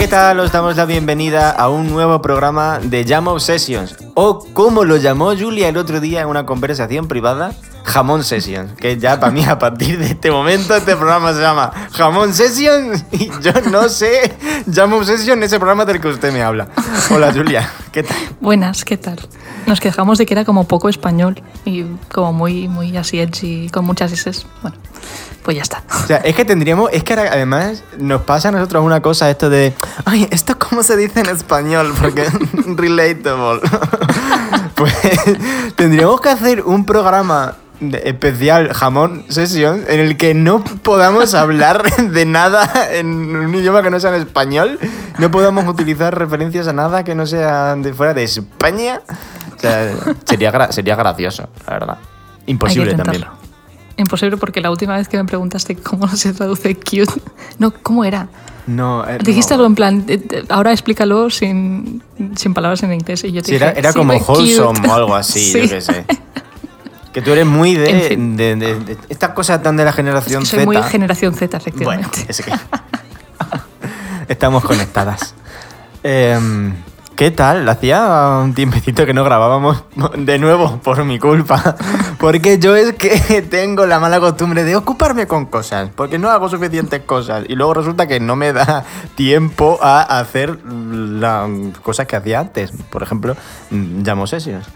¿qué 0.00 0.08
tal? 0.08 0.40
Os 0.40 0.50
damos 0.50 0.76
la 0.76 0.86
bienvenida 0.86 1.50
a 1.50 1.68
un 1.68 1.90
nuevo 1.90 2.22
programa 2.22 2.78
de 2.78 3.04
Jam 3.06 3.38
Sessions, 3.38 3.96
o 4.14 4.46
como 4.54 4.84
lo 4.84 4.96
llamó 4.96 5.36
Julia 5.36 5.68
el 5.68 5.76
otro 5.76 6.00
día 6.00 6.22
en 6.22 6.28
una 6.28 6.46
conversación 6.46 7.06
privada, 7.06 7.52
Jamón 7.84 8.24
Sessions, 8.24 8.72
que 8.78 8.98
ya 8.98 9.20
para 9.20 9.30
mí 9.30 9.44
a 9.44 9.58
partir 9.58 9.98
de 9.98 10.06
este 10.06 10.30
momento 10.30 10.74
este 10.74 10.96
programa 10.96 11.34
se 11.34 11.42
llama 11.42 11.70
Jamón 11.92 12.32
Sessions 12.32 13.04
y 13.12 13.30
yo 13.42 13.52
no 13.70 13.90
sé 13.90 14.34
Jam 14.72 15.04
Sessions 15.04 15.44
ese 15.44 15.58
programa 15.58 15.84
del 15.84 16.00
que 16.00 16.08
usted 16.08 16.32
me 16.32 16.42
habla. 16.42 16.68
Hola 17.10 17.30
Julia, 17.30 17.70
¿qué 17.92 18.02
tal? 18.02 18.16
Buenas, 18.40 18.86
¿qué 18.86 18.96
tal? 18.96 19.18
Nos 19.66 19.80
quejamos 19.80 20.16
de 20.16 20.24
que 20.24 20.32
era 20.32 20.46
como 20.46 20.66
poco 20.66 20.88
español 20.88 21.42
y 21.66 21.84
como 22.10 22.32
muy, 22.32 22.68
muy 22.68 22.96
así 22.96 23.20
edgy, 23.20 23.68
con 23.68 23.84
muchas 23.84 24.12
S. 24.12 24.46
Bueno, 24.62 24.78
pues 25.42 25.56
ya 25.56 25.62
está. 25.62 25.82
O 26.02 26.06
sea, 26.06 26.18
es 26.18 26.34
que 26.34 26.44
tendríamos, 26.44 26.90
es 26.92 27.04
que 27.04 27.14
además 27.14 27.82
nos 27.98 28.22
pasa 28.22 28.48
a 28.48 28.52
nosotros 28.52 28.84
una 28.84 29.00
cosa, 29.00 29.30
esto 29.30 29.48
de, 29.50 29.72
ay, 30.04 30.28
¿esto 30.30 30.58
cómo 30.58 30.82
se 30.82 30.96
dice 30.96 31.20
en 31.20 31.28
español? 31.28 31.92
Porque 32.00 32.26
relatable. 32.66 33.60
pues 34.74 34.94
tendríamos 35.76 36.20
que 36.20 36.28
hacer 36.28 36.62
un 36.62 36.84
programa 36.84 37.56
especial 37.80 38.74
jamón 38.74 39.24
session 39.30 39.84
en 39.88 40.00
el 40.00 40.16
que 40.18 40.34
no 40.34 40.62
podamos 40.62 41.34
hablar 41.34 41.82
de 41.96 42.26
nada 42.26 42.88
en 42.92 43.06
un 43.34 43.54
idioma 43.54 43.82
que 43.82 43.90
no 43.90 43.98
sea 43.98 44.14
en 44.14 44.20
español, 44.20 44.78
no 45.18 45.30
podamos 45.30 45.66
utilizar 45.66 46.16
referencias 46.16 46.68
a 46.68 46.72
nada 46.72 47.04
que 47.04 47.14
no 47.14 47.24
sea 47.26 47.76
de 47.76 47.94
fuera 47.94 48.12
de 48.12 48.24
España. 48.24 49.00
O 49.56 49.60
sea, 49.60 49.94
sería, 50.24 50.72
sería 50.72 50.96
gracioso, 50.96 51.48
la 51.66 51.72
verdad. 51.72 51.98
Imposible 52.46 52.94
también. 52.94 53.24
Imposible 54.00 54.36
porque 54.36 54.60
la 54.60 54.70
última 54.70 54.96
vez 54.96 55.08
que 55.08 55.16
me 55.16 55.24
preguntaste 55.24 55.76
cómo 55.76 56.08
se 56.16 56.32
traduce 56.32 56.74
cute, 56.74 57.12
no, 57.58 57.72
¿cómo 57.72 58.04
era? 58.04 58.28
No, 58.66 59.06
eh, 59.08 59.18
Dijiste 59.22 59.50
no. 59.54 59.56
algo 59.56 59.66
en 59.66 59.74
plan, 59.74 60.04
eh, 60.08 60.20
eh, 60.30 60.44
ahora 60.48 60.70
explícalo 60.72 61.28
sin, 61.30 62.02
sin 62.36 62.54
palabras 62.54 62.82
en 62.82 62.92
inglés 62.92 63.24
y 63.24 63.32
yo 63.32 63.42
te 63.42 63.46
Sí, 63.48 63.52
dije, 63.54 63.64
era, 63.64 63.72
era 63.78 63.92
"Sí, 63.92 63.98
como 63.98 64.12
muy 64.12 64.22
cute". 64.22 64.38
wholesome 64.38 64.88
o 64.88 64.94
algo 64.94 65.14
así, 65.14 65.40
Sí. 65.52 65.62
yo 65.62 65.68
qué 65.68 65.80
sé. 65.80 66.04
Que 67.12 67.20
tú 67.22 67.32
eres 67.32 67.44
muy 67.46 67.74
de, 67.74 67.90
En 67.90 68.00
fin. 68.02 68.36
de- 68.36 68.54
de- 68.56 68.78
de 68.80 68.96
estas 69.08 69.30
cosas 69.30 69.60
tan 69.62 69.76
de 69.76 69.84
la 69.84 69.92
generación 69.92 70.46
Soy 70.46 70.60
Z. 70.60 70.66
muy 70.66 70.80
generación 70.84 71.34
Z, 71.34 71.58
bueno, 71.58 71.62
efectivamente. 72.02 72.24
es 72.28 72.40
que 72.42 72.52
estamos 74.28 74.64
conectadas. 74.64 75.34
Em, 76.02 76.72
¿Qué 77.20 77.30
tal? 77.30 77.68
Hacía 77.68 78.40
un 78.42 78.54
tiempecito 78.54 79.04
que 79.04 79.12
no 79.12 79.22
grabábamos 79.24 79.84
de 80.16 80.38
nuevo 80.38 80.78
por 80.82 81.04
mi 81.04 81.18
culpa. 81.18 81.76
Porque 82.18 82.58
yo 82.58 82.74
es 82.74 82.94
que 82.94 83.42
tengo 83.50 83.84
la 83.84 84.00
mala 84.00 84.20
costumbre 84.20 84.64
de 84.64 84.74
ocuparme 84.74 85.26
con 85.26 85.44
cosas. 85.44 85.90
Porque 85.94 86.18
no 86.18 86.30
hago 86.30 86.48
suficientes 86.48 87.02
cosas. 87.02 87.44
Y 87.46 87.56
luego 87.56 87.74
resulta 87.74 88.06
que 88.06 88.20
no 88.20 88.36
me 88.36 88.54
da 88.54 88.86
tiempo 89.16 89.78
a 89.82 90.00
hacer 90.18 90.60
las 90.64 91.50
cosas 91.82 92.06
que 92.06 92.16
hacía 92.16 92.40
antes. 92.40 92.72
Por 92.88 93.02
ejemplo, 93.02 93.36
mm, 93.68 94.00
llamo 94.02 94.26
sesiones. 94.26 94.66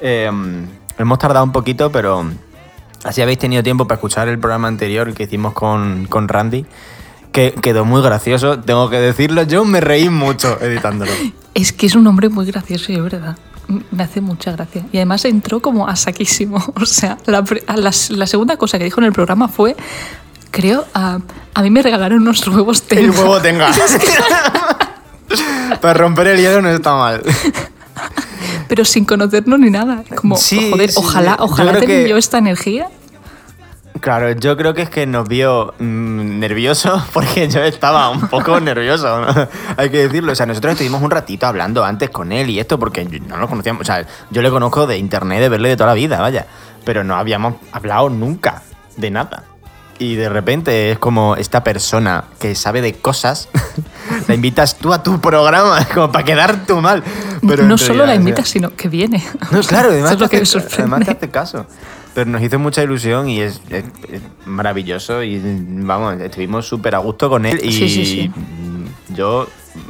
Em, 0.00 0.66
hemos 0.98 1.20
tardado 1.20 1.44
un 1.44 1.52
poquito, 1.52 1.92
pero 1.92 2.26
así 3.04 3.22
habéis 3.22 3.38
tenido 3.38 3.62
tiempo 3.62 3.86
para 3.86 3.98
escuchar 3.98 4.26
el 4.26 4.40
programa 4.40 4.66
anterior 4.66 5.14
que 5.14 5.22
hicimos 5.22 5.52
con, 5.52 6.06
con 6.06 6.26
Randy. 6.26 6.66
Que 7.32 7.52
quedó 7.52 7.84
muy 7.84 8.02
gracioso, 8.02 8.58
tengo 8.60 8.90
que 8.90 8.98
decirlo. 8.98 9.42
Yo 9.44 9.64
me 9.64 9.80
reí 9.80 10.08
mucho 10.10 10.58
editándolo. 10.60 11.10
Es 11.54 11.72
que 11.72 11.86
es 11.86 11.94
un 11.94 12.06
hombre 12.06 12.28
muy 12.28 12.44
gracioso 12.46 12.92
y 12.92 12.96
es 12.96 13.02
verdad. 13.02 13.36
Me 13.90 14.02
hace 14.02 14.20
mucha 14.20 14.52
gracia. 14.52 14.84
Y 14.92 14.98
además 14.98 15.24
entró 15.24 15.60
como 15.60 15.88
a 15.88 15.96
saquísimo. 15.96 16.62
O 16.80 16.84
sea, 16.86 17.16
la, 17.26 17.42
la 18.10 18.26
segunda 18.26 18.56
cosa 18.58 18.78
que 18.78 18.84
dijo 18.84 19.00
en 19.00 19.06
el 19.06 19.12
programa 19.12 19.48
fue, 19.48 19.74
creo, 20.50 20.84
a, 20.92 21.20
a 21.54 21.62
mí 21.62 21.70
me 21.70 21.80
regalaron 21.82 22.20
unos 22.20 22.46
huevos 22.46 22.82
El 22.90 22.98
tenga. 22.98 23.18
huevo 23.20 23.40
tenga. 23.40 23.70
Para 25.80 25.94
romper 25.94 26.26
el 26.28 26.38
hielo 26.40 26.60
no 26.60 26.68
está 26.68 26.94
mal. 26.94 27.22
Pero 28.68 28.84
sin 28.84 29.04
conocernos 29.04 29.58
ni 29.58 29.70
nada. 29.70 30.04
Como, 30.16 30.36
Sí, 30.36 30.70
joder, 30.70 30.90
sí, 30.90 30.96
ojalá, 30.98 31.36
ojalá 31.40 31.72
tenga 31.72 31.86
que- 31.86 32.08
yo 32.08 32.16
esta 32.16 32.38
energía. 32.38 32.88
Claro, 34.02 34.32
yo 34.32 34.56
creo 34.56 34.74
que 34.74 34.82
es 34.82 34.90
que 34.90 35.06
nos 35.06 35.28
vio 35.28 35.74
mm, 35.78 36.40
nerviosos 36.40 37.04
porque 37.12 37.48
yo 37.48 37.62
estaba 37.62 38.10
un 38.10 38.26
poco 38.26 38.58
nervioso, 38.58 39.20
¿no? 39.20 39.48
hay 39.76 39.90
que 39.90 40.08
decirlo. 40.08 40.32
O 40.32 40.34
sea, 40.34 40.44
nosotros 40.44 40.72
estuvimos 40.72 41.00
un 41.02 41.10
ratito 41.12 41.46
hablando 41.46 41.84
antes 41.84 42.10
con 42.10 42.32
él 42.32 42.50
y 42.50 42.58
esto 42.58 42.80
porque 42.80 43.04
no 43.04 43.36
lo 43.36 43.46
conocíamos. 43.46 43.82
O 43.82 43.84
sea, 43.84 44.04
yo 44.30 44.42
le 44.42 44.50
conozco 44.50 44.88
de 44.88 44.98
internet, 44.98 45.40
de 45.40 45.48
verle 45.48 45.68
de 45.68 45.76
toda 45.76 45.90
la 45.90 45.94
vida, 45.94 46.20
vaya. 46.20 46.46
Pero 46.84 47.04
no 47.04 47.14
habíamos 47.14 47.54
hablado 47.70 48.10
nunca 48.10 48.62
de 48.96 49.12
nada. 49.12 49.44
Y 50.00 50.16
de 50.16 50.28
repente 50.28 50.90
es 50.90 50.98
como 50.98 51.36
esta 51.36 51.62
persona 51.62 52.24
que 52.40 52.56
sabe 52.56 52.82
de 52.82 52.94
cosas, 52.94 53.50
la 54.26 54.34
invitas 54.34 54.78
tú 54.78 54.92
a 54.92 55.04
tu 55.04 55.20
programa, 55.20 55.78
como 55.94 56.10
para 56.10 56.24
quedar 56.24 56.66
tú 56.66 56.80
mal. 56.80 57.04
Pero 57.46 57.62
no 57.62 57.78
solo 57.78 57.98
la 58.00 58.06
realidad, 58.06 58.06
o 58.06 58.06
sea, 58.06 58.14
invitas, 58.16 58.48
sino 58.48 58.74
que 58.74 58.88
viene. 58.88 59.24
no, 59.52 59.60
claro, 59.60 59.90
además, 59.90 60.10
es 60.10 60.18
lo 60.18 60.28
te 60.28 60.38
que 60.38 60.42
hace, 60.42 60.58
además 60.58 61.04
te 61.04 61.12
hace 61.12 61.30
caso. 61.30 61.66
Pero 62.14 62.30
nos 62.30 62.42
hizo 62.42 62.58
mucha 62.58 62.82
ilusión 62.82 63.28
y 63.28 63.40
es, 63.40 63.60
es- 63.70 63.84
es 64.10 64.20
maravilloso 64.46 65.22
y 65.22 65.40
vamos, 65.44 66.20
estuvimos 66.20 66.66
súper 66.66 66.94
a 66.94 66.98
gusto 66.98 67.28
con 67.30 67.46
él 67.46 67.58
y 67.62 67.72
Sí, 67.72 67.88
sí, 67.88 68.04
sí. 68.04 68.30
yo 69.14 69.48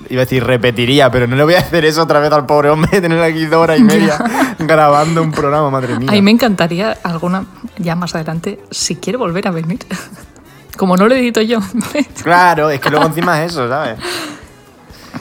iba 0.09 0.23
a 0.23 0.25
decir 0.25 0.45
repetiría, 0.45 1.11
pero 1.11 1.27
no 1.27 1.35
le 1.35 1.43
voy 1.43 1.55
a 1.55 1.59
hacer 1.59 1.85
eso 1.85 2.03
otra 2.03 2.21
vez 2.21 2.31
al 2.33 2.47
pobre 2.47 2.71
hombre, 2.71 3.01
tener 3.01 3.21
aquí 3.23 3.47
dos 3.47 3.59
horas 3.61 3.81
y 3.81 3.83
media 3.83 4.17
grabando 4.61 5.21
un 5.23 5.33
programa, 5.33 5.71
madre 5.71 5.99
mía. 5.99 6.09
A 6.11 6.13
mí 6.13 6.23
me 6.23 6.31
encantaría 6.31 6.97
alguna, 7.03 7.45
ya 7.79 7.97
más 7.97 8.15
adelante, 8.15 8.61
si 8.71 8.95
quiere 8.97 9.17
volver 9.17 9.49
a 9.49 9.51
venir. 9.51 9.81
Como 10.77 10.97
no 10.97 11.09
lo 11.09 11.15
edito 11.15 11.41
yo. 11.43 11.59
Claro, 12.23 12.71
es 12.71 12.81
que 12.81 12.89
luego 12.91 13.05
encima 13.07 13.43
es 13.45 13.53
eso, 13.53 13.69
¿sabes? 13.69 13.99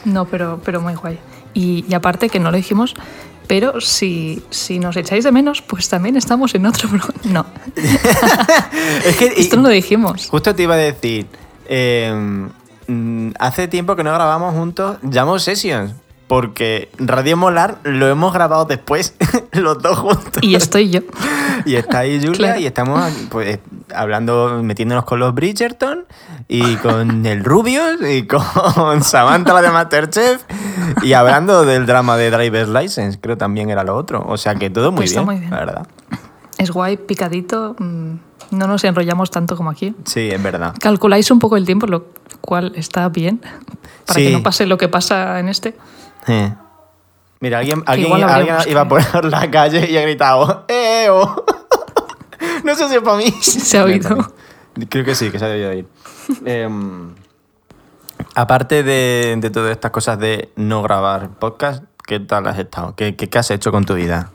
No, 0.05 0.25
pero, 0.25 0.61
pero 0.63 0.79
muy 0.81 0.93
guay. 0.95 1.19
Y, 1.53 1.83
y 1.89 1.93
aparte 1.93 2.29
que 2.29 2.39
no 2.39 2.51
lo 2.51 2.57
dijimos, 2.57 2.93
pero 3.51 3.81
si, 3.81 4.41
si 4.49 4.79
nos 4.79 4.95
echáis 4.95 5.25
de 5.25 5.31
menos, 5.33 5.61
pues 5.61 5.89
también 5.89 6.15
estamos 6.15 6.55
en 6.55 6.65
otro. 6.65 6.87
No, 7.25 7.45
Es 9.05 9.17
que 9.17 9.25
esto 9.35 9.57
no 9.57 9.63
lo 9.63 9.69
dijimos. 9.69 10.29
Justo 10.29 10.55
te 10.55 10.63
iba 10.63 10.75
a 10.75 10.77
decir, 10.77 11.27
eh, 11.65 12.13
mm, 12.87 13.31
hace 13.37 13.67
tiempo 13.67 13.97
que 13.97 14.05
no 14.05 14.13
grabamos 14.13 14.55
juntos 14.55 14.99
Llamo 15.03 15.37
Sessions, 15.37 15.91
porque 16.31 16.89
Radio 16.97 17.35
Molar 17.35 17.79
lo 17.83 18.07
hemos 18.07 18.31
grabado 18.31 18.63
después, 18.63 19.15
los 19.51 19.81
dos 19.81 19.99
juntos. 19.99 20.41
Y 20.41 20.55
estoy 20.55 20.89
yo. 20.89 21.01
Y 21.65 21.75
está 21.75 21.99
ahí 21.99 22.17
Julia 22.19 22.31
Claro. 22.37 22.59
y 22.61 22.65
estamos 22.65 23.11
pues, 23.29 23.59
hablando, 23.93 24.61
metiéndonos 24.63 25.03
con 25.03 25.19
los 25.19 25.33
Bridgerton 25.35 26.05
y 26.47 26.75
con 26.77 27.25
el 27.25 27.43
Rubius 27.43 27.97
y 28.09 28.23
con 28.25 29.03
Samantha, 29.03 29.53
la 29.53 29.61
de 29.61 29.69
Masterchef, 29.71 30.41
y 31.03 31.11
hablando 31.13 31.65
del 31.65 31.85
drama 31.85 32.15
de 32.15 32.31
Driver's 32.31 32.69
License, 32.69 33.19
creo 33.19 33.37
también 33.37 33.69
era 33.69 33.83
lo 33.83 33.95
otro. 33.97 34.23
O 34.25 34.37
sea 34.37 34.55
que 34.55 34.69
todo 34.69 34.91
muy, 34.91 34.99
Pues 35.01 35.11
bien, 35.13 35.25
muy 35.25 35.35
bien. 35.37 35.51
la 35.51 35.57
verdad. 35.57 35.87
Es 36.57 36.71
guay, 36.71 36.95
picadito. 36.95 37.75
mm, 37.77 38.13
No 38.51 38.67
nos 38.67 38.83
enrollamos 38.85 39.29
tanto 39.31 39.57
como 39.57 39.69
aquí. 39.69 39.93
Sí, 40.05 40.29
es 40.31 40.41
verdad. 40.41 40.73
Calculáis 40.79 41.29
un 41.29 41.39
poco 41.39 41.57
el 41.57 41.65
tiempo, 41.65 41.85
lo 41.87 42.05
cual 42.39 42.71
está 42.75 43.09
bien. 43.09 43.41
Para 44.07 44.19
Sí. 44.19 44.25
que 44.27 44.31
no 44.31 44.41
pase 44.41 44.65
lo 44.65 44.77
que 44.77 44.87
pasa 44.87 45.37
en 45.39 45.49
este. 45.49 45.75
Eh. 46.27 46.53
Mira, 47.39 47.59
alguien, 47.59 47.83
alguien, 47.87 48.23
alguien 48.23 48.55
iba 48.67 48.87
por 48.87 49.25
la 49.31 49.49
calle 49.49 49.89
y 49.89 49.97
ha 49.97 50.01
gritado 50.01 50.65
¡Eh! 50.67 51.07
oh". 51.11 51.43
no 52.63 52.75
sé 52.75 52.87
si 52.87 52.95
es 52.95 53.01
para 53.01 53.17
mí. 53.17 53.31
Se 53.41 53.77
ha 53.77 53.81
No, 53.81 53.87
oído. 53.87 54.33
Creo 54.89 55.03
que 55.03 55.15
sí, 55.15 55.31
que 55.31 55.39
se 55.39 55.45
ha 55.45 55.47
debido 55.47 55.69
oír. 55.71 55.87
Em, 56.45 57.15
aparte 58.35 58.83
de, 58.83 59.35
de 59.39 59.49
todas 59.49 59.71
estas 59.71 59.91
cosas 59.91 60.19
de 60.19 60.51
no 60.55 60.81
grabar 60.83 61.29
podcast, 61.31 61.83
¿qué 62.05 62.19
tal 62.19 62.47
has 62.47 62.59
estado? 62.59 62.95
¿Qué, 62.95 63.15
qué, 63.15 63.27
qué 63.29 63.39
has 63.39 63.49
hecho 63.51 63.71
con 63.71 63.85
tu 63.85 63.95
vida? 63.95 64.29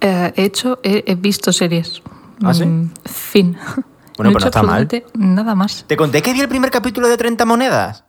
Eh, 0.00 0.32
he 0.36 0.44
hecho, 0.44 0.78
he, 0.82 1.04
he 1.06 1.14
visto 1.14 1.52
series. 1.52 2.02
¿Ah, 2.42 2.54
sí? 2.54 2.64
Mm, 2.64 2.90
fin. 3.06 3.56
Bueno, 4.16 4.30
he 4.30 4.32
pues 4.32 4.34
no 4.34 4.38
hecho 4.38 4.46
está 4.48 4.62
mal. 4.62 4.88
Nada 5.14 5.54
más. 5.54 5.84
Te 5.86 5.96
conté 5.96 6.22
que 6.22 6.32
vi 6.32 6.40
el 6.40 6.48
primer 6.48 6.70
capítulo 6.70 7.08
de 7.08 7.16
30 7.16 7.44
monedas 7.44 8.04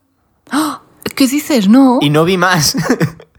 ¿Qué 1.21 1.27
dices? 1.27 1.69
No. 1.69 1.99
y 2.01 2.09
no 2.09 2.25
vi 2.25 2.35
más. 2.35 2.75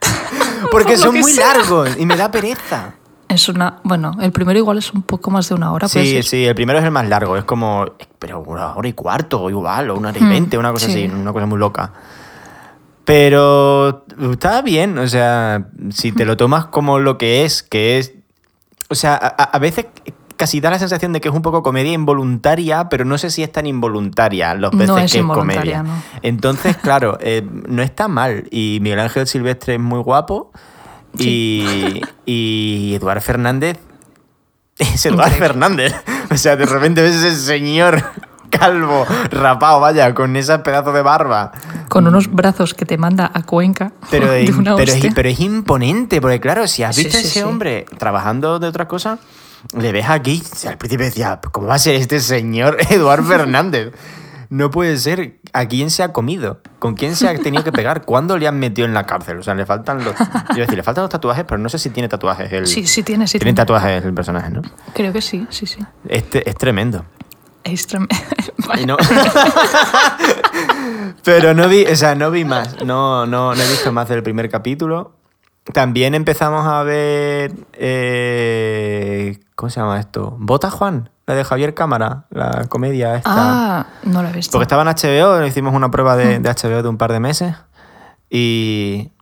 Porque 0.70 0.92
Por 0.94 0.98
son 0.98 1.18
muy 1.18 1.32
sea. 1.32 1.48
largos 1.48 1.96
y 1.98 2.06
me 2.06 2.16
da 2.16 2.30
pereza. 2.30 2.94
Es 3.28 3.48
una. 3.48 3.80
Bueno, 3.82 4.12
el 4.20 4.30
primero 4.30 4.56
igual 4.56 4.78
es 4.78 4.92
un 4.92 5.02
poco 5.02 5.32
más 5.32 5.48
de 5.48 5.56
una 5.56 5.72
hora. 5.72 5.88
Sí, 5.88 6.22
sí, 6.22 6.44
el 6.44 6.54
primero 6.54 6.78
es 6.78 6.84
el 6.84 6.92
más 6.92 7.08
largo, 7.08 7.36
es 7.36 7.42
como, 7.42 7.86
pero 8.20 8.38
una 8.46 8.76
hora 8.76 8.86
y 8.86 8.92
cuarto 8.92 9.42
o 9.42 9.50
igual, 9.50 9.90
o 9.90 9.96
una 9.96 10.10
hora 10.10 10.18
y 10.20 10.22
Hmm, 10.22 10.28
veinte, 10.28 10.58
una 10.58 10.70
cosa 10.70 10.86
sí. 10.86 10.92
así, 10.92 11.12
una 11.12 11.32
cosa 11.32 11.46
muy 11.46 11.58
loca. 11.58 11.92
Pero 13.04 14.04
está 14.30 14.62
bien, 14.62 14.96
o 14.98 15.08
sea, 15.08 15.66
si 15.90 16.12
te 16.12 16.24
lo 16.24 16.36
tomas 16.36 16.66
como 16.66 17.00
lo 17.00 17.18
que 17.18 17.44
es, 17.44 17.64
que 17.64 17.98
es, 17.98 18.12
o 18.90 18.94
sea, 18.94 19.16
a 19.16 19.58
veces 19.58 19.86
casi 20.42 20.60
da 20.60 20.70
la 20.70 20.78
sensación 20.78 21.12
de 21.12 21.20
que 21.20 21.28
es 21.28 21.34
un 21.34 21.42
poco 21.42 21.62
comedia 21.62 21.92
involuntaria, 21.92 22.88
pero 22.88 23.04
no 23.04 23.16
sé 23.16 23.30
si 23.30 23.42
es 23.42 23.52
tan 23.52 23.66
involuntaria 23.66 24.54
los 24.54 24.72
No 24.72 24.78
veces 24.78 25.04
es 25.04 25.12
que 25.12 25.18
es 25.20 25.24
comedia. 25.24 25.82
no. 25.84 26.02
Entonces, 26.22 26.76
claro, 26.76 27.16
eh, 27.20 27.46
no 27.68 27.80
está 27.82 28.08
mal. 28.08 28.48
Y 28.50 28.78
Miguel 28.82 28.98
Ángel 29.00 29.26
Silvestre 29.28 29.74
es 29.74 29.80
muy 29.80 30.00
guapo. 30.00 30.50
Y, 31.18 32.00
y 32.26 32.94
Eduard 32.96 33.20
Fernández 33.20 33.78
es 34.78 35.04
Eduard 35.06 35.26
Increíble. 35.32 35.46
Fernández. 35.46 35.94
O 36.30 36.36
sea, 36.36 36.56
de 36.56 36.66
repente 36.66 37.02
ves 37.02 37.16
ese 37.16 37.36
señor 37.36 38.02
calvo, 38.50 39.06
rapado, 39.30 39.80
vaya, 39.80 40.12
con 40.14 40.34
ese 40.36 40.58
pedazo 40.58 40.92
de 40.92 41.02
barba. 41.02 41.52
Con 41.88 42.06
unos 42.06 42.30
brazos 42.32 42.74
que 42.74 42.84
te 42.84 42.98
manda 42.98 43.30
a 43.32 43.42
Cuenca. 43.44 43.92
Pero, 44.10 44.30
de 44.30 44.44
es, 44.44 44.50
una 44.56 44.74
pero, 44.76 44.90
es, 44.90 44.96
hostia. 44.96 45.12
pero 45.14 45.28
es 45.28 45.40
imponente, 45.40 46.20
porque 46.20 46.40
claro, 46.40 46.66
si 46.66 46.82
has 46.82 46.96
Sí, 46.96 47.04
visto 47.04 47.18
a 47.18 47.20
ese 47.20 47.28
sí. 47.30 47.42
hombre 47.42 47.86
trabajando 47.98 48.58
de 48.58 48.66
otra 48.68 48.88
cosa, 48.88 49.18
le 49.78 49.92
ves 49.92 50.08
aquí, 50.08 50.42
al 50.66 50.76
principio 50.78 51.06
decía, 51.06 51.40
¿cómo 51.52 51.66
va 51.68 51.74
a 51.74 51.78
ser 51.78 51.94
este 51.96 52.20
señor 52.20 52.76
Eduard 52.90 53.24
Fernández? 53.26 53.92
No 54.50 54.70
puede 54.70 54.98
ser. 54.98 55.40
¿A 55.54 55.66
quién 55.66 55.90
se 55.90 56.02
ha 56.02 56.12
comido? 56.12 56.60
¿Con 56.78 56.94
quién 56.94 57.16
se 57.16 57.26
ha 57.26 57.34
tenido 57.38 57.64
que 57.64 57.72
pegar? 57.72 58.04
¿Cuándo 58.04 58.36
le 58.36 58.46
han 58.48 58.58
metido 58.58 58.86
en 58.86 58.92
la 58.92 59.04
cárcel? 59.06 59.38
O 59.38 59.42
sea, 59.42 59.54
le 59.54 59.64
faltan 59.64 60.04
los. 60.04 60.14
Yo 60.50 60.56
decir, 60.56 60.76
le 60.76 60.82
faltan 60.82 61.02
los 61.04 61.10
tatuajes, 61.10 61.44
pero 61.48 61.56
no 61.58 61.70
sé 61.70 61.78
si 61.78 61.88
tiene 61.88 62.06
tatuajes. 62.08 62.52
El, 62.52 62.66
Sí, 62.66 62.86
sí 62.86 63.02
tiene, 63.02 63.26
sí 63.26 63.38
tiene 63.38 63.54
tatuajes 63.54 64.04
el 64.04 64.12
personaje, 64.12 64.50
¿no? 64.50 64.60
Creo 64.94 65.10
que 65.12 65.22
sí, 65.22 65.46
sí, 65.48 65.64
sí. 65.66 65.78
Este 66.06 66.46
es 66.48 66.54
tremendo. 66.56 67.04
Es 67.64 67.88
trem- 67.88 68.08
Y 68.80 68.84
no- 68.86 68.96
Pero 71.24 71.54
no 71.54 71.68
vi, 71.68 71.84
o 71.86 71.96
sea, 71.96 72.14
no 72.14 72.30
vi 72.30 72.44
más. 72.44 72.82
No, 72.84 73.26
no, 73.26 73.54
no 73.54 73.62
he 73.62 73.68
visto 73.68 73.92
más 73.92 74.08
del 74.08 74.22
primer 74.22 74.50
capítulo. 74.50 75.14
También 75.72 76.14
empezamos 76.14 76.66
a 76.66 76.82
ver. 76.82 77.52
eh, 77.74 79.38
¿Cómo 79.54 79.70
se 79.70 79.80
llama 79.80 80.00
esto? 80.00 80.34
¿Bota 80.38 80.70
Juan? 80.70 81.10
La 81.26 81.34
de 81.34 81.44
Javier 81.44 81.72
Cámara, 81.74 82.24
la 82.30 82.64
comedia 82.68 83.14
esta. 83.14 83.30
Ah, 83.80 83.86
no 84.02 84.22
lo 84.22 84.28
he 84.28 84.32
visto. 84.32 84.50
Porque 84.52 84.64
estaba 84.64 84.82
en 84.82 84.88
HBO, 84.88 85.46
hicimos 85.46 85.72
una 85.72 85.90
prueba 85.90 86.16
de, 86.16 86.40
de 86.40 86.50
HBO 86.50 86.82
de 86.82 86.88
un 86.88 86.98
par 86.98 87.12
de 87.12 87.20
meses. 87.20 87.54
Y, 88.28 89.12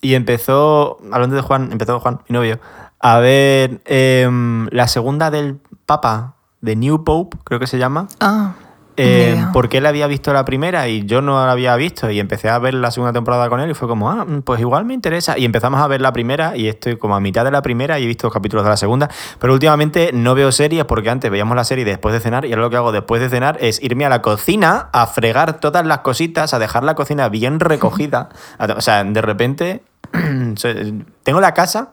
y 0.00 0.14
empezó, 0.14 0.98
hablando 1.12 1.34
de 1.34 1.42
Juan, 1.42 1.72
empezó 1.72 1.98
Juan, 1.98 2.20
mi 2.28 2.34
novio, 2.34 2.60
a 3.00 3.18
ver 3.18 3.80
em, 3.86 4.68
la 4.70 4.86
segunda 4.86 5.30
del 5.32 5.58
Papa, 5.86 6.34
de 6.60 6.76
New 6.76 7.02
Pope, 7.02 7.36
creo 7.42 7.58
que 7.58 7.66
se 7.66 7.78
llama. 7.78 8.06
Ah, 8.20 8.52
Idea. 9.00 9.50
porque 9.52 9.78
él 9.78 9.86
había 9.86 10.06
visto 10.06 10.32
la 10.32 10.44
primera 10.44 10.88
y 10.88 11.04
yo 11.04 11.22
no 11.22 11.44
la 11.44 11.52
había 11.52 11.74
visto 11.76 12.10
y 12.10 12.20
empecé 12.20 12.48
a 12.48 12.58
ver 12.58 12.74
la 12.74 12.90
segunda 12.90 13.12
temporada 13.12 13.48
con 13.48 13.60
él 13.60 13.70
y 13.70 13.74
fue 13.74 13.88
como, 13.88 14.10
ah, 14.10 14.26
pues 14.44 14.60
igual 14.60 14.84
me 14.84 14.94
interesa. 14.94 15.38
Y 15.38 15.44
empezamos 15.44 15.80
a 15.80 15.86
ver 15.86 16.00
la 16.00 16.12
primera 16.12 16.56
y 16.56 16.68
estoy 16.68 16.96
como 16.96 17.14
a 17.14 17.20
mitad 17.20 17.44
de 17.44 17.50
la 17.50 17.62
primera 17.62 17.98
y 17.98 18.04
he 18.04 18.06
visto 18.06 18.30
capítulos 18.30 18.64
de 18.64 18.70
la 18.70 18.76
segunda. 18.76 19.10
Pero 19.38 19.52
últimamente 19.52 20.10
no 20.12 20.34
veo 20.34 20.52
series 20.52 20.84
porque 20.84 21.10
antes 21.10 21.30
veíamos 21.30 21.56
la 21.56 21.64
serie 21.64 21.84
después 21.84 22.12
de 22.12 22.20
cenar 22.20 22.44
y 22.44 22.52
ahora 22.52 22.62
lo 22.62 22.70
que 22.70 22.76
hago 22.76 22.92
después 22.92 23.20
de 23.20 23.28
cenar 23.28 23.58
es 23.60 23.82
irme 23.82 24.04
a 24.06 24.08
la 24.08 24.22
cocina 24.22 24.88
a 24.92 25.06
fregar 25.06 25.60
todas 25.60 25.86
las 25.86 25.98
cositas, 26.00 26.54
a 26.54 26.58
dejar 26.58 26.84
la 26.84 26.94
cocina 26.94 27.28
bien 27.28 27.60
recogida. 27.60 28.28
O 28.80 28.82
sea, 28.82 29.04
de 29.04 29.20
repente 29.20 29.82
tengo 31.22 31.40
la 31.40 31.54
casa 31.54 31.90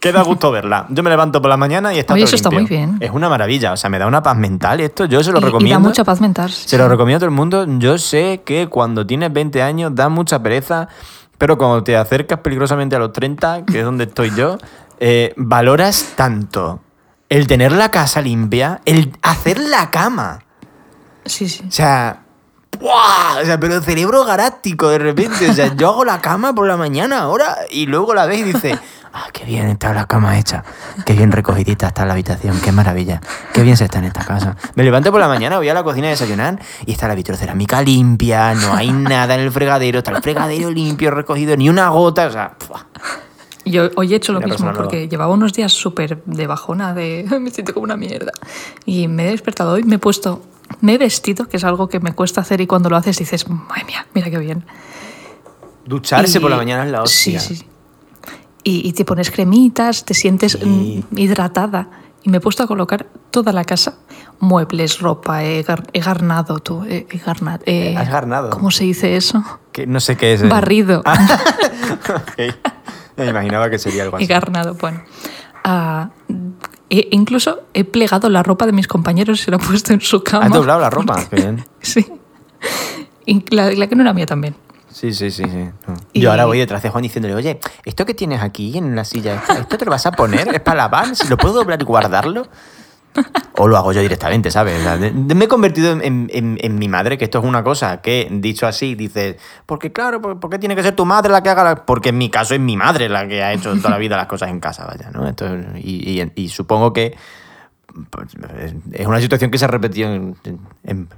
que 0.00 0.12
da 0.12 0.22
gusto 0.22 0.50
verla. 0.50 0.86
Yo 0.90 1.02
me 1.02 1.10
levanto 1.10 1.40
por 1.42 1.48
la 1.48 1.56
mañana 1.56 1.92
y 1.92 1.98
está 1.98 2.14
Oye, 2.14 2.22
todo 2.22 2.26
eso 2.28 2.36
está 2.36 2.50
muy 2.50 2.64
bien. 2.66 2.96
Es 3.00 3.10
una 3.10 3.28
maravilla, 3.28 3.72
o 3.72 3.76
sea, 3.76 3.90
me 3.90 3.98
da 3.98 4.06
una 4.06 4.22
paz 4.22 4.36
mental 4.36 4.80
esto. 4.80 5.06
Yo 5.06 5.22
se 5.24 5.32
lo 5.32 5.38
Y- 5.38 5.42
y, 5.42 5.44
recomiendo. 5.46 5.80
da 5.82 5.88
mucha 5.88 6.04
paz 6.04 6.20
mental. 6.20 6.50
Se 6.50 6.78
lo 6.78 6.88
recomiendo 6.88 7.16
a 7.16 7.20
todo 7.20 7.30
el 7.30 7.34
mundo. 7.36 7.66
Yo 7.78 7.98
sé 7.98 8.42
que 8.44 8.68
cuando 8.68 9.06
tienes 9.06 9.32
20 9.32 9.62
años 9.62 9.92
da 9.94 10.08
mucha 10.08 10.42
pereza, 10.42 10.88
pero 11.36 11.58
cuando 11.58 11.82
te 11.84 11.96
acercas 11.96 12.40
peligrosamente 12.40 12.96
a 12.96 12.98
los 12.98 13.12
30, 13.12 13.64
que 13.64 13.80
es 13.80 13.84
donde 13.84 14.04
estoy 14.04 14.32
yo, 14.36 14.58
eh, 15.00 15.32
valoras 15.36 16.12
tanto 16.16 16.80
el 17.28 17.46
tener 17.46 17.72
la 17.72 17.90
casa 17.90 18.20
limpia, 18.22 18.80
el 18.84 19.12
hacer 19.22 19.58
la 19.58 19.90
cama. 19.90 20.40
Sí, 21.24 21.48
sí. 21.48 21.62
O 21.68 21.70
sea, 21.70 22.22
¡buah! 22.80 23.42
O 23.42 23.44
sea, 23.44 23.60
pero 23.60 23.80
cerebro 23.82 24.24
galáctico 24.24 24.88
de 24.88 24.98
repente. 24.98 25.50
O 25.50 25.52
sea, 25.52 25.74
yo 25.74 25.88
hago 25.90 26.04
la 26.04 26.20
cama 26.20 26.54
por 26.54 26.66
la 26.66 26.76
mañana 26.76 27.18
ahora 27.20 27.58
y 27.70 27.86
luego 27.86 28.14
la 28.14 28.24
ves 28.26 28.38
y 28.38 28.42
dices, 28.44 28.78
ah, 29.12 29.26
qué 29.32 29.44
bien 29.44 29.66
está 29.68 29.92
la 29.92 30.06
cama 30.06 30.38
hecha. 30.38 30.64
Qué 31.04 31.12
bien 31.14 31.32
recogidita 31.32 31.88
está 31.88 32.04
la 32.06 32.12
habitación. 32.12 32.60
Qué 32.60 32.72
maravilla. 32.72 33.20
Qué 33.52 33.62
bien 33.62 33.76
se 33.76 33.84
está 33.84 33.98
en 33.98 34.04
esta 34.04 34.24
casa. 34.24 34.56
Me 34.74 34.84
levanto 34.84 35.10
por 35.10 35.20
la 35.20 35.28
mañana, 35.28 35.58
voy 35.58 35.68
a 35.68 35.74
la 35.74 35.82
cocina 35.82 36.06
a 36.08 36.10
desayunar 36.10 36.60
y 36.86 36.92
está 36.92 37.08
la 37.08 37.14
vitrocerámica 37.14 37.82
limpia, 37.82 38.54
no 38.54 38.74
hay 38.74 38.90
nada 38.92 39.34
en 39.34 39.40
el 39.40 39.50
fregadero, 39.52 39.98
está 39.98 40.10
el 40.12 40.22
fregadero 40.22 40.70
limpio, 40.70 41.10
recogido, 41.10 41.56
ni 41.56 41.68
una 41.68 41.88
gota. 41.88 42.26
O 42.26 42.30
sea, 42.32 42.56
¡buah! 42.68 42.80
Yo 43.64 43.90
hoy 43.96 44.12
he 44.14 44.16
hecho 44.16 44.32
lo 44.32 44.40
mismo 44.40 44.72
porque 44.72 45.08
llevaba 45.08 45.32
unos 45.34 45.52
días 45.52 45.72
súper 45.72 46.22
de 46.24 46.46
bajona, 46.46 46.94
de 46.94 47.26
me 47.40 47.50
siento 47.50 47.74
como 47.74 47.84
una 47.84 47.96
mierda. 47.96 48.32
Y 48.86 49.08
me 49.08 49.28
he 49.28 49.30
despertado 49.32 49.72
hoy, 49.72 49.82
me 49.84 49.96
he 49.96 49.98
puesto, 49.98 50.42
me 50.80 50.94
he 50.94 50.98
vestido, 50.98 51.46
que 51.48 51.58
es 51.58 51.64
algo 51.64 51.88
que 51.88 52.00
me 52.00 52.12
cuesta 52.14 52.40
hacer 52.40 52.60
y 52.62 52.66
cuando 52.66 52.88
lo 52.88 52.96
haces 52.96 53.18
dices, 53.18 53.48
madre 53.48 53.84
mía, 53.84 54.06
mira 54.14 54.30
qué 54.30 54.38
bien. 54.38 54.64
ducharse 55.84 56.38
Y- 56.38 56.40
por 56.40 56.50
la 56.50 56.56
mañana 56.56 56.84
es 56.86 56.90
la 56.92 57.02
hostia. 57.02 57.40
Sí, 57.40 57.56
sí. 57.56 57.66
Y, 58.68 58.86
y 58.88 58.92
te 58.92 59.04
pones 59.04 59.30
cremitas, 59.30 60.04
te 60.04 60.12
sientes 60.14 60.52
Sí. 60.60 61.02
mm, 61.10 61.16
hidratada. 61.18 61.88
Y 62.22 62.28
me 62.30 62.36
he 62.38 62.40
puesto 62.40 62.62
a 62.64 62.66
colocar 62.66 63.06
toda 63.30 63.52
la 63.52 63.64
casa, 63.64 63.94
muebles, 64.40 64.98
ropa, 65.00 65.42
he, 65.44 65.64
gar- 65.64 65.88
he 65.92 66.00
garnado 66.00 66.58
tú, 66.58 66.84
he, 66.84 67.06
he 67.10 67.18
garna- 67.18 67.60
he- 67.64 67.96
¿Has 67.96 68.10
garnado? 68.10 68.50
¿Cómo 68.50 68.70
se 68.70 68.84
dice 68.84 69.16
eso? 69.16 69.42
Que 69.72 69.86
no 69.86 70.00
sé 70.00 70.16
qué 70.16 70.34
es. 70.34 70.42
eh. 70.42 70.48
Barrido. 70.48 71.02
Ok. 72.14 72.54
Me 73.16 73.26
imaginaba 73.26 73.70
que 73.70 73.78
sería 73.78 74.02
algo 74.04 74.18
He 74.18 74.24
así. 74.24 74.26
garnado, 74.26 74.74
bueno. 74.74 75.00
Ah, 75.64 76.10
he- 76.90 77.08
incluso 77.12 77.60
he 77.74 77.84
plegado 77.84 78.28
la 78.28 78.42
ropa 78.42 78.66
de 78.66 78.72
mis 78.72 78.86
compañeros 78.88 79.40
y 79.40 79.44
se 79.44 79.50
la 79.50 79.56
he 79.56 79.60
puesto 79.60 79.92
en 79.92 80.00
su 80.00 80.22
cama. 80.22 80.46
¿Has 80.46 80.52
doblado 80.52 80.80
la 80.80 80.90
ropa? 80.90 81.24
Qué 81.30 81.36
bien. 81.36 81.64
Sí. 81.80 82.06
Y 83.26 83.44
la, 83.54 83.70
la 83.72 83.86
que 83.86 83.96
no 83.96 84.02
era 84.02 84.12
mía 84.12 84.26
también. 84.26 84.54
Sí, 84.90 85.12
sí, 85.12 85.30
sí, 85.30 85.44
sí. 85.44 85.70
Y- 86.12 86.20
Yo 86.20 86.30
ahora 86.30 86.46
voy 86.46 86.58
detrás 86.58 86.82
de 86.82 86.90
Juan 86.90 87.02
diciéndole, 87.02 87.34
oye, 87.34 87.60
¿esto 87.84 88.04
que 88.06 88.14
tienes 88.14 88.42
aquí 88.42 88.76
en 88.78 88.96
la 88.96 89.04
silla 89.04 89.34
esta, 89.36 89.54
¿esto 89.58 89.78
te 89.78 89.84
lo 89.84 89.90
vas 89.90 90.06
a 90.06 90.12
poner? 90.12 90.48
¿Es 90.54 90.60
para 90.60 90.76
lavar? 90.78 91.14
¿Si 91.14 91.28
lo 91.28 91.36
puedo 91.36 91.54
doblar 91.54 91.80
y 91.80 91.84
guardarlo? 91.84 92.46
O 93.56 93.66
lo 93.66 93.76
hago 93.76 93.92
yo 93.92 94.00
directamente, 94.00 94.50
¿sabes? 94.50 94.78
O 94.78 94.82
sea, 94.82 94.96
de- 94.96 95.10
de- 95.10 95.34
me 95.34 95.46
he 95.46 95.48
convertido 95.48 95.90
en, 95.92 96.02
en- 96.02 96.30
en- 96.32 96.58
en 96.60 96.78
mi 96.78 96.88
madre, 96.88 97.18
que 97.18 97.24
esto 97.24 97.38
es 97.40 97.44
una 97.44 97.64
cosa 97.64 98.00
que, 98.00 98.28
dicho 98.30 98.66
así, 98.66 98.94
dices, 98.94 99.36
porque 99.66 99.92
claro, 99.92 100.20
¿por, 100.22 100.38
por 100.38 100.50
qué 100.50 100.58
tiene 100.58 100.76
que 100.76 100.82
ser 100.82 100.94
tu 100.94 101.04
madre 101.04 101.32
la 101.32 101.42
que 101.42 101.48
haga 101.50 101.64
la-?" 101.64 101.84
Porque 101.86 102.10
en 102.10 102.18
mi 102.18 102.30
caso 102.30 102.54
es 102.54 102.60
mi 102.60 102.76
madre 102.76 103.08
la 103.08 103.26
que 103.26 103.42
ha 103.42 103.52
hecho 103.52 103.74
toda 103.76 103.90
la 103.90 103.98
vida 103.98 104.16
las 104.16 104.26
cosas 104.26 104.50
en 104.50 104.60
casa, 104.60 104.86
vaya, 104.86 105.10
¿no? 105.10 105.26
Esto, 105.28 105.46
y, 105.76 106.20
y- 106.22 106.32
y 106.36 106.48
supongo 106.48 106.92
que 106.92 107.16
pues, 108.10 108.28
es 108.92 109.06
una 109.06 109.20
situación 109.20 109.50
que 109.50 109.58
se 109.58 109.64
ha 109.64 109.68
repetido 109.68 110.10
en 110.84 111.08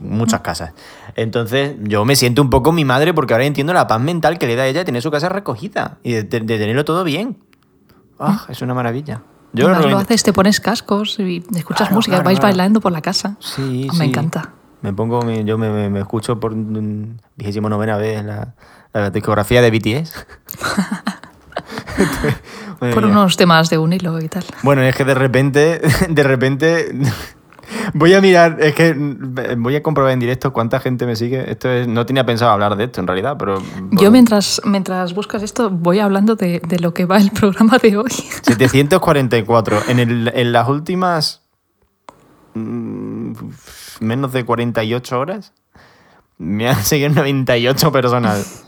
muchas 0.00 0.40
casas. 0.40 0.72
Entonces, 1.14 1.76
yo 1.82 2.04
me 2.04 2.16
siento 2.16 2.42
un 2.42 2.50
poco 2.50 2.72
mi 2.72 2.84
madre 2.84 3.14
porque 3.14 3.34
ahora 3.34 3.44
entiendo 3.46 3.72
la 3.72 3.86
paz 3.86 4.00
mental 4.00 4.38
que 4.38 4.46
le 4.46 4.56
da 4.56 4.64
a 4.64 4.66
ella 4.66 4.80
de 4.80 4.84
tener 4.84 5.02
su 5.02 5.10
casa 5.10 5.28
recogida 5.28 5.98
y 6.02 6.12
de, 6.12 6.22
de- 6.24 6.40
de 6.40 6.58
tenerlo 6.58 6.84
todo 6.84 7.04
bien. 7.04 7.38
Ah, 8.18 8.44
es 8.48 8.62
una 8.62 8.74
maravilla. 8.74 9.22
Yo 9.52 9.68
lo 9.68 9.74
recomiendo- 9.74 10.02
haces, 10.02 10.22
te 10.22 10.32
pones 10.32 10.60
cascos 10.60 11.18
y 11.18 11.44
escuchas 11.54 11.88
Claro, 11.88 11.94
música, 11.96 12.16
claro, 12.16 12.24
vais 12.26 12.38
claro. 12.38 12.52
bailando 12.52 12.80
por 12.80 12.92
la 12.92 13.00
casa. 13.00 13.36
Sí, 13.40 13.86
Ah, 13.88 13.92
sí. 13.92 13.98
Me 13.98 14.04
encanta. 14.06 14.52
Me 14.82 14.92
pongo, 14.92 15.20
yo 15.42 15.56
me, 15.58 15.70
me- 15.70 15.88
me 15.90 16.00
escucho 16.00 16.38
por 16.38 16.52
vigésimo 17.36 17.68
novena 17.68 17.96
vez 17.96 18.22
la, 18.24 18.54
la 18.92 19.10
discografía 19.10 19.62
de 19.62 19.70
BTS. 19.70 20.12
Por 22.78 23.04
unos 23.06 23.36
temas 23.36 23.70
de 23.70 23.78
un 23.78 23.92
hilo 23.92 24.20
y 24.20 24.28
tal. 24.28 24.44
Bueno, 24.62 24.82
es 24.82 24.94
que 24.94 25.04
de 25.04 25.14
repente, 25.14 25.80
de 26.08 26.22
repente, 26.22 26.92
voy 27.94 28.14
a 28.14 28.20
mirar, 28.20 28.58
es 28.60 28.74
que 28.74 28.94
voy 29.56 29.76
a 29.76 29.82
comprobar 29.82 30.12
en 30.12 30.20
directo 30.20 30.52
cuánta 30.52 30.80
gente 30.80 31.06
me 31.06 31.16
sigue. 31.16 31.50
Esto 31.50 31.70
es, 31.70 31.88
no 31.88 32.06
tenía 32.06 32.24
pensado 32.24 32.50
hablar 32.50 32.76
de 32.76 32.84
esto 32.84 33.00
en 33.00 33.06
realidad, 33.06 33.36
pero... 33.38 33.62
Yo 33.92 34.10
mientras, 34.10 34.60
mientras 34.64 35.14
buscas 35.14 35.42
esto 35.42 35.70
voy 35.70 36.00
hablando 36.00 36.36
de, 36.36 36.60
de 36.60 36.78
lo 36.78 36.94
que 36.94 37.04
va 37.04 37.18
el 37.18 37.30
programa 37.30 37.78
de 37.78 37.96
hoy. 37.96 38.10
744. 38.10 39.82
En, 39.88 39.98
el, 39.98 40.32
en 40.34 40.52
las 40.52 40.68
últimas 40.68 41.42
mm, 42.54 43.32
menos 44.00 44.32
de 44.32 44.44
48 44.44 45.18
horas 45.18 45.52
me 46.38 46.68
han 46.68 46.82
seguido 46.84 47.10
98 47.10 47.92
personas. 47.92 48.64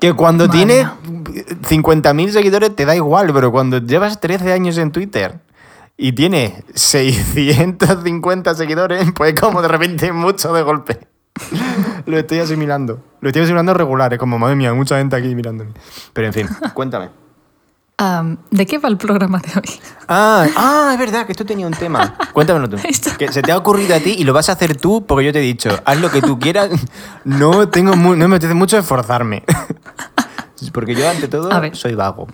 Que 0.00 0.14
cuando 0.14 0.48
Madre 0.48 0.58
tienes 0.58 0.86
mía. 1.08 1.44
50.000 1.62 2.30
seguidores 2.30 2.74
te 2.74 2.84
da 2.84 2.96
igual, 2.96 3.32
pero 3.32 3.52
cuando 3.52 3.78
llevas 3.78 4.20
13 4.20 4.52
años 4.52 4.76
en 4.78 4.90
Twitter 4.90 5.38
y 5.96 6.12
tienes 6.12 6.52
650 6.74 8.54
seguidores, 8.54 9.08
pues 9.16 9.38
como 9.38 9.62
de 9.62 9.68
repente 9.68 10.12
mucho 10.12 10.52
de 10.52 10.62
golpe. 10.62 10.98
Lo 12.06 12.18
estoy 12.18 12.40
asimilando. 12.40 13.00
Lo 13.20 13.28
estoy 13.28 13.42
asimilando 13.42 13.72
regular. 13.74 14.12
Es 14.12 14.18
como, 14.18 14.38
madre 14.38 14.54
mía, 14.56 14.74
mucha 14.74 14.98
gente 14.98 15.16
aquí 15.16 15.34
mirándome. 15.34 15.70
Pero 16.12 16.26
en 16.26 16.32
fin, 16.32 16.48
cuéntame. 16.74 17.10
Am, 17.98 18.38
¿De 18.50 18.66
qué 18.66 18.78
va 18.78 18.88
el 18.88 18.96
programa 18.96 19.38
de 19.38 19.50
hoy? 19.54 19.80
Ah, 20.08 20.46
ah, 20.56 20.90
es 20.92 20.98
verdad 20.98 21.24
que 21.24 21.32
esto 21.32 21.44
tenía 21.46 21.66
un 21.66 21.72
tema. 21.74 22.16
Cuéntamelo 22.32 22.68
tú. 22.68 22.76
Que 23.18 23.30
se 23.32 23.42
te 23.42 23.52
ha 23.52 23.56
ocurrido 23.56 23.94
a 23.94 24.00
ti 24.00 24.14
y 24.18 24.24
lo 24.24 24.32
vas 24.32 24.48
a 24.48 24.52
hacer 24.52 24.76
tú 24.76 25.06
porque 25.06 25.26
yo 25.26 25.32
te 25.32 25.38
he 25.38 25.42
dicho, 25.42 25.70
haz 25.84 26.00
lo 26.00 26.10
que 26.10 26.20
tú 26.20 26.38
quieras. 26.38 26.70
No 27.24 27.68
tengo 27.68 27.94
mu- 27.96 28.16
no 28.16 28.28
me 28.28 28.36
apetece 28.36 28.54
mucho 28.54 28.76
esforzarme. 28.76 29.44
Porque 30.72 30.94
yo, 30.94 31.08
ante 31.08 31.26
todo, 31.26 31.50
soy 31.74 31.94
vago. 31.96 32.28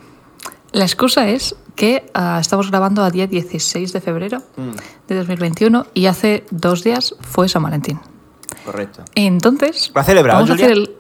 La 0.73 0.85
excusa 0.85 1.29
es 1.29 1.55
que 1.77 2.11
ah, 2.15 2.39
estamos 2.41 2.71
grabando 2.71 3.03
a 3.03 3.11
día 3.11 3.27
16 3.27 3.93
de 3.93 4.01
febrero 4.01 4.39
Mm. 4.57 4.73
de 5.09 5.15
2021 5.15 5.87
y 5.95 6.07
hace 6.07 6.45
dos 6.51 6.83
días 6.85 7.15
fue 7.21 7.49
San 7.49 7.63
Valentín. 7.63 8.01
Correcto. 8.65 9.05
Entonces, 9.15 9.91
¿Lo 9.95 10.03
celebrado, 10.03 10.41
vamos 10.41 10.51
a 10.51 10.55
hacer 10.55 10.71
el... 10.73 10.97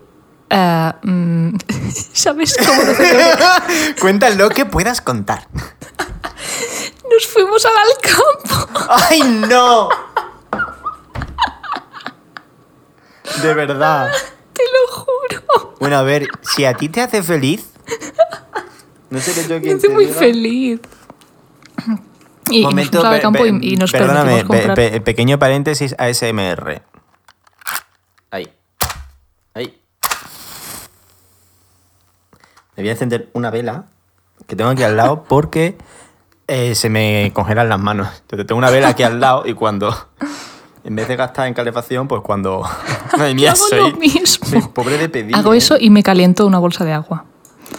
mm, 1.02 1.56
¿Sabes 2.12 2.56
cómo 2.56 2.82
lo? 2.82 4.00
Cuenta 4.00 4.30
lo 4.30 4.48
que 4.48 4.64
puedas 4.64 5.00
contar. 5.00 5.48
Nos 7.12 7.26
fuimos 7.26 7.64
al 7.64 7.72
campo. 8.00 8.86
¡Ay, 9.10 9.22
no! 9.48 9.88
De 13.42 13.54
verdad. 13.54 14.08
Te 14.52 14.62
lo 14.62 14.92
juro. 14.96 15.74
Bueno, 15.80 15.96
a 15.96 16.02
ver, 16.02 16.26
si 16.42 16.64
a 16.64 16.74
ti 16.74 16.88
te 16.88 17.00
hace 17.00 17.22
feliz. 17.22 17.64
No 19.10 19.20
sé 19.20 19.32
qué 19.34 19.48
yo 19.48 19.56
hace 19.76 19.88
te 19.88 19.94
muy 19.94 20.06
diga. 20.06 20.18
feliz. 20.18 20.80
Y, 22.50 22.58
y 22.60 22.62
nos 22.62 22.72
Momento, 22.72 23.02
pe- 23.10 23.20
campo 23.20 23.42
pe- 23.42 23.58
y, 23.62 23.74
y 23.74 23.76
nos 23.76 23.92
perdóname, 23.92 24.44
pe- 24.44 24.74
pe- 24.74 25.00
pequeño 25.00 25.38
paréntesis 25.38 25.94
ASMR. 25.98 26.82
Ahí. 28.30 28.48
Ahí. 29.54 29.80
Me 32.76 32.82
voy 32.82 32.88
a 32.88 32.92
encender 32.92 33.28
una 33.32 33.50
vela 33.50 33.84
que 34.46 34.56
tengo 34.56 34.70
aquí 34.70 34.82
al 34.82 34.96
lado 34.96 35.24
porque 35.24 35.76
eh, 36.46 36.74
se 36.74 36.88
me 36.88 37.32
congelan 37.34 37.68
las 37.68 37.80
manos. 37.80 38.08
Entonces 38.22 38.46
tengo 38.46 38.58
una 38.58 38.70
vela 38.70 38.88
aquí 38.88 39.02
al 39.02 39.20
lado 39.20 39.42
y 39.46 39.54
cuando, 39.54 39.94
en 40.84 40.96
vez 40.96 41.08
de 41.08 41.16
gastar 41.16 41.48
en 41.48 41.54
calefacción, 41.54 42.08
pues 42.08 42.22
cuando... 42.22 42.62
Madre 43.18 43.34
mía, 43.34 43.52
Hago 43.52 43.66
soy, 43.68 43.78
lo 43.90 43.96
mismo. 43.98 44.46
soy 44.46 44.62
pobre 44.72 44.96
de 44.96 45.08
pedir. 45.08 45.34
Hago 45.34 45.54
¿eh? 45.54 45.58
eso 45.58 45.76
y 45.78 45.90
me 45.90 46.02
caliento 46.02 46.46
una 46.46 46.58
bolsa 46.58 46.84
de 46.84 46.92
agua. 46.92 47.24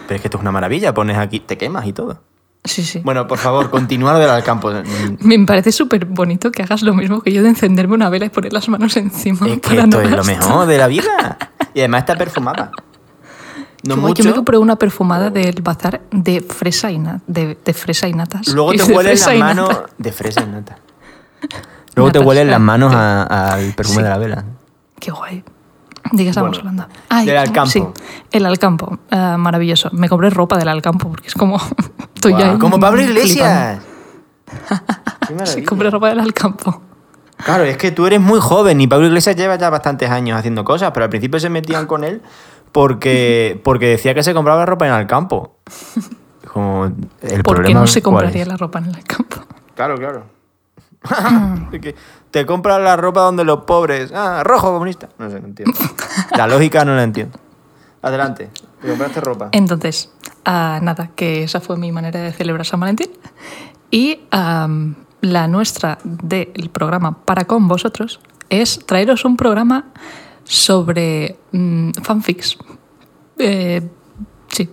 Pero 0.07 0.15
es 0.15 0.21
que 0.21 0.27
esto 0.27 0.37
es 0.37 0.41
una 0.41 0.51
maravilla, 0.51 0.93
pones 0.93 1.17
aquí, 1.17 1.39
te 1.39 1.57
quemas 1.57 1.85
y 1.87 1.93
todo. 1.93 2.21
Sí, 2.63 2.83
sí. 2.83 2.99
Bueno, 3.03 3.25
por 3.25 3.37
favor, 3.37 3.69
continúa 3.69 4.13
lo 4.13 4.19
del 4.19 4.29
al 4.29 4.43
campo. 4.43 4.71
Me 5.21 5.39
parece 5.45 5.71
súper 5.71 6.05
bonito 6.05 6.51
que 6.51 6.61
hagas 6.63 6.81
lo 6.81 6.93
mismo 6.93 7.21
que 7.21 7.31
yo 7.31 7.41
de 7.41 7.49
encenderme 7.49 7.93
una 7.95 8.09
vela 8.09 8.25
y 8.25 8.29
poner 8.29 8.51
las 8.53 8.67
manos 8.69 8.97
encima. 8.97 9.47
Es 9.47 9.59
que 9.61 9.75
esto 9.77 9.87
no 9.87 10.01
es 10.01 10.11
lo 10.11 10.23
mejor 10.23 10.65
de 10.67 10.77
la 10.77 10.87
vida. 10.87 11.37
Y 11.73 11.79
además 11.81 11.99
está 12.01 12.15
perfumada. 12.17 12.71
No 13.83 13.95
Yo- 13.95 14.01
mucho. 14.01 14.23
Yo 14.23 14.29
me 14.31 14.35
compré 14.35 14.57
una 14.57 14.75
perfumada 14.75 15.29
del 15.29 15.61
bazar 15.61 16.01
de 16.11 16.41
fresa 16.41 16.89
y, 16.91 16.97
na- 16.97 17.21
de, 17.27 17.57
de 17.63 17.73
fresa 17.73 18.07
y 18.07 18.13
natas. 18.13 18.47
Luego 18.49 18.71
te 18.73 18.83
de 18.83 18.93
huelen 18.93 19.19
las 19.19 19.37
manos 19.37 19.69
de 19.97 20.11
fresa 20.11 20.41
y 20.41 20.47
nata. 20.47 20.77
Luego 21.95 22.11
te 22.11 22.17
Natas, 22.19 22.27
huelen 22.27 22.47
las 22.47 22.55
ah, 22.55 22.59
manos 22.59 22.93
al 22.95 23.73
perfume 23.75 23.97
Sí. 23.97 24.03
de 24.03 24.09
la 24.09 24.17
vela. 24.17 24.43
Qué 24.99 25.11
guay. 25.11 25.43
¿De 26.11 26.23
qué 26.23 26.29
estamos 26.29 26.57
Bueno, 26.57 26.69
hablando? 26.69 26.95
Ay, 27.09 27.25
del 27.27 27.37
Alcampo. 27.37 27.69
Sí, 27.71 27.83
el 28.31 28.45
Alcampo. 28.45 28.99
Ah, 29.11 29.37
maravilloso. 29.37 29.89
Me 29.91 30.09
compré 30.09 30.29
ropa 30.29 30.57
del 30.57 30.67
Alcampo 30.67 31.09
porque 31.09 31.27
es 31.27 31.33
como... 31.35 31.57
Estoy 32.15 32.33
ya 32.37 32.57
Como 32.57 32.79
Pablo. 32.79 33.01
Iglesias. 33.01 33.79
Qué 35.27 35.45
Sí, 35.45 35.63
compré 35.63 35.89
ropa 35.89 36.09
del 36.09 36.19
Alcampo. 36.19 36.81
Claro, 37.37 37.63
es 37.63 37.77
que 37.77 37.91
tú 37.91 38.05
eres 38.05 38.19
muy 38.19 38.39
joven 38.41 38.81
y 38.81 38.87
Pablo 38.87 39.07
Iglesias 39.07 39.35
lleva 39.35 39.55
ya 39.55 39.69
bastantes 39.69 40.09
años 40.09 40.37
haciendo 40.37 40.65
cosas, 40.65 40.91
pero 40.91 41.05
al 41.05 41.09
principio 41.09 41.39
se 41.39 41.49
metían 41.49 41.85
con 41.85 42.03
él 42.03 42.21
porque, 42.71 43.59
porque 43.63 43.87
decía 43.87 44.13
que 44.13 44.23
se 44.23 44.33
compraba 44.33 44.65
ropa 44.65 44.87
en 44.87 44.93
el 44.93 45.07
campo. 45.07 45.55
Como 46.51 46.85
el 46.85 46.91
¿Por 46.91 47.29
qué 47.31 47.43
problema, 47.43 47.79
no 47.81 47.87
se 47.87 48.01
¿cuál 48.01 48.15
compraría 48.15 48.45
la 48.45 48.57
ropa 48.57 48.79
en 48.79 48.85
el 48.85 48.95
Alcampo? 48.95 49.37
Claro, 49.75 49.95
claro. 49.97 50.25
Te 52.31 52.45
compras 52.45 52.81
la 52.81 52.95
ropa 52.95 53.21
donde 53.21 53.43
los 53.43 53.63
pobres. 53.63 54.11
Ah, 54.13 54.43
rojo 54.43 54.71
comunista. 54.71 55.09
No 55.17 55.29
sé, 55.29 55.39
no 55.39 55.47
entiendo. 55.47 55.77
La 56.35 56.47
lógica 56.47 56.85
no 56.85 56.95
la 56.95 57.03
entiendo. 57.03 57.39
Adelante. 58.01 58.49
Te 58.81 58.87
compraste 58.87 59.21
ropa. 59.21 59.49
Entonces, 59.51 60.11
ah, 60.45 60.79
nada, 60.81 61.11
que 61.15 61.43
esa 61.43 61.59
fue 61.59 61.77
mi 61.77 61.91
manera 61.91 62.19
de 62.21 62.31
celebrar 62.33 62.65
San 62.65 62.79
Valentín. 62.79 63.09
Y 63.91 64.21
la 64.31 65.47
nuestra 65.47 65.97
del 66.03 66.69
programa 66.71 67.25
Para 67.25 67.45
con 67.45 67.67
vosotros 67.67 68.19
es 68.49 68.79
traeros 68.85 69.25
un 69.25 69.37
programa 69.37 69.85
sobre 70.43 71.37
mm, 71.51 71.91
fanfics. 72.03 72.57
Eh, 73.37 73.87
sí. 74.47 74.69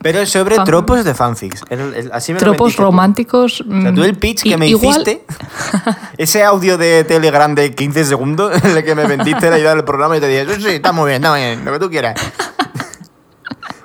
Pero 0.00 0.24
sobre 0.26 0.56
Fan- 0.56 0.64
tropos 0.64 1.04
de 1.04 1.14
fanfics. 1.14 1.62
Así 2.12 2.32
me 2.32 2.38
lo 2.40 2.44
Tropos 2.44 2.76
tú. 2.76 2.82
románticos. 2.82 3.60
O 3.62 3.80
sea, 3.82 3.92
tú 3.92 4.04
el 4.04 4.16
pitch 4.16 4.42
que 4.44 4.56
mm, 4.56 4.60
me 4.60 4.68
igual- 4.68 5.02
hiciste, 5.02 5.24
ese 6.18 6.42
audio 6.44 6.78
de 6.78 7.04
Telegram 7.04 7.54
de 7.54 7.74
15 7.74 8.04
segundos 8.04 8.52
en 8.64 8.76
el 8.76 8.84
que 8.84 8.94
me 8.94 9.06
vendiste 9.06 9.50
la 9.50 9.58
idea 9.58 9.74
del 9.74 9.84
programa 9.84 10.16
y 10.16 10.20
te 10.20 10.28
dije, 10.28 10.54
sí, 10.54 10.62
sí, 10.62 10.68
está 10.68 10.92
muy 10.92 11.08
bien, 11.10 11.16
está 11.22 11.30
muy 11.32 11.40
bien, 11.40 11.64
lo 11.64 11.72
que 11.72 11.78
tú 11.78 11.90
quieras. 11.90 12.14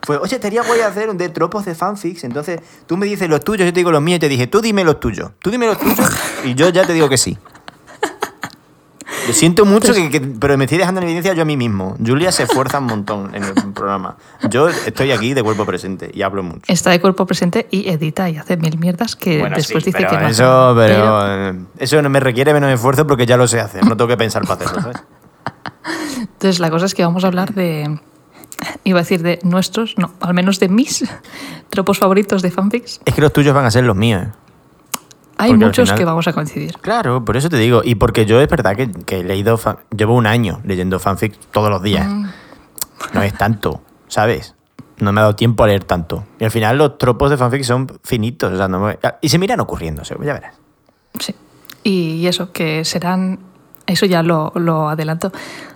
Pues, 0.06 0.20
oye, 0.22 0.38
te 0.38 0.46
haría 0.46 0.62
guay 0.62 0.82
hacer 0.82 1.10
un 1.10 1.18
de 1.18 1.30
tropos 1.30 1.66
de 1.66 1.74
fanfics. 1.74 2.26
Entonces, 2.26 2.60
tú 2.86 2.96
me 2.96 3.08
dices 3.08 3.28
los 3.28 3.44
tuyos, 3.44 3.66
yo 3.66 3.74
te 3.74 3.80
digo 3.80 3.92
los 3.92 4.04
míos 4.04 4.18
y 4.18 4.20
te 4.20 4.30
dije, 4.30 4.46
tú 4.46 4.62
dime 4.62 4.84
los 4.84 5.00
tuyos. 5.00 5.32
Tú 5.40 5.50
dime 5.50 5.66
los 5.66 5.80
tuyos 5.80 5.98
y 6.44 6.54
yo 6.54 6.70
ya 6.70 6.86
te 6.86 6.94
digo 6.94 7.10
que 7.10 7.18
sí. 7.18 7.36
Lo 9.28 9.34
siento 9.34 9.66
mucho, 9.66 9.88
Pues 9.94 9.98
que, 10.00 10.10
que- 10.10 10.22
pero 10.22 10.58
me 10.58 10.66
estoy 10.66 10.78
dejando 10.78 11.02
en 11.02 11.06
evidencia 11.08 11.34
yo 11.34 11.42
a 11.42 11.46
mí 11.46 11.58
mismo. 11.58 11.96
Julia 12.06 12.32
se 12.32 12.44
esfuerza 12.44 12.80
un 12.80 12.86
montón 12.86 13.34
en 13.36 13.44
el 13.44 13.54
programa. 13.74 14.18
Yo 14.50 14.70
estoy 14.70 15.12
aquí 15.12 15.34
de 15.34 15.42
cuerpo 15.44 15.66
presente 15.66 16.12
y 16.14 16.22
hablo 16.22 16.44
mucho. 16.44 16.62
Está 16.68 16.92
de 16.92 17.02
cuerpo 17.02 17.26
presente 17.26 17.68
y 17.72 17.90
edita 17.90 18.30
y 18.30 18.38
hace 18.38 18.58
mil 18.58 18.78
mierdas 18.78 19.16
que 19.16 19.40
Bueno, 19.40 19.56
después 19.56 19.84
sí, 19.84 19.90
dice 19.92 19.98
pero 20.00 20.10
que 20.12 20.18
no. 20.24 20.28
eso, 20.30 20.44
nada. 20.44 20.76
pero, 20.76 21.36
eh, 21.60 21.60
eso 21.80 22.02
no 22.02 22.10
me 22.10 22.20
requiere 22.20 22.54
menos 22.54 22.72
esfuerzo 22.72 23.08
porque 23.08 23.26
ya 23.26 23.38
lo 23.38 23.48
sé 23.48 23.60
hacer. 23.60 23.84
No 23.86 23.98
tengo 23.98 24.08
que 24.08 24.18
pensar 24.18 24.44
para 24.46 24.64
hacerlo, 24.66 24.82
¿sabes? 24.82 25.04
Entonces, 26.20 26.60
la 26.60 26.70
cosa 26.70 26.86
es 26.86 26.94
que 26.94 27.04
vamos 27.04 27.24
a 27.24 27.28
hablar 27.28 27.54
de. 27.54 28.00
Iba 28.84 29.00
a 29.00 29.02
decir 29.02 29.22
de 29.22 29.40
nuestros, 29.44 29.96
no, 29.98 30.14
al 30.22 30.34
menos 30.34 30.60
de 30.60 30.70
mis 30.70 31.04
tropos 31.70 32.00
favoritos 32.00 32.42
de 32.42 32.52
fanfics. 32.52 33.02
Es 33.06 33.14
que 33.14 33.22
los 33.22 33.34
tuyos 33.34 33.54
van 33.54 33.66
a 33.66 33.72
ser 33.72 33.84
los 33.84 33.96
míos. 33.96 34.24
¿eh? 34.24 34.32
Hay 35.38 35.50
Porque 35.52 35.66
muchos 35.66 35.90
final- 35.90 35.98
que 36.00 36.06
vamos 36.06 36.28
a 36.28 36.34
coincidir. 36.34 36.78
Claro, 36.80 37.26
por 37.26 37.36
eso 37.38 37.50
te 37.50 37.58
digo. 37.58 37.82
Y 37.84 37.96
porque 37.96 38.26
yo 38.26 38.40
es 38.40 38.48
verdad 38.50 38.76
que, 38.76 38.90
que 38.92 39.20
he 39.20 39.24
leído. 39.24 39.58
fan- 39.58 39.78
Llevo 39.96 40.16
un 40.16 40.28
año 40.28 40.62
leyendo 40.64 41.00
fanfic 41.00 41.38
todos 41.52 41.70
los 41.70 41.82
días. 41.84 42.08
Mm. 42.08 42.26
No 43.14 43.22
es 43.22 43.34
tanto, 43.38 43.82
¿sabes? 44.08 44.56
No 44.98 45.12
me 45.12 45.20
ha 45.20 45.24
dado 45.24 45.36
tiempo 45.36 45.64
a 45.64 45.68
leer 45.68 45.84
tanto. 45.84 46.24
Y 46.40 46.46
al 46.46 46.52
final 46.52 46.78
los 46.78 46.98
tropos 46.98 47.30
de 47.30 47.38
fanfic 47.38 47.64
son 47.64 47.88
finitos. 48.04 48.54
o 48.54 48.58
sea, 48.58 48.68
no 48.70 48.80
me- 48.80 48.98
y 49.22 49.28
se 49.30 49.38
miran 49.38 49.60
ocurriéndose, 49.60 50.16
ya 50.24 50.34
verás. 50.34 50.56
Sí. 51.20 51.36
Y 51.84 52.26
eso, 52.28 52.52
que 52.54 52.86
serán. 52.86 53.40
Eso 53.88 54.06
ya 54.06 54.24
lo, 54.24 54.52
lo 54.56 54.90
adelanto. 54.90 55.32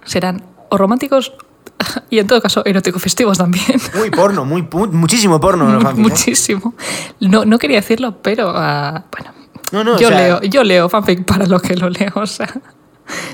Serán 0.06 0.42
o 0.70 0.78
románticos 0.78 1.34
y 2.10 2.20
en 2.20 2.28
todo 2.28 2.42
caso 2.42 2.64
erótico 2.66 2.98
festivos 2.98 3.38
también. 3.38 3.66
Muy 3.96 4.10
porno, 4.10 4.46
muy 4.46 4.68
muchísimo 4.92 5.40
porno 5.40 5.66
en 5.68 5.74
los 5.76 5.84
fanfics. 5.84 6.00
¿eh? 6.08 6.10
Muchísimo. 6.10 6.74
No, 7.20 7.44
no 7.46 7.60
quería 7.60 7.78
decirlo, 7.82 8.18
pero 8.22 8.54
ah, 8.56 9.04
bueno. 9.12 9.34
No, 9.72 9.84
no, 9.84 9.96
o 9.96 10.00
yo, 10.00 10.10
sea- 10.10 10.18
leo, 10.18 10.42
yo 10.42 10.64
leo 10.64 10.90
fanfic 10.90 11.26
para 11.26 11.46
lo 11.46 11.60
que 11.60 11.76
lo 11.76 11.90
leo. 11.90 12.12
O 12.16 12.26
sea, 12.28 12.50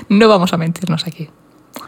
no 0.08 0.28
vamos 0.28 0.52
a 0.52 0.56
mentirnos 0.56 1.06
aquí. 1.06 1.30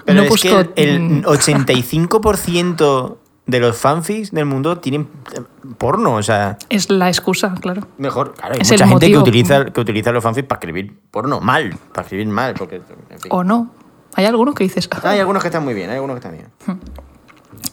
Pero 0.04 0.16
no 0.18 0.22
es 0.24 0.28
busco, 0.30 0.48
que 0.74 0.82
el, 0.82 1.00
mm, 1.00 1.16
el 1.18 1.24
85% 1.24 3.18
de 3.46 3.60
los 3.60 3.76
fanfics 3.78 4.30
del 4.30 4.44
mundo 4.44 4.78
tienen 4.78 5.08
eh, 5.34 5.40
porno, 5.78 6.14
o 6.14 6.22
sea, 6.22 6.58
Es 6.68 6.90
la 6.90 7.08
excusa, 7.08 7.54
claro. 7.60 7.86
mejor. 7.96 8.34
Claro, 8.34 8.54
hay 8.54 8.60
Es 8.60 8.70
mucha 8.70 8.86
gente 8.86 9.10
que 9.10 9.16
utiliza, 9.18 9.64
que 9.66 9.80
utiliza 9.80 10.12
los 10.12 10.22
fanfics 10.22 10.46
para 10.46 10.58
escribir 10.58 10.98
porno 11.10 11.40
mal, 11.40 11.74
para 11.92 12.02
escribir 12.02 12.26
mal, 12.26 12.54
porque 12.54 12.76
en 12.76 12.84
fin. 13.20 13.30
O 13.30 13.44
no. 13.44 13.70
Hay 14.14 14.26
alguno 14.26 14.52
que 14.54 14.64
dices. 14.64 14.88
"Ah". 14.92 15.00
Hay 15.04 15.20
algunos 15.20 15.42
que 15.42 15.48
están 15.48 15.64
muy 15.64 15.74
bien, 15.74 15.88
hay 15.90 15.96
algunos 15.96 16.14
que 16.20 16.26
están 16.26 16.32
bien. 16.32 16.80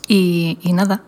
Y, 0.07 0.57
y 0.61 0.73
nada. 0.73 1.03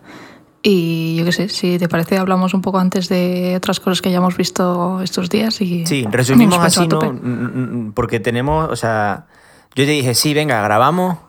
Y 0.63 1.15
yo 1.15 1.25
qué 1.25 1.31
sé, 1.31 1.49
si 1.49 1.77
te 1.77 1.87
parece, 1.87 2.17
hablamos 2.17 2.53
un 2.53 2.61
poco 2.61 2.79
antes 2.79 3.09
de 3.09 3.55
otras 3.55 3.79
cosas 3.79 4.01
que 4.01 4.09
hayamos 4.09 4.35
visto 4.35 5.01
estos 5.01 5.29
días. 5.29 5.61
y 5.61 5.85
Sí, 5.85 6.05
resumimos 6.09 6.59
así, 6.59 6.87
tope. 6.87 7.09
Mm, 7.09 7.87
mm, 7.87 7.93
Porque 7.93 8.19
tenemos, 8.19 8.69
o 8.69 8.75
sea, 8.75 9.27
yo 9.75 9.85
te 9.85 9.91
dije, 9.91 10.13
sí, 10.15 10.33
venga, 10.33 10.61
grabamos, 10.61 11.19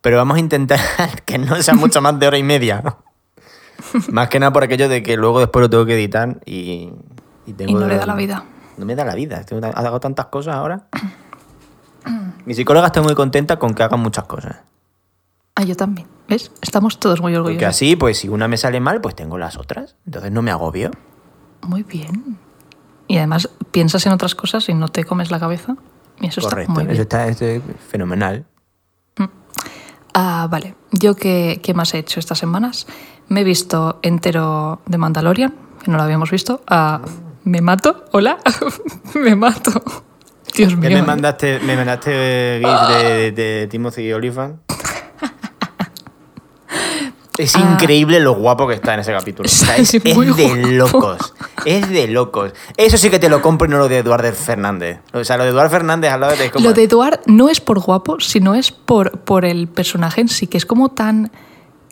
pero 0.00 0.18
vamos 0.18 0.36
a 0.36 0.40
intentar 0.40 0.78
que 1.24 1.38
no 1.38 1.60
sea 1.62 1.74
mucho 1.74 2.00
más 2.02 2.18
de 2.18 2.26
hora 2.26 2.38
y 2.38 2.42
media. 2.42 2.96
más 4.10 4.28
que 4.28 4.38
nada 4.38 4.52
por 4.52 4.62
aquello 4.64 4.88
de 4.88 5.02
que 5.02 5.16
luego 5.16 5.40
después 5.40 5.62
lo 5.62 5.70
tengo 5.70 5.86
que 5.86 5.94
editar 5.94 6.40
y, 6.44 6.90
y 7.46 7.52
tengo 7.54 7.72
Y 7.72 7.74
no 7.74 7.86
le 7.86 7.96
da 7.96 8.06
la 8.06 8.14
vida. 8.14 8.44
No 8.76 8.86
me 8.86 8.94
da 8.94 9.04
la 9.04 9.14
vida, 9.14 9.44
hago 9.74 10.00
tantas 10.00 10.26
cosas 10.26 10.56
ahora. 10.56 10.86
Mi 12.44 12.54
psicóloga 12.54 12.88
está 12.88 13.00
muy 13.02 13.14
contenta 13.14 13.58
con 13.58 13.72
que 13.72 13.82
hagan 13.82 14.00
muchas 14.00 14.24
cosas. 14.24 14.56
Ah, 15.54 15.62
yo 15.62 15.74
también. 15.76 16.13
¿Ves? 16.28 16.50
Estamos 16.62 16.98
todos 16.98 17.20
muy 17.20 17.34
orgullosos. 17.34 17.56
Porque 17.56 17.66
así, 17.66 17.96
pues 17.96 18.18
si 18.18 18.28
una 18.28 18.48
me 18.48 18.56
sale 18.56 18.80
mal, 18.80 19.00
pues 19.00 19.14
tengo 19.14 19.36
las 19.38 19.56
otras. 19.56 19.96
Entonces 20.06 20.32
no 20.32 20.42
me 20.42 20.50
agobio. 20.50 20.90
Muy 21.62 21.82
bien. 21.82 22.38
Y 23.06 23.18
además 23.18 23.50
piensas 23.70 24.06
en 24.06 24.12
otras 24.12 24.34
cosas 24.34 24.68
y 24.68 24.74
no 24.74 24.88
te 24.88 25.04
comes 25.04 25.30
la 25.30 25.38
cabeza. 25.38 25.76
Y 26.20 26.26
eso 26.26 26.40
Correcto. 26.40 26.72
está 26.72 26.72
muy 26.72 26.84
bien. 26.84 26.92
Eso 26.94 27.02
está, 27.02 27.28
es 27.28 27.62
fenomenal. 27.88 28.46
Ah, 30.14 30.46
vale. 30.50 30.74
Yo 30.92 31.16
qué, 31.16 31.60
qué 31.62 31.74
más 31.74 31.92
he 31.94 31.98
hecho 31.98 32.20
estas 32.20 32.38
semanas. 32.38 32.86
Me 33.28 33.40
he 33.40 33.44
visto 33.44 33.98
entero 34.02 34.80
de 34.86 34.96
Mandalorian, 34.96 35.54
que 35.82 35.90
no 35.90 35.96
lo 35.96 36.04
habíamos 36.04 36.30
visto. 36.30 36.62
Ah, 36.68 37.00
me 37.42 37.60
mato. 37.60 38.04
Hola. 38.12 38.38
me 39.14 39.34
mato. 39.34 39.82
Dios 40.56 40.70
¿Qué 40.74 40.88
mío. 40.88 40.98
me 40.98 41.02
mandaste, 41.02 41.58
me 41.60 41.76
mandaste 41.76 42.60
GIF 42.64 42.96
de, 42.96 43.32
de 43.32 43.66
Timothy 43.66 44.12
Olyphant? 44.12 44.60
Es 47.36 47.56
Ah. 47.56 47.70
increíble 47.72 48.20
lo 48.20 48.34
guapo 48.34 48.68
que 48.68 48.74
está 48.74 48.94
en 48.94 49.00
ese 49.00 49.12
capítulo. 49.12 49.46
O 49.48 49.52
sea, 49.52 49.76
es, 49.76 49.90
de 49.92 50.12
guapo. 50.12 50.54
locos. 50.68 51.34
Es 51.64 51.88
de 51.88 52.06
locos. 52.08 52.52
Eso 52.76 52.96
sí 52.96 53.10
que 53.10 53.18
te 53.18 53.28
lo 53.28 53.42
compro 53.42 53.66
y 53.66 53.70
no 53.70 53.78
lo 53.78 53.88
de 53.88 53.98
Eduardo 53.98 54.32
Fernández. 54.32 55.00
O 55.12 55.24
sea, 55.24 55.36
lo 55.36 55.44
de 55.44 55.50
Eduardo 55.50 55.70
Fernández 55.70 56.12
al 56.12 56.20
lado 56.20 56.36
de... 56.36 56.50
como- 56.50 56.64
Lo 56.64 56.72
de 56.72 56.84
Eduard 56.84 57.20
no 57.26 57.48
es 57.48 57.60
por 57.60 57.80
guapo, 57.80 58.20
sino 58.20 58.54
es 58.54 58.70
por, 58.70 59.18
por 59.20 59.44
el 59.44 59.66
personaje 59.68 60.20
en 60.20 60.28
sí, 60.28 60.46
que 60.46 60.58
es 60.58 60.66
como 60.66 60.90
tan, 60.90 61.32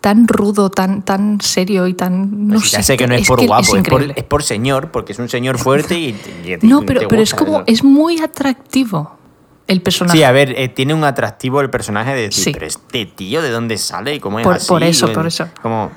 tan 0.01 0.29
rudo, 0.29 0.71
tan, 0.71 1.03
tan 1.03 1.41
serio 1.41 1.87
y 1.89 1.95
tan. 1.95 2.47
No 2.49 2.55
Pues 2.61 2.71
ya 2.71 2.79
sé, 2.79 2.85
sé 2.93 2.97
que 2.97 3.07
no 3.09 3.15
es, 3.15 3.27
por 3.27 3.45
guapo, 3.45 3.77
es 3.77 3.83
por, 3.89 4.03
es 4.03 4.25
por 4.25 4.43
señor, 4.45 4.91
porque 4.93 5.13
es 5.13 5.19
un 5.19 5.29
señor 5.29 5.59
fuerte 5.59 5.99
y... 5.99 6.09
y- 6.45 6.53
y 6.63 6.67
No, 6.67 6.83
pero, 6.83 7.09
pero 7.09 7.21
es 7.23 7.35
como. 7.35 7.63
Es 7.67 7.83
muy 7.83 8.21
atractivo. 8.21 9.17
El 9.67 9.81
personaje. 9.83 10.19
Sí, 10.19 10.25
a 10.25 10.33
ver, 10.33 10.55
eh, 10.59 10.69
tiene 10.69 10.95
un 10.95 11.05
atractivo 11.05 11.61
el 11.61 11.71
personaje 11.71 12.15
de 12.15 12.23
decir, 12.23 12.45
Sí. 12.45 12.51
pero 12.53 12.67
este 12.67 13.07
tío, 13.07 13.43
¿de 13.43 13.51
dónde 13.51 13.79
sale? 13.79 14.15
¿Y 14.15 14.21
cómo 14.21 14.39
es 14.41 14.45
Por- 14.45 14.57
así? 14.57 14.69
por 14.69 14.83
eso, 14.83 15.13
por 15.13 15.27
eso. 15.27 15.49
Como... 15.63 15.91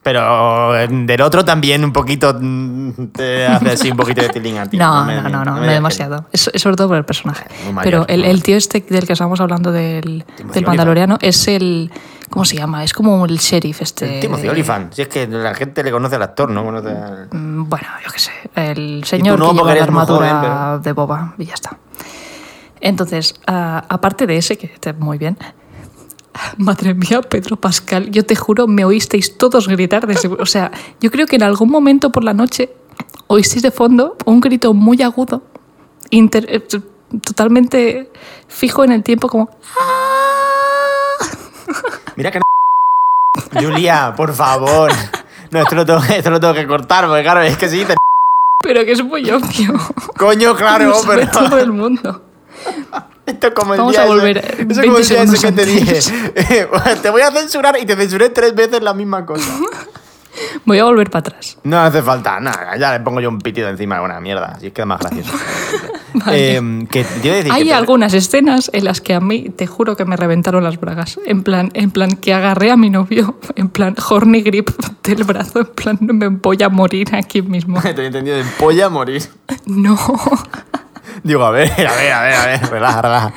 Pero 0.00 0.78
eh, 0.78 0.88
del 0.88 1.20
otro 1.20 1.44
también 1.44 1.84
un 1.84 1.92
poquito 1.92 2.34
mm, 2.40 3.08
te 3.12 3.46
hace 3.46 3.70
así 3.70 3.90
un 3.90 3.96
poquito 3.96 4.22
de 4.22 4.28
tilín 4.30 4.56
a 4.56 4.66
ti. 4.66 4.76
No, 4.78 5.04
me- 5.04 5.16
no, 5.20 5.28
no, 5.28 5.44
no, 5.44 5.54
me 5.56 5.66
no, 5.66 5.72
demasiado. 5.72 6.24
Es, 6.32 6.48
es 6.54 6.62
sobre 6.62 6.76
todo 6.76 6.88
por 6.88 6.96
el 6.96 7.04
personaje. 7.04 7.44
Mayor, 7.72 7.82
Pero 7.82 8.06
el, 8.08 8.24
el 8.24 8.42
tío 8.42 8.56
este 8.56 8.80
del 8.88 9.06
que 9.06 9.12
estábamos 9.12 9.40
hablando 9.40 9.70
del, 9.70 10.24
del. 10.54 10.64
Mandaloriano 10.66 11.18
es 11.20 11.46
el. 11.48 11.90
¿Cómo 12.30 12.44
se 12.46 12.56
llama? 12.56 12.84
Es 12.84 12.94
como 12.94 13.24
el 13.26 13.36
sheriff 13.38 13.82
este. 13.82 14.14
El 14.14 14.20
Timothy 14.20 14.42
de- 14.44 14.50
Olyphant. 14.50 14.94
Si 14.94 15.02
es 15.02 15.08
que 15.08 15.26
la 15.26 15.54
gente 15.54 15.82
le 15.82 15.90
conoce 15.90 16.16
al 16.16 16.22
actor, 16.22 16.48
¿no? 16.50 16.64
Conoce 16.64 16.88
al- 16.90 17.28
Mm, 17.32 17.68
Bueno, 17.68 17.88
yo 18.06 18.10
qué 18.10 18.18
sé. 18.20 18.32
El 18.54 19.04
señor 19.04 19.38
no, 19.38 19.50
que 19.50 19.56
lleva 19.56 19.74
la 19.74 19.82
armadura 19.82 20.28
joven, 20.30 20.40
pero- 20.40 20.78
de 20.78 20.92
boba 20.92 21.34
y 21.38 21.44
ya 21.44 21.54
está. 21.54 21.76
Entonces, 22.80 23.34
ah, 23.46 23.84
aparte 23.88 24.26
de 24.26 24.36
ese, 24.36 24.56
que 24.58 24.66
está 24.66 24.92
muy 24.92 25.18
bien. 25.18 25.36
Madre 26.58 26.94
mía, 26.94 27.20
Pedro 27.22 27.56
Pascal, 27.56 28.10
yo 28.10 28.24
te 28.24 28.36
juro, 28.36 28.66
me 28.66 28.84
oísteis 28.84 29.36
todos 29.38 29.66
gritar. 29.68 30.06
Desde, 30.06 30.28
o 30.28 30.46
sea, 30.46 30.70
yo 31.00 31.10
creo 31.10 31.26
que 31.26 31.36
en 31.36 31.42
algún 31.42 31.70
momento 31.70 32.10
por 32.12 32.22
la 32.24 32.34
noche 32.34 32.72
oísteis 33.26 33.62
de 33.62 33.70
fondo 33.70 34.16
un 34.24 34.40
grito 34.40 34.72
muy 34.74 35.02
agudo, 35.02 35.42
inter- 36.10 36.46
eh, 36.48 36.60
totalmente 37.24 38.10
fijo 38.46 38.84
en 38.84 38.92
el 38.92 39.02
tiempo, 39.02 39.28
como. 39.28 39.50
Mira 42.16 42.30
que. 42.30 42.40
Julia, 43.52 44.12
por 44.16 44.32
favor. 44.34 44.90
No, 45.50 45.60
esto 45.60 45.74
lo, 45.74 45.86
tengo, 45.86 46.00
esto 46.04 46.30
lo 46.30 46.40
tengo 46.40 46.54
que 46.54 46.66
cortar, 46.66 47.06
porque 47.06 47.22
claro, 47.22 47.40
es 47.40 47.56
que 47.56 47.68
sí, 47.68 47.84
te... 47.84 47.94
Pero 48.62 48.84
que 48.84 48.92
es 48.92 49.02
muy 49.02 49.28
obvio. 49.30 49.74
Coño, 50.18 50.54
claro, 50.54 50.86
Lo 50.88 50.94
sabe 50.96 51.26
pero... 51.26 51.30
todo 51.46 51.58
el 51.58 51.72
mundo. 51.72 52.22
Esto 53.26 53.48
es 53.48 53.54
como 53.54 53.74
el 53.74 53.78
Vamos 53.80 53.92
día 53.92 54.02
a 54.02 54.04
ese- 54.06 54.14
volver 54.14 54.38
eso 54.38 54.56
es 54.58 54.66
20 54.66 54.86
como 54.86 54.98
el 54.98 55.06
día 55.08 55.22
ese 55.22 55.46
que 55.46 55.52
te 55.52 55.66
dije. 55.66 56.00
te 57.02 57.10
voy 57.10 57.20
a 57.22 57.30
censurar 57.30 57.76
y 57.80 57.84
te 57.84 57.94
censuré 57.94 58.30
tres 58.30 58.54
veces 58.54 58.82
la 58.82 58.94
misma 58.94 59.24
cosa. 59.26 59.50
Voy 60.64 60.78
a 60.78 60.84
volver 60.84 61.10
para 61.10 61.20
atrás. 61.20 61.58
No 61.64 61.80
hace 61.80 62.00
falta, 62.00 62.38
nada, 62.38 62.76
ya 62.78 62.92
le 62.92 63.00
pongo 63.00 63.20
yo 63.20 63.28
un 63.28 63.40
pitido 63.40 63.68
encima 63.68 63.96
de 63.98 64.04
una 64.04 64.20
mierda, 64.20 64.52
así 64.56 64.68
es 64.68 64.72
que 64.72 64.82
es 64.82 64.86
más 64.86 65.00
gracioso. 65.00 65.32
Vale. 66.14 66.56
Eh, 66.56 66.86
que 66.88 67.02
te 67.02 67.28
decir 67.28 67.52
Hay 67.52 67.64
que- 67.64 67.74
algunas 67.74 68.14
escenas 68.14 68.70
en 68.72 68.84
las 68.84 69.00
que 69.00 69.14
a 69.14 69.20
mí 69.20 69.48
te 69.50 69.66
juro 69.66 69.96
que 69.96 70.04
me 70.04 70.16
reventaron 70.16 70.62
las 70.62 70.78
bragas. 70.78 71.18
En 71.26 71.42
plan, 71.42 71.70
en 71.74 71.90
plan 71.90 72.12
que 72.16 72.32
agarré 72.34 72.70
a 72.70 72.76
mi 72.76 72.88
novio, 72.88 73.36
en 73.56 73.68
plan 73.68 73.96
horny 74.08 74.42
grip 74.42 74.70
del 75.02 75.24
brazo, 75.24 75.58
en 75.60 75.66
plan 75.66 75.98
me 76.00 76.28
voy 76.28 76.62
a 76.62 76.68
morir 76.68 77.08
aquí 77.16 77.42
mismo. 77.42 77.80
Te 77.82 77.90
he 78.00 78.06
entendido 78.06 78.36
de 78.36 78.44
polla 78.60 78.86
a 78.86 78.90
morir. 78.90 79.28
No. 79.66 79.98
Digo, 81.22 81.44
a 81.44 81.50
ver, 81.50 81.70
a 81.70 81.76
ver, 81.76 82.12
a 82.12 82.22
ver, 82.22 82.34
a 82.34 82.46
ver, 82.46 82.60
relaja, 82.70 83.02
relaja. 83.02 83.32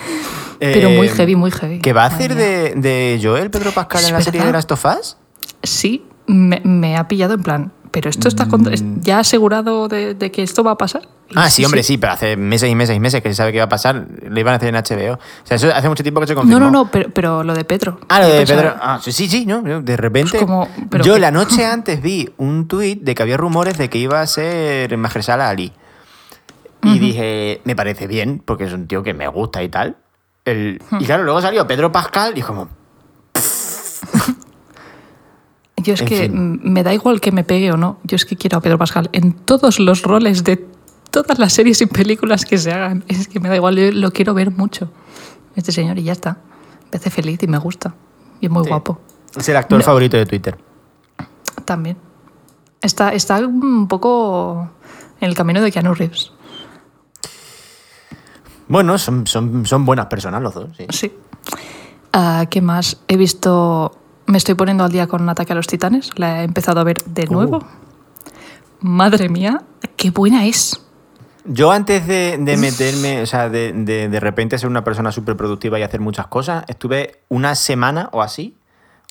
Pero 0.59 0.89
muy 0.91 1.07
Eh, 1.07 1.11
heavy, 1.15 1.35
muy 1.35 1.51
heavy. 1.51 1.79
¿Que 1.79 1.91
va 1.93 2.03
a 2.03 2.07
hacer 2.07 2.35
de, 2.35 2.73
de 2.75 3.19
Joel 3.21 3.49
Pedro 3.49 3.71
Pascal 3.71 4.03
en 4.05 4.13
la 4.13 4.21
serie 4.21 4.43
de. 4.43 4.51
Last 4.51 4.71
of 4.71 4.85
Us? 4.85 5.17
Sí, 5.63 6.05
me, 6.27 6.61
me 6.63 6.97
ha 6.97 7.07
pillado 7.07 7.33
en 7.33 7.43
plan. 7.43 7.71
Pero 7.89 8.09
esto 8.09 8.29
está 8.29 8.47
con- 8.47 8.71
es- 8.71 8.85
ya 9.01 9.19
asegurado 9.19 9.89
de, 9.89 10.13
de 10.13 10.31
que 10.31 10.43
esto 10.43 10.63
va 10.63 10.71
a 10.71 10.77
pasar. 10.77 11.01
Mm. 11.31 11.37
Ah, 11.37 11.49
sí, 11.49 11.65
hombre, 11.65 11.83
sí, 11.83 11.97
pero 11.97 12.13
hace 12.13 12.37
meses 12.37 12.69
y 12.69 12.75
meses 12.75 12.95
y 12.95 13.01
meses 13.01 13.21
que 13.21 13.27
se 13.29 13.35
sabe 13.35 13.51
que 13.51 13.57
iba 13.57 13.65
a 13.65 13.69
pasar. 13.69 14.05
Lo 14.29 14.39
iban 14.39 14.53
a 14.53 14.57
hacer 14.57 14.69
en 14.69 14.75
HBO. 14.75 15.15
O 15.15 15.19
sea, 15.45 15.57
eso 15.57 15.69
hace 15.75 15.89
mucho 15.89 16.01
tiempo 16.01 16.21
que 16.21 16.27
se 16.27 16.35
confirmó. 16.35 16.57
No, 16.59 16.65
no, 16.67 16.71
no, 16.85 16.91
pero, 16.91 17.09
pero 17.09 17.43
lo 17.43 17.53
de 17.53 17.65
Pedro. 17.65 17.99
Ah, 18.07 18.21
lo 18.21 18.27
de 18.29 18.37
pensaba- 18.37 18.61
Pedro. 18.61 18.75
Ah, 18.81 18.99
sí, 19.03 19.11
sí, 19.11 19.45
¿no? 19.45 19.61
De 19.81 19.97
repente. 19.97 20.31
Pues 20.31 20.43
como- 20.43 20.69
pero 20.89 21.03
yo 21.03 21.17
la 21.19 21.31
noche 21.31 21.65
antes 21.65 22.01
vi 22.01 22.29
un 22.37 22.65
tuit 22.69 23.01
de 23.01 23.13
que 23.13 23.23
había 23.23 23.35
rumores 23.35 23.77
de 23.77 23.89
que 23.89 23.97
iba 23.97 24.21
a 24.21 24.27
ser 24.27 24.95
Mahershala 24.97 25.49
Ali. 25.49 25.73
Y 26.83 26.99
dije, 26.99 27.61
me 27.63 27.75
parece 27.75 28.07
bien, 28.07 28.41
porque 28.43 28.63
es 28.65 28.73
un 28.73 28.87
tío 28.87 29.03
que 29.03 29.13
me 29.13 29.27
gusta 29.27 29.61
y 29.63 29.69
tal. 29.69 29.97
El- 30.45 30.81
Y 30.99 31.05
claro, 31.05 31.23
luego 31.23 31.41
salió 31.41 31.67
Pedro 31.67 31.91
Pascal 31.91 32.37
y 32.37 32.41
como, 32.41 32.69
Yo 35.77 35.93
es 35.95 36.01
En 36.01 36.07
que 36.07 36.21
fin. 36.29 36.59
me 36.63 36.83
da 36.83 36.93
igual 36.93 37.19
que 37.21 37.31
me 37.31 37.43
pegue 37.43 37.71
o 37.71 37.77
no. 37.77 37.99
Yo 38.03 38.15
es 38.15 38.25
que 38.25 38.35
quiero 38.35 38.57
a 38.57 38.61
Pedro 38.61 38.77
Pascal 38.77 39.09
en 39.13 39.33
todos 39.33 39.79
los 39.79 40.03
roles 40.03 40.43
de 40.43 40.63
todas 41.09 41.39
las 41.39 41.53
series 41.53 41.81
y 41.81 41.87
películas 41.87 42.45
que 42.45 42.57
se 42.57 42.71
hagan. 42.71 43.03
Es 43.07 43.27
que 43.27 43.39
me 43.39 43.49
da 43.49 43.55
igual, 43.55 43.75
yo 43.77 43.91
lo 43.91 44.11
quiero 44.11 44.33
ver 44.33 44.51
mucho. 44.51 44.91
Este 45.55 45.71
señor 45.71 45.97
y 45.97 46.03
ya 46.03 46.11
está. 46.11 46.37
Me 46.91 46.97
hace 46.97 47.09
feliz 47.09 47.41
y 47.41 47.47
me 47.47 47.57
gusta. 47.57 47.95
Y 48.39 48.45
es 48.45 48.51
muy 48.51 48.63
Sí. 48.63 48.69
guapo. 48.69 48.99
es 49.35 49.47
el 49.47 49.55
actor 49.55 49.77
No. 49.79 49.83
favorito 49.85 50.17
de 50.17 50.25
Twitter. 50.25 50.57
También. 51.65 51.97
Está, 52.81 53.13
está 53.13 53.37
un 53.39 53.87
poco 53.87 54.69
en 55.21 55.29
el 55.29 55.35
camino 55.35 55.61
de 55.61 55.71
Keanu 55.71 55.93
Reeves. 55.93 56.31
Bueno, 58.71 58.97
son, 58.97 59.27
son, 59.27 59.65
son 59.65 59.85
buenas 59.85 60.05
personas 60.07 60.41
los 60.41 60.53
dos, 60.53 60.69
sí. 60.77 60.85
Sí. 60.89 61.11
Ah, 62.13 62.45
¿Qué 62.49 62.61
más? 62.61 63.01
He 63.07 63.17
visto. 63.17 63.97
Me 64.27 64.37
estoy 64.37 64.55
poniendo 64.55 64.83
al 64.85 64.91
día 64.91 65.07
con 65.07 65.27
Ataque 65.29 65.51
a 65.53 65.55
los 65.55 65.67
Titanes. 65.67 66.11
La 66.17 66.41
he 66.41 66.43
empezado 66.45 66.79
a 66.79 66.83
ver 66.83 67.03
de 67.03 67.25
Uh. 67.29 67.33
nuevo. 67.33 67.59
Madre 68.79 69.29
mía, 69.29 69.61
qué 69.97 70.09
buena 70.11 70.45
es. 70.45 70.81
Yo 71.45 71.71
antes 71.71 72.05
de, 72.07 72.37
de 72.39 72.57
meterme, 72.57 73.21
o 73.21 73.25
sea, 73.25 73.49
de, 73.49 73.73
de, 73.73 74.09
de 74.09 74.19
repente 74.19 74.57
ser 74.57 74.69
una 74.69 74.83
persona 74.83 75.11
súper 75.11 75.35
productiva 75.35 75.79
y 75.79 75.83
hacer 75.83 75.99
muchas 75.99 76.27
cosas, 76.27 76.63
estuve 76.67 77.23
una 77.29 77.55
semana 77.55 78.09
o 78.11 78.21
así, 78.21 78.55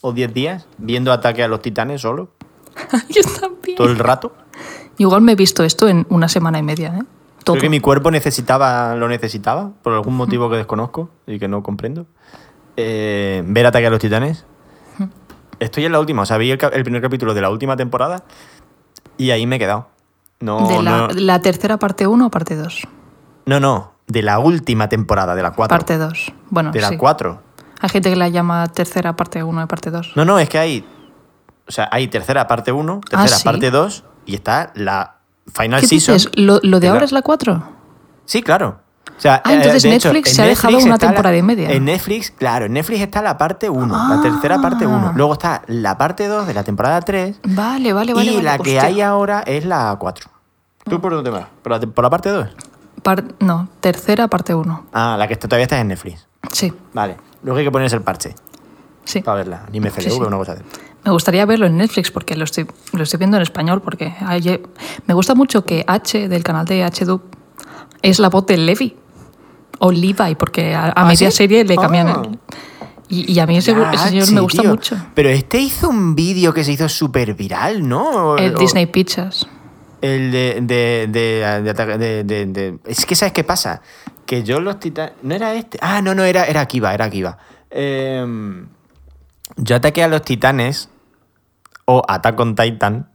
o 0.00 0.12
diez 0.12 0.32
días, 0.32 0.66
viendo 0.78 1.12
Ataque 1.12 1.42
a 1.42 1.48
los 1.48 1.60
Titanes 1.60 2.00
solo, 2.02 2.30
Yo 3.10 3.22
también. 3.40 3.76
todo 3.76 3.88
el 3.88 3.98
rato. 3.98 4.32
Igual 4.98 5.22
me 5.22 5.32
he 5.32 5.36
visto 5.36 5.64
esto 5.64 5.88
en 5.88 6.06
una 6.08 6.28
semana 6.28 6.58
y 6.58 6.62
media, 6.62 6.96
¿eh? 6.98 7.04
Todo. 7.44 7.54
Creo 7.54 7.62
que 7.62 7.70
mi 7.70 7.80
cuerpo 7.80 8.10
necesitaba, 8.10 8.94
lo 8.96 9.08
necesitaba, 9.08 9.70
por 9.82 9.94
algún 9.94 10.16
motivo 10.16 10.50
que 10.50 10.56
desconozco 10.56 11.10
y 11.26 11.38
que 11.38 11.48
no 11.48 11.62
comprendo. 11.62 12.06
Eh, 12.76 13.42
ver 13.46 13.66
Ataque 13.66 13.86
a 13.86 13.90
los 13.90 14.00
Titanes. 14.00 14.44
Estoy 15.58 15.84
en 15.84 15.92
la 15.92 16.00
última, 16.00 16.22
o 16.22 16.26
sea, 16.26 16.38
vi 16.38 16.50
el, 16.50 16.58
el 16.72 16.82
primer 16.84 17.02
capítulo 17.02 17.34
de 17.34 17.42
la 17.42 17.50
última 17.50 17.76
temporada 17.76 18.24
y 19.18 19.30
ahí 19.30 19.46
me 19.46 19.56
he 19.56 19.58
quedado. 19.58 19.88
No, 20.40 20.66
¿De 20.66 20.82
la, 20.82 20.90
no, 20.90 21.08
la 21.08 21.40
tercera 21.42 21.76
parte 21.78 22.06
1 22.06 22.26
o 22.26 22.30
parte 22.30 22.56
2? 22.56 22.82
no, 23.44 23.60
no, 23.60 23.92
de 24.06 24.22
la 24.22 24.38
última 24.38 24.88
temporada, 24.88 25.34
de 25.34 25.42
la 25.42 25.52
4. 25.52 25.76
Parte 25.76 25.98
2. 25.98 26.32
Bueno, 26.48 26.72
de 26.72 26.80
la 26.80 26.88
sí. 26.88 26.96
4. 26.96 27.42
Hay 27.80 27.88
gente 27.90 28.10
que 28.10 28.16
la 28.16 28.28
llama 28.28 28.66
tercera 28.68 29.14
parte 29.16 29.42
1 29.42 29.62
y 29.62 29.66
parte 29.66 29.90
2. 29.90 30.12
No, 30.16 30.24
no, 30.24 30.38
es 30.38 30.48
que 30.48 30.58
hay. 30.58 30.84
O 31.68 31.72
sea, 31.72 31.88
hay 31.92 32.08
tercera 32.08 32.46
parte 32.46 32.72
1, 32.72 33.00
Ah, 33.04 33.08
tercera 33.10 33.36
¿sí? 33.36 33.44
parte 33.44 33.70
2 33.70 34.04
y 34.26 34.34
está 34.34 34.72
la 34.74 35.19
final 35.52 35.80
¿Qué 35.80 35.86
season. 35.88 36.14
dices? 36.16 36.32
¿Lo, 36.36 36.60
lo 36.62 36.80
de 36.80 36.86
la- 36.88 36.92
ahora 36.92 37.04
es 37.04 37.12
la 37.12 37.22
4? 37.22 37.62
Sí, 38.24 38.42
claro. 38.42 38.80
O 39.16 39.20
sea, 39.20 39.42
Ah, 39.44 39.52
entonces 39.52 39.82
de 39.82 39.94
hecho, 39.94 40.08
Netflix 40.12 40.30
en 40.30 40.34
se 40.36 40.42
ha 40.42 40.46
dejado 40.46 40.78
una 40.78 40.94
está 40.94 41.06
la- 41.06 41.12
temporada 41.12 41.36
y 41.36 41.42
media. 41.42 41.70
En 41.70 41.84
Netflix, 41.84 42.30
claro, 42.30 42.64
en 42.66 42.72
Netflix 42.72 43.00
está 43.02 43.20
la 43.20 43.36
parte 43.36 43.68
1, 43.68 43.94
Ah. 43.94 44.14
la 44.16 44.22
tercera 44.22 44.60
parte 44.62 44.86
1. 44.86 45.12
Luego 45.14 45.34
está 45.34 45.62
la 45.66 45.98
parte 45.98 46.26
2 46.26 46.46
de 46.46 46.54
la 46.54 46.64
temporada 46.64 47.00
3 47.02 47.38
Vale, 47.44 47.92
vale, 47.92 48.14
vale. 48.14 48.30
y 48.30 48.34
vale. 48.36 48.42
la 48.42 48.56
que 48.58 48.76
Hostia. 48.76 48.84
hay 48.84 49.00
ahora 49.02 49.40
es 49.46 49.64
la 49.66 49.94
4. 49.98 50.30
¿Tú 50.84 51.00
por 51.00 51.12
dónde 51.12 51.28
vas? 51.30 51.46
¿Por 51.62 51.72
la, 51.72 51.80
por 51.80 52.02
la 52.04 52.08
parte 52.10 52.30
2? 52.30 52.48
Par- 53.02 53.24
no, 53.40 53.68
tercera 53.80 54.28
parte 54.28 54.54
1. 54.54 54.86
Ah, 54.92 55.16
la 55.18 55.26
que 55.26 55.34
está- 55.34 55.48
todavía 55.48 55.64
está 55.64 55.78
en 55.80 55.88
Netflix. 55.88 56.26
Sí, 56.52 56.72
Vale. 56.94 57.16
Luego 57.42 57.58
hay 57.58 57.64
que 57.64 57.70
ponerse 57.70 57.96
el 57.96 58.02
parche 58.02 58.34
sí. 59.04 59.20
para 59.20 59.36
verla. 59.38 59.62
Anime 59.68 59.88
FLV 59.90 60.10
Sí, 60.10 60.16
sí. 60.16 60.22
una 60.22 60.36
cosa 60.38 60.52
así. 60.52 60.62
Me 61.04 61.10
gustaría 61.10 61.46
verlo 61.46 61.66
en 61.66 61.76
Netflix 61.78 62.10
porque 62.10 62.36
lo 62.36 62.44
estoy, 62.44 62.66
lo 62.92 63.02
estoy 63.02 63.18
viendo 63.18 63.36
en 63.38 63.42
español 63.42 63.80
porque 63.80 64.12
hay- 64.20 64.60
me 65.06 65.14
gusta 65.14 65.34
mucho 65.34 65.64
que 65.64 65.84
H 65.86 66.28
del 66.28 66.42
canal 66.42 66.66
de 66.66 66.84
HDub 66.84 67.22
es 68.02 68.18
la 68.18 68.28
voz 68.28 68.46
de 68.46 68.56
Levi 68.58 68.96
o 69.78 69.90
Levi 69.92 70.34
porque 70.38 70.74
a, 70.74 70.86
a 70.86 70.92
¿Ah, 70.96 71.04
media 71.06 71.30
sí? 71.30 71.38
serie 71.38 71.64
le 71.64 71.76
cambian 71.76 72.08
Ah. 72.08 72.22
el- 72.24 72.38
y, 73.08 73.32
y 73.32 73.38
a 73.40 73.46
mí 73.46 73.56
ese, 73.56 73.72
Ya, 73.74 73.90
ese 73.92 74.08
señor 74.08 74.26
sí, 74.26 74.34
me 74.34 74.40
gusta 74.40 74.62
tío. 74.62 74.70
mucho. 74.70 74.96
Pero 75.14 75.30
este 75.30 75.58
hizo 75.58 75.88
un 75.88 76.14
vídeo 76.14 76.52
que 76.54 76.62
se 76.62 76.72
hizo 76.72 76.88
súper 76.88 77.34
viral, 77.34 77.88
¿no? 77.88 78.36
El 78.36 78.54
O- 78.54 78.58
Disney 78.58 78.86
Pictures. 78.86 79.48
El 80.00 80.30
de, 80.30 80.58
de, 80.62 81.08
de, 81.10 81.60
de 81.62 81.70
ataque- 81.70 81.98
de- 81.98 82.22
de- 82.24 82.46
de- 82.46 82.78
Es 82.86 83.04
que, 83.06 83.16
¿sabes 83.16 83.32
qué 83.32 83.42
pasa? 83.42 83.82
Que 84.26 84.44
yo 84.44 84.60
los 84.60 84.78
titanes... 84.78 85.14
¿No 85.22 85.34
era 85.34 85.54
este? 85.54 85.78
Ah, 85.82 86.00
no, 86.02 86.14
no, 86.14 86.22
era, 86.24 86.44
era 86.44 86.60
Akiva, 86.60 86.94
era 86.94 87.06
Akiva. 87.06 87.36
Eh, 87.68 88.24
yo 89.56 89.76
ataqué 89.76 90.02
a 90.04 90.08
los 90.08 90.22
titanes, 90.22 90.88
o 91.84 92.02
Attack 92.08 92.38
on 92.40 92.54
Titan, 92.54 93.08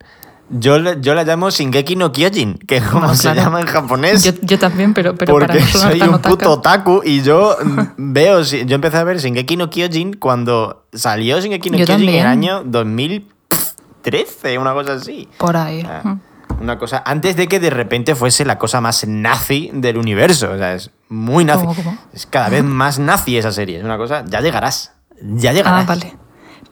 yo, 0.50 0.78
yo 1.02 1.16
la 1.16 1.24
llamo 1.24 1.50
Shingeki 1.50 1.96
no 1.96 2.12
Kyojin, 2.12 2.60
que 2.60 2.78
es 2.78 2.84
como 2.84 3.08
No, 3.08 3.16
se 3.16 3.24
claro. 3.24 3.42
llama 3.42 3.62
en 3.62 3.68
japonés. 3.68 4.24
Yo, 4.24 4.32
yo 4.44 4.60
también, 4.60 4.94
pero, 4.94 5.16
pero 5.16 5.34
para 5.34 5.48
porque 5.48 5.64
sonar 5.66 5.92
soy 5.94 6.02
un 6.02 6.10
otaka. 6.14 6.30
puto 6.30 6.52
otaku 6.52 7.02
y 7.04 7.22
yo 7.24 7.56
veo, 7.98 8.42
yo 8.42 8.76
empecé 8.76 8.98
a 8.98 9.04
ver 9.04 9.18
Shingeki 9.18 9.58
no 9.58 9.70
Kyojin 9.72 10.14
cuando 10.14 10.86
salió 10.94 11.40
Shingeki 11.40 11.70
no 11.72 11.78
Yo 11.80 11.86
Kyojin 11.88 12.10
en 12.10 12.16
el 12.16 12.28
año 12.28 12.64
2013, 12.64 14.58
una 14.60 14.74
cosa 14.74 14.94
así. 14.94 15.28
Por 15.38 15.58
ahí. 15.58 15.84
Ah, 15.88 16.02
Mm. 16.04 16.20
Una 16.62 16.78
cosa, 16.78 17.04
antes 17.06 17.36
de 17.36 17.48
que 17.50 17.60
de 17.60 17.70
repente 17.70 18.16
fuese 18.16 18.46
la 18.46 18.58
cosa 18.58 18.80
más 18.80 19.06
nazi 19.06 19.72
del 19.74 19.98
universo. 19.98 20.52
O 20.54 20.58
sea, 20.58 20.74
es 20.76 20.90
muy 21.10 21.44
nazi. 21.44 21.66
¿Cómo, 21.66 21.76
cómo? 21.76 21.98
Es 22.14 22.26
cada 22.28 22.48
vez 22.48 22.64
más 22.64 22.98
nazi 22.98 23.38
esa 23.38 23.52
serie. 23.52 23.80
Es 23.80 23.84
una 23.84 23.98
cosa, 23.98 24.24
ya 24.26 24.40
llegarás. 24.40 24.94
Ya 25.22 25.52
llegarás. 25.52 25.84
Ah, 25.84 25.86
vale. 25.88 26.16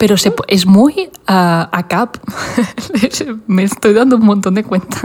Pero 0.04 0.18
se, 0.18 0.34
es 0.50 0.66
muy 0.66 1.10
ah, 1.28 1.70
a 1.72 1.88
cap. 1.88 2.18
Me 3.48 3.64
estoy 3.64 3.94
dando 3.94 4.18
un 4.18 4.26
montón 4.26 4.54
de 4.56 4.66
cuenta. 4.66 5.00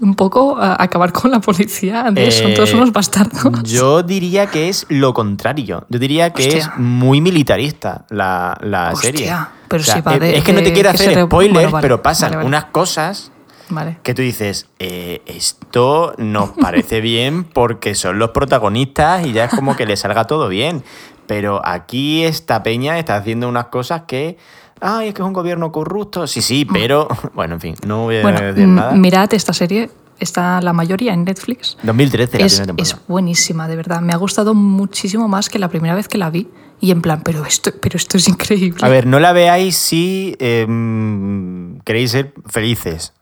un 0.00 0.14
poco 0.14 0.56
a 0.56 0.80
acabar 0.80 1.10
con 1.12 1.32
la 1.32 1.40
policía. 1.40 2.12
De, 2.12 2.30
son 2.30 2.52
Eh, 2.52 2.54
todos 2.54 2.72
unos 2.74 2.92
bastardos. 2.92 3.64
Yo 3.64 4.04
diría 4.04 4.46
que 4.46 4.68
es 4.68 4.86
lo 4.88 5.12
contrario. 5.14 5.84
Yo 5.88 5.98
diría 5.98 6.30
que 6.30 6.44
Hostia. 6.46 6.58
es 6.60 6.70
muy 6.78 7.20
militarista 7.20 8.04
la, 8.08 8.56
la 8.60 8.92
Hostia, 8.92 9.10
serie. 9.10 9.34
pero 9.66 9.80
O 9.82 9.84
sea, 9.84 9.94
si 9.96 10.00
va 10.02 10.14
es- 10.14 10.20
de- 10.20 10.36
es 10.38 10.44
que 10.44 10.52
no 10.52 10.62
te 10.62 10.72
quiero 10.72 10.90
hacer 10.90 11.24
spoilers, 11.24 11.52
bueno, 11.54 11.70
vale, 11.72 11.82
pero 11.82 12.00
pasan 12.00 12.28
vale, 12.28 12.36
vale. 12.36 12.46
unas 12.46 12.64
cosas 12.66 13.32
Vale. 13.68 13.98
que 14.04 14.14
tú 14.14 14.22
dices, 14.22 14.68
eh, 14.78 15.22
esto 15.26 16.14
nos 16.18 16.50
parece 16.50 17.00
bien 17.00 17.42
porque 17.42 17.96
son 17.96 18.20
los 18.20 18.30
protagonistas 18.30 19.26
y 19.26 19.32
ya 19.32 19.46
es 19.46 19.50
como 19.50 19.74
que 19.74 19.86
le 19.86 19.96
salga 19.96 20.24
todo 20.28 20.46
bien. 20.48 20.84
Pero 21.26 21.60
aquí 21.64 22.24
esta 22.24 22.62
peña 22.62 22.98
está 22.98 23.16
haciendo 23.16 23.48
unas 23.48 23.66
cosas 23.66 24.02
que, 24.06 24.36
ay, 24.80 25.08
es 25.08 25.14
que 25.14 25.22
es 25.22 25.26
un 25.26 25.32
gobierno 25.32 25.72
corrupto. 25.72 26.26
Sí, 26.26 26.42
sí, 26.42 26.64
pero, 26.64 27.08
bueno, 27.34 27.54
en 27.54 27.60
fin, 27.60 27.74
no 27.86 28.02
voy 28.04 28.16
a 28.16 28.20
Mm. 28.20 28.22
Bueno, 28.22 28.40
decir 28.42 28.66
mm, 28.66 28.74
nada. 28.74 28.92
mirad 28.92 29.32
esta 29.34 29.52
serie. 29.52 29.90
Está 30.20 30.60
la 30.60 30.72
mayoría 30.72 31.12
en 31.12 31.24
Netflix. 31.24 31.76
2013 31.82 32.38
la 32.38 32.46
Es, 32.46 32.52
primera 32.54 32.66
temporada. 32.76 32.94
es 33.00 33.08
buenísima, 33.08 33.66
de 33.66 33.74
verdad. 33.76 34.00
Me 34.00 34.12
ha 34.12 34.16
gustado 34.16 34.54
muchísimo 34.54 35.26
más 35.26 35.48
que 35.48 35.58
la 35.58 35.68
primera 35.68 35.94
vez 35.96 36.06
que 36.06 36.18
la 36.18 36.30
vi. 36.30 36.48
Y 36.80 36.92
en 36.92 37.02
plan, 37.02 37.22
pero 37.24 37.44
esto, 37.44 37.72
pero 37.80 37.96
esto 37.96 38.16
es 38.16 38.28
increíble. 38.28 38.78
A 38.86 38.88
ver, 38.88 39.06
no 39.06 39.18
la 39.18 39.32
veáis 39.32 39.76
si 39.76 40.36
em, 40.38 41.78
queréis 41.80 42.12
ser 42.12 42.32
felices. 42.46 43.12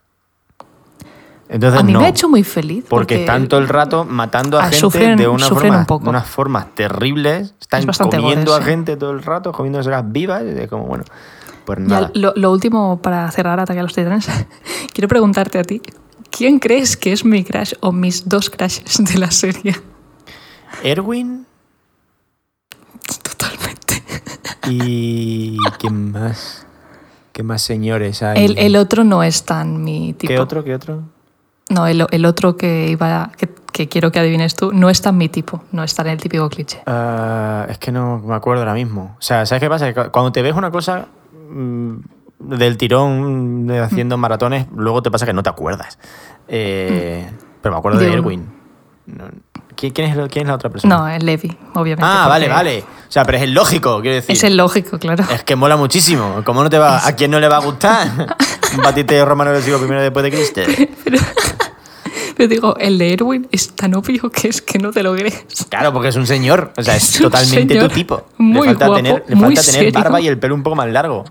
Entonces 1.52 1.78
a 1.78 1.82
mí 1.82 1.92
no, 1.92 2.00
me 2.00 2.06
ha 2.06 2.08
hecho 2.08 2.28
muy 2.28 2.42
feliz. 2.44 2.84
porque 2.88 3.20
están 3.20 3.46
todo 3.46 3.60
el 3.60 3.68
rato 3.68 4.04
matando 4.04 4.58
a 4.58 4.64
gente 4.70 4.78
sufren- 4.86 5.16
de, 5.16 5.28
una 5.28 5.48
forma- 5.48 5.78
un 5.80 5.86
poco. 5.86 6.04
de 6.04 6.10
unas 6.10 6.26
formas 6.26 6.74
terribles. 6.74 7.54
Están 7.60 7.88
Es 7.88 7.98
comiendo 7.98 8.52
gore, 8.52 8.62
a 8.62 8.66
sí. 8.66 8.70
gente 8.70 8.96
todo 8.96 9.10
el 9.10 9.22
rato, 9.22 9.52
comiéndose 9.52 9.90
las 9.90 10.10
vivas. 10.10 10.42
Y 10.44 10.58
es 10.60 10.68
como, 10.68 10.84
bueno, 10.86 11.04
pues 11.66 11.78
Ya, 11.80 11.84
nada. 11.84 12.10
lo, 12.14 12.32
lo 12.36 12.50
último 12.50 13.00
para 13.02 13.30
cerrar 13.30 13.60
Ataque 13.60 13.80
a 13.80 13.82
los 13.82 13.94
Titanes, 13.94 14.26
quiero 14.94 15.08
preguntarte 15.08 15.58
a 15.58 15.62
ti, 15.62 15.80
¿quién 16.30 16.58
crees 16.58 16.96
que 16.96 17.12
es 17.12 17.24
mi 17.24 17.44
crush 17.44 17.74
o 17.80 17.92
mis 17.92 18.28
dos 18.28 18.48
crushes 18.50 19.04
de 19.04 19.18
la 19.18 19.30
serie? 19.30 19.76
Erwin 20.82 21.46
Totalmente. 23.22 24.02
y... 24.68 25.56
¿Quién 25.78 26.12
más? 26.12 26.66
¿Qué 27.32 27.42
más 27.42 27.62
señores 27.62 28.22
hay? 28.22 28.44
El, 28.44 28.58
el 28.58 28.76
otro 28.76 29.04
no 29.04 29.22
es 29.22 29.44
tan 29.44 29.82
mi 29.82 30.12
tipo. 30.12 30.32
¿Qué 30.32 30.38
otro? 30.38 30.64
¿Qué 30.64 30.74
otro? 30.74 31.02
No, 31.72 31.86
el, 31.86 32.06
el 32.10 32.24
otro 32.26 32.56
que 32.56 32.88
iba 32.88 33.30
que, 33.38 33.48
que 33.72 33.88
quiero 33.88 34.12
que 34.12 34.20
adivines 34.20 34.54
tú 34.54 34.72
no 34.72 34.90
es 34.90 35.00
tan 35.00 35.16
mi 35.16 35.30
tipo, 35.30 35.62
no 35.72 35.82
está 35.82 36.02
en 36.02 36.08
el 36.08 36.18
típico 36.18 36.48
cliché. 36.50 36.82
Ah, 36.86 37.66
es 37.68 37.78
que 37.78 37.90
no 37.90 38.18
me 38.18 38.34
acuerdo 38.34 38.62
ahora 38.62 38.74
mismo. 38.74 39.16
O 39.18 39.22
sea, 39.22 39.46
¿sabes 39.46 39.60
qué 39.60 39.70
pasa? 39.70 39.92
Que 39.92 40.10
cuando 40.10 40.30
te 40.32 40.42
ves 40.42 40.54
una 40.54 40.70
cosa 40.70 41.06
mm, 41.50 41.94
del 42.40 42.76
tirón 42.76 43.66
de 43.66 43.78
haciendo 43.80 44.18
maratones, 44.18 44.66
luego 44.76 45.02
te 45.02 45.10
pasa 45.10 45.24
que 45.24 45.32
no 45.32 45.42
te 45.42 45.48
acuerdas. 45.48 45.98
Eh, 46.46 47.30
Pero 47.62 47.74
me 47.74 47.78
acuerdo 47.78 47.98
de, 47.98 48.06
De. 48.06 48.12
Erwin. 48.12 48.46
No, 49.06 49.24
¿quién, 49.74 49.92
es, 49.96 50.28
quién 50.30 50.42
es 50.44 50.48
la 50.48 50.54
otra 50.54 50.68
persona? 50.68 50.94
No, 50.96 51.08
es 51.08 51.22
Levi, 51.22 51.56
obviamente. 51.74 52.04
ah, 52.06 52.26
vale, 52.28 52.48
vale. 52.48 52.80
O 53.08 53.12
sea, 53.12 53.24
pero 53.24 53.38
es 53.38 53.44
el 53.44 53.54
lógico, 53.54 54.00
quiero 54.02 54.16
decir. 54.16 54.36
Es 54.36 54.44
el 54.44 54.58
lógico, 54.58 54.98
claro. 54.98 55.24
Es 55.32 55.42
que 55.42 55.56
mola 55.56 55.76
muchísimo. 55.76 56.42
¿Cómo 56.44 56.62
no 56.62 56.68
te 56.68 56.78
va? 56.78 57.06
¿A 57.06 57.16
quién 57.16 57.30
no 57.30 57.40
le 57.40 57.48
va 57.48 57.56
a 57.56 57.60
gustar? 57.60 58.08
Un 58.76 59.26
romano 59.26 59.52
del 59.52 59.62
siglo 59.62 59.78
primero 59.78 60.00
después 60.00 60.22
de 60.22 60.30
Cristo. 60.30 60.60
Pero 61.04 61.18
digo, 62.48 62.76
el 62.76 62.98
de 62.98 63.12
Erwin 63.12 63.48
es 63.50 63.72
tan 63.72 63.94
obvio 63.94 64.30
que 64.30 64.48
es 64.48 64.62
que 64.62 64.78
no 64.78 64.90
te 64.90 65.02
lo 65.02 65.14
crees. 65.14 65.66
Claro, 65.68 65.92
porque 65.92 66.08
es 66.08 66.16
un 66.16 66.26
señor. 66.26 66.72
O 66.76 66.82
sea, 66.82 66.96
es, 66.96 67.12
totalmente 67.20 67.78
tu 67.78 67.88
tipo. 67.88 68.26
muy 68.38 68.68
le 68.68 68.74
falta 68.74 68.86
guapo, 68.86 69.02
tener, 69.02 69.24
le 69.26 69.34
muy 69.34 69.56
falta 69.56 69.72
tener 69.72 69.92
barba 69.92 70.20
y 70.20 70.28
el 70.28 70.38
pelo 70.38 70.54
un 70.54 70.62
poco 70.62 70.76
más 70.76 70.88
largo. 70.88 71.24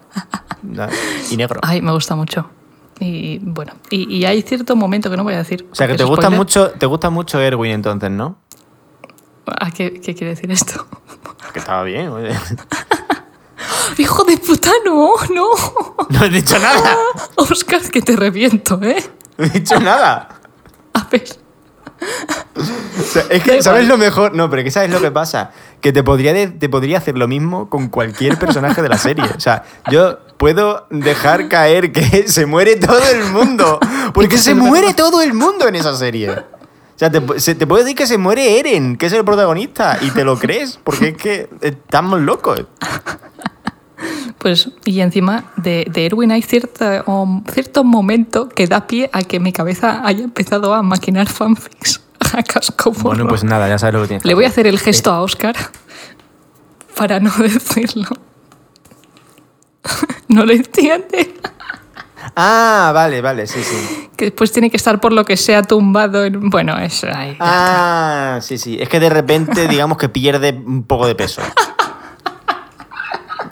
Y 1.30 1.38
negro. 1.38 1.60
Ay, 1.64 1.82
me 1.82 1.92
gusta 1.92 2.16
mucho. 2.16 2.50
Y 3.00 3.40
bueno, 3.40 3.74
y, 3.90 4.18
y 4.18 4.26
hay 4.26 4.44
cierto 4.44 4.76
momento 4.76 5.10
que 5.10 5.18
no 5.18 5.24
voy 5.24 5.34
a 5.34 5.38
decir. 5.38 5.68
O 5.72 5.76
sea, 5.76 5.88
que 5.88 5.96
te 5.96 6.04
gusta 6.04 6.28
spoiler. 6.28 6.38
mucho, 6.38 6.70
te 6.72 6.86
gusta 6.86 7.10
mucho 7.10 7.40
Erwin 7.40 7.72
entonces, 7.72 8.12
¿no? 8.12 8.38
¿A 9.48 9.72
qué, 9.72 9.94
qué 9.94 10.14
quiere 10.14 10.36
decir 10.36 10.52
esto? 10.52 10.86
Que 11.52 11.60
estaba 11.60 11.84
bien. 11.84 12.10
oye. 12.10 12.30
¡Hijo 13.98 14.24
de 14.24 14.38
puta, 14.38 14.72
no! 14.86 15.14
¡No! 15.34 15.46
No 16.10 16.26
he 16.26 16.30
dicho 16.30 16.58
nada. 16.60 16.96
Oscar, 17.36 17.82
que 17.90 18.02
te 18.02 18.16
reviento, 18.16 18.80
¿eh? 18.82 19.04
No 19.38 19.46
he 19.46 19.50
dicho 19.50 19.80
nada. 19.80 20.41
O 22.58 23.04
sea, 23.04 23.24
es 23.30 23.44
que. 23.44 23.62
¿sabes 23.62 23.88
lo 23.88 23.98
mejor? 23.98 24.34
No, 24.34 24.50
pero 24.50 24.64
que 24.64 24.72
¿sabes 24.72 24.90
lo 24.90 25.00
que 25.00 25.12
pasa? 25.12 25.52
Que 25.82 25.92
te 25.92 26.04
podría, 26.04 26.34
de- 26.34 26.48
te 26.48 26.68
podría 26.70 26.98
hacer 26.98 27.18
lo 27.18 27.28
mismo 27.28 27.70
con 27.70 27.90
cualquier 27.90 28.38
personaje 28.40 28.82
de 28.82 28.90
la 28.90 28.98
serie. 28.98 29.24
O 29.36 29.40
sea, 29.40 29.64
yo 29.92 30.18
puedo 30.38 30.88
dejar 30.90 31.48
caer 31.48 31.92
que 31.92 32.28
se 32.28 32.46
muere 32.46 32.76
todo 32.78 33.00
el 33.12 33.26
mundo. 33.32 33.80
Porque 34.14 34.38
se 34.38 34.56
muere 34.56 34.94
todo 34.94 35.22
el 35.22 35.34
mundo 35.34 35.68
en 35.68 35.76
esa 35.76 35.96
serie. 35.96 36.30
O 36.32 36.44
sea, 36.96 37.12
te, 37.12 37.40
se- 37.40 37.56
te 37.56 37.66
puedo 37.68 37.84
decir 37.84 37.96
que 37.98 38.08
se 38.08 38.18
muere 38.18 38.60
Eren, 38.60 38.96
que 38.98 39.06
es 39.08 39.14
el 39.14 39.24
protagonista, 39.26 39.98
y 40.02 40.12
te 40.12 40.24
lo 40.24 40.38
crees, 40.38 40.80
porque 40.84 41.10
es 41.10 41.18
que 41.18 41.50
estamos 41.62 42.20
locos. 42.22 42.66
Pues, 44.42 44.70
y 44.86 45.02
encima 45.02 45.44
de, 45.58 45.86
de 45.92 46.08
Erwin 46.08 46.32
hay 46.32 46.42
cierta, 46.42 47.06
cierto 47.54 47.84
momento 47.84 48.50
que 48.50 48.66
da 48.66 48.88
pie 48.88 49.08
a 49.14 49.22
que 49.22 49.40
mi 49.40 49.54
cabeza 49.54 50.02
haya 50.04 50.24
empezado 50.24 50.74
a 50.74 50.82
maquinar 50.82 51.30
fanfics 51.30 52.02
a 52.36 52.42
casco. 52.42 52.92
Bueno, 52.92 53.28
pues 53.28 53.44
nada, 53.44 53.68
ya 53.70 53.78
sabes 53.78 53.94
lo 53.94 54.02
que 54.02 54.08
tienes. 54.08 54.26
Le 54.26 54.34
voy 54.34 54.46
a 54.46 54.48
hacer 54.48 54.66
el 54.66 54.80
gesto 54.80 55.12
a 55.12 55.22
Oscar 55.22 55.56
para 56.98 57.20
no 57.20 57.32
decirlo. 57.38 58.10
no 60.28 60.44
lo 60.44 60.54
entiende. 60.54 61.36
Ah, 62.36 62.92
vale, 62.96 63.22
vale, 63.22 63.46
sí, 63.46 63.62
sí. 63.64 64.10
Que 64.16 64.26
después 64.26 64.52
tiene 64.52 64.70
que 64.72 64.78
estar 64.78 65.00
por 65.00 65.12
lo 65.14 65.24
que 65.26 65.38
sea 65.38 65.62
tumbado 65.64 66.24
en... 66.24 66.50
Bueno, 66.50 66.78
es... 66.80 67.04
ay, 67.04 67.36
Ah, 67.40 68.40
sí, 68.42 68.58
sí. 68.58 68.78
Es 68.80 68.90
que 68.90 69.00
de 69.00 69.10
repente, 69.10 69.68
digamos 69.68 69.98
que 70.00 70.10
pierde 70.10 70.52
un 70.66 70.84
poco 70.84 71.06
de 71.08 71.14
peso. 71.16 71.42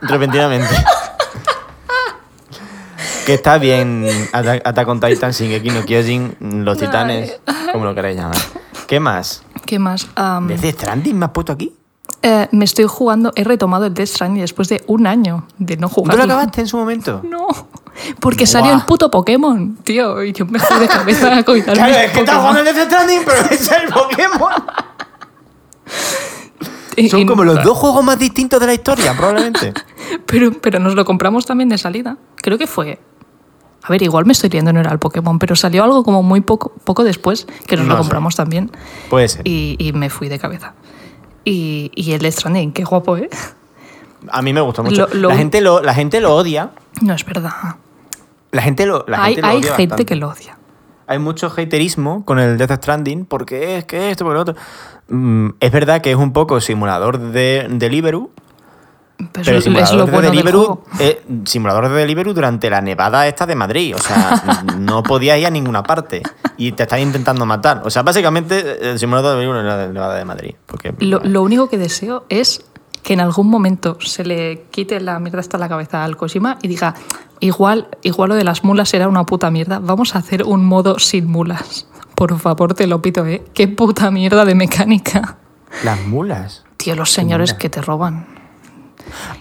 Repentinamente. 0.02 0.76
Que 3.26 3.36
está 3.36 3.58
bien 3.60 4.06
Attack 4.34 4.88
on 4.88 5.00
Titan, 5.00 5.32
Shingeki 5.32 5.70
no 5.70 5.86
Kyojin, 5.86 6.36
Los 6.66 6.78
Titanes, 6.80 7.40
como 7.72 7.86
lo 7.86 7.94
queráis 7.94 8.18
llamar. 8.18 8.38
¿Qué 8.88 9.00
más? 9.00 9.44
¿Qué 9.66 9.78
más? 9.78 10.08
Am, 10.16 10.48
¿Death 10.48 10.66
Stranding 10.76 11.18
me 11.18 11.26
has 11.26 11.32
puesto 11.32 11.52
aquí? 11.54 11.76
eh, 12.24 12.48
me 12.52 12.66
estoy 12.66 12.86
jugando, 12.86 13.32
he 13.36 13.44
retomado 13.44 13.86
el 13.86 13.94
Death 13.94 14.08
Stranding 14.10 14.42
después 14.42 14.68
de 14.68 14.84
un 14.88 15.06
año 15.08 15.46
de 15.60 15.78
no 15.78 15.88
¿Tú 15.90 15.96
jugar. 15.96 16.18
lo 16.18 16.24
acabaste 16.24 16.62
en 16.62 16.68
su 16.68 16.76
momento? 16.78 17.22
No, 17.24 17.48
porque 18.20 18.46
salió 18.48 18.74
el 18.74 18.82
puto 18.82 19.12
Pokémon, 19.12 19.76
tío, 19.84 20.24
y 20.24 20.34
yo 20.34 20.46
me 20.48 20.60
fui 20.60 20.80
de 20.80 20.88
cabeza 20.88 21.38
a 21.38 21.44
cuidar 21.46 21.76
Claro, 21.76 21.94
es 21.96 22.12
que 22.12 22.20
estás 22.20 22.36
jugando 22.38 22.60
en 22.62 22.66
Death 22.76 22.88
Stranding, 22.88 23.22
pero 23.26 23.42
es 23.52 23.72
el 23.72 23.88
Pokémon. 23.94 24.52
Son 27.08 27.26
como 27.28 27.44
los 27.44 27.64
dos 27.64 27.78
juegos 27.78 28.04
más 28.04 28.18
distintos 28.20 28.60
de 28.60 28.66
la 28.66 28.74
historia, 28.74 29.14
probablemente. 29.16 29.74
Pero, 30.26 30.52
pero 30.60 30.80
nos 30.80 30.96
lo 30.96 31.06
compramos 31.06 31.46
también 31.46 31.70
de 31.70 31.78
salida. 31.78 32.18
Creo 32.38 32.58
que 32.58 32.66
fue. 32.68 33.00
A 33.84 33.90
ver, 33.90 34.02
igual 34.02 34.26
me 34.26 34.34
estoy 34.34 34.50
viendo, 34.50 34.74
no 34.74 34.80
era 34.80 34.92
el 34.92 34.98
Pokémon, 35.00 35.38
pero 35.40 35.56
salió 35.56 35.84
algo 35.84 36.04
como 36.04 36.22
muy 36.24 36.42
poco, 36.42 36.72
poco 36.84 37.04
después 37.04 37.48
que 37.68 37.78
nos 37.78 37.86
No 37.86 37.94
lo 37.94 37.98
sé. 37.98 38.02
compramos 38.04 38.36
también. 38.36 38.72
Puede 39.10 39.28
ser. 39.30 39.48
Y, 39.48 39.76
y 39.80 39.94
me 39.94 40.10
fui 40.10 40.28
de 40.30 40.38
cabeza. 40.40 40.74
Y, 41.46 41.92
y 41.96 42.12
el 42.14 42.30
Stranding, 42.32 42.74
qué 42.74 42.84
guapo, 42.84 43.18
¿eh? 43.18 43.30
A 44.30 44.42
mí 44.42 44.52
me 44.52 44.62
gustó 44.62 44.84
mucho. 44.84 45.08
Lo- 45.08 45.14
lo- 45.22 45.30
La, 45.30 45.36
gente 45.38 45.62
lo, 45.62 45.82
la 45.82 45.94
gente 45.94 46.20
lo 46.22 46.36
odia. 46.36 46.72
No 47.02 47.14
es 47.14 47.24
verdad. 47.26 47.52
La 48.52 48.62
gente 48.64 48.86
lo, 48.86 49.06
la 49.08 49.24
hay 49.24 49.36
gente 49.36 49.42
lo 49.42 49.48
hay 49.54 49.58
odia 49.60 49.76
gente 49.76 50.06
que 50.06 50.16
lo 50.16 50.28
odia. 50.30 50.58
Hay 51.08 51.20
mucho 51.20 51.48
haterismo 51.56 52.26
con 52.26 52.40
el 52.40 52.58
Death 52.58 52.72
Stranding 52.78 53.26
porque 53.26 53.78
es 53.78 53.86
que 53.86 54.12
esto, 54.12 54.26
por 54.26 54.34
lo 54.34 54.42
otro. 54.42 54.56
Mm, 55.10 55.50
es 55.60 55.72
verdad 55.72 56.02
que 56.02 56.12
es 56.12 56.18
un 56.18 56.34
poco 56.34 56.62
simulador 56.62 57.20
de 57.20 57.68
Deliveroo, 57.70 58.30
Pero, 59.18 59.30
pero 59.34 59.58
es 59.58 59.64
simulador 59.64 59.96
lo 59.96 60.06
de 60.06 60.12
bueno 60.12 60.28
del 60.28 60.38
Deliveroo, 60.38 60.84
eh, 61.00 61.24
simulador 61.46 61.90
de 61.90 61.96
Deliveroo 61.96 62.34
durante 62.34 62.70
la 62.70 62.82
nevada 62.82 63.28
esta 63.28 63.46
de 63.46 63.56
Madrid. 63.56 63.96
O 63.96 64.00
sea, 64.00 64.64
no 64.80 65.04
podías 65.04 65.40
ir 65.40 65.48
a 65.48 65.50
ninguna 65.50 65.84
parte 65.84 66.22
y 66.58 66.72
te 66.74 66.84
están 66.84 67.00
intentando 67.00 67.46
matar. 67.46 67.82
O 67.84 67.90
sea, 67.90 68.04
básicamente 68.04 68.92
el 68.92 69.00
simulador 69.00 69.32
de 69.32 69.38
Deliveroo 69.38 69.62
era 69.62 69.78
la 69.78 69.88
nevada 69.88 70.16
de 70.16 70.26
Madrid. 70.26 70.56
Porque, 70.66 70.94
Lo, 71.00 71.20
lo 71.24 71.42
único 71.42 71.70
que 71.70 71.78
deseo 71.78 72.26
es 72.30 72.64
que 73.04 73.14
en 73.14 73.22
algún 73.22 73.48
momento 73.48 73.98
se 74.02 74.24
le 74.24 74.66
quite 74.72 75.00
la 75.00 75.20
mierda 75.20 75.40
hasta 75.40 75.58
la 75.58 75.70
cabeza 75.70 76.04
al 76.04 76.18
Kojima 76.18 76.58
y 76.62 76.68
diga, 76.68 76.96
igual, 77.40 77.88
igual 78.04 78.30
lo 78.30 78.36
de 78.36 78.44
las 78.44 78.64
mulas 78.64 78.94
era 78.94 79.08
una 79.08 79.26
puta 79.26 79.50
mierda, 79.52 79.80
vamos 79.80 80.16
a 80.16 80.20
hacer 80.20 80.44
un 80.44 80.66
modo 80.66 81.00
sin 81.00 81.28
mulas. 81.28 81.88
Por 82.20 82.38
favor, 82.38 82.74
te 82.74 82.86
lo 82.86 83.02
pido, 83.02 83.26
¿eh? 83.26 83.46
Qué 83.54 83.70
puta 83.70 84.12
mierda 84.12 84.44
de 84.44 84.54
mecánica. 84.54 85.38
Las 85.86 86.06
mulas. 86.06 86.66
Tío, 86.76 86.94
los 86.94 87.12
señores 87.12 87.54
que 87.54 87.70
te 87.70 87.82
roban. 87.82 88.28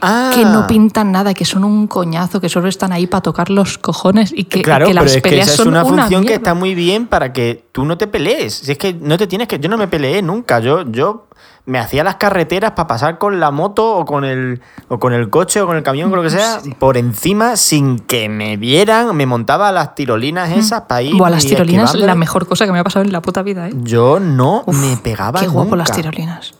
Ah, 0.00 0.30
Que 0.32 0.44
no 0.44 0.64
pintan 0.68 1.10
nada, 1.10 1.34
que 1.34 1.44
son 1.44 1.64
un 1.64 1.88
coñazo, 1.88 2.40
que 2.40 2.48
solo 2.48 2.68
están 2.68 2.92
ahí 2.92 3.08
para 3.08 3.22
tocar 3.22 3.50
los 3.50 3.78
cojones 3.78 4.32
y 4.32 4.44
que, 4.44 4.60
y 4.60 4.62
Claro, 4.62 4.86
que 4.86 4.92
pero 4.92 5.04
las 5.04 5.16
es 5.16 5.22
que 5.22 5.40
esa 5.40 5.54
es 5.54 5.58
una 5.58 5.84
función 5.84 6.24
que 6.24 6.34
está 6.34 6.54
muy 6.54 6.76
bien 6.76 7.08
para 7.08 7.32
que 7.32 7.64
tú 7.72 7.84
no 7.84 7.98
te 7.98 8.06
pelees. 8.06 8.54
Si 8.54 8.70
es 8.70 8.78
que 8.78 8.94
no 8.94 9.18
te 9.18 9.26
tienes 9.26 9.48
que. 9.48 9.58
Yo 9.58 9.68
no 9.68 9.76
me 9.76 9.88
peleé 9.88 10.22
nunca. 10.22 10.60
Yo, 10.60 10.88
yo 10.88 11.26
me 11.68 11.78
hacía 11.78 12.02
las 12.02 12.16
carreteras 12.16 12.70
para 12.72 12.86
pasar 12.88 13.18
con 13.18 13.38
la 13.40 13.50
moto 13.50 13.96
o 13.96 14.04
con 14.06 14.24
el 14.24 14.60
o 14.88 14.98
con 14.98 15.12
el 15.12 15.28
coche 15.28 15.60
o 15.60 15.66
con 15.66 15.76
el 15.76 15.82
camión 15.82 16.10
o 16.12 16.16
lo 16.16 16.22
que 16.22 16.30
sea 16.30 16.60
Sí. 16.60 16.74
por 16.78 16.96
encima 16.96 17.56
sin 17.56 17.98
que 17.98 18.28
me 18.30 18.56
vieran, 18.56 19.14
me 19.14 19.26
montaba 19.26 19.68
a 19.68 19.72
las 19.72 19.94
tirolinas 19.94 20.50
esas 20.50 20.82
para 20.82 21.02
ir. 21.02 21.14
Buah, 21.14 21.28
las 21.30 21.44
y 21.44 21.48
tirolinas, 21.48 21.94
la 21.94 22.14
mejor 22.14 22.46
cosa 22.48 22.64
que 22.66 22.72
me 22.72 22.78
ha 22.78 22.84
pasado 22.84 23.04
en 23.04 23.12
la 23.12 23.20
puta 23.20 23.42
vida, 23.42 23.68
¿eh? 23.68 23.72
Yo 23.82 24.18
no 24.18 24.62
Uf, 24.66 24.74
me 24.76 24.96
pegaba 24.96 25.40
Qué 25.40 25.46
guapo 25.46 25.76
las 25.76 25.92
tirolinas. 25.92 26.54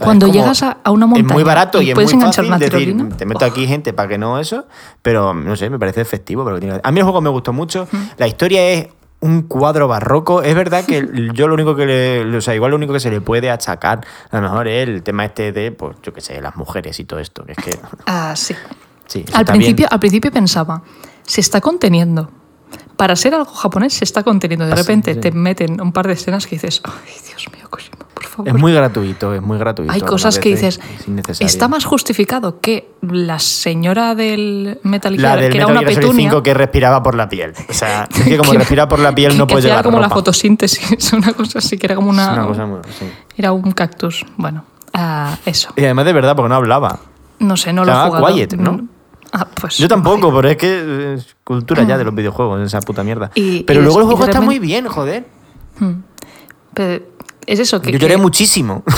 O 0.00 0.02
Cuando 0.04 0.26
como- 0.26 0.38
llegas 0.40 0.62
a, 0.62 0.78
a 0.82 0.90
una 0.90 1.06
montaña 1.06 1.28
Es 1.28 1.32
muy 1.34 1.42
barato 1.44 1.80
y, 1.82 1.90
es 1.90 1.94
puedes 1.94 2.10
muy 2.12 2.20
enganchar 2.20 2.46
fácil 2.46 2.48
una 2.48 2.58
decir, 2.58 3.16
te 3.18 3.26
meto 3.26 3.44
oh, 3.44 3.48
aquí 3.48 3.66
gente 3.66 3.92
para 3.92 4.08
que 4.08 4.16
no 4.18 4.38
eso, 4.38 4.64
pero 5.02 5.34
no 5.34 5.54
sé, 5.56 5.68
me 5.70 5.78
parece 5.78 6.00
efectivo. 6.00 6.42
Pero 6.44 6.80
A 6.82 6.90
mí 6.90 6.98
el 6.98 7.04
juego 7.04 7.20
me 7.20 7.28
gustó 7.30 7.52
mucho. 7.52 7.86
La 8.16 8.26
historia 8.26 8.66
es 8.70 8.88
un 9.20 9.42
cuadro 9.42 9.86
barroco. 9.88 10.42
Es 10.42 10.54
verdad 10.54 10.84
que 10.84 11.06
yo 11.34 11.46
lo 11.48 11.54
único 11.54 11.76
que 11.76 11.86
le, 11.86 12.36
o 12.36 12.40
sea, 12.40 12.54
igual 12.54 12.70
lo 12.70 12.76
único 12.76 12.92
que 12.92 13.00
se 13.00 13.10
le 13.10 13.20
puede 13.20 13.50
achacar 13.50 14.00
a 14.30 14.36
lo 14.36 14.42
mejor 14.42 14.68
es 14.68 14.88
el 14.88 15.02
tema 15.02 15.24
este 15.26 15.52
de, 15.52 15.72
pues 15.72 15.96
yo 16.02 16.12
qué 16.12 16.20
sé, 16.20 16.40
las 16.40 16.56
mujeres 16.56 16.98
y 17.00 17.04
todo 17.04 17.20
esto. 17.20 17.44
Que 17.44 17.52
es 17.52 17.58
que, 17.58 17.78
Ah, 18.06 18.34
sí. 18.36 18.54
sí, 19.06 19.24
Al 19.32 19.44
principio, 19.44 19.84
bien. 19.84 19.88
al 19.90 20.00
principio 20.00 20.30
pensaba, 20.32 20.82
se 21.24 21.40
está 21.40 21.60
conteniendo. 21.60 22.30
Para 22.96 23.16
ser 23.16 23.34
algo 23.34 23.50
japonés 23.50 23.94
se 23.94 24.04
está 24.04 24.22
conteniendo. 24.22 24.66
De 24.66 24.74
repente 24.74 25.14
sí. 25.14 25.20
te 25.20 25.32
meten 25.32 25.80
un 25.80 25.92
par 25.92 26.06
de 26.06 26.12
escenas 26.12 26.46
que 26.46 26.56
dices, 26.56 26.82
ay, 26.84 27.14
Dios 27.26 27.46
mío, 27.52 27.66
por 27.70 27.80
favor. 28.44 28.56
Es 28.56 28.60
muy 28.60 28.72
gratuito, 28.72 29.34
es 29.34 29.42
muy 29.42 29.58
gratuito. 29.58 29.92
Hay 29.92 30.00
cosas 30.00 30.38
que 30.38 30.50
dices, 30.50 30.80
es 31.28 31.40
está 31.40 31.68
más 31.68 31.84
justificado 31.84 32.60
que 32.60 32.90
la 33.02 33.38
señora 33.38 34.14
del 34.14 34.78
Metal 34.82 35.14
La 35.16 35.28
Gear, 35.30 35.40
del 35.40 35.52
que 35.52 35.58
era 35.58 35.66
una 35.66 35.80
Gear 35.80 35.94
petunia. 35.94 36.30
5 36.30 36.42
que 36.42 36.54
respiraba 36.54 37.02
por 37.02 37.14
la 37.14 37.28
piel. 37.28 37.52
O 37.68 37.72
sea, 37.72 38.08
es 38.14 38.24
que 38.24 38.36
como 38.36 38.52
que- 38.52 38.58
respira 38.58 38.88
por 38.88 38.98
la 38.98 39.14
piel 39.14 39.32
que- 39.32 39.38
no 39.38 39.46
puede 39.46 39.62
llevar 39.68 39.84
como 39.84 40.00
la 40.00 40.08
fotosíntesis, 40.10 41.12
una 41.12 41.32
cosa 41.32 41.58
así, 41.60 41.78
que 41.78 41.86
era 41.86 41.94
como 41.94 42.10
una... 42.10 42.24
Es 42.32 42.38
una 42.38 42.46
cosa 42.46 42.66
muy... 42.66 42.80
sí. 42.98 43.06
Era 43.36 43.52
un 43.52 43.72
cactus. 43.72 44.24
Bueno, 44.36 44.64
ah, 44.92 45.36
eso. 45.46 45.72
Y 45.76 45.84
además 45.84 46.04
de 46.04 46.12
verdad, 46.12 46.36
porque 46.36 46.48
no 46.48 46.54
hablaba. 46.56 47.00
No 47.38 47.56
sé, 47.56 47.72
no 47.72 47.84
Se 47.84 47.90
lo 47.90 47.96
he 47.96 48.06
jugado. 48.08 48.34
Quiet, 48.34 48.52
¿no? 48.54 48.86
Ah, 49.32 49.46
pues. 49.54 49.78
Yo 49.78 49.86
tampoco, 49.88 50.34
pero 50.34 50.48
es 50.48 50.56
que 50.56 51.14
es 51.14 51.36
cultura 51.44 51.84
ya 51.84 51.96
de 51.96 52.04
los 52.04 52.14
videojuegos, 52.14 52.60
esa 52.62 52.80
puta 52.80 53.04
mierda. 53.04 53.26
Mm. 53.28 53.30
Y- 53.36 53.60
pero 53.62 53.80
y 53.80 53.84
luego 53.84 54.00
el 54.00 54.06
juego 54.06 54.24
está 54.24 54.40
muy 54.40 54.58
bien, 54.58 54.86
joder. 54.88 55.26
Hmm. 55.78 56.02
Pero 56.74 57.04
es 57.52 57.58
eso 57.60 57.80
que. 57.80 57.92
Yo 57.92 57.98
lloré 57.98 58.14
que- 58.16 58.20
muchísimo. 58.22 58.82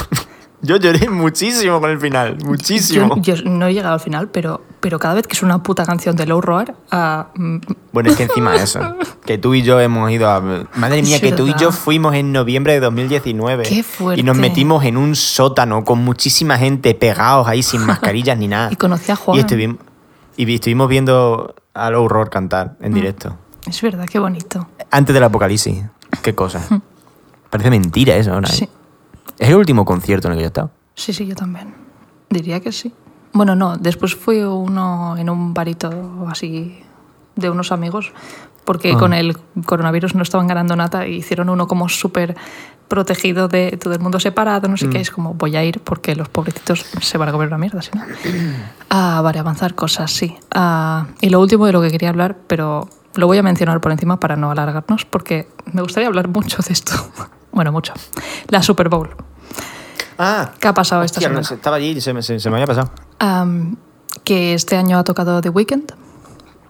Yo 0.65 0.77
lloré 0.77 1.09
muchísimo 1.11 1.81
con 1.81 1.91
el 1.91 1.99
final, 1.99 2.39
muchísimo. 2.45 3.17
Yo, 3.17 3.35
yo 3.35 3.43
no 3.51 3.67
he 3.67 3.75
llegado 3.75 3.95
al 3.95 4.01
final, 4.01 4.29
pero, 4.29 4.61
pero 4.79 5.01
cada 5.01 5.15
vez 5.15 5.27
que 5.27 5.33
es 5.35 5.43
una 5.43 5.61
puta 5.61 5.85
canción 5.85 6.15
de 6.15 6.25
Low 6.25 6.41
Roar, 6.41 6.77
ah, 6.93 7.31
mm, 7.35 7.57
Bueno, 7.93 8.11
es 8.13 8.17
que 8.17 8.23
encima 8.23 8.53
de 8.53 8.63
eso, 8.63 8.79
que 9.27 9.39
tú 9.39 9.55
y 9.55 9.63
yo 9.63 9.81
hemos 9.81 10.09
ido 10.13 10.31
a... 10.31 10.41
Madre 10.77 11.03
mía, 11.03 11.17
Es 11.17 11.21
que 11.21 11.33
tú 11.33 11.49
y 11.49 11.55
yo 11.59 11.73
fuimos 11.73 12.15
en 12.15 12.31
noviembre 12.31 12.75
de 12.75 12.79
2019. 12.79 13.65
Qué 13.65 13.83
fuerte. 13.83 14.21
Y 14.21 14.23
nos 14.23 14.37
metimos 14.37 14.85
en 14.85 14.97
un 14.99 15.17
sótano 15.17 15.83
con 15.85 15.99
muchísima 15.99 16.57
gente 16.59 16.95
pegados 16.95 17.49
ahí 17.49 17.65
sin 17.65 17.85
mascarillas 17.85 18.39
ni 18.39 18.47
nada. 18.47 18.69
Y 18.73 18.77
conocí 18.77 19.11
a 19.11 19.17
Juan. 19.17 19.37
Y 19.39 19.41
estuvimos, 19.41 19.79
y 20.37 20.45
vi- 20.45 20.55
estuvimos 20.55 20.89
viendo 20.89 21.57
a 21.75 21.91
Low 21.91 22.07
Roar 22.07 22.31
cantar 22.31 22.77
Mm. 22.79 22.85
en 22.85 22.95
directo. 22.95 23.37
es 23.67 23.83
verdad, 23.83 24.07
qué 24.09 24.21
bonito. 24.21 24.69
Antes 24.93 25.13
del 25.13 25.25
apocalipsis. 25.25 25.83
Qué 26.23 26.37
cosa. 26.37 26.63
Parece 27.53 27.69
mentira 27.69 28.17
eso. 28.17 28.33
Hmm. 28.35 28.45
Sí. 28.47 28.67
Es 29.39 29.49
el 29.51 29.57
último 29.57 29.85
concierto 29.85 30.29
en 30.29 30.33
el 30.33 30.39
que 30.39 30.43
yo 30.43 30.47
he 30.47 30.49
estado. 30.49 30.71
Sí, 30.95 31.13
sí, 31.13 31.27
yo 31.27 31.35
también. 31.37 31.75
Diría 32.31 32.61
que 32.61 32.73
sí. 32.73 32.95
Bueno, 33.35 33.55
no, 33.55 33.77
después 33.77 34.15
fue 34.15 34.47
uno 34.49 35.17
en 35.19 35.29
un 35.29 35.53
barito 35.53 35.91
así 36.31 36.83
de 37.37 37.51
unos 37.51 37.71
amigos, 37.71 38.13
porque 38.65 38.93
Ah. 38.93 38.99
con 38.99 39.13
el 39.13 39.37
coronavirus 39.67 40.15
no 40.15 40.23
estaban 40.23 40.47
ganando 40.47 40.77
nada 40.77 41.07
y 41.07 41.17
hicieron 41.17 41.51
uno 41.51 41.67
como 41.69 41.91
súper 41.91 42.37
protegido 42.89 43.49
de 43.49 43.77
todo 43.79 43.93
el 43.93 44.01
mundo 44.01 44.19
separado, 44.19 44.69
no 44.69 44.77
sé 44.79 44.87
Mm. 44.87 44.91
qué, 44.91 45.01
es 45.01 45.11
como 45.11 45.35
voy 45.35 45.55
a 45.57 45.65
ir 45.65 45.81
porque 45.81 46.15
los 46.17 46.29
pobrecitos 46.31 46.87
se 47.01 47.19
van 47.19 47.29
a 47.29 47.33
comer 47.33 47.49
una 47.49 47.59
mierda, 47.59 47.83
si 47.83 47.91
no. 47.95 48.03
Ah, 48.89 49.21
vale, 49.23 49.39
avanzar 49.39 49.75
cosas, 49.75 50.11
sí. 50.11 50.37
Ah, 50.55 51.07
y 51.21 51.29
lo 51.29 51.41
último 51.41 51.67
de 51.67 51.73
lo 51.73 51.83
que 51.83 51.91
quería 51.91 52.09
hablar, 52.11 52.37
pero 52.47 52.89
lo 53.15 53.27
voy 53.27 53.37
a 53.39 53.43
mencionar 53.43 53.81
por 53.83 53.93
encima 53.93 54.19
para 54.21 54.37
no 54.37 54.51
alargarnos, 54.51 55.05
porque 55.07 55.49
me 55.73 55.83
gustaría 55.83 56.07
hablar 56.09 56.29
mucho 56.29 56.63
de 56.67 56.73
esto. 56.73 56.93
Bueno, 57.53 57.71
mucho. 57.73 57.93
La 58.49 58.63
Super 58.63 58.89
Bowl. 58.89 59.11
Ah, 60.19 60.51
¿Qué 60.61 60.69
ha 60.69 60.75
pasado 60.75 61.03
esta 61.03 61.19
hostia, 61.19 61.29
semana? 61.29 61.49
estaba 61.57 61.77
allí 61.77 61.89
y 61.91 62.01
se 62.01 62.13
me, 62.13 62.23
se- 62.23 62.39
se 62.41 62.51
me 62.51 62.57
había 62.57 62.67
pasado. 62.67 62.91
Am, 63.19 63.77
que 64.25 64.55
este 64.55 64.77
año 64.77 64.99
ha 64.99 65.05
tocado 65.05 65.41
The 65.41 65.49
Weeknd. 65.49 65.93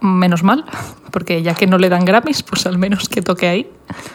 Menos 0.01 0.43
mal, 0.43 0.65
porque 1.13 1.43
ya 1.45 1.55
que 1.55 1.69
no 1.69 1.79
le 1.79 1.89
dan 1.89 2.05
Grammys, 2.05 2.43
pues 2.43 2.67
al 2.67 2.77
menos 2.77 3.09
que 3.09 3.23
toque 3.23 3.47
ahí. 3.49 3.71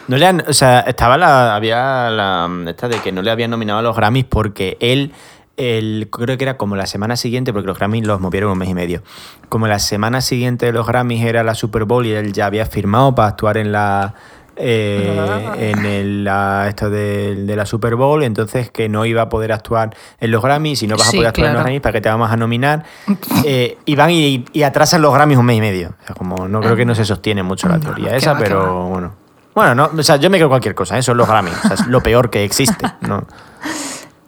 No 0.06 0.18
le 0.18 0.26
han, 0.26 0.44
o 0.46 0.52
sea, 0.52 0.80
estaba 0.80 1.16
la, 1.16 1.56
había 1.56 2.10
la, 2.10 2.50
esta 2.66 2.88
de 2.88 2.98
que 3.00 3.10
no 3.10 3.22
le 3.22 3.30
habían 3.30 3.50
nominado 3.50 3.78
a 3.78 3.82
los 3.82 3.96
Grammys 3.96 4.26
porque 4.26 4.76
él, 4.80 5.12
el, 5.56 6.08
creo 6.12 6.36
que 6.36 6.44
era 6.44 6.58
como 6.58 6.76
la 6.76 6.84
semana 6.84 7.16
siguiente, 7.16 7.54
porque 7.54 7.66
los 7.68 7.78
Grammys 7.78 8.06
los 8.06 8.20
movieron 8.20 8.50
un 8.52 8.58
mes 8.58 8.68
y 8.68 8.74
medio. 8.74 9.02
Como 9.48 9.66
la 9.66 9.78
semana 9.78 10.20
siguiente 10.20 10.66
de 10.66 10.72
los 10.72 10.86
Grammys 10.86 11.24
era 11.24 11.42
la 11.42 11.54
Super 11.54 11.84
Bowl 11.84 12.04
y 12.04 12.12
él 12.12 12.34
ya 12.34 12.44
había 12.44 12.66
firmado 12.66 13.14
para 13.14 13.28
actuar 13.28 13.56
en 13.56 13.72
la, 13.72 14.12
eh, 14.58 15.50
en 15.58 15.84
el, 15.86 16.24
la, 16.24 16.66
esto 16.68 16.90
de, 16.90 17.34
de 17.36 17.56
la 17.56 17.64
Super 17.64 17.94
Bowl, 17.94 18.22
entonces 18.22 18.70
que 18.70 18.88
no 18.88 19.04
iba 19.06 19.22
a 19.22 19.28
poder 19.28 19.52
actuar 19.52 19.94
en 20.20 20.30
los 20.30 20.42
Grammys, 20.42 20.82
y 20.82 20.86
no 20.86 20.96
vas 20.96 21.08
a 21.08 21.12
poder 21.12 21.28
actuar 21.28 21.48
en 21.48 21.54
los. 21.54 21.62
Grammys, 21.62 21.80
¿para 21.80 21.92
qué 21.92 22.00
te 22.00 22.08
vamos 22.08 22.30
a 22.30 22.36
nominar? 22.36 22.84
Eh, 23.44 23.78
y 23.84 23.94
van 23.94 24.10
y, 24.10 24.44
y 24.52 24.62
atrasan 24.64 25.00
los 25.00 25.14
Grammys 25.14 25.38
un 25.38 25.46
mes 25.46 25.58
y 25.58 25.60
medio. 25.60 25.94
O 26.02 26.06
sea, 26.06 26.14
como 26.14 26.48
no 26.48 26.60
creo 26.60 26.74
que 26.74 26.84
no 26.84 26.94
se 26.94 27.04
sostiene 27.04 27.42
mucho 27.42 27.68
la 27.68 27.78
No, 27.78 27.84
teoría 27.84 28.10
que 28.10 28.16
esa, 28.16 28.32
va, 28.32 28.38
que 28.38 28.44
pero 28.44 28.84
bueno. 28.86 29.14
Bueno, 29.54 29.74
no, 29.74 29.90
o 29.96 30.02
sea, 30.02 30.16
yo 30.16 30.28
me 30.28 30.38
creo 30.38 30.48
cualquier 30.48 30.74
cosa, 30.74 30.98
¿eh? 30.98 31.02
son 31.02 31.16
los 31.16 31.28
Grammys, 31.28 31.54
o 31.64 31.68
sea, 31.68 31.74
es 31.74 31.86
lo 31.86 32.02
peor 32.02 32.30
que 32.30 32.44
existe. 32.44 32.84
¿no? 33.00 33.24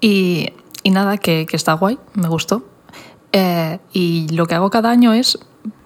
Y, 0.00 0.52
y 0.82 0.90
nada, 0.90 1.18
que, 1.18 1.46
que 1.46 1.56
está 1.56 1.72
guay, 1.74 1.98
me 2.14 2.28
gustó. 2.28 2.64
Y 3.92 4.28
lo 4.32 4.46
que 4.46 4.54
hago 4.54 4.70
cada 4.70 4.90
año 4.90 5.12
es 5.12 5.38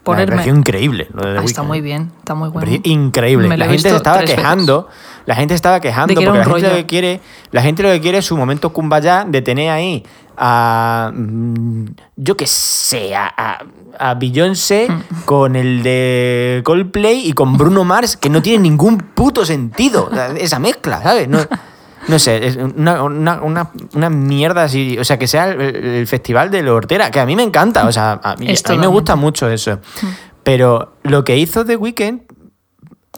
Me 0.05 0.17
ponerme... 0.17 0.37
pareció 0.37 0.55
increíble 0.55 1.09
lo 1.15 1.27
de 1.27 1.33
The 1.35 1.39
Ah, 1.41 1.45
está 1.45 1.63
muy 1.63 1.81
bien, 1.81 2.13
está 2.19 2.35
muy 2.35 2.49
Me 2.51 2.53
bueno. 2.53 2.81
increíble. 2.85 3.49
Me 3.49 3.57
La 3.57 3.67
gente 3.67 3.89
se 3.89 3.97
estaba 3.97 4.19
veces. 4.19 4.37
quejando. 4.37 4.89
La 5.27 5.35
gente 5.35 5.55
estaba 5.55 5.81
quejando 5.81 6.15
porque 6.15 6.27
la 6.39 6.45
gente, 6.45 6.69
lo 6.69 6.75
que 6.77 6.87
quiere, 6.87 7.21
la 7.51 7.63
gente 7.63 7.83
lo 7.83 7.89
que 7.91 8.01
quiere 8.01 8.19
es 8.19 8.27
su 8.27 8.37
momento 8.37 8.71
kumbaya 8.75 9.25
de 9.27 9.41
tener 9.41 9.71
ahí 9.71 10.05
a. 10.37 11.11
mm, 11.15 11.85
Yo 12.17 12.37
qué 12.37 12.47
sé, 12.47 13.15
a, 13.17 13.33
a, 13.35 13.65
a 14.11 14.15
Beyoncé 14.15 14.89
Mm. 14.91 15.03
con 15.25 15.57
el 15.57 15.83
de 15.83 16.61
Coldplay 16.65 17.27
y 17.27 17.33
con 17.33 17.57
Bruno 17.57 17.85
Mars, 17.85 18.17
que 18.19 18.29
no 18.29 18.43
tiene 18.43 18.59
ningún 18.65 18.99
puto 18.99 19.45
sentido 19.47 20.11
esa 20.37 20.59
mezcla, 20.59 21.03
¿sabes? 21.03 21.27
No, 21.29 21.39
no 22.09 22.19
sé, 22.19 22.47
es 22.47 22.57
una, 22.57 23.03
una, 23.03 23.41
una, 23.43 23.71
una 23.95 24.11
mierda 24.11 24.65
así. 24.65 24.97
O 24.99 25.05
sea, 25.05 25.19
que 25.19 25.27
sea 25.27 25.51
el, 25.51 25.61
el 25.61 26.07
festival 26.07 26.51
de 26.51 26.63
la 26.63 26.73
hortera, 26.73 27.11
que 27.11 27.21
a 27.21 27.27
mí 27.27 27.35
me 27.37 27.43
encanta. 27.43 27.87
O 27.87 27.93
sea, 27.93 28.21
a 28.23 28.37
mí, 28.37 28.47
Es 28.51 28.65
a 28.67 28.73
mí 28.73 28.79
me 28.79 28.87
gusta 28.87 29.17
mucho 29.17 29.49
eso. 29.49 29.79
Pero 30.43 30.95
lo 31.03 31.25
que 31.25 31.37
hizo 31.39 31.65
The 31.65 31.77
Weeknd 31.77 32.21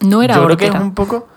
No 0.02 0.22
era 0.22 0.36
yo 0.36 0.44
creo 0.44 0.56
que 0.56 0.66
es 0.66 0.74
un 0.74 0.94
poco. 0.94 1.28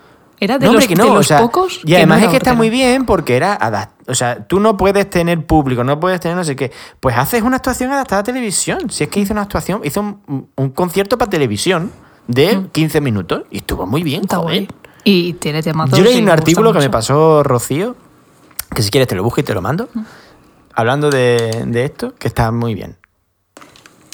Era 0.42 0.58
de 0.58 0.66
No, 0.66 0.72
los, 0.72 0.86
que 0.86 0.94
de 0.94 1.02
no, 1.02 1.08
los 1.08 1.18
o 1.18 1.22
sea, 1.22 1.40
pocos. 1.40 1.80
Y 1.84 1.94
además 1.94 2.20
no 2.20 2.24
es 2.26 2.30
que 2.30 2.36
está 2.38 2.54
muy 2.54 2.70
bien 2.70 3.04
porque 3.04 3.36
era 3.36 3.58
adapt- 3.58 3.90
O 4.06 4.14
sea, 4.14 4.46
tú 4.46 4.58
no 4.58 4.76
puedes 4.78 5.10
tener 5.10 5.44
público, 5.44 5.84
no 5.84 6.00
puedes 6.00 6.18
tener 6.20 6.34
no 6.36 6.44
sé 6.44 6.56
qué. 6.56 6.72
Pues 6.98 7.14
haces 7.18 7.42
una 7.42 7.56
actuación 7.56 7.92
adaptada 7.92 8.22
a 8.22 8.24
televisión. 8.24 8.88
Si 8.88 9.04
es 9.04 9.10
que 9.10 9.20
hizo 9.20 9.34
una 9.34 9.42
actuación, 9.42 9.82
hizo 9.84 10.00
un, 10.00 10.48
un 10.56 10.70
concierto 10.70 11.18
para 11.18 11.28
televisión 11.30 11.90
de 12.26 12.68
15 12.72 13.00
minutos 13.02 13.42
y 13.50 13.58
estuvo 13.58 13.86
muy 13.86 14.02
bien. 14.02 14.20
Mm. 14.20 14.24
Está 14.24 14.36
joder. 14.38 14.56
guay. 14.66 14.68
Y 15.04 15.34
tiene 15.34 15.62
temas 15.62 15.90
Yo 15.90 16.02
leí 16.02 16.20
un 16.20 16.28
artículo 16.28 16.72
que 16.72 16.78
me 16.78 16.90
pasó 16.90 17.42
Rocío, 17.42 17.96
que 18.74 18.82
si 18.82 18.90
quieres 18.90 19.08
te 19.08 19.14
lo 19.14 19.22
busco 19.22 19.40
y 19.40 19.44
te 19.44 19.54
lo 19.54 19.62
mando, 19.62 19.88
hablando 20.74 21.10
de, 21.10 21.64
de 21.66 21.84
esto, 21.84 22.14
que 22.18 22.28
está 22.28 22.50
muy 22.52 22.74
bien. 22.74 22.96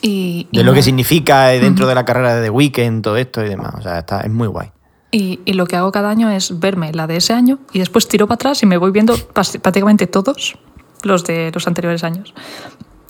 Y, 0.02 0.46
y 0.50 0.58
De 0.58 0.62
lo 0.64 0.72
que 0.72 0.76
nada. 0.76 0.82
significa 0.84 1.46
dentro 1.48 1.86
de 1.86 1.94
la 1.94 2.04
carrera 2.04 2.36
de 2.36 2.42
The 2.42 2.50
Weeknd, 2.50 3.02
todo 3.02 3.16
esto 3.16 3.44
y 3.44 3.48
demás. 3.48 3.74
O 3.78 3.82
sea, 3.82 3.98
está, 3.98 4.20
es 4.20 4.30
muy 4.30 4.46
guay. 4.46 4.70
Y, 5.10 5.40
y 5.44 5.54
lo 5.54 5.66
que 5.66 5.76
hago 5.76 5.90
cada 5.92 6.10
año 6.10 6.30
es 6.30 6.58
verme 6.60 6.92
la 6.92 7.06
de 7.06 7.16
ese 7.16 7.32
año 7.32 7.58
y 7.72 7.78
después 7.78 8.06
tiro 8.06 8.26
para 8.26 8.34
atrás 8.34 8.62
y 8.62 8.66
me 8.66 8.76
voy 8.76 8.90
viendo 8.90 9.16
prácticamente 9.16 10.06
todos 10.06 10.58
los 11.02 11.24
de 11.24 11.50
los 11.54 11.66
anteriores 11.66 12.04
años. 12.04 12.34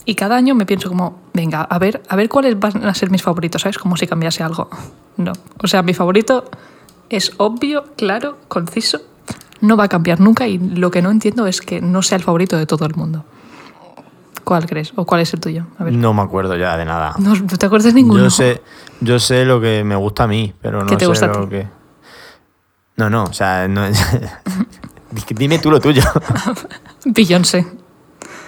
Y 0.05 0.15
cada 0.15 0.37
año 0.37 0.55
me 0.55 0.67
pienso 0.67 0.89
como, 0.89 1.19
venga, 1.35 1.63
a 1.63 1.79
ver, 1.81 2.03
a 2.09 2.15
ver 2.15 2.29
cuáles 2.29 2.59
van 2.61 2.85
a 2.85 2.95
ser 2.95 3.11
mis 3.11 3.23
favoritos, 3.23 3.63
¿sabes? 3.63 3.77
Como 3.79 3.97
si 3.97 4.07
cambiase 4.07 4.43
algo. 4.45 4.71
No. 5.17 5.33
O 5.63 5.67
sea, 5.67 5.83
mi 5.83 5.95
favorito 5.95 6.45
es 7.11 7.33
obvio, 7.39 7.85
claro, 7.97 8.39
conciso. 8.49 9.01
No 9.61 9.77
va 9.77 9.85
a 9.85 9.89
cambiar 9.89 10.21
nunca 10.21 10.47
y 10.47 10.59
lo 10.59 10.91
que 10.91 11.01
no 11.03 11.11
entiendo 11.11 11.47
es 11.47 11.61
que 11.61 11.81
no 11.81 12.03
sea 12.03 12.17
el 12.19 12.25
favorito 12.25 12.57
de 12.57 12.67
todo 12.67 12.85
el 12.87 12.95
mundo. 12.95 13.25
¿Cuál 14.45 14.67
crees? 14.67 14.93
¿O 14.95 15.05
cuál 15.07 15.23
es 15.23 15.35
el 15.35 15.41
tuyo? 15.41 15.67
A 15.79 15.85
ver. 15.85 15.93
No 15.95 16.15
me 16.15 16.23
acuerdo 16.23 16.57
ya 16.57 16.77
de 16.77 16.85
nada. 16.85 17.15
No, 17.19 17.35
¿no 17.35 17.47
te 17.47 17.67
acuerdas 17.67 17.93
de 17.93 17.95
ninguno? 17.95 18.23
Yo 18.23 18.31
sé, 18.31 18.63
yo 19.01 19.19
sé 19.19 19.45
lo 19.45 19.61
que 19.61 19.83
me 19.83 19.97
gusta 19.97 20.25
a 20.25 20.27
mí, 20.29 20.55
pero 20.61 20.83
no 20.83 20.87
¿Qué 20.87 20.97
te 20.97 21.01
sé 21.01 21.07
gusta 21.09 21.25
a 21.27 21.29
lo 21.29 21.45
ti? 21.45 21.49
que. 21.51 21.69
No, 22.97 23.11
no, 23.11 23.25
o 23.25 23.33
sea, 23.33 23.67
no 23.67 23.83
Dime 25.35 25.59
tú 25.59 25.71
lo 25.71 25.81
tuyo. 25.81 26.03
Beyoncé. 27.05 27.67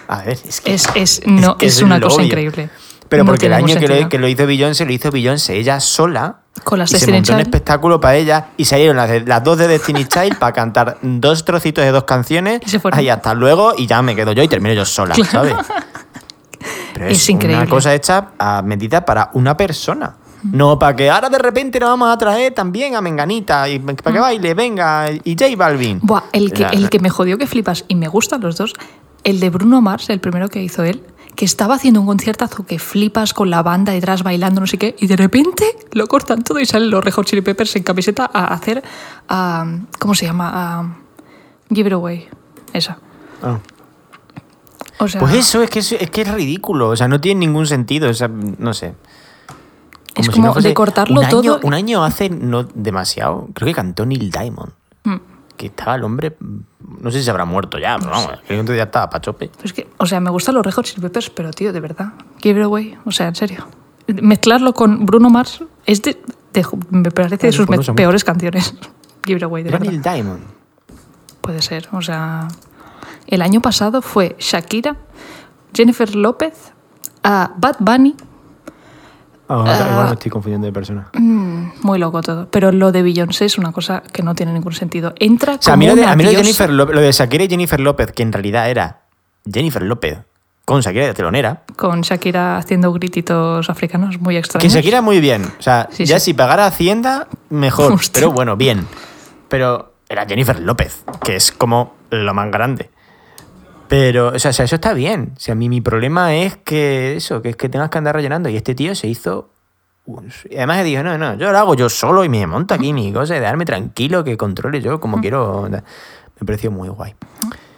A 0.07 0.23
ver, 0.23 0.37
es 0.45 0.61
que. 0.61 0.73
Es, 0.73 0.87
es, 0.95 1.21
no, 1.25 1.57
que 1.57 1.65
es, 1.65 1.81
una 1.81 1.99
cosa 1.99 2.17
obvio. 2.17 2.25
increíble. 2.27 2.69
Pero 3.09 3.23
No 3.23 3.31
porque 3.31 3.47
el 3.47 3.53
año 3.53 3.75
que 4.09 4.19
lo 4.19 4.27
hizo 4.27 4.45
Beyoncé, 4.45 4.85
lo 4.85 4.91
hizo 4.93 5.11
Beyoncé 5.11 5.57
ella 5.57 5.79
sola, 5.79 6.41
Con 6.63 6.79
las 6.79 6.89
y 6.89 6.93
se 6.93 6.97
Destiny 6.99 7.17
montó 7.17 7.31
un 7.33 7.37
Child. 7.39 7.47
espectáculo 7.47 7.99
para 7.99 8.15
ella 8.15 8.47
y 8.57 8.65
salieron 8.65 8.97
las, 8.97 9.09
de- 9.09 9.21
las 9.21 9.43
dos 9.43 9.57
de 9.57 9.67
Destiny 9.67 10.05
Child 10.05 10.37
para 10.37 10.53
cantar 10.53 10.97
dos 11.01 11.43
trocitos 11.45 11.83
de 11.83 11.91
dos 11.91 12.03
canciones. 12.03 12.61
Y 12.65 12.69
se 12.69 12.79
fueron. 12.79 12.99
Ay, 12.99 13.09
hasta 13.09 13.33
luego 13.33 13.73
y 13.77 13.87
ya 13.87 14.01
me 14.01 14.15
quedo 14.15 14.31
yo 14.33 14.43
y 14.43 14.47
termino 14.47 14.73
yo 14.73 14.85
sola, 14.85 15.15
¿sabes? 15.15 15.53
Pero 16.93 17.07
Es 17.07 17.17
es, 17.17 17.29
increíble. 17.29 17.61
una 17.63 17.69
cosa 17.69 17.93
hecha 17.93 18.29
a 18.37 18.61
medida 18.61 19.05
para 19.05 19.29
una 19.33 19.55
persona. 19.55 20.15
No 20.43 20.79
para 20.79 20.95
que 20.95 21.09
ahora 21.09 21.29
de 21.29 21.37
repente 21.37 21.79
nos 21.81 21.89
vamos 21.89 22.09
a 22.13 22.17
traer 22.17 22.53
también 22.53 22.95
a 22.95 23.01
Menganita 23.01 23.67
y 23.67 23.79
para 23.79 24.13
que 24.13 24.19
baile, 24.19 24.53
venga, 24.53 25.07
y 25.11 25.35
J 25.37 25.53
Balvin. 25.57 25.99
Buah, 26.01 26.23
el 26.31 26.53
que, 26.53 26.63
el 26.63 26.89
que 26.89 26.99
me 26.99 27.09
jodió 27.09 27.37
que 27.37 27.45
flipas, 27.45 27.83
y 27.89 27.95
me 27.95 28.07
gustan 28.07 28.39
los 28.39 28.55
dos, 28.55 28.73
el 29.25 29.41
de 29.41 29.49
Bruno 29.49 29.81
Mars, 29.81 30.09
el 30.09 30.21
primero 30.21 30.47
que 30.47 30.61
hizo 30.63 30.83
él, 30.83 31.03
que 31.39 31.45
estaba 31.45 31.75
haciendo 31.75 32.01
un 32.01 32.05
conciertazo 32.05 32.65
que 32.65 32.79
flipas 32.79 33.33
con 33.33 33.49
la 33.49 33.63
banda 33.63 33.93
detrás 33.93 34.23
bailando, 34.23 34.59
no 34.59 34.67
sé 34.67 34.77
qué, 34.77 34.97
y 34.99 35.07
de 35.07 35.15
repente 35.15 35.63
lo 35.93 36.05
cortan 36.07 36.43
todo 36.43 36.59
y 36.59 36.65
salen 36.65 36.89
los 36.89 37.01
Red 37.01 37.13
Hot 37.13 37.25
Chili 37.27 37.41
Peppers 37.41 37.77
en 37.77 37.83
camiseta 37.83 38.29
a 38.33 38.53
hacer, 38.53 38.83
a, 39.29 39.65
¿cómo 39.99 40.13
se 40.15 40.25
llama? 40.25 40.51
A 40.53 40.97
Give 41.73 41.87
It 41.87 41.93
Away, 41.93 42.27
esa. 42.73 42.97
Ah. 43.41 43.57
O 44.99 45.07
sea, 45.07 45.21
Pues 45.21 45.33
eso, 45.33 45.63
es 45.63 45.69
que 45.69 45.79
es, 45.79 45.93
es 45.93 46.11
que 46.11 46.23
es 46.23 46.27
ridículo. 46.33 46.89
O 46.89 46.95
sea, 46.97 47.07
no 47.07 47.21
tiene 47.21 47.39
ningún 47.39 47.65
sentido. 47.67 48.09
O 48.09 48.13
sea, 48.13 48.27
no 48.27 48.73
sé. 48.73 48.95
Es 50.15 50.25
si 50.25 50.31
como 50.33 50.47
no 50.53 50.55
de 50.55 50.73
cortarlo 50.73 51.21
un 51.21 51.25
año- 51.25 51.41
todo. 51.41 51.59
Un 51.63 51.73
año 51.73 52.03
hace 52.03 52.29
no 52.29 52.63
demasiado. 52.63 53.47
Creo 53.53 53.67
que 53.67 53.73
cantó 53.73 54.05
Neil 54.05 54.29
Diamond. 54.29 54.73
Mm. 55.05 55.15
Que 55.59 55.65
estaba 55.67 55.95
el 55.95 56.03
hombre. 56.05 56.37
No 57.01 57.11
sé 57.11 57.17
si 57.19 57.25
se 57.25 57.31
habrá 57.31 57.43
muerto 57.43 57.77
ya, 57.77 57.97
pero 57.99 58.11
vamos, 58.11 58.31
creo 58.47 58.63
que 58.63 58.77
ya 58.77 58.83
estaba 58.83 59.09
pa' 59.09 59.19
chope. 59.19 59.51
Es 59.61 59.73
que, 59.73 59.87
o 59.97 60.05
sea, 60.05 60.21
me 60.21 60.29
gustan 60.29 60.55
los 60.55 60.65
Red 60.65 60.71
Chili 60.83 61.01
Peppers, 61.01 61.29
pero 61.31 61.51
tío, 61.51 61.73
de 61.73 61.81
verdad, 61.81 62.13
Give 62.41 62.57
It 62.61 62.63
Away, 62.65 62.97
o 63.05 63.11
sea, 63.11 63.27
en 63.27 63.35
serio. 63.35 63.67
Mezclarlo 64.07 64.73
con 64.73 65.05
Bruno 65.05 65.29
Mars 65.29 65.61
es 65.85 66.01
de, 66.01 66.17
de- 66.53 66.65
me 66.91 67.11
parece 67.11 67.35
de 67.47 67.51
sus 67.51 67.67
peores 67.93 68.23
canciones. 68.23 68.73
Give 69.25 69.35
It 69.37 69.43
Away, 69.43 69.63
de 69.63 69.71
verdad. 69.71 69.91
Diamond. 69.91 70.39
Puede 71.41 71.61
ser, 71.61 71.89
o 71.91 72.01
sea, 72.01 72.47
el 73.27 73.41
año 73.41 73.61
pasado 73.61 74.01
fue 74.01 74.37
Shakira, 74.39 74.95
Jennifer 75.73 76.15
López, 76.15 76.71
a 77.21 77.51
Bad 77.57 77.75
Bunny, 77.79 78.15
Ahora 79.49 79.73
Ah. 79.77 79.89
igual 79.91 80.07
me 80.07 80.13
estoy 80.13 80.31
confundiendo 80.31 80.67
de 80.67 80.71
persona. 80.73 81.09
mm, 81.13 81.71
muy 81.81 81.99
loco 81.99 82.21
todo. 82.21 82.47
Pero 82.51 82.71
lo 82.71 82.91
de 82.91 83.01
Beyoncé 83.01 83.45
es 83.45 83.57
una 83.57 83.71
cosa 83.71 84.01
que 84.13 84.23
no 84.23 84.35
tiene 84.35 84.53
ningún 84.53 84.73
sentido. 84.73 85.13
Entra 85.19 85.55
O 85.55 85.61
sea, 85.61 85.73
a 85.73 85.75
como 85.75 85.79
mí, 85.79 85.87
lo 85.87 85.95
de, 85.95 86.01
una 86.03 86.11
a 86.11 86.15
mí 86.15 86.23
lo 86.23 86.29
de 86.29 86.35
diosa. 86.35 86.43
Jennifer 86.45 86.69
López, 86.69 86.95
lo 86.95 87.01
de 87.01 87.11
Shakira 87.11 87.43
y 87.43 87.49
Jennifer 87.49 87.79
López, 87.79 88.11
que 88.11 88.23
en 88.23 88.31
realidad 88.31 88.69
era 88.69 89.01
Jennifer 89.51 89.81
López 89.81 90.19
con 90.65 90.81
Shakira 90.81 91.07
de 91.07 91.13
telonera. 91.15 91.63
con 91.75 92.01
Shakira 92.01 92.57
haciendo 92.57 92.93
grititos 92.93 93.67
africanos 93.71 94.19
muy 94.21 94.35
Que 94.35 94.39
extraños. 94.39 94.71
Shakira 94.71 95.01
muy 95.01 95.19
bien. 95.19 95.43
O 95.57 95.61
sea, 95.63 95.87
Sí, 95.91 96.05
ya 96.05 96.19
sí. 96.19 96.25
si 96.25 96.33
pagara 96.35 96.67
Hacienda, 96.67 97.27
mejor. 97.49 97.91
Hostia. 97.93 98.11
Pero 98.21 98.31
bueno, 98.31 98.55
bien. 98.55 98.85
Pero 99.47 99.93
era 100.07 100.25
Jennifer 100.27 100.59
López, 100.59 101.03
que 101.23 101.35
es 101.35 101.51
como 101.51 101.95
lo 102.11 102.33
más 102.35 102.51
grande. 102.51 102.91
Pero, 103.89 104.29
o 104.29 104.39
sea, 104.39 104.51
o 104.51 104.53
sea, 104.53 104.65
eso 104.65 104.75
está 104.75 104.93
bien. 104.93 105.33
O 105.35 105.39
sea, 105.39 105.53
a 105.53 105.55
mí 105.55 105.67
mi 105.67 105.81
problema 105.81 106.35
es 106.35 106.55
que 106.57 107.17
eso, 107.17 107.41
que 107.41 107.49
es 107.49 107.55
que 107.55 107.69
tengas 107.69 107.89
que 107.89 107.97
andar 107.97 108.15
rellenando. 108.15 108.47
Y 108.47 108.55
este 108.55 108.75
tío 108.75 108.93
se 108.93 109.07
hizo. 109.07 109.49
y 110.49 110.55
además 110.57 110.83
dijo, 110.83 111.03
no, 111.03 111.17
no, 111.17 111.33
yo 111.35 111.51
lo 111.51 111.57
hago 111.57 111.75
yo 111.75 111.89
solo 111.89 112.23
y 112.23 112.29
me 112.29 112.45
monto 112.45 112.75
aquí 112.75 112.93
mi 112.93 113.11
cosa 113.11 113.35
y 113.35 113.39
dejarme 113.39 113.65
tranquilo, 113.65 114.23
que 114.23 114.37
controle 114.37 114.79
yo 114.79 114.99
como 114.99 115.19
quiero. 115.19 115.67
Me 115.69 116.45
pareció 116.45 116.71
muy 116.71 116.87
guay. 116.87 117.15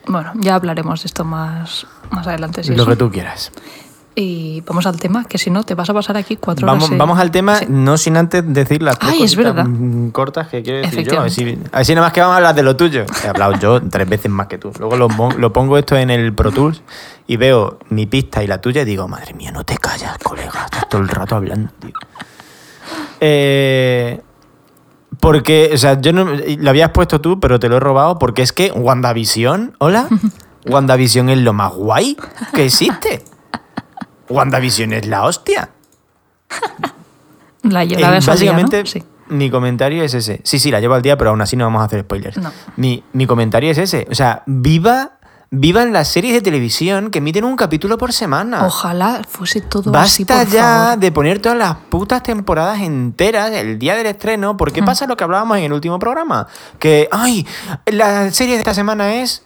Bueno, 0.08 0.34
ya 0.36 0.56
hablaremos 0.56 1.02
de 1.02 1.08
esto 1.08 1.24
más, 1.24 1.88
más 2.12 2.28
adelante. 2.28 2.64
si 2.64 2.76
lo 2.76 2.84
eso. 2.84 2.92
que 2.92 2.96
tú 2.98 3.10
quieras. 3.10 3.52
Y 4.14 4.60
vamos 4.68 4.86
al 4.86 5.00
tema, 5.00 5.24
que 5.24 5.38
si 5.38 5.50
no, 5.50 5.64
te 5.64 5.74
vas 5.74 5.90
a 5.90 5.94
pasar 5.94 6.18
aquí 6.18 6.36
cuatro 6.36 6.68
Vamos, 6.68 6.84
horas. 6.86 6.98
vamos 7.00 7.18
al 7.18 7.32
tema, 7.32 7.56
Sí. 7.60 7.66
no 7.70 7.98
sin 7.98 8.18
antes 8.18 8.44
decir 8.46 8.82
las 8.84 9.00
tres 9.00 9.12
Ay, 9.14 9.24
es 9.24 9.36
cositas, 9.36 9.56
verdad. 9.56 9.66
mm, 9.70 10.10
cortas 10.10 10.48
que 10.50 10.62
quiero 10.62 10.80
decir 10.80 11.08
yo. 11.10 11.22
Así, 11.22 11.58
así 11.72 11.96
nada 11.96 12.08
más 12.08 12.14
que 12.14 12.20
vamos 12.20 12.34
a 12.34 12.38
hablar 12.38 12.54
de 12.56 12.64
lo 12.64 12.76
tuyo. 12.76 13.06
He 13.24 13.28
hablado 13.30 13.54
yo 13.58 13.82
tres 13.82 14.10
veces 14.10 14.30
más 14.30 14.48
que 14.48 14.58
tú. 14.58 14.72
Luego 14.80 14.98
lo 14.98 15.54
pongo 15.54 15.78
esto 15.78 15.96
en 15.96 16.10
el 16.10 16.34
Pro 16.34 16.52
Tools 16.52 16.82
y 17.26 17.38
veo 17.38 17.80
mi 17.90 18.06
pista 18.06 18.44
y 18.44 18.48
la 18.48 18.60
tuya 18.60 18.82
y 18.82 18.86
digo, 18.86 19.08
madre 19.08 19.34
mía, 19.34 19.52
no 19.54 19.64
te 19.64 19.78
callas, 19.78 20.18
colega. 20.18 20.66
Estás 20.66 20.90
todo 20.90 21.02
el 21.02 21.08
rato 21.08 21.38
hablando, 21.38 21.72
tío. 21.80 21.94
Eh, 23.22 24.22
porque, 25.20 25.72
o 25.74 25.78
sea, 25.78 26.00
yo 26.02 26.12
no, 26.14 26.26
lo 26.26 26.70
habías 26.70 26.90
puesto 26.92 27.22
tú, 27.22 27.40
pero 27.40 27.60
te 27.60 27.70
lo 27.70 27.78
he 27.78 27.80
robado 27.80 28.18
porque 28.20 28.42
es 28.42 28.52
que 28.52 28.72
WandaVision, 28.72 29.76
hola, 29.78 30.08
WandaVision 30.66 31.30
es 31.30 31.38
lo 31.40 31.54
más 31.54 31.72
guay 31.74 32.18
que 32.54 32.66
existe. 32.66 33.24
WandaVision 34.32 34.94
es 34.94 35.06
la 35.08 35.24
hostia. 35.24 35.70
La, 37.64 37.84
lle- 37.86 38.00
la 38.00 38.10
ves 38.10 38.28
al 38.28 38.40
día, 38.40 38.52
¿no? 38.54 38.58
básicamente, 38.64 38.86
Sí. 38.88 39.04
mi 39.30 39.52
comentario 39.52 40.04
es 40.04 40.14
ese. 40.16 40.42
Sí, 40.44 40.58
sí, 40.58 40.72
la 40.72 40.80
llevo 40.80 40.96
al 40.96 41.04
día, 41.04 41.16
pero 41.18 41.30
aún 41.30 41.42
así 41.42 41.56
no 41.56 41.66
vamos 41.66 41.82
a 41.82 41.86
hacer 41.86 42.02
spoilers. 42.02 42.38
No. 42.38 42.52
Mi, 42.76 43.04
mi 43.14 43.28
comentario 43.28 43.70
es 43.72 43.78
ese. 43.78 44.08
O 44.10 44.16
sea, 44.16 44.42
viva, 44.48 45.12
vivan 45.52 45.94
las 45.94 46.08
series 46.08 46.34
de 46.34 46.42
televisión 46.42 47.12
que 47.12 47.20
emiten 47.20 47.44
un 47.46 47.56
capítulo 47.56 48.00
por 48.00 48.14
semana. 48.14 48.66
Ojalá 48.66 49.22
fuese 49.30 49.62
todo 49.62 49.96
así, 49.96 50.24
Basta 50.24 50.44
por 50.46 50.52
ya 50.54 50.64
favor. 50.86 50.98
de 51.00 51.12
poner 51.12 51.40
todas 51.40 51.58
las 51.60 51.76
putas 51.76 52.24
temporadas 52.24 52.82
enteras 52.82 53.52
el 53.52 53.78
día 53.78 53.96
del 53.96 54.08
estreno, 54.08 54.58
porque 54.58 54.82
Mm. 54.82 54.86
pasa 54.86 55.06
lo 55.06 55.16
que 55.16 55.24
hablábamos 55.24 55.58
en 55.60 55.66
el 55.66 55.74
último 55.74 56.00
programa. 56.00 56.48
Que, 56.80 57.08
ay, 57.12 57.46
la 57.86 58.32
serie 58.32 58.56
de 58.56 58.60
esta 58.62 58.74
semana 58.74 59.14
es 59.22 59.44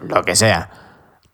lo 0.00 0.24
que 0.24 0.34
sea. 0.34 0.68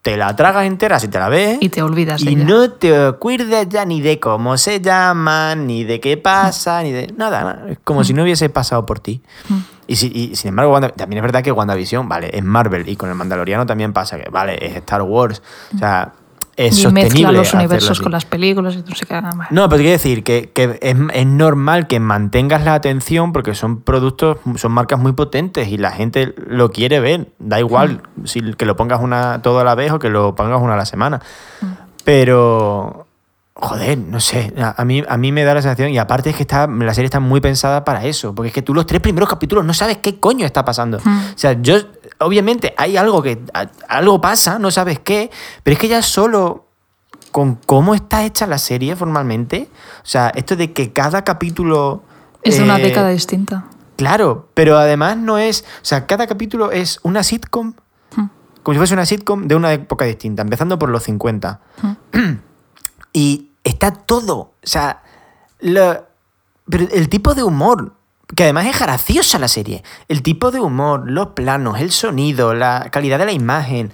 Te 0.08 0.16
la 0.16 0.34
tragas 0.34 0.64
entera 0.64 0.98
si 0.98 1.08
te 1.08 1.18
la 1.18 1.28
ves. 1.28 1.58
Y 1.60 1.68
te 1.68 1.82
olvidas 1.82 2.22
Y 2.22 2.28
ella. 2.30 2.44
no 2.44 2.70
te 2.70 2.96
acuerdas 2.96 3.68
ya 3.68 3.84
ni 3.84 4.00
de 4.00 4.18
cómo 4.18 4.56
se 4.56 4.80
llaman, 4.80 5.66
ni 5.66 5.84
de 5.84 6.00
qué 6.00 6.16
pasa, 6.16 6.82
ni 6.82 6.92
de 6.92 7.12
nada. 7.14 7.40
nada. 7.44 7.64
Es 7.68 7.78
como 7.84 8.02
si 8.04 8.14
no 8.14 8.22
hubiese 8.22 8.48
pasado 8.48 8.86
por 8.86 9.00
ti. 9.00 9.20
Y, 9.86 9.96
si- 9.96 10.10
y 10.14 10.34
sin 10.34 10.48
embargo, 10.48 10.72
Wanda- 10.72 10.88
también 10.90 11.18
es 11.18 11.22
verdad 11.22 11.42
que 11.42 11.52
WandaVision, 11.52 12.08
vale, 12.08 12.30
es 12.32 12.42
Marvel 12.42 12.88
y 12.88 12.96
con 12.96 13.10
el 13.10 13.16
Mandaloriano 13.16 13.66
también 13.66 13.92
pasa 13.92 14.18
que, 14.18 14.30
vale, 14.30 14.56
es 14.64 14.76
Star 14.76 15.02
Wars. 15.02 15.42
O 15.74 15.78
sea, 15.78 16.12
es 16.58 16.76
y 16.76 16.82
sostenible. 16.82 17.02
mezcla 17.04 17.32
los 17.32 17.54
universos 17.54 18.00
con 18.00 18.10
las 18.10 18.24
películas 18.24 18.74
y 18.74 18.78
no 18.78 18.94
sé 18.94 19.06
qué 19.06 19.14
nada 19.14 19.32
más. 19.32 19.50
No, 19.52 19.68
pero 19.68 19.78
quiero 19.78 19.92
decir 19.92 20.24
que, 20.24 20.50
que 20.52 20.78
es, 20.82 20.96
es 21.14 21.26
normal 21.26 21.86
que 21.86 22.00
mantengas 22.00 22.64
la 22.64 22.74
atención 22.74 23.32
porque 23.32 23.54
son 23.54 23.80
productos, 23.82 24.38
son 24.56 24.72
marcas 24.72 24.98
muy 24.98 25.12
potentes 25.12 25.68
y 25.68 25.78
la 25.78 25.92
gente 25.92 26.34
lo 26.48 26.70
quiere 26.70 26.98
ver. 26.98 27.28
Da 27.38 27.60
igual 27.60 28.02
si 28.24 28.40
que 28.54 28.66
lo 28.66 28.76
pongas 28.76 29.00
una 29.00 29.40
todo 29.40 29.60
a 29.60 29.64
la 29.64 29.76
vez 29.76 29.92
o 29.92 30.00
que 30.00 30.10
lo 30.10 30.34
pongas 30.34 30.60
una 30.60 30.74
a 30.74 30.76
la 30.76 30.86
semana. 30.86 31.20
Pero, 32.04 33.06
joder, 33.54 33.98
no 33.98 34.18
sé, 34.18 34.52
a 34.58 34.74
a 34.80 34.84
mí, 34.84 35.04
a 35.06 35.16
mí 35.16 35.30
me 35.30 35.44
da 35.44 35.54
la 35.54 35.62
sensación, 35.62 35.90
y 35.90 35.98
aparte 35.98 36.30
es 36.30 36.36
que 36.36 36.42
está, 36.42 36.66
la 36.66 36.94
serie 36.94 37.06
está 37.06 37.20
muy 37.20 37.40
pensada 37.40 37.84
para 37.84 38.04
eso, 38.04 38.34
porque 38.34 38.48
es 38.48 38.54
que 38.54 38.62
tú 38.62 38.74
los 38.74 38.86
tres 38.86 39.00
primeros 39.00 39.28
capítulos 39.28 39.64
no 39.64 39.74
sabes 39.74 39.98
qué 39.98 40.18
coño 40.18 40.46
está 40.46 40.64
pasando. 40.64 40.98
Mm. 41.04 41.18
O 41.18 41.38
sea, 41.38 41.60
yo, 41.60 41.76
obviamente 42.20 42.74
hay 42.76 42.96
algo 42.96 43.22
que, 43.22 43.38
algo 43.88 44.20
pasa, 44.20 44.58
no 44.58 44.70
sabes 44.70 44.98
qué, 44.98 45.30
pero 45.62 45.74
es 45.74 45.78
que 45.80 45.88
ya 45.88 46.02
solo 46.02 46.66
con 47.32 47.56
cómo 47.56 47.94
está 47.94 48.24
hecha 48.24 48.46
la 48.46 48.58
serie 48.58 48.96
formalmente, 48.96 49.68
o 50.02 50.06
sea, 50.06 50.30
esto 50.34 50.56
de 50.56 50.72
que 50.72 50.92
cada 50.92 51.24
capítulo... 51.24 52.02
Es 52.42 52.58
una 52.60 52.78
eh, 52.78 52.82
década 52.82 53.10
distinta. 53.10 53.66
Claro, 53.96 54.48
pero 54.54 54.78
además 54.78 55.16
no 55.16 55.38
es. 55.38 55.62
O 55.82 55.84
sea, 55.84 56.06
cada 56.06 56.26
capítulo 56.26 56.70
es 56.70 57.00
una 57.02 57.22
sitcom, 57.22 57.74
Hmm. 58.16 58.26
como 58.62 58.74
si 58.74 58.78
fuese 58.78 58.94
una 58.94 59.04
sitcom 59.04 59.46
de 59.48 59.54
una 59.56 59.72
época 59.72 60.04
distinta, 60.04 60.42
empezando 60.42 60.78
por 60.78 60.88
los 60.88 61.02
50. 61.02 61.60
y 63.12 63.50
está 63.64 63.90
todo. 63.92 64.36
O 64.38 64.52
sea, 64.62 65.02
lo- 65.60 66.06
pero 66.70 66.86
el 66.92 67.08
tipo 67.08 67.34
de 67.34 67.42
humor, 67.42 67.94
que 68.34 68.44
además 68.44 68.66
es 68.66 68.78
graciosa 68.78 69.38
la 69.38 69.48
serie. 69.48 69.82
El 70.08 70.22
tipo 70.22 70.50
de 70.50 70.60
humor, 70.60 71.10
los 71.10 71.28
planos, 71.28 71.80
el 71.80 71.90
sonido, 71.90 72.54
la 72.54 72.88
calidad 72.90 73.18
de 73.18 73.24
la 73.26 73.32
imagen. 73.32 73.90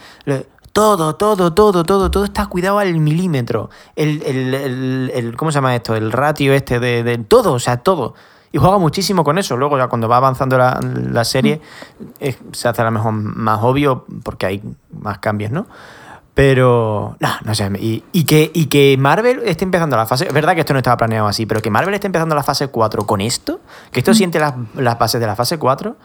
todo, 0.73 1.15
todo, 1.15 1.53
todo, 1.55 1.85
todo, 1.85 2.11
todo 2.11 2.25
está 2.25 2.47
cuidado 2.47 2.79
al 2.81 2.95
milímetro. 2.99 3.71
El, 3.95 4.23
el- 4.25 4.55
el- 4.55 5.13
el- 5.15 5.37
¿Cómo 5.37 5.53
se 5.53 5.57
llama 5.57 5.75
esto? 5.77 5.95
El 5.95 6.11
ratio 6.11 6.53
este 6.53 6.81
de, 6.81 7.05
de 7.05 7.19
todo, 7.19 7.53
o 7.53 7.59
sea, 7.61 7.77
todo. 7.77 8.15
Y 8.51 8.59
juega 8.59 8.79
muchísimo 8.79 9.23
con 9.25 9.39
eso. 9.39 9.57
Luego, 9.57 9.79
ya 9.79 9.87
cuando 9.89 10.09
va 10.09 10.17
avanzando 10.17 10.59
la, 10.59 10.81
la 11.11 11.25
serie, 11.25 11.61
se 12.53 12.69
hace 12.69 12.83
a 12.83 12.85
lo 12.85 12.91
mejor 12.91 13.13
más 13.13 13.61
obvio 13.63 14.05
porque 14.25 14.47
hay 14.47 14.63
más 15.01 15.19
cambios, 15.19 15.51
¿no? 15.53 15.67
Pero, 16.35 17.17
no, 17.21 17.29
no 17.45 17.55
sé. 17.55 17.71
Y, 17.79 18.03
y 18.13 18.25
que, 18.25 18.51
y 18.53 18.67
que 18.67 18.97
Marvel 18.99 19.43
esté 19.45 19.65
empezando 19.65 19.97
la 19.97 20.05
fase. 20.05 20.27
Es 20.27 20.33
verdad 20.33 20.55
que 20.55 20.61
esto 20.61 20.73
no 20.73 20.81
estaba 20.81 20.97
planeado 20.97 21.29
así, 21.29 21.47
pero 21.47 21.63
que 21.63 21.71
Marvel 21.71 21.95
esté 21.95 22.09
empezando 22.09 22.35
la 22.35 22.43
fase 22.43 22.67
4 22.69 23.07
con 23.07 23.21
esto, 23.21 23.61
que 23.93 24.01
esto 24.01 24.13
siente 24.15 24.41
las, 24.41 24.55
las 24.75 24.99
bases 24.99 25.21
de 25.21 25.27
la 25.29 25.37
fase 25.37 25.59
4, 25.59 25.97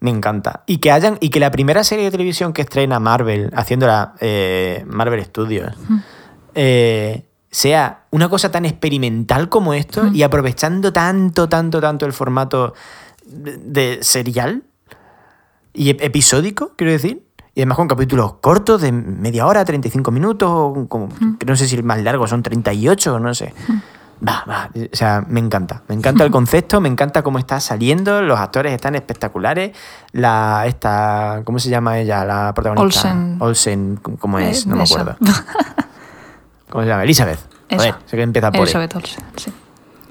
me 0.00 0.08
encanta. 0.10 0.62
Y 0.66 0.78
que 0.78 0.90
hayan. 0.90 1.18
Y 1.20 1.28
que 1.28 1.38
la 1.38 1.50
primera 1.50 1.84
serie 1.84 2.06
de 2.06 2.10
televisión 2.10 2.54
que 2.54 2.62
estrena 2.62 2.98
Marvel, 2.98 3.50
haciéndola 3.54 4.14
eh, 4.20 4.84
Marvel 4.86 5.22
Studios, 5.26 5.74
eh, 6.54 7.26
sea 7.50 8.04
una 8.10 8.28
cosa 8.30 8.50
tan 8.50 8.64
experimental 8.64 9.48
como 9.50 9.74
esto 9.74 10.06
y 10.06 10.22
aprovechando 10.22 10.92
tanto, 10.94 11.48
tanto, 11.48 11.80
tanto 11.80 12.06
el 12.06 12.12
formato 12.14 12.72
de, 13.26 13.98
serial 14.02 14.62
y 15.74 15.90
ep- 15.90 15.98
episódico, 16.02 16.72
quiero 16.76 16.92
decir. 16.92 17.27
Y 17.58 17.62
además 17.62 17.76
con 17.78 17.88
capítulos 17.88 18.34
cortos 18.34 18.82
de 18.82 18.92
media 18.92 19.44
hora, 19.44 19.64
35 19.64 20.12
minutos, 20.12 20.86
como, 20.86 21.08
que 21.40 21.44
no 21.44 21.56
sé 21.56 21.66
si 21.66 21.74
el 21.74 21.82
más 21.82 22.00
largo 22.04 22.24
son 22.28 22.40
38, 22.40 23.18
no 23.18 23.34
sé. 23.34 23.52
Va, 24.24 24.44
va. 24.48 24.70
O 24.76 24.96
sea, 24.96 25.24
me 25.26 25.40
encanta. 25.40 25.82
Me 25.88 25.96
encanta 25.96 26.22
el 26.22 26.30
concepto, 26.38 26.80
me 26.80 26.88
encanta 26.88 27.24
cómo 27.24 27.40
está 27.40 27.58
saliendo, 27.58 28.22
los 28.22 28.38
actores 28.38 28.72
están 28.72 28.94
espectaculares. 28.94 29.76
La, 30.12 30.66
esta, 30.68 31.42
¿cómo 31.42 31.58
se 31.58 31.68
llama 31.68 31.98
ella? 31.98 32.24
La 32.24 32.54
protagonista. 32.54 33.10
Olsen. 33.10 33.36
Olsen, 33.40 34.00
¿cómo 34.20 34.38
es? 34.38 34.64
Eh, 34.64 34.68
no 34.68 34.76
me 34.76 34.84
acuerdo. 34.84 35.16
¿Cómo 36.70 36.84
se 36.84 36.88
llama? 36.90 37.02
Elizabeth. 37.02 37.40
Joder, 37.72 37.88
Esa. 37.88 37.98
sé 38.06 38.16
que 38.16 38.22
empieza 38.22 38.52
por 38.52 38.60
E. 38.60 38.62
Elizabeth 38.62 38.94
Olsen, 38.94 39.24
sí. 39.34 39.52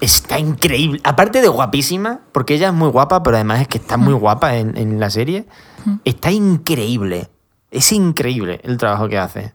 Está 0.01 0.37
increíble. 0.37 0.99
Aparte 1.05 1.39
de 1.39 1.47
guapísima, 1.47 2.19
porque 2.33 2.55
ella 2.55 2.67
es 2.67 2.73
muy 2.73 2.89
guapa, 2.89 3.23
pero 3.23 3.37
además 3.37 3.61
es 3.61 3.69
que 3.69 3.77
está 3.77 3.95
muy 3.95 4.13
guapa 4.15 4.57
en, 4.57 4.75
en 4.75 4.99
la 4.99 5.09
serie. 5.09 5.47
Está 6.03 6.29
increíble. 6.29 7.29
Es 7.71 7.91
increíble 7.91 8.59
el 8.63 8.77
trabajo 8.77 9.07
que 9.09 9.17
hace. 9.17 9.53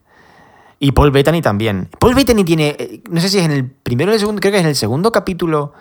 Y 0.78 0.92
Paul 0.92 1.10
Bettany 1.12 1.40
también. 1.42 1.88
Paul 1.98 2.14
Bettany 2.14 2.44
tiene, 2.44 2.76
eh, 2.78 3.02
no 3.08 3.20
sé 3.20 3.28
si 3.28 3.38
es 3.38 3.44
en 3.44 3.52
el 3.52 3.70
primero 3.70 4.10
o 4.10 4.14
el 4.14 4.20
segundo, 4.20 4.40
creo 4.40 4.50
que 4.52 4.58
es 4.58 4.64
en 4.64 4.68
el 4.70 4.76
segundo 4.76 5.12
capítulo 5.12 5.72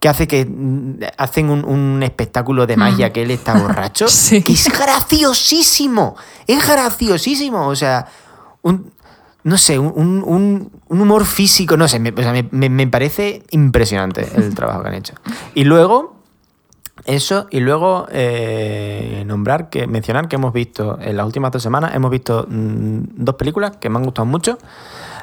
que 0.00 0.08
hace 0.08 0.28
que 0.28 0.44
mm, 0.44 0.98
hacen 1.16 1.48
un, 1.48 1.64
un 1.64 2.02
espectáculo 2.02 2.66
de 2.66 2.76
magia 2.76 3.10
que 3.12 3.22
él 3.22 3.30
está 3.30 3.54
borracho. 3.58 4.06
Sí. 4.08 4.42
Que 4.42 4.52
es 4.52 4.68
graciosísimo. 4.68 6.16
Es 6.46 6.66
graciosísimo. 6.68 7.66
O 7.68 7.74
sea, 7.76 8.06
un, 8.62 8.92
no 9.44 9.56
sé, 9.58 9.78
un, 9.78 9.92
un- 9.96 10.22
un- 10.26 10.70
un 10.88 11.00
humor 11.00 11.24
físico, 11.24 11.76
no 11.76 11.88
sé, 11.88 11.98
me, 11.98 12.10
o 12.10 12.16
sea, 12.22 12.32
me- 12.32 12.48
me- 12.50 12.68
me 12.68 12.86
parece 12.86 13.42
impresionante 13.50 14.28
el 14.36 14.54
trabajo 14.54 14.82
que 14.82 14.88
han 14.88 14.94
hecho. 14.94 15.14
Y 15.54 15.64
luego, 15.64 16.22
eso, 17.04 17.46
y 17.50 17.60
luego 17.60 18.06
eh, 18.10 19.24
nombrar, 19.26 19.68
que 19.68 19.86
mencionar 19.86 20.28
que 20.28 20.36
hemos 20.36 20.52
visto 20.52 20.98
en 21.00 21.16
las 21.16 21.26
últimas 21.26 21.52
dos 21.52 21.62
semanas, 21.62 21.94
hemos 21.94 22.10
visto 22.10 22.46
mm, 22.48 23.00
dos 23.16 23.34
películas 23.34 23.76
que 23.76 23.90
me 23.90 23.98
han 23.98 24.04
gustado 24.04 24.26
mucho. 24.26 24.58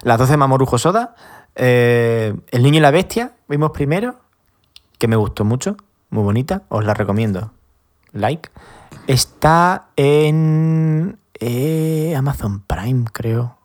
Las 0.03 0.17
12 0.17 0.33
de 0.33 0.37
Mamoru 0.37 0.67
Hosoda, 0.69 1.15
eh, 1.55 2.35
El 2.51 2.63
niño 2.63 2.77
y 2.77 2.81
la 2.81 2.91
bestia, 2.91 3.33
vimos 3.47 3.71
primero, 3.71 4.15
que 4.97 5.07
me 5.07 5.15
gustó 5.15 5.43
mucho, 5.43 5.77
muy 6.09 6.23
bonita, 6.23 6.63
os 6.69 6.85
la 6.85 6.93
recomiendo. 6.93 7.51
Like. 8.11 8.49
Está 9.07 9.87
en 9.95 11.17
eh, 11.39 12.13
Amazon 12.15 12.61
Prime, 12.61 13.05
creo. 13.11 13.57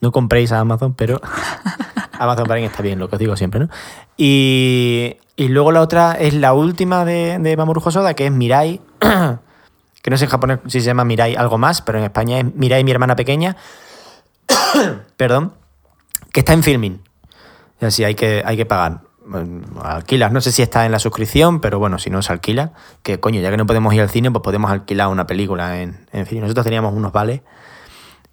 No 0.00 0.10
compréis 0.10 0.50
a 0.52 0.60
Amazon, 0.60 0.94
pero 0.94 1.20
Amazon 2.12 2.46
Prime 2.46 2.64
está 2.64 2.82
bien, 2.82 2.98
lo 2.98 3.08
que 3.08 3.16
os 3.16 3.20
digo 3.20 3.36
siempre, 3.36 3.60
¿no? 3.60 3.68
Y, 4.16 5.16
y 5.36 5.48
luego 5.48 5.72
la 5.72 5.80
otra 5.80 6.12
es 6.12 6.34
la 6.34 6.52
última 6.52 7.04
de, 7.04 7.38
de 7.38 7.56
Mamoru 7.56 7.80
Hosoda, 7.84 8.14
que 8.14 8.26
es 8.26 8.32
Mirai, 8.32 8.80
que 9.00 10.10
no 10.10 10.16
sé 10.16 10.24
en 10.24 10.30
japonés 10.30 10.58
si 10.66 10.80
se 10.80 10.86
llama 10.86 11.04
Mirai 11.04 11.34
algo 11.36 11.58
más, 11.58 11.82
pero 11.82 11.98
en 11.98 12.04
España 12.04 12.38
es 12.38 12.54
Mirai, 12.54 12.84
mi 12.84 12.90
hermana 12.90 13.16
pequeña, 13.16 13.56
perdón, 15.16 15.54
que 16.32 16.40
está 16.40 16.52
en 16.52 16.62
filming. 16.62 17.00
Así 17.80 18.04
hay 18.04 18.14
que, 18.14 18.42
hay 18.44 18.56
que 18.56 18.66
pagar. 18.66 19.00
Alquilas, 19.82 20.32
no 20.32 20.40
sé 20.40 20.52
si 20.52 20.62
está 20.62 20.84
en 20.84 20.92
la 20.92 20.98
suscripción, 20.98 21.60
pero 21.60 21.78
bueno, 21.78 21.98
si 21.98 22.10
no 22.10 22.22
se 22.22 22.32
alquila, 22.32 22.72
que 23.02 23.20
coño, 23.20 23.40
ya 23.40 23.50
que 23.50 23.56
no 23.56 23.66
podemos 23.66 23.94
ir 23.94 24.02
al 24.02 24.10
cine, 24.10 24.30
pues 24.30 24.42
podemos 24.42 24.70
alquilar 24.70 25.08
una 25.08 25.26
película 25.26 25.80
en, 25.80 26.06
en 26.12 26.26
fin. 26.26 26.40
Nosotros 26.40 26.64
teníamos 26.64 26.92
unos 26.92 27.12
vales 27.12 27.40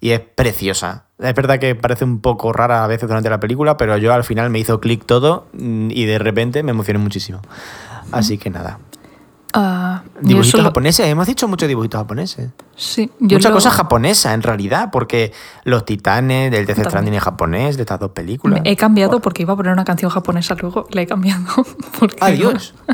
y 0.00 0.10
es 0.10 0.20
preciosa. 0.20 1.04
Es 1.18 1.34
verdad 1.34 1.58
que 1.58 1.74
parece 1.74 2.04
un 2.04 2.20
poco 2.20 2.52
rara 2.52 2.82
a 2.82 2.86
veces 2.86 3.08
durante 3.08 3.28
la 3.28 3.40
película, 3.40 3.76
pero 3.76 3.96
yo 3.98 4.12
al 4.12 4.24
final 4.24 4.50
me 4.50 4.58
hizo 4.58 4.80
clic 4.80 5.04
todo 5.04 5.46
mm, 5.52 5.90
y 5.90 6.06
de 6.06 6.18
repente 6.18 6.62
me 6.62 6.70
emocioné 6.70 6.98
muchísimo. 6.98 7.40
Así 8.10 8.38
que 8.38 8.50
nada. 8.50 8.78
Ah, 9.52 10.02
Dibujitos 10.20 10.50
solo- 10.52 10.64
japoneses, 10.64 11.06
hemos 11.08 11.26
dicho 11.26 11.48
muchos 11.48 11.68
dibujitos 11.68 11.98
japoneses. 12.00 12.50
Sí, 12.76 13.10
yo 13.18 13.36
Mucha 13.38 13.48
lo- 13.48 13.56
cosa 13.56 13.70
japonesa 13.70 14.32
en 14.32 14.42
realidad, 14.42 14.90
porque 14.92 15.32
los 15.64 15.84
titanes 15.84 16.50
del 16.52 16.66
Death. 16.66 16.84
Stranding 16.86 17.14
en 17.14 17.20
japonés, 17.20 17.76
de 17.76 17.82
estas 17.82 17.98
dos 17.98 18.12
películas. 18.12 18.60
He 18.64 18.76
cambiado 18.76 19.20
porque 19.20 19.42
iba 19.42 19.52
a 19.54 19.56
poner 19.56 19.72
una 19.72 19.84
canción 19.84 20.10
japonesa 20.10 20.54
luego, 20.54 20.86
la 20.92 21.02
he 21.02 21.06
cambiado. 21.06 21.42
Porque, 21.98 22.16
Adiós. 22.20 22.74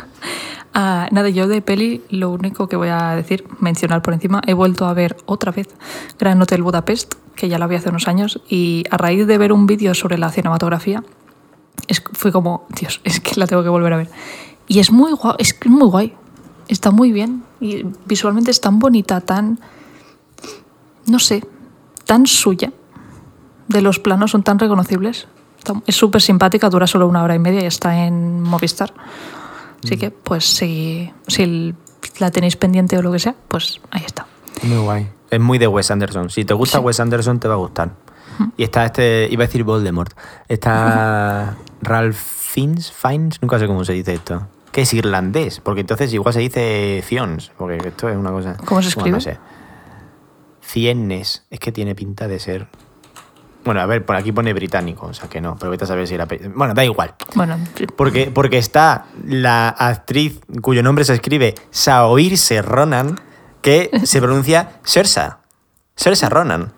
Ah, 0.79 1.09
nada, 1.11 1.31
yo 1.31 1.49
de 1.49 1.63
peli 1.63 2.03
lo 2.11 2.29
único 2.31 2.69
que 2.69 2.77
voy 2.77 2.89
a 2.89 3.15
decir, 3.17 3.49
mencionar 3.61 4.03
por 4.03 4.13
encima, 4.13 4.43
he 4.47 4.53
vuelto 4.53 4.87
a 4.87 4.93
ver 4.93 5.17
otra 5.25 5.51
vez 5.51 5.69
Gran 6.19 6.43
Hotel 6.43 6.63
Budapest, 6.63 7.15
que 7.35 7.49
ya 7.49 7.59
la 7.59 7.67
vi 7.67 7.77
hace 7.77 7.89
unos 7.89 8.09
años, 8.09 8.43
y 8.47 8.85
a 8.91 8.99
raíz 8.99 9.27
de 9.27 9.39
ver 9.39 9.55
un 9.55 9.67
vídeo 9.67 9.95
sobre 9.95 10.19
la 10.19 10.29
cinematografía, 10.31 11.03
es, 11.89 12.03
fue 12.13 12.31
como, 12.31 12.67
Dios, 12.79 13.01
es 13.05 13.21
que 13.21 13.41
la 13.41 13.47
tengo 13.47 13.63
que 13.63 13.71
volver 13.71 13.93
a 13.95 13.97
ver. 13.97 14.11
Y 14.69 14.81
es 14.81 14.91
muy 14.91 15.13
guay, 15.13 15.37
es 15.39 15.57
muy 15.65 15.89
guay, 15.89 16.15
está 16.69 16.91
muy 16.91 17.13
bien, 17.13 17.45
y 17.61 17.85
visualmente 18.07 18.51
es 18.51 18.61
tan 18.61 18.79
bonita, 18.79 19.21
tan, 19.21 19.61
no 21.07 21.19
sé, 21.19 21.45
tan 22.05 22.27
suya. 22.27 22.73
De 23.69 23.83
los 23.83 23.99
planos 23.99 24.31
son 24.31 24.43
tan 24.43 24.59
reconocibles. 24.59 25.27
Es 25.87 25.97
súper 25.97 26.23
simpática, 26.23 26.71
dura 26.71 26.87
solo 26.87 27.09
una 27.09 27.25
hora 27.25 27.35
y 27.35 27.41
media 27.41 27.63
y 27.63 27.67
está 27.67 28.07
en 28.07 28.41
Movistar. 28.43 28.95
Así 29.83 29.97
que, 29.97 30.11
pues, 30.11 30.45
si, 30.45 31.13
si 31.27 31.75
la 32.19 32.31
tenéis 32.31 32.57
pendiente 32.57 32.97
o 32.97 33.03
lo 33.03 33.11
que 33.11 33.19
sea, 33.19 33.35
pues 33.49 33.81
ahí 33.91 34.03
está. 34.07 34.27
Muy 34.63 34.79
guay. 34.79 35.11
Es 35.31 35.41
muy 35.41 35.59
de 35.59 35.67
Wes 35.67 35.91
Anderson. 35.91 36.31
Si 36.31 36.45
te 36.45 36.55
gusta 36.55 36.79
Sí. 36.79 36.85
Wes 36.85 37.01
Anderson, 37.01 37.41
te 37.41 37.49
va 37.49 37.55
a 37.55 37.59
gustar. 37.59 37.91
Y 38.57 38.65
está 38.65 38.85
este, 38.85 39.29
iba 39.31 39.45
a 39.45 39.47
decir 39.47 39.65
Voldemort. 39.65 40.13
Está 40.49 41.57
Ralph 41.83 42.17
Fiennes, 42.17 42.93
Fiennes, 42.93 43.41
nunca 43.43 43.59
sé 43.59 43.67
cómo 43.67 43.85
se 43.85 43.95
dice 43.95 44.15
esto. 44.15 44.47
Que 44.77 44.83
es 44.83 44.93
irlandés, 44.93 45.61
porque 45.61 45.81
entonces 45.81 46.13
igual 46.13 46.35
se 46.35 46.41
dice 46.41 47.03
Fions, 47.03 47.51
porque 47.57 47.79
esto 47.89 48.09
es 48.11 48.17
una 48.17 48.31
cosa. 48.31 48.57
¿Cómo 48.65 48.83
se 48.83 48.95
Bueno, 48.95 49.09
escribe? 49.09 49.11
no 49.11 49.21
sé. 49.21 49.39
Ciennes, 50.61 51.45
es 51.51 51.61
que 51.61 51.73
tiene 51.73 51.95
pinta 51.95 52.29
de 52.29 52.39
ser. 52.39 52.69
Bueno, 53.65 53.81
a 53.81 53.87
ver, 53.87 54.05
por 54.05 54.17
aquí 54.17 54.33
pone 54.33 54.53
británico, 54.53 55.07
o 55.07 55.15
sea 55.15 55.29
que 55.29 55.41
no, 55.41 55.57
pero 55.57 55.71
vete 55.71 55.85
a 55.85 55.87
saber 55.87 56.07
si 56.07 56.15
era. 56.15 56.27
Bueno, 56.55 56.75
da 56.75 56.85
igual. 56.85 57.15
Bueno, 57.35 57.59
Porque, 57.97 58.31
porque 58.33 58.59
está 58.59 59.07
la 59.25 59.69
actriz 59.71 60.41
cuyo 60.61 60.83
nombre 60.83 61.05
se 61.05 61.15
escribe 61.15 61.55
Saoirse 61.71 62.63
Ronan, 62.63 63.19
que 63.63 63.91
se 64.05 64.21
pronuncia 64.21 64.79
Sersa. 64.85 65.39
Sersa 65.97 66.29
Ronan. 66.29 66.73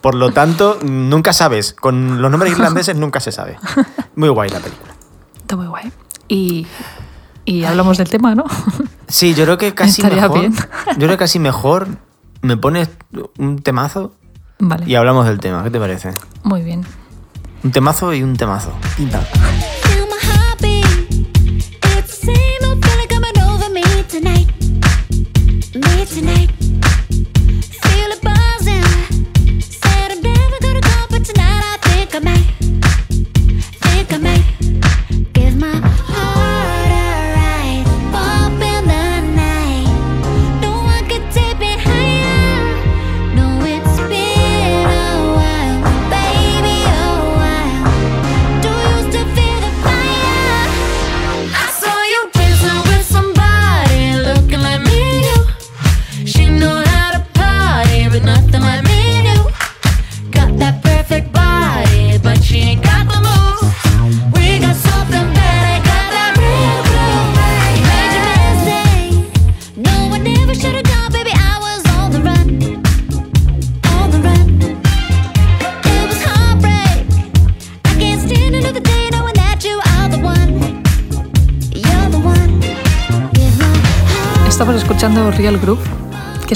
Por 0.00 0.14
lo 0.14 0.32
tanto, 0.32 0.78
nunca 0.82 1.32
sabes. 1.32 1.74
Con 1.74 2.20
los 2.22 2.30
nombres 2.30 2.52
irlandeses 2.52 2.96
nunca 2.96 3.20
se 3.20 3.30
sabe. 3.30 3.58
Muy 4.16 4.30
guay 4.30 4.48
la 4.50 4.60
película. 4.60 4.94
está 5.36 5.56
muy 5.56 5.66
guay. 5.66 5.92
Y, 6.32 6.66
y 7.44 7.64
hablamos 7.64 7.98
del 7.98 8.08
tema, 8.08 8.34
¿no? 8.34 8.44
Sí, 9.08 9.34
yo 9.34 9.44
creo 9.44 9.58
que 9.58 9.74
casi 9.74 10.00
Estaría 10.00 10.22
mejor. 10.22 10.40
bien. 10.40 10.54
Yo 10.54 10.96
creo 10.96 11.10
que 11.10 11.16
casi 11.18 11.38
mejor 11.38 11.86
me 12.40 12.56
pones 12.56 12.88
un 13.38 13.58
temazo 13.58 14.14
vale, 14.58 14.84
y 14.86 14.94
hablamos 14.94 15.26
del 15.26 15.38
tema. 15.40 15.62
¿Qué 15.62 15.70
te 15.70 15.78
parece? 15.78 16.14
muy 16.44 16.62
bien. 16.62 16.84
Un 17.62 17.70
temazo 17.70 18.14
y 18.14 18.22
un 18.22 18.36
temazo. 18.36 18.72
Pim, 18.96 19.10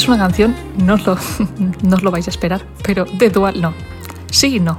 es 0.06 0.08
una 0.08 0.18
canción, 0.18 0.54
no 0.78 0.94
os 0.94 1.04
lo, 1.06 1.18
no 1.82 1.96
os 1.96 2.02
lo 2.02 2.10
vais 2.10 2.26
a 2.26 2.30
esperar, 2.30 2.64
pero 2.82 3.04
de 3.04 3.28
Dual 3.30 3.60
no. 3.60 3.74
Sí 4.30 4.60
no. 4.60 4.78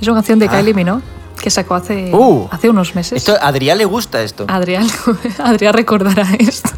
Es 0.00 0.06
una 0.08 0.16
canción 0.18 0.38
de 0.38 0.46
Ah. 0.46 0.50
Kylie 0.58 0.74
Minogue 0.74 1.02
que 1.42 1.50
sacó 1.50 1.74
hace, 1.74 2.10
Uh. 2.14 2.46
hace 2.50 2.68
unos 2.68 2.94
meses. 2.94 3.16
Esto, 3.18 3.34
a 3.40 3.48
Adrián 3.48 3.78
le 3.78 3.84
gusta 3.86 4.22
esto. 4.22 4.44
Adrián, 4.48 4.86
Adrián 5.38 5.72
recordará 5.74 6.28
esto. 6.38 6.70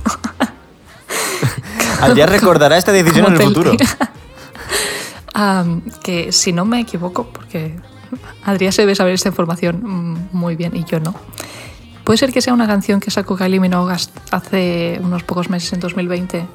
Adrián 2.01 2.29
recordará 2.29 2.77
esta 2.79 2.93
decisión 2.93 3.27
en 3.27 3.33
el 3.35 3.43
futuro. 3.43 3.73
Que 6.03 6.33
si 6.33 6.53
no 6.53 6.65
me 6.65 6.81
equivoco, 6.81 7.27
porque 7.33 7.75
Adrián 8.45 8.73
se 8.73 8.83
debe 8.83 8.95
saber 8.95 9.15
esta 9.15 9.29
información 9.29 9.81
mm, 9.83 10.29
muy 10.37 10.57
bien 10.57 10.75
y 10.77 10.85
yo 10.85 11.01
no. 11.01 11.15
Puede 12.05 12.17
ser 12.19 12.33
que 12.33 12.41
sea 12.43 12.53
una 12.53 12.67
canción 12.67 13.01
que 13.01 13.11
sacó 13.11 13.37
Kylie 13.37 13.61
Minogue 13.61 13.95
hace 14.33 15.01
unos 15.03 15.23
pocos 15.23 15.49
meses 15.51 15.73
en 15.73 15.81
2020 15.81 16.47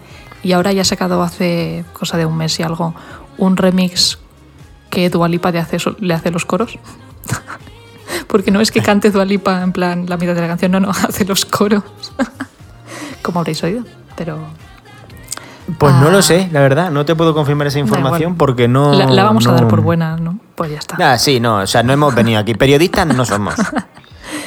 y 0.43 0.51
ahora 0.51 0.71
ya 0.73 0.81
ha 0.81 0.85
sacado 0.85 1.23
hace 1.23 1.85
cosa 1.93 2.17
de 2.17 2.25
un 2.25 2.35
mes 2.37 2.59
y 2.59 2.63
algo 2.63 2.93
un 3.37 3.55
remix 3.57 4.19
que 4.89 5.09
Dualipa 5.09 5.51
le 5.51 5.59
hace, 5.59 5.77
le 5.99 6.13
hace 6.13 6.31
los 6.31 6.45
coros. 6.45 6.77
Porque 8.27 8.51
no 8.51 8.59
es 8.61 8.71
que 8.71 8.81
cante 8.81 9.09
Dualipa 9.11 9.61
en 9.63 9.71
plan 9.71 10.05
la 10.07 10.17
mitad 10.17 10.35
de 10.35 10.41
la 10.41 10.47
canción, 10.47 10.71
no, 10.71 10.79
no, 10.79 10.89
hace 11.07 11.23
los 11.25 11.45
coros. 11.45 11.83
Como 13.21 13.39
habréis 13.39 13.63
oído, 13.63 13.83
pero 14.15 14.37
Pues 15.77 15.93
no 15.95 16.07
Ah. 16.07 16.11
lo 16.11 16.21
sé, 16.21 16.47
la 16.51 16.61
verdad. 16.61 16.91
No 16.91 17.05
te 17.05 17.15
puedo 17.15 17.33
confirmar 17.33 17.67
esa 17.67 17.79
información 17.79 18.35
porque 18.35 18.67
no. 18.67 18.93
la, 18.93 19.05
la 19.07 19.23
vamos 19.23 19.47
a 19.47 19.51
dar 19.53 19.67
por 19.67 19.81
buena, 19.81 20.15
¿no? 20.17 20.39
Pues 20.55 20.71
ya 20.71 20.77
está. 20.79 20.97
Ah, 21.13 21.17
sí, 21.17 21.39
no. 21.39 21.57
O 21.57 21.67
sea, 21.67 21.83
no 21.83 21.91
hemos 21.93 22.15
venido 22.15 22.39
aquí. 22.39 22.53
Periodistas 22.53 23.05
no 23.07 23.25
somos. 23.25 23.55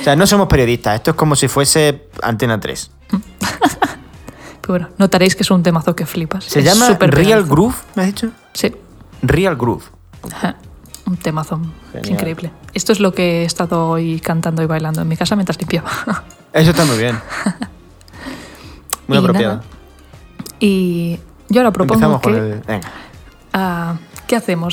O 0.01 0.05
sea, 0.05 0.17
no 0.17 0.27
somos 0.27 0.47
periodistas. 0.49 0.97
Esto 0.97 1.11
es 1.13 1.17
como 1.17 1.37
si 1.37 1.49
fuese 1.49 2.09
Antena 2.23 2.59
3. 2.59 2.91
Pero 4.61 4.79
bueno, 4.79 4.89
notaréis 4.99 5.35
que 5.37 5.43
es 5.43 5.51
un 5.51 5.63
temazo 5.63 5.95
que 5.97 6.07
flipas. 6.07 6.45
¿Se 6.45 6.61
Es 6.61 6.65
llama 6.65 6.89
Real. 6.99 7.45
Groove? 7.45 7.75
¿Me 7.95 8.03
has 8.03 8.09
dicho? 8.09 8.31
Sí. 8.53 8.75
Real 9.23 9.57
Groove. 9.57 9.85
Un 11.07 11.17
temazo. 11.17 11.61
Es 11.93 12.09
increíble. 12.09 12.53
Esto 12.73 12.93
es 12.93 13.01
lo 13.01 13.13
que 13.13 13.43
he 13.43 13.45
estado 13.45 13.89
hoy 13.89 14.21
cantando 14.21 14.63
y 14.63 14.67
bailando 14.67 15.03
en 15.03 15.09
mi 15.09 15.17
casa 15.17 15.35
mientras 15.35 15.59
limpiaba. 15.59 15.91
Eso 16.53 16.71
está 16.71 16.85
muy 16.85 16.99
bien. 16.99 17.19
Muy 19.09 19.17
Y 19.19 19.21
apropiado. 19.21 19.55
nada, 19.57 19.65
Y 20.61 21.19
yo 21.49 21.61
ahora 21.63 21.73
propongo 21.73 21.95
Empezamos 21.95 22.21
que... 22.21 22.31
con 22.31 22.35
el. 22.37 22.61
Venga. 22.61 22.89
ah, 23.53 23.97
¿Qué 24.29 24.37
hacemos? 24.37 24.73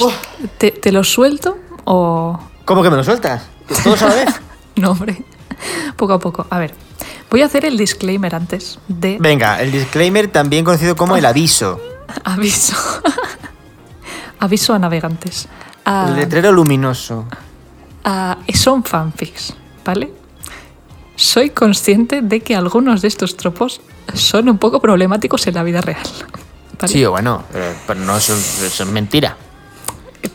¿Te, 0.60 0.70
te 0.70 0.92
lo 0.92 1.04
suelto 1.04 1.58
o...? 1.86 2.40
¿Cómo 2.66 2.84
que 2.84 2.92
me 2.92 2.98
lo 2.98 3.04
sueltas? 3.04 3.48
¿Todos 3.84 4.00
a 4.04 4.10
la 4.10 4.14
vez? 4.16 4.30
No, 4.82 4.92
hombre. 4.92 5.24
Poco 5.96 6.14
a 6.14 6.20
poco. 6.20 6.46
A 6.50 6.60
ver, 6.60 6.74
voy 7.32 7.42
a 7.42 7.46
hacer 7.46 7.66
el 7.66 7.78
disclaimer 7.78 8.36
antes 8.36 8.80
de 8.88 9.18
Venga, 9.20 9.60
el 9.62 9.72
disclaimer 9.72 10.28
también 10.28 10.64
conocido 10.64 10.96
como 10.96 11.18
el 11.18 11.26
aviso. 11.26 11.82
aviso. 12.24 12.76
aviso 14.40 14.74
a 14.74 14.80
navegantes. 14.80 15.48
El 15.86 16.16
letrero 16.16 16.52
luminoso. 16.52 17.26
ah, 18.04 18.38
son 18.54 18.84
fanfics, 18.84 19.54
¿vale? 19.86 20.12
Soy 21.16 21.50
consciente 21.50 22.22
de 22.22 22.42
que 22.42 22.56
algunos 22.56 23.02
de 23.02 23.08
estos 23.08 23.38
tropos 23.38 23.82
son 24.14 24.50
un 24.50 24.58
poco 24.58 24.82
problemáticos 24.82 25.48
en 25.48 25.56
la 25.56 25.64
vida 25.64 25.82
real. 25.82 26.06
¿vale? 26.78 26.94
Sí, 26.94 27.04
o 27.06 27.12
bueno, 27.12 27.44
pero 27.88 28.00
no, 28.02 28.18
eso 28.18 28.36
es 28.36 28.86
mentira. 28.86 29.38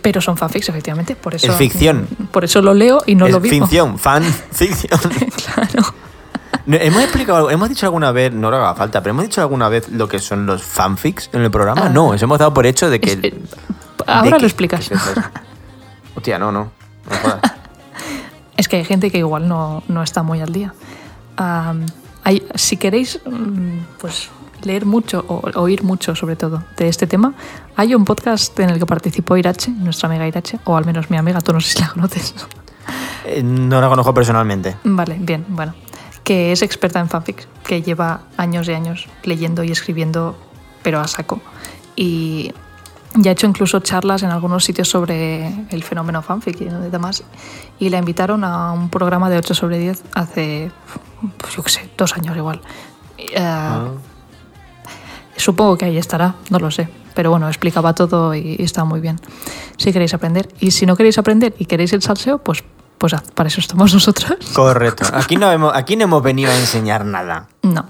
Pero 0.00 0.20
son 0.20 0.36
fanfics, 0.36 0.68
efectivamente. 0.68 1.14
Por 1.16 1.34
eso, 1.34 1.46
Es 1.52 1.54
ficción. 1.58 2.06
Por 2.30 2.44
eso 2.44 2.60
lo 2.62 2.74
leo 2.74 3.02
y 3.06 3.14
no 3.14 3.26
es 3.26 3.32
lo 3.32 3.40
vivo. 3.40 3.66
ficción, 3.66 3.98
fan 3.98 4.22
ficción. 4.52 4.98
claro. 5.00 5.94
Hemos 6.66 7.02
explicado, 7.02 7.50
hemos 7.50 7.68
dicho 7.68 7.86
alguna 7.86 8.12
vez, 8.12 8.32
no 8.32 8.50
lo 8.50 8.56
haga 8.56 8.74
falta, 8.76 9.00
pero 9.02 9.10
hemos 9.12 9.24
dicho 9.24 9.40
alguna 9.40 9.68
vez 9.68 9.88
lo 9.88 10.06
que 10.08 10.20
son 10.20 10.46
los 10.46 10.62
fanfics 10.62 11.28
en 11.32 11.42
el 11.42 11.50
programa. 11.50 11.86
Ah. 11.86 11.88
no, 11.88 12.14
eso 12.14 12.24
hemos 12.26 12.38
dado 12.38 12.54
por 12.54 12.66
hecho 12.66 12.88
de 12.90 13.00
que. 13.00 13.12
Es- 13.12 13.18
eh, 13.24 13.30
de 14.06 14.12
ahora 14.12 14.36
que- 14.36 14.40
lo 14.42 14.46
explicas. 14.46 14.88
que. 14.88 14.94
Hostia, 16.14 16.38
no, 16.38 16.52
no. 16.52 16.70
no 17.10 17.16
jodas. 17.22 17.40
Es 18.56 18.68
que 18.68 18.76
hay 18.76 18.84
gente 18.84 19.10
que 19.10 19.18
igual 19.18 19.48
no, 19.48 19.82
no 19.88 20.02
está 20.02 20.22
muy 20.22 20.40
al 20.40 20.52
día. 20.52 20.72
Hay- 22.24 22.46
si 22.54 22.76
queréis 22.76 23.18
mm, 23.24 23.78
pues, 23.98 24.28
leer 24.64 24.86
mucho 24.86 25.24
o 25.28 25.42
oír 25.60 25.82
mucho 25.82 26.14
sobre 26.14 26.36
todo 26.36 26.62
de 26.76 26.88
este 26.88 27.06
tema, 27.06 27.34
hay 27.76 27.94
un 27.94 28.04
podcast 28.04 28.58
en 28.60 28.70
el 28.70 28.78
que 28.78 28.86
participó 28.86 29.36
Irache, 29.36 29.70
nuestra 29.70 30.08
amiga 30.08 30.26
Irache, 30.26 30.58
o 30.64 30.76
al 30.76 30.84
menos 30.84 31.10
mi 31.10 31.16
amiga, 31.16 31.40
tú 31.40 31.52
no 31.52 31.60
sé 31.60 31.74
si 31.74 31.80
la 31.80 31.88
conoces. 31.88 32.34
Eh, 33.24 33.42
no 33.42 33.80
la 33.80 33.88
conozco 33.88 34.12
personalmente. 34.12 34.76
Vale, 34.84 35.16
bien, 35.20 35.44
bueno. 35.48 35.74
Que 36.24 36.52
es 36.52 36.62
experta 36.62 37.00
en 37.00 37.08
fanfics, 37.08 37.46
que 37.64 37.82
lleva 37.82 38.22
años 38.36 38.68
y 38.68 38.72
años 38.72 39.08
leyendo 39.24 39.62
y 39.64 39.70
escribiendo, 39.70 40.36
pero 40.82 41.00
a 41.00 41.06
saco. 41.06 41.40
Y 41.96 42.52
ya 43.14 43.30
ha 43.30 43.32
hecho 43.32 43.46
incluso 43.46 43.80
charlas 43.80 44.22
en 44.22 44.30
algunos 44.30 44.64
sitios 44.64 44.88
sobre 44.88 45.46
el 45.70 45.82
fenómeno 45.82 46.22
fanfic 46.22 46.60
y 46.60 46.64
demás. 46.64 47.24
Y 47.78 47.90
la 47.90 47.98
invitaron 47.98 48.44
a 48.44 48.72
un 48.72 48.88
programa 48.88 49.28
de 49.30 49.36
8 49.38 49.54
sobre 49.54 49.78
10 49.78 50.02
hace, 50.14 50.70
pues 51.36 51.54
yo 51.54 51.62
qué 51.62 51.70
sé, 51.70 51.90
dos 51.96 52.14
años 52.16 52.36
igual. 52.36 52.60
Eh, 53.18 53.34
Ah. 53.36 53.88
Supongo 55.36 55.76
que 55.78 55.86
ahí 55.86 55.96
estará, 55.98 56.34
no 56.50 56.58
lo 56.58 56.70
sé. 56.70 56.88
Pero 57.14 57.30
bueno, 57.30 57.48
explicaba 57.48 57.94
todo 57.94 58.34
y, 58.34 58.56
y 58.58 58.62
está 58.62 58.84
muy 58.84 59.00
bien. 59.00 59.18
Si 59.76 59.92
queréis 59.92 60.14
aprender. 60.14 60.48
Y 60.60 60.70
si 60.70 60.86
no 60.86 60.96
queréis 60.96 61.18
aprender 61.18 61.54
y 61.58 61.66
queréis 61.66 61.92
el 61.92 62.02
salseo, 62.02 62.38
pues, 62.38 62.62
pues 62.98 63.14
para 63.34 63.48
eso 63.48 63.60
estamos 63.60 63.92
nosotros. 63.94 64.32
Correcto. 64.54 65.04
Aquí 65.12 65.36
no, 65.36 65.50
hemos, 65.50 65.72
aquí 65.74 65.96
no 65.96 66.04
hemos 66.04 66.22
venido 66.22 66.50
a 66.50 66.56
enseñar 66.56 67.04
nada. 67.04 67.48
No. 67.62 67.86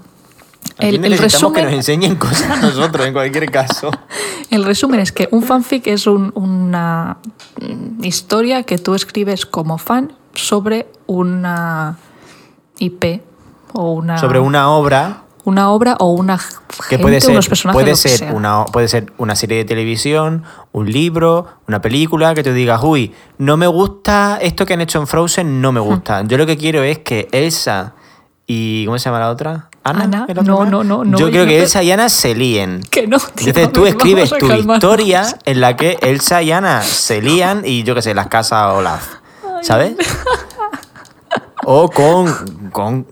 Aquí 0.77 0.87
El, 0.87 0.95
el 0.95 1.01
necesitamos 1.11 1.53
que 1.53 1.61
resumen, 1.61 1.65
nos 1.65 1.73
enseñen 1.73 2.15
cosas 2.15 2.49
a 2.49 2.55
nosotros, 2.57 3.05
en 3.05 3.13
cualquier 3.13 3.51
caso. 3.51 3.91
el 4.49 4.63
resumen 4.65 4.99
es 5.01 5.11
que 5.11 5.27
un 5.31 5.43
fanfic 5.43 5.87
es 5.87 6.07
un- 6.07 6.31
una 6.35 7.17
historia 8.01 8.63
que 8.63 8.77
tú 8.77 8.95
escribes 8.95 9.45
como 9.45 9.77
fan 9.77 10.13
sobre 10.33 10.87
una 11.05 11.97
IP 12.79 13.21
o 13.73 13.91
una, 13.93 14.17
Sobre 14.17 14.39
una 14.39 14.69
obra 14.69 15.22
una 15.45 15.69
obra 15.71 15.95
o 15.99 16.11
una 16.11 16.37
gente, 16.37 16.99
puede 16.99 17.19
ser, 17.21 17.31
unos 17.31 17.47
personajes, 17.47 17.75
puede 17.75 17.91
lo 17.91 17.93
que 17.93 18.09
ser, 18.09 18.19
sea. 18.19 18.33
una, 18.33 18.65
puede 18.65 18.87
ser 18.87 19.11
una 19.17 19.35
serie 19.35 19.57
de 19.57 19.65
televisión, 19.65 20.43
un 20.71 20.91
libro, 20.91 21.47
una 21.67 21.81
película, 21.81 22.33
que 22.33 22.43
tú 22.43 22.53
digas, 22.53 22.81
uy, 22.83 23.13
no 23.37 23.57
me 23.57 23.67
gusta 23.67 24.39
esto 24.41 24.65
que 24.65 24.73
han 24.73 24.81
hecho 24.81 24.99
en 24.99 25.07
Frozen, 25.07 25.61
no 25.61 25.71
me 25.71 25.79
gusta. 25.79 26.23
Yo 26.23 26.37
lo 26.37 26.45
que 26.45 26.57
quiero 26.57 26.83
es 26.83 26.99
que 26.99 27.27
Elsa 27.31 27.93
y... 28.47 28.85
¿Cómo 28.85 28.97
se 28.97 29.05
llama 29.05 29.19
la 29.19 29.29
otra? 29.29 29.69
¿Ana? 29.83 30.03
Ana. 30.03 30.25
¿Era 30.29 30.41
otra 30.41 30.53
No, 30.53 30.65
no, 30.65 30.83
no, 30.83 31.03
no, 31.03 31.17
Yo 31.17 31.29
creo 31.29 31.45
que 31.45 31.51
te- 31.51 31.59
Elsa 31.63 31.83
y 31.83 31.91
Ana 31.91 32.07
se 32.09 32.35
líen. 32.35 32.81
Que 32.89 33.07
no, 33.07 33.17
tío, 33.17 33.47
Entonces 33.47 33.71
tú 33.73 33.85
escribes 33.85 34.29
tu 34.29 34.51
historia 34.51 35.25
en 35.45 35.59
la 35.61 35.75
que 35.75 35.97
Elsa 36.01 36.41
y 36.41 36.51
Ana 36.51 36.81
se 36.81 37.21
lían 37.21 37.63
y 37.65 37.83
yo 37.83 37.95
qué 37.95 38.01
sé, 38.01 38.13
las 38.13 38.27
casas 38.27 38.73
Olaf. 38.73 39.07
¿Sabes? 39.61 39.95
O 41.65 41.89
con, 41.89 42.69
con 42.71 43.07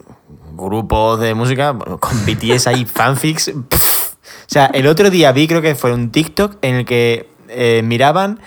grupos 0.62 1.20
de 1.20 1.34
música, 1.34 1.74
con 1.74 2.26
BTS 2.26 2.68
ahí, 2.68 2.86
fanfics. 2.92 3.52
pff. 3.70 4.14
O 4.24 4.54
sea, 4.54 4.66
el 4.74 4.88
otro 4.88 5.10
día 5.10 5.32
vi, 5.32 5.48
creo 5.48 5.62
que 5.62 5.76
fue 5.76 5.94
un 5.94 6.12
TikTok 6.12 6.58
en 6.62 6.76
el 6.76 6.86
que 6.86 7.30
eh, 7.48 7.82
miraban 7.84 8.40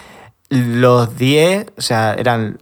los 0.50 1.16
10, 1.16 1.66
o 1.76 1.80
sea, 1.80 2.14
eran. 2.14 2.58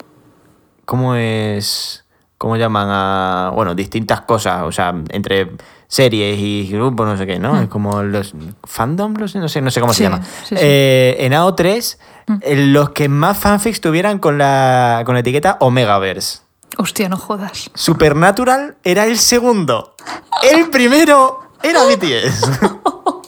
¿Cómo 0.85 1.15
es? 1.15 2.05
¿Cómo 2.39 2.57
llaman 2.57 2.89
a.? 2.91 3.51
Bueno, 3.55 3.75
distintas 3.75 4.21
cosas, 4.23 4.63
o 4.65 4.73
sea, 4.73 4.95
entre 5.11 5.53
series 5.89 6.39
y 6.39 6.69
grupos, 6.73 7.07
no 7.07 7.17
sé 7.17 7.27
qué, 7.27 7.39
¿no? 7.39 7.61
Es 7.61 7.69
como 7.69 8.03
los 8.03 8.35
fandom, 8.65 9.13
no 9.15 9.29
sé, 9.29 9.39
no 9.39 9.49
sé, 9.49 9.61
no 9.61 9.71
sé 9.71 9.81
cómo 9.81 9.93
Sí, 9.93 9.99
se 9.99 10.03
llama. 10.05 10.23
sí, 10.23 10.31
sí. 10.47 10.55
Eh, 10.59 11.17
en 11.21 11.33
AO3, 11.35 11.99
eh, 12.41 12.67
los 12.67 12.91
que 12.91 13.09
más 13.09 13.39
fanfics 13.39 13.81
tuvieran 13.81 14.19
con 14.19 14.39
la, 14.39 15.03
con 15.05 15.15
la 15.15 15.21
etiqueta 15.21 15.59
Omegaverse. 15.61 16.41
Hostia, 16.79 17.09
no 17.09 17.17
jodas. 17.17 17.71
Supernatural 17.75 18.77
era 18.83 19.07
el 19.07 19.19
segundo. 19.19 19.95
El 20.43 20.71
primero 20.71 21.41
era 21.63 21.85
BTS. 21.87 22.51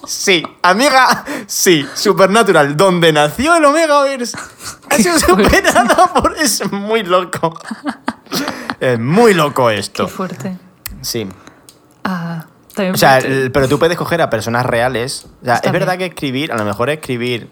Sí, 0.07 0.43
amiga, 0.63 1.25
sí, 1.47 1.87
Supernatural, 1.95 2.77
donde 2.77 3.11
nació 3.13 3.55
el 3.57 3.65
Omegaverse, 3.65 4.37
ha 4.91 4.97
sido 4.97 5.19
superado 5.19 6.13
por. 6.15 6.37
Es 6.39 6.71
muy 6.71 7.03
loco. 7.03 7.59
Es 8.81 8.99
muy 8.99 9.33
loco 9.35 9.69
Qué 9.69 9.79
esto. 9.79 10.09
fuerte. 10.09 10.59
Sí. 11.01 11.27
Ah, 12.03 12.45
también 12.75 12.95
O 12.95 12.99
sea, 12.99 13.19
el- 13.19 13.51
pero 13.51 13.67
tú 13.69 13.79
puedes 13.79 13.97
coger 13.97 14.21
a 14.21 14.29
personas 14.29 14.67
reales. 14.67 15.27
O 15.41 15.45
sea, 15.45 15.55
Está 15.55 15.69
es 15.69 15.73
verdad 15.73 15.97
bien. 15.97 15.99
que 16.01 16.15
escribir, 16.15 16.53
a 16.53 16.57
lo 16.57 16.65
mejor 16.65 16.91
escribir. 16.91 17.51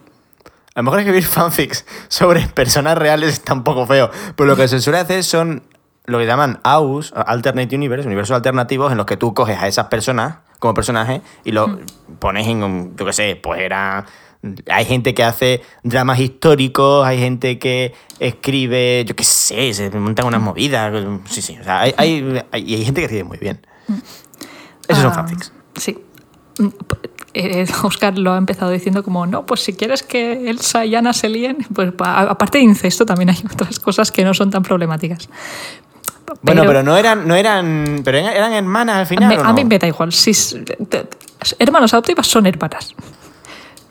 A 0.75 0.81
lo 0.81 0.83
mejor 0.85 1.01
escribir 1.01 1.25
fanfics 1.27 1.87
sobre 2.09 2.47
personas 2.49 2.99
reales 2.99 3.33
está 3.35 3.55
un 3.55 3.65
poco 3.65 3.87
feo. 3.87 4.11
Pero 4.37 4.47
lo 4.47 4.57
que 4.57 4.69
se 4.69 4.79
suele 4.81 4.99
hacer 4.99 5.25
son 5.25 5.63
lo 6.07 6.19
que 6.19 6.27
llaman 6.27 6.61
AUS, 6.65 7.13
Alternate 7.15 7.75
Universe, 7.77 8.07
universos 8.07 8.35
alternativos, 8.35 8.91
en 8.93 8.99
los 8.99 9.07
que 9.07 9.17
tú 9.17 9.35
coges 9.35 9.59
a 9.59 9.69
esas 9.69 9.87
personas 9.87 10.37
como 10.59 10.75
personajes 10.75 11.21
y 11.45 11.53
lo 11.53 11.69
Mm. 11.69 11.79
pones 12.19 12.47
en, 12.49 12.63
un- 12.63 12.97
yo 12.97 13.05
qué 13.07 13.13
sé, 13.13 13.37
pues 13.43 13.61
era... 13.61 14.05
Hay 14.69 14.85
gente 14.87 15.15
que 15.15 15.23
hace 15.23 15.63
dramas 15.85 16.19
históricos, 16.19 17.07
hay 17.07 17.19
gente 17.21 17.61
que 17.61 17.95
escribe, 18.19 19.05
yo 19.07 19.15
qué 19.15 19.23
sé, 19.23 19.73
se 19.73 19.89
montan 19.91 20.27
unas 20.27 20.41
movidas. 20.41 20.93
Sí, 21.27 21.41
sí, 21.43 21.57
o 21.61 21.63
sea, 21.63 21.83
hay, 21.83 21.95
hay, 21.97 22.43
hay- 22.51 22.85
gente 22.85 23.01
que 23.01 23.05
escribe 23.05 23.23
muy 23.25 23.39
bien. 23.39 23.65
Esos 24.89 25.03
son 25.05 25.13
Ah, 25.13 25.15
fanfics. 25.15 25.53
Sí. 25.77 25.97
Mm, 26.59 26.69
eh, 27.35 27.67
Oscar 27.85 28.19
lo 28.19 28.33
ha 28.33 28.39
empezado 28.39 28.73
diciendo 28.73 29.05
como, 29.05 29.27
no, 29.27 29.47
pues 29.47 29.61
si 29.61 29.75
quieres 29.75 30.03
que 30.03 30.51
Elsa 30.51 30.85
y 30.87 30.97
Ana 30.97 31.13
se 31.13 31.29
líen, 31.29 31.59
pues 31.73 31.93
pa- 31.93 32.23
aparte 32.23 32.59
de 32.59 32.65
incesto 32.65 33.07
también 33.07 33.31
hay 33.31 33.39
otras 33.53 33.79
cosas 33.79 34.11
que 34.11 34.25
no 34.25 34.35
son 34.35 34.51
tan 34.51 34.65
problemáticas. 34.65 35.29
Bueno, 36.43 36.63
pero 36.67 36.83
no 36.83 36.97
eran, 36.97 37.27
no 37.29 37.35
eran, 37.35 38.01
pero 38.05 38.19
eran, 38.19 38.53
hermanas 38.53 38.97
al 38.97 39.07
final. 39.07 39.29
mí, 39.29 39.37
¿o 39.37 39.45
a 39.45 39.53
mí 39.53 39.65
me 39.65 39.79
da 39.79 39.87
igual. 39.87 40.13
Si, 40.13 40.33
hermanos 41.59 41.93
adoptivas 41.93 42.27
son 42.27 42.47
hermanas. 42.47 42.95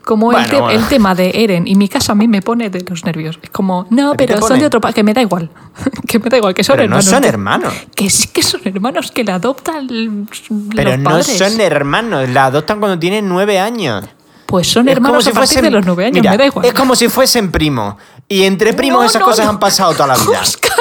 como 0.04 0.32
el, 0.32 0.38
Bueno, 0.38 0.50
te- 0.50 0.60
bueno. 0.62 0.80
el 0.80 0.88
tema 0.88 1.14
de 1.14 1.32
Eren 1.44 1.68
y 1.68 1.76
mi 1.76 1.88
casa 1.88 2.14
a 2.14 2.16
mí 2.16 2.28
me 2.28 2.42
pone 2.42 2.70
de 2.70 2.84
los 2.90 3.06
nervios. 3.06 3.38
Es 3.42 3.50
como, 3.52 3.86
no, 3.92 4.10
¿A 4.10 4.18
ti 4.18 4.26
te 4.26 4.34
pero 4.34 4.48
son 4.48 4.60
de 4.60 4.66
otro 4.66 4.82
pa- 4.82 4.92
que 4.94 5.04
me 5.04 5.14
da 5.14 5.22
igual. 5.22 5.50
que 6.08 6.18
me 6.20 6.30
da 6.30 6.38
igual, 6.38 6.54
que 6.56 6.64
son 6.64 6.76
Pero 6.78 6.90
no 6.90 6.96
hermanos. 6.98 7.10
son 7.12 7.22
que- 7.22 7.28
hermanos. 7.30 7.74
Que 7.96 8.10
sí 8.10 8.28
que 8.30 8.42
son 8.44 8.62
hermanos, 8.66 9.12
que 9.12 9.24
le 9.24 9.32
adoptan 9.32 9.88
Pero 10.76 10.90
los 10.92 11.00
no 11.00 11.10
padres. 11.12 11.38
son 11.38 11.62
hermanos, 11.62 12.28
la 12.30 12.46
adoptan 12.46 12.80
cuando 12.80 12.98
tienen 12.98 13.30
nueve 13.30 13.60
años. 13.60 14.06
Pues 14.48 14.68
son 14.68 14.90
Es 14.90 14.96
hermanos 14.96 15.26
a 15.28 15.32
partir 15.32 15.62
de 15.62 15.70
los 15.72 15.86
nueve 15.86 16.06
años, 16.08 16.16
Mira, 16.22 16.32
me 16.32 16.38
da 16.38 16.46
igual. 16.48 16.66
Es 16.66 16.74
como 16.74 16.96
si 16.96 17.08
fuesen 17.08 17.52
primos. 17.52 17.96
Y 18.28 18.44
entre 18.44 18.74
primos 18.74 19.02
No, 19.04 19.08
esas 19.08 19.20
no, 19.22 19.26
cosas 19.28 19.46
no. 19.46 19.52
han 19.52 19.60
pasado 19.60 19.94
toda 19.94 20.08
la 20.08 20.16
vida. 20.26 20.42
Oscar. 20.42 20.72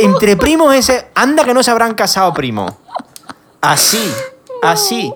Entre 0.00 0.36
primos 0.36 0.74
ese. 0.74 1.08
Anda 1.14 1.44
que 1.44 1.54
no 1.54 1.62
se 1.62 1.70
habrán 1.70 1.94
casado 1.94 2.32
primos. 2.32 2.72
Así. 3.60 4.12
Así. 4.72 5.12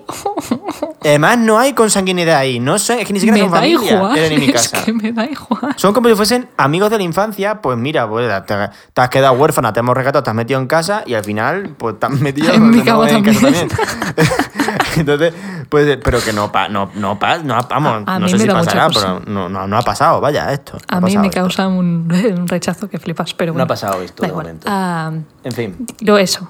Además, 1.03 1.37
no 1.39 1.57
hay 1.59 1.73
consanguinidad 1.73 2.37
ahí. 2.37 2.59
No 2.59 2.77
son, 2.79 2.99
es 2.99 3.07
que 3.07 3.13
ni 3.13 3.19
siquiera 3.19 3.37
me 3.37 3.43
son 3.43 3.51
da 3.51 3.57
familia. 3.57 3.93
igual. 3.95 4.31
Y 4.33 4.37
mi 4.37 4.45
Es 4.51 4.69
casa. 4.69 4.85
que 4.85 4.93
me 4.93 5.11
da 5.11 5.25
igual. 5.25 5.73
Son 5.77 5.93
como 5.93 6.09
si 6.09 6.15
fuesen 6.15 6.47
amigos 6.57 6.89
de 6.91 6.97
la 6.97 7.03
infancia. 7.03 7.61
Pues 7.61 7.77
mira, 7.77 8.07
pues, 8.07 8.29
te, 8.45 8.55
te 8.93 9.01
has 9.01 9.09
quedado 9.09 9.33
huérfana, 9.33 9.73
te 9.73 9.79
hemos 9.79 9.95
rescatado, 9.95 10.23
te 10.23 10.29
has 10.29 10.35
metido 10.35 10.59
en 10.59 10.67
casa 10.67 11.03
y 11.05 11.13
al 11.15 11.23
final, 11.23 11.75
pues 11.77 11.99
te 11.99 12.05
has 12.05 12.11
metido 12.19 12.53
En 12.53 12.69
mi 12.69 12.81
cama 12.81 13.09
en 13.09 13.23
casa 13.23 13.41
también. 13.41 13.67
Entonces, 14.97 15.33
pues, 15.69 15.97
pero 16.03 16.21
que 16.21 16.33
no, 16.33 16.51
pa- 16.51 16.67
no, 16.67 16.91
no, 16.95 17.17
pa- 17.17 17.37
no, 17.39 17.57
vamos, 17.69 18.03
A- 18.05 18.15
a 18.15 18.19
no 18.19 18.25
mí 18.25 18.31
sé 18.31 18.37
me 18.37 18.43
si 18.43 18.49
pasará, 18.49 18.89
pero 18.89 19.21
no, 19.25 19.47
no, 19.49 19.67
no 19.67 19.77
ha 19.77 19.81
pasado, 19.81 20.19
vaya, 20.21 20.51
esto. 20.51 20.73
no 20.91 20.97
A 20.97 21.01
mí 21.01 21.17
me 21.17 21.29
causa 21.29 21.67
un, 21.67 22.11
un 22.37 22.47
rechazo 22.47 22.89
que 22.89 22.99
flipas, 22.99 23.33
pero 23.33 23.51
No 23.51 23.53
bueno. 23.53 23.63
ha 23.63 23.67
pasado 23.67 24.01
esto 24.01 24.23
de 24.23 24.31
momento. 24.31 24.67
Ah, 24.69 25.11
En 25.43 25.51
fin, 25.51 25.85
lo 26.01 26.17
eso. 26.17 26.47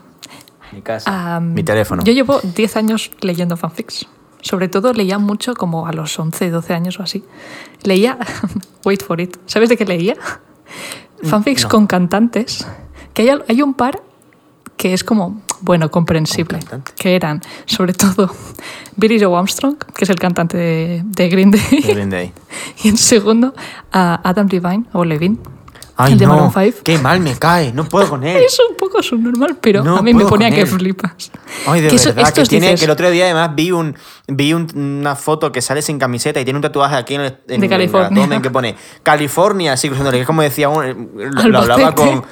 Mi 0.71 0.81
casa, 0.81 1.39
mi 1.39 1.63
teléfono. 1.63 2.03
Yo 2.03 2.13
llevo 2.13 2.39
10 2.41 2.75
años 2.77 3.11
leyendo 3.21 3.57
fanfics. 3.57 4.07
Sobre 4.41 4.67
todo 4.67 4.91
leía 4.93 5.19
mucho 5.19 5.53
como 5.53 5.85
a 5.85 5.93
los 5.93 6.17
11, 6.17 6.49
12 6.49 6.73
años 6.73 6.99
o 6.99 7.03
así. 7.03 7.23
Leía, 7.83 8.17
wait 8.85 9.03
for 9.03 9.21
it, 9.21 9.37
¿sabes 9.45 9.69
de 9.69 9.77
qué 9.77 9.85
leía? 9.85 10.15
Fanfics 11.23 11.63
no. 11.63 11.69
con 11.69 11.87
cantantes. 11.87 12.65
Que 13.13 13.23
hay, 13.23 13.39
hay 13.47 13.61
un 13.61 13.73
par 13.73 14.01
que 14.81 14.93
es 14.93 15.03
como, 15.03 15.43
bueno, 15.61 15.91
comprensible. 15.91 16.57
Que 16.97 17.15
eran, 17.15 17.41
sobre 17.65 17.93
todo, 17.93 18.33
Billy 18.95 19.19
Joe 19.19 19.37
Armstrong, 19.37 19.77
que 19.77 20.05
es 20.05 20.09
el 20.09 20.17
cantante 20.17 20.57
de, 20.57 21.03
de 21.05 21.29
Green 21.29 21.51
Day. 21.51 21.81
De 21.83 21.93
Green 21.93 22.09
Day. 22.09 22.33
y 22.83 22.89
en 22.89 22.97
segundo, 22.97 23.53
a 23.91 24.27
Adam 24.27 24.47
Levine, 24.49 24.85
o 24.93 25.05
Levine, 25.05 25.37
Ay, 25.97 26.13
el 26.13 26.17
de 26.19 26.25
no, 26.25 26.33
Maroon 26.33 26.51
5. 26.53 26.77
qué 26.83 26.97
mal 26.97 27.19
me 27.19 27.37
cae, 27.37 27.71
no 27.73 27.83
puedo 27.85 28.09
con 28.09 28.23
él. 28.23 28.37
Es 28.43 28.57
un 28.69 28.75
poco 28.75 29.03
subnormal, 29.03 29.57
pero 29.61 29.83
No 29.83 29.97
a 29.97 30.01
mí 30.01 30.13
me 30.13 30.25
ponía 30.25 30.49
que 30.49 30.61
él. 30.61 30.67
flipas. 30.67 31.31
Ay, 31.67 31.81
de 31.81 31.89
Que 31.89 31.95
eso- 31.97 32.13
verdad, 32.13 32.33
que, 32.33 32.43
tiene, 32.45 32.67
dices- 32.67 32.79
que 32.79 32.85
el 32.85 32.91
otro 32.91 33.09
día 33.11 33.25
además 33.25 33.51
vi 33.55 33.71
un 33.71 33.95
vi 34.27 34.53
un- 34.53 34.67
una 34.75 35.15
foto 35.15 35.51
que 35.51 35.61
sale 35.61 35.81
sin 35.81 35.99
camiseta 35.99 36.39
y 36.39 36.43
tiene 36.45 36.57
un 36.57 36.63
tatuaje 36.63 36.95
aquí 36.95 37.15
en 37.15 37.21
el, 37.21 37.27
en- 37.27 37.37
De 37.47 37.55
en 37.55 37.63
el 37.63 37.69
California. 37.69 38.07
abdomen 38.07 38.41
que 38.41 38.49
pone 38.49 38.75
California, 39.03 39.73
así 39.73 39.87
cruzándole, 39.89 40.17
que 40.17 40.21
es 40.21 40.27
como 40.27 40.41
decía 40.41 40.69
un, 40.69 41.11
lo, 41.15 41.59
hablaba 41.59 41.93
con 41.93 42.23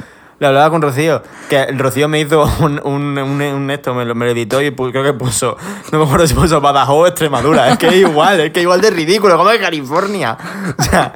lo 0.42 0.48
hablaba 0.48 0.70
con 0.70 0.82
Rocío, 0.82 1.22
que 1.50 1.66
Rocío 1.74 2.08
me 2.08 2.22
hizo 2.22 2.50
un, 2.62 2.80
un, 2.86 3.18
un- 3.18 3.42
un 3.42 3.72
esto, 3.72 3.94
me 3.94 4.06
lo, 4.06 4.16
me 4.16 4.24
lo 4.26 4.32
editó 4.32 4.62
y 4.62 4.72
creo 4.74 5.04
que 5.04 5.12
puso, 5.12 5.58
no 5.92 6.00
me 6.00 6.06
acuerdo 6.06 6.26
si 6.28 6.34
puso 6.34 6.62
Badajoz 6.62 6.96
o 6.96 7.08
Extremadura, 7.08 7.70
es 7.72 7.78
que 7.78 7.88
es 7.88 7.96
igual, 7.96 8.40
es 8.40 8.52
que 8.54 8.62
igual 8.62 8.80
de 8.80 8.90
ridículo, 8.90 9.36
como 9.38 9.50
de 9.50 9.60
California. 9.60 10.38
O 10.78 10.82
sea, 10.82 11.14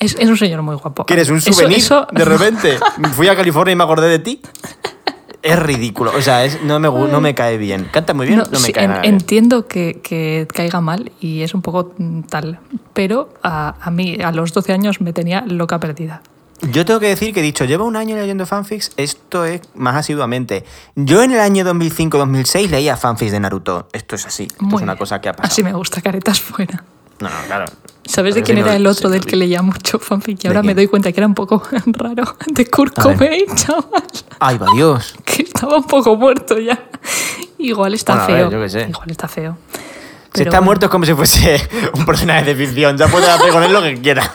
Es, 0.00 0.16
es 0.18 0.28
un 0.28 0.36
señor 0.36 0.62
muy 0.62 0.76
guapo. 0.76 1.04
que 1.06 1.14
eres 1.14 1.28
un 1.30 1.40
souvenir 1.40 1.78
eso- 1.78 2.06
de 2.12 2.24
repente. 2.24 2.78
Fui 3.14 3.28
a 3.28 3.34
California 3.36 3.72
y 3.72 3.76
me 3.76 3.84
acordé 3.84 4.08
de 4.08 4.18
ti. 4.20 4.40
Es 5.40 5.56
ridículo, 5.58 6.12
o 6.16 6.20
sea, 6.20 6.44
es- 6.44 6.62
no, 6.62 6.80
me, 6.80 6.88
no 6.90 7.20
me 7.20 7.34
cae 7.34 7.58
bien. 7.58 7.88
Canta 7.92 8.12
muy 8.12 8.26
bien, 8.26 8.38
no, 8.40 8.44
me 8.50 8.58
sí, 8.58 8.72
cae 8.72 8.84
en- 8.84 8.90
nada 8.90 9.02
bien. 9.02 9.14
Entiendo 9.14 9.68
que, 9.68 10.00
que 10.02 10.48
caiga 10.52 10.80
mal 10.80 11.12
y 11.20 11.42
es 11.42 11.54
un 11.54 11.62
poco 11.62 11.94
tal, 12.28 12.58
pero 12.92 13.32
a, 13.42 13.76
a 13.80 13.90
mí 13.92 14.18
a 14.22 14.32
los 14.32 14.52
12 14.52 14.72
años 14.72 15.00
me 15.00 15.12
tenía 15.12 15.42
loca 15.46 15.78
perdida. 15.78 16.22
Yo 16.72 16.84
tengo 16.84 16.98
que 16.98 17.06
decir 17.06 17.32
que 17.32 17.38
he 17.38 17.42
dicho, 17.44 17.64
llevo 17.66 17.84
un 17.84 17.94
año 17.94 18.16
leyendo 18.16 18.44
fanfics, 18.44 18.90
esto 18.96 19.44
es 19.44 19.60
más 19.76 19.94
asiduamente. 19.94 20.64
Yo 20.96 21.22
en 21.22 21.30
el 21.30 21.38
año 21.38 21.64
2005-2006 21.64 22.68
leía 22.70 22.96
fanfics 22.96 23.30
de 23.30 23.38
Naruto. 23.38 23.88
Esto 23.92 24.16
es 24.16 24.26
así, 24.26 24.44
esto 24.44 24.64
Muy 24.64 24.74
es 24.78 24.82
una 24.82 24.94
bien. 24.94 24.98
cosa 24.98 25.20
que 25.20 25.28
ha 25.28 25.32
pasado. 25.34 25.52
Así 25.52 25.62
me 25.62 25.72
gusta, 25.72 26.00
caretas 26.02 26.40
fuera. 26.40 26.82
No, 27.20 27.28
no, 27.28 27.34
claro. 27.46 27.64
¿Sabes 28.04 28.34
de 28.34 28.42
quién 28.42 28.56
si 28.56 28.62
no- 28.62 28.68
era 28.68 28.76
el 28.76 28.86
otro 28.86 29.10
del 29.10 29.24
que 29.26 29.36
leía 29.36 29.60
mucho 29.60 29.98
fanfic? 29.98 30.38
Y 30.38 30.42
¿De 30.42 30.48
ahora 30.48 30.62
me 30.62 30.74
doy 30.74 30.86
cuenta 30.86 31.12
que 31.12 31.20
era 31.20 31.26
un 31.26 31.34
poco 31.34 31.62
raro. 31.86 32.36
De 32.46 32.66
Kurt. 32.70 32.94
Cobain, 33.00 33.44
chaval. 33.54 34.02
Ay, 34.38 34.56
va 34.58 34.66
Dios. 34.74 35.14
Que 35.24 35.42
estaba 35.42 35.76
un 35.76 35.84
poco 35.84 36.16
muerto 36.16 36.58
ya. 36.58 36.78
Igual 37.58 37.94
está 37.94 38.14
Bueno, 38.14 38.24
a 38.24 38.26
ver, 38.28 38.36
feo. 38.38 38.50
yo 38.50 38.60
qué 38.62 38.68
sé. 38.70 38.86
Igual 38.88 39.10
está 39.10 39.28
feo. 39.28 39.58
Si 39.74 39.78
Pero 40.32 40.44
está 40.50 40.58
bueno. 40.58 40.64
muerto 40.66 40.86
es 40.86 40.92
como 40.92 41.04
si 41.04 41.14
fuese 41.14 41.68
un 41.94 42.06
personaje 42.06 42.44
de 42.44 42.54
ficción. 42.54 42.96
Ya 42.96 43.08
puede 43.08 43.26
hacer 43.28 43.50
con 43.50 43.62
él 43.62 43.72
lo 43.72 43.82
que 43.82 44.00
quiera. 44.00 44.30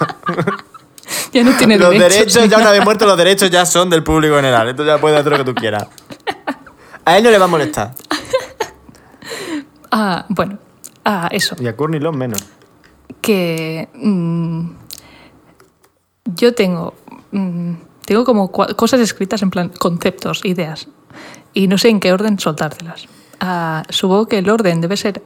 Ya 1.31 1.43
no 1.43 1.51
tiene 1.57 1.77
los 1.77 1.89
derechos. 1.91 2.47
ya 2.49 2.57
una 2.57 2.71
vez 2.71 2.83
muerto, 2.83 3.05
los 3.05 3.17
derechos 3.17 3.49
ya 3.49 3.65
son 3.65 3.89
del 3.89 4.03
público 4.03 4.35
general. 4.35 4.67
Entonces 4.69 4.93
ya 4.95 5.01
puede 5.01 5.17
hacer 5.17 5.31
lo 5.31 5.37
que 5.39 5.45
tú 5.45 5.55
quieras. 5.55 5.87
A 7.05 7.17
él 7.17 7.23
no 7.23 7.31
le 7.31 7.37
va 7.37 7.45
a 7.45 7.47
molestar. 7.47 7.93
Ah, 9.91 10.25
bueno, 10.29 10.57
ah, 11.05 11.27
eso. 11.31 11.55
Y 11.59 11.67
a 11.67 11.75
Courtney 11.75 11.99
Love 11.99 12.15
menos. 12.15 12.43
Que 13.23 13.87
mm, 13.95 14.69
yo 16.35 16.53
tengo 16.53 16.93
mm, 17.31 17.73
tengo 18.05 18.25
como 18.25 18.51
cosas 18.51 18.99
escritas 18.99 19.41
en 19.41 19.49
plan 19.49 19.69
conceptos, 19.79 20.41
ideas 20.43 20.87
y 21.53 21.67
no 21.67 21.77
sé 21.77 21.89
en 21.89 21.99
qué 21.99 22.11
orden 22.13 22.37
soltártelas. 22.37 23.07
Ah, 23.39 23.83
supongo 23.89 24.27
que 24.27 24.37
el 24.39 24.49
orden 24.49 24.81
debe 24.81 24.97
ser, 24.97 25.23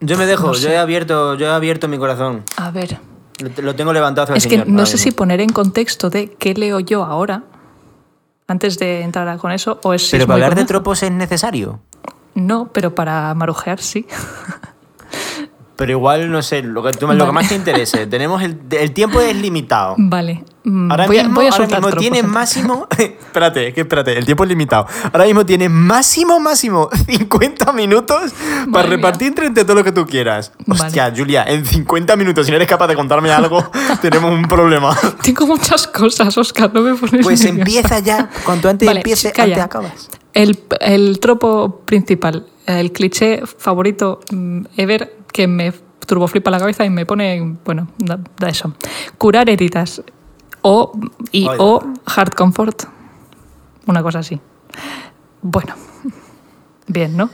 Yo 0.00 0.16
me 0.18 0.26
dejo, 0.26 0.48
No 0.48 0.52
yo 0.52 0.58
sé. 0.60 0.72
he 0.74 0.78
abierto, 0.78 1.34
yo 1.34 1.46
he 1.46 1.50
abierto 1.50 1.88
mi 1.88 1.98
corazón. 1.98 2.42
a 2.56 2.70
ver, 2.70 2.98
Lo, 3.40 3.62
lo 3.62 3.74
tengo 3.74 3.92
levantado 3.92 4.24
hacia 4.24 4.34
el 4.34 4.38
es 4.38 4.44
que 4.46 4.50
señor 4.50 4.68
no 4.68 4.84
sé 4.86 4.94
mismo. 4.94 5.04
si 5.04 5.10
poner 5.12 5.40
en 5.40 5.50
contexto 5.50 6.10
de 6.10 6.32
qué 6.34 6.54
leo 6.54 6.80
yo 6.80 7.02
ahora 7.04 7.44
antes 8.48 8.78
de 8.78 9.00
entrar 9.02 9.36
con 9.38 9.50
eso 9.52 9.80
o 9.82 9.92
es 9.94 10.02
si 10.06 10.10
Pero 10.12 10.22
es 10.24 10.26
para 10.26 10.34
hablar 10.34 10.54
de 10.54 10.64
tropos 10.66 11.02
es 11.02 11.10
necesario. 11.10 11.80
No, 12.34 12.68
pero 12.72 12.94
para 12.94 13.32
marujear 13.34 13.80
sí. 13.80 14.06
Pero 15.76 15.92
igual, 15.92 16.30
no 16.30 16.40
sé, 16.42 16.62
lo 16.62 16.82
que, 16.82 16.90
lo 16.98 17.06
Vale. 17.06 17.24
que 17.26 17.32
más 17.32 17.48
te 17.48 17.54
interese. 17.54 18.06
Tenemos 18.08 18.42
el, 18.42 18.58
el 18.70 18.92
tiempo 18.92 19.20
es 19.20 19.36
limitado. 19.36 19.94
Vale. 19.98 20.42
mm, 20.64 20.90
Ahora 20.90 21.06
voy, 21.06 21.18
a- 21.18 21.22
mismo, 21.24 21.34
voy 21.36 21.46
a 21.46 21.50
ahora 21.50 21.66
mismo 21.66 21.90
tienes 21.92 22.24
máximo. 22.24 22.88
espérate, 22.98 23.74
que 23.74 23.82
espérate, 23.82 24.16
el 24.18 24.24
tiempo 24.24 24.44
es 24.44 24.48
limitado. 24.48 24.86
Ahora 25.12 25.26
mismo 25.26 25.44
tienes 25.44 25.70
máximo, 25.70 26.40
máximo 26.40 26.88
50 27.06 27.72
minutos 27.72 28.32
para 28.72 28.88
repartir 28.88 29.28
entre, 29.28 29.50
todo 29.64 29.74
lo 29.74 29.84
que 29.84 29.92
tú 29.92 30.06
quieras. 30.06 30.52
Vale. 30.64 30.82
Hostia, 30.86 31.12
Julia, 31.14 31.44
en 31.46 31.64
50 31.66 32.16
minutos, 32.16 32.46
si 32.46 32.52
no 32.52 32.56
eres 32.56 32.68
capaz 32.68 32.86
de 32.86 32.94
contarme 32.94 33.30
algo, 33.30 33.70
tenemos 34.00 34.32
un 34.32 34.48
problema. 34.48 34.96
Tengo 35.22 35.46
muchas 35.46 35.86
cosas, 35.88 36.36
Oscar, 36.38 36.72
no 36.72 36.80
me 36.80 36.94
pones 36.94 37.22
Pues 37.22 37.44
nerviosa. 37.44 37.48
empieza 37.48 37.98
ya. 37.98 38.30
Cuanto 38.44 38.68
antes 38.70 38.88
empiece, 38.88 39.30
calla. 39.32 39.52
antes 39.54 39.64
acabas. 39.64 40.08
El, 40.32 40.58
el 40.80 41.18
tropo 41.20 41.82
principal, 41.84 42.46
el 42.66 42.92
cliché 42.92 43.42
favorito 43.58 44.20
mm, 44.30 44.62
ever 44.78 45.16
que 45.32 45.46
me 45.46 45.72
turboflipa 46.06 46.50
la 46.50 46.58
cabeza 46.58 46.84
y 46.84 46.90
me 46.90 47.04
pone, 47.06 47.56
bueno, 47.64 47.88
da, 47.98 48.18
da 48.38 48.48
eso. 48.48 48.72
Curar 49.18 49.50
heridas 49.50 50.02
o, 50.62 50.92
y, 51.32 51.46
o 51.58 51.82
hard 52.06 52.34
comfort, 52.34 52.84
una 53.86 54.02
cosa 54.02 54.20
así. 54.20 54.40
Bueno, 55.42 55.74
bien, 56.86 57.16
¿no? 57.16 57.30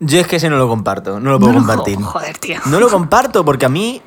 Yo 0.00 0.18
es 0.20 0.26
que 0.26 0.36
ese 0.36 0.48
no 0.48 0.56
lo 0.56 0.68
comparto, 0.68 1.20
no 1.20 1.32
lo 1.32 1.38
puedo 1.38 1.52
No, 1.52 1.58
compartir. 1.58 2.00
Joder, 2.00 2.38
tío. 2.38 2.58
No 2.66 2.80
lo 2.80 2.88
comparto 2.88 3.44
porque 3.44 3.66
a 3.66 3.68
mí 3.68 4.00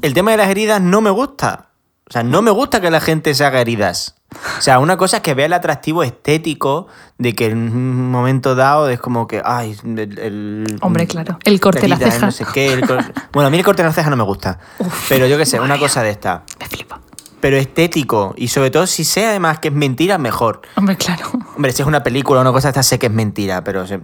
el 0.00 0.14
tema 0.14 0.30
de 0.30 0.38
las 0.38 0.48
heridas 0.48 0.80
no 0.80 1.00
me 1.00 1.10
gusta. 1.10 1.65
O 2.08 2.12
sea, 2.12 2.22
no 2.22 2.40
me 2.40 2.50
gusta 2.52 2.80
que 2.80 2.90
la 2.90 3.00
gente 3.00 3.34
se 3.34 3.44
haga 3.44 3.60
heridas. 3.60 4.14
O 4.58 4.60
sea, 4.60 4.78
una 4.78 4.96
cosa 4.96 5.16
es 5.18 5.22
que 5.22 5.34
vea 5.34 5.46
el 5.46 5.52
atractivo 5.52 6.02
estético 6.02 6.86
de 7.18 7.34
que 7.34 7.46
en 7.46 7.58
un 7.58 8.10
momento 8.10 8.54
dado 8.54 8.88
es 8.88 9.00
como 9.00 9.26
que, 9.26 9.42
ay, 9.44 9.76
el... 9.84 9.98
el- 10.18 10.78
Hombre, 10.82 11.06
claro. 11.06 11.38
El 11.44 11.60
corte 11.60 11.80
de 11.80 11.88
la 11.88 11.96
ceja. 11.96 12.26
no 12.26 12.30
sé 12.32 12.44
qué, 12.52 12.72
el 12.72 12.86
cor- 12.86 13.04
Bueno, 13.32 13.48
a 13.48 13.50
mí 13.50 13.58
el 13.58 13.64
corte 13.64 13.82
de 13.82 13.88
la 13.88 13.92
ceja 13.94 14.08
no 14.10 14.16
me 14.16 14.22
gusta. 14.24 14.58
Uf, 14.78 15.06
pero 15.08 15.26
yo 15.26 15.36
qué 15.36 15.46
sé, 15.46 15.58
una 15.58 15.78
cosa 15.78 16.02
de 16.02 16.10
esta. 16.10 16.44
Me 16.60 16.66
flipa. 16.66 17.00
Pero 17.40 17.56
estético. 17.56 18.34
Y 18.36 18.48
sobre 18.48 18.70
todo 18.70 18.86
si 18.86 19.04
sé 19.04 19.26
además 19.26 19.58
que 19.58 19.68
es 19.68 19.74
mentira, 19.74 20.16
mejor. 20.18 20.62
Hombre, 20.76 20.96
claro. 20.96 21.24
Hombre, 21.56 21.72
si 21.72 21.82
es 21.82 21.88
una 21.88 22.02
película 22.02 22.38
o 22.38 22.42
una 22.42 22.52
cosa, 22.52 22.68
esta 22.68 22.82
sé 22.84 22.98
que 23.00 23.06
es 23.06 23.12
mentira, 23.12 23.62
pero... 23.64 23.86
se- 23.86 24.00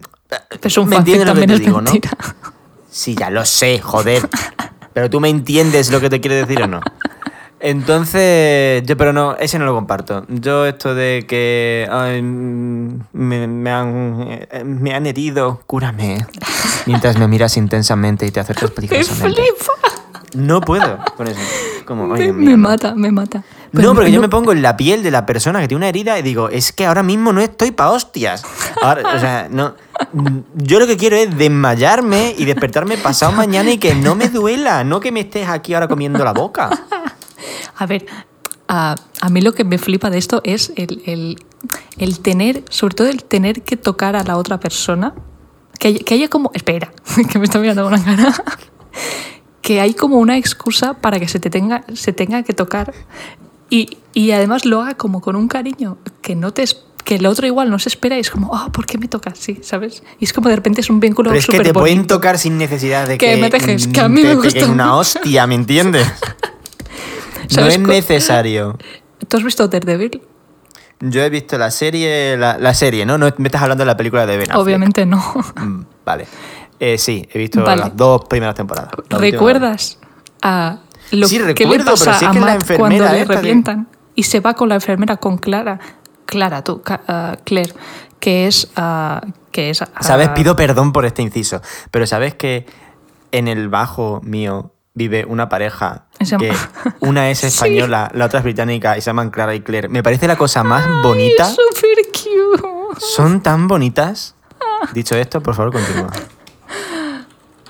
Es 0.63 0.77
un 0.79 0.89
¿Me 0.89 0.97
entiendes 0.97 1.29
lo 1.29 1.35
que 1.35 1.47
te 1.47 1.59
digo, 1.59 1.81
no? 1.81 1.93
Sí, 2.91 3.15
ya 3.15 3.31
lo 3.31 3.45
sé, 3.45 3.79
joder. 3.81 4.29
Pero 4.93 5.09
tú 5.09 5.21
me 5.21 5.31
entiendes 5.31 5.91
lo 5.91 6.01
que 6.01 6.11
te 6.11 6.21
quiero 6.21 6.37
decir 6.37 6.63
o 6.63 6.67
no. 6.67 6.81
Entonces, 7.65 8.83
yo, 8.85 8.97
pero 8.97 9.13
no, 9.13 9.37
ese 9.37 9.57
no 9.57 9.65
lo 9.65 9.73
comparto. 9.73 10.25
Yo 10.29 10.67
esto 10.67 10.97
de 10.97 11.25
que 11.29 11.89
ay, 11.89 12.21
mm, 12.21 13.01
me, 13.13 13.47
me 13.47 13.71
han, 13.71 14.27
eh, 14.51 14.65
me 14.65 14.93
han 14.93 15.07
herido, 15.07 15.63
cúrame. 15.67 16.27
Mientras 16.87 17.17
me 17.19 17.29
miras 17.29 17.57
intensamente 17.57 18.27
y 18.27 18.33
te 18.33 18.41
acercas 18.41 18.71
Me 18.77 18.89
peligrosamente. 18.89 19.43
flipa. 19.43 19.73
No 20.35 20.61
puedo 20.61 20.99
con 21.17 21.29
eso. 21.29 21.39
Como, 21.85 22.09
Me, 22.09 22.33
me 22.33 22.57
mata, 22.57 22.95
me 22.97 23.13
mata. 23.13 23.45
No, 23.71 23.95
porque 23.95 24.11
yo 24.11 24.21
me 24.21 24.29
pongo 24.29 24.53
en 24.53 24.63
la 24.63 24.77
piel 24.77 25.03
de 25.03 25.11
la 25.11 25.25
persona 25.25 25.61
que 25.61 25.69
tiene 25.69 25.79
una 25.79 25.89
herida 25.89 26.19
y 26.19 26.23
digo, 26.23 26.49
es 26.49 26.73
que 26.73 26.87
ahora 26.87 27.03
mismo 27.03 27.33
no 27.33 27.41
estoy 27.41 27.71
pa' 27.71 27.91
hostias. 27.91 28.43
Ahora, 28.83 29.15
o 29.15 29.21
sea, 29.21 29.49
no. 29.51 29.75
Yo 30.57 30.81
lo 30.81 30.87
que 30.87 30.97
quiero 30.97 31.17
es 31.17 31.37
desmayarme 31.37 32.35
y 32.37 32.45
despertarme 32.45 32.97
pasado 32.97 33.33
mañana 33.33 33.71
y 33.71 33.79
que 33.79 33.95
no 33.95 34.15
me 34.15 34.29
duela, 34.29 34.85
no 34.85 35.01
que 35.01 35.13
me 35.13 35.21
estés 35.21 35.49
aquí 35.49 35.75
ahora 35.75 35.87
comiendo 35.87 36.25
la 36.25 36.33
boca. 36.33 36.71
A 37.77 37.87
ver, 37.87 38.07
a, 38.69 38.97
a 39.21 39.29
mí 39.29 39.41
lo 39.41 39.55
que 39.55 39.65
me 39.65 39.79
flipa 39.79 40.11
de 40.11 40.19
esto 40.19 40.41
es 40.45 40.73
el, 40.77 41.03
el- 41.07 41.45
el 41.99 42.19
tener, 42.21 42.65
sobre 42.71 42.95
todo 42.97 43.09
el 43.09 43.23
tener 43.23 43.63
que 43.63 43.77
tocar 43.77 44.17
a 44.17 44.25
la 44.25 44.37
otra 44.37 44.59
persona. 44.59 45.15
Que, 45.79 45.95
que 46.01 46.15
haya 46.15 46.29
como. 46.29 46.51
Espera, 46.55 46.93
que 47.31 47.39
me 47.39 47.45
está 47.45 47.59
mirando 47.59 47.85
con 47.85 47.93
una 47.95 48.05
cara. 48.05 48.35
Que 49.63 49.81
hay 49.81 49.95
como 49.95 50.17
una 50.19 50.37
excusa 50.37 50.95
para 50.95 51.21
que 51.21 51.29
se 51.29 51.39
te 51.39 51.49
tenga, 51.49 51.85
se 51.95 52.13
tenga 52.13 52.43
que 52.43 52.53
tocar. 52.53 52.93
Y, 53.71 53.97
y 54.13 54.33
además 54.33 54.65
lo 54.65 54.81
haga 54.83 54.95
como 54.97 55.21
con 55.21 55.37
un 55.37 55.47
cariño 55.47 55.99
que 56.21 56.35
no 56.35 56.53
te 56.53 56.65
que 57.05 57.15
el 57.17 57.27
otro 57.27 57.47
igual 57.47 57.71
no 57.71 57.79
se 57.79 57.89
espera 57.89 58.17
y 58.17 58.21
es 58.21 58.31
como, 58.31 58.55
ah, 58.55 58.71
¿por 58.73 58.87
qué 58.87 58.99
me 58.99 59.07
tocas? 59.09 59.39
Sí, 59.39 59.59
¿sabes? 59.63 60.03
Y 60.19 60.25
es 60.25 60.33
como 60.33 60.49
de 60.49 60.57
repente 60.57 60.81
es 60.81 60.91
un 60.91 60.99
vínculo 61.01 61.31
Pero 61.31 61.39
es 61.41 61.47
que 61.47 61.59
te 61.61 61.73
pueden 61.73 61.99
bonito. 61.99 62.15
tocar 62.17 62.39
sin 62.39 62.59
necesidad 62.59 63.07
de 63.09 63.19
Que 63.19 63.35
que, 63.35 63.37
me 63.41 63.51
dejes, 63.51 63.87
que 63.89 64.01
a 64.01 64.09
mí 64.09 64.23
me 64.23 64.35
gusta 64.35 64.67
una 64.67 64.97
hostia, 64.97 65.47
¿me 65.47 65.55
entiendes? 65.55 66.07
No 67.43 67.49
¿Sabes 67.49 67.75
es 67.75 67.81
necesario. 67.81 68.79
¿Tú 69.29 69.37
has 69.37 69.45
visto 69.45 69.69
Daredevil? 69.69 70.23
Yo 71.01 71.23
he 71.23 71.31
visto 71.31 71.59
la 71.59 71.71
serie, 71.71 72.37
la, 72.37 72.59
la 72.59 72.75
serie, 72.75 73.05
¿no? 73.05 73.19
No 73.19 73.29
me 73.39 73.49
estás 73.49 73.63
hablando 73.63 73.83
de 73.83 73.87
la 73.87 73.97
película 73.97 74.25
de 74.25 74.37
Ben 74.37 74.51
Affleck. 74.51 74.59
Obviamente 74.59 75.05
no. 75.07 75.19
Mm, 75.57 75.85
Vale. 76.05 76.27
Eh, 76.79 76.99
sí, 76.99 77.29
he 77.33 77.39
visto 77.39 77.63
Vale. 77.63 77.83
las 77.83 77.97
dos 77.97 78.25
primeras 78.29 78.55
temporadas. 78.55 78.91
¿Recuerdas 79.09 79.99
a 80.43 80.79
lo 81.13 81.29
Sí, 81.29 81.39
que 81.39 81.45
recuerdo, 81.45 81.77
le 81.77 81.85
pasa 81.85 82.15
si 82.15 82.25
es 82.25 82.31
a 82.31 82.33
Matt 82.35 82.55
enfermera 82.63 82.79
cuando 82.79 83.05
le 83.05 83.25
revientan? 83.25 83.89
Y 84.15 84.25
se 84.25 84.41
va 84.41 84.55
con 84.55 84.69
la 84.69 84.77
enfermera, 84.77 85.17
con 85.17 85.39
Clara. 85.39 85.79
Clara, 86.27 86.63
tú, 86.65 86.83
ah, 86.87 87.37
Claire, 87.45 87.73
que 88.19 88.47
es... 88.47 88.69
ah, 88.77 89.21
que 89.51 89.71
es 89.71 89.83
ah, 89.83 89.89
¿Sabes? 90.01 90.31
Pido 90.31 90.57
perdón 90.57 90.93
por 90.93 91.05
este 91.05 91.23
inciso, 91.23 91.61
pero 91.91 92.07
¿sabes 92.07 92.35
que 92.35 92.67
en 93.31 93.49
el 93.49 93.69
bajo 93.69 94.21
mío 94.25 94.73
vive 94.95 95.25
una 95.27 95.49
pareja 95.49 96.05
llama- 96.21 96.45
que 96.45 96.53
una 97.01 97.31
es 97.31 97.39
Sí. 97.39 97.47
española, 97.47 98.11
la 98.15 98.27
otra 98.27 98.39
es 98.41 98.45
británica 98.45 98.97
y 98.97 99.01
se 99.01 99.07
llaman 99.07 99.31
Clara 99.31 99.55
y 99.55 99.61
Claire? 99.61 99.89
Me 99.89 100.03
parece 100.03 100.27
la 100.29 100.37
cosa 100.37 100.63
más 100.63 100.85
Ay, 100.87 101.03
bonita. 101.03 101.49
cute. 101.55 103.01
Son 103.01 103.43
tan 103.43 103.69
bonitas. 103.69 104.35
Dicho 104.93 105.17
esto, 105.17 105.43
por 105.43 105.55
favor, 105.55 105.73
continúa. 105.73 106.11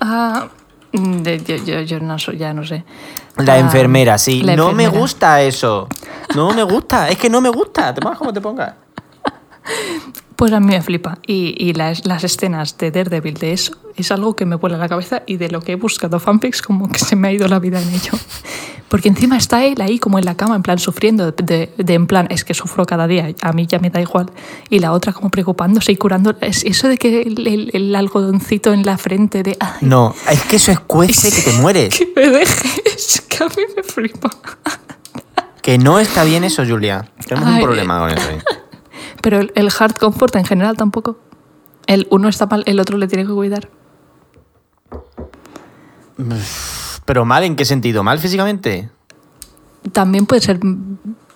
Ah, 0.01 0.49
de- 0.93 1.39
yo, 1.43 1.57
yo, 1.57 1.81
yo 1.83 2.01
no 2.01 2.19
soy, 2.19 2.39
ya 2.39 2.53
no 2.53 2.65
sé. 2.65 2.85
La 3.37 3.55
Ah, 3.55 3.59
enfermera, 3.59 4.19
sí. 4.19 4.43
la 4.43 4.57
no 4.57 4.73
me 4.73 4.89
gusta 4.89 5.41
eso. 5.43 5.89
No 6.35 6.53
me 6.53 6.63
gusta. 6.65 7.09
Es 7.09 7.19
que 7.19 7.31
no 7.31 7.41
me 7.41 7.49
gusta. 7.51 7.95
Te 7.95 8.01
pongas 8.01 8.19
como 8.19 8.33
te 8.33 8.41
pongas. 8.41 8.75
Pues 10.43 10.53
a 10.53 10.59
mí 10.59 10.67
me 10.67 10.83
flipa. 10.83 11.19
Y, 11.25 11.55
y 11.57 11.73
las, 11.73 12.05
las 12.05 12.25
escenas 12.25 12.77
de 12.77 12.91
Daredevil 12.91 13.35
de 13.35 13.53
eso 13.53 13.77
es 13.95 14.11
algo 14.11 14.35
que 14.35 14.45
me 14.45 14.57
vuela 14.57 14.77
la 14.77 14.89
cabeza 14.89 15.23
y 15.25 15.37
de 15.37 15.49
lo 15.49 15.61
que 15.61 15.71
he 15.71 15.75
buscado 15.77 16.19
fanfics 16.19 16.63
como 16.63 16.89
que 16.91 16.99
se 16.99 17.15
me 17.15 17.29
ha 17.29 17.33
ido 17.33 17.47
la 17.47 17.61
vida 17.61 17.81
en 17.81 17.89
ello. 17.91 18.11
Porque 18.89 19.09
encima 19.09 19.37
está 19.37 19.65
él 19.65 19.81
ahí 19.81 20.01
como 20.01 20.19
en 20.19 20.25
la 20.25 20.35
cama, 20.37 20.57
en 20.57 20.63
plan 20.65 20.81
sufriendo, 20.81 21.31
de, 21.31 21.71
de- 21.79 21.95
en 21.95 22.09
plan, 22.09 22.27
es 22.29 22.45
que 22.45 22.55
sufro 22.55 22.85
cada 22.87 23.07
día, 23.07 23.33
a 23.41 23.53
mí 23.53 23.69
ya 23.69 23.79
me 23.79 23.91
da 23.91 24.01
igual. 24.01 24.33
Y 24.69 24.81
la 24.81 24.91
otra 24.91 25.13
como 25.13 25.31
preocupándose 25.31 25.93
y 25.93 25.97
curando. 25.97 26.35
Es 26.41 26.65
eso 26.65 26.89
de 26.89 26.99
que 26.99 27.23
el, 27.23 27.47
el- 27.47 27.71
el 27.73 27.95
algodoncito 27.95 28.73
en 28.73 28.85
la 28.85 28.99
frente 28.99 29.45
de... 29.45 29.57
"Ay, 29.61 29.71
No, 29.83 30.13
es 30.29 30.41
que 30.43 30.57
eso 30.57 30.73
es 30.73 30.81
cuece 30.81 31.31
que 31.31 31.41
te 31.53 31.57
mueres. 31.59 31.95
Que 31.99 32.13
me 32.17 32.29
dejes, 32.37 33.21
que 33.29 33.45
a 33.45 33.47
mí 33.47 33.63
me 33.77 33.83
flipa. 33.85 34.29
Que 35.63 35.79
no 35.79 36.01
está 36.01 36.25
bien 36.25 36.43
eso, 36.43 36.65
Julia. 36.67 37.09
Tenemos 37.29 37.49
un 37.49 37.63
problema 37.63 38.01
con 38.01 38.11
eso. 38.11 38.29
Pero 39.23 39.39
el, 39.41 39.53
el 39.55 39.69
hard 39.79 39.95
comfort 39.95 40.37
en 40.37 40.45
general 40.45 40.77
tampoco. 40.77 41.19
El 41.87 42.07
uno 42.11 42.29
está 42.29 42.47
mal, 42.47 42.63
el 42.67 42.79
otro 42.79 42.99
le 42.99 43.09
tiene 43.09 43.25
que 43.27 43.33
cuidar. 43.33 43.69
Pero 47.05 47.25
mal, 47.25 47.43
¿en 47.45 47.57
qué 47.57 47.65
sentido? 47.65 48.03
¿Mal 48.03 48.19
físicamente? 48.19 48.91
También 49.93 50.27
puede 50.27 50.41
ser 50.43 50.61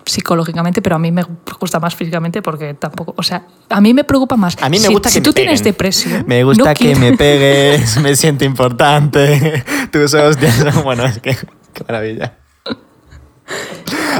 psicológicamente, 0.05 0.81
pero 0.81 0.95
a 0.95 0.99
mí 0.99 1.11
me 1.11 1.23
gusta 1.59 1.81
más 1.81 1.93
físicamente 1.95 2.41
porque 2.41 2.73
tampoco, 2.75 3.13
o 3.17 3.23
sea, 3.23 3.45
a 3.69 3.81
mí 3.81 3.93
me 3.93 4.05
preocupa 4.05 4.37
más. 4.37 4.55
A 4.61 4.69
mí 4.69 4.79
me 4.79 4.87
Si- 4.87 4.93
gusta 4.93 5.09
si 5.09 5.19
que 5.19 5.23
tú 5.23 5.29
me 5.31 5.33
tienes 5.33 5.63
depresión. 5.63 6.23
Me 6.27 6.43
gusta 6.45 6.63
no 6.63 6.69
que 6.69 6.75
quiero- 6.93 6.99
me 7.01 7.17
pegues, 7.17 7.97
me 8.01 8.15
siento 8.15 8.45
importante. 8.45 9.65
Tus 9.91 10.13
hostias 10.13 10.83
Bueno, 10.83 11.03
es 11.05 11.19
que... 11.19 11.35
Qué 11.73 11.83
maravilla. 11.85 12.37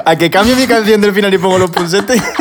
¿A 0.05 0.15
que 0.17 0.29
cambie 0.29 0.55
mi 0.55 0.67
canción 0.67 0.99
del 1.01 1.13
final 1.13 1.33
y 1.33 1.37
pongo 1.37 1.57
los 1.57 1.71
pulsetes? 1.71 2.21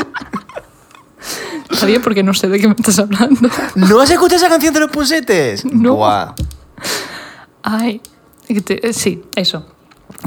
Está 1.70 1.86
bien 1.86 2.00
porque 2.02 2.22
no 2.22 2.32
sé 2.34 2.48
de 2.48 2.58
qué 2.60 2.68
me 2.68 2.74
estás 2.74 2.98
hablando. 2.98 3.48
¿No 3.74 4.00
has 4.00 4.10
escuchado 4.10 4.36
esa 4.36 4.48
canción 4.48 4.72
de 4.74 4.80
los 4.80 4.90
pulsetes? 4.90 5.64
No. 5.64 5.94
Buah. 5.96 6.32
Ay, 7.62 8.00
te- 8.64 8.86
eh, 8.88 8.92
sí, 8.92 9.22
eso. 9.34 9.66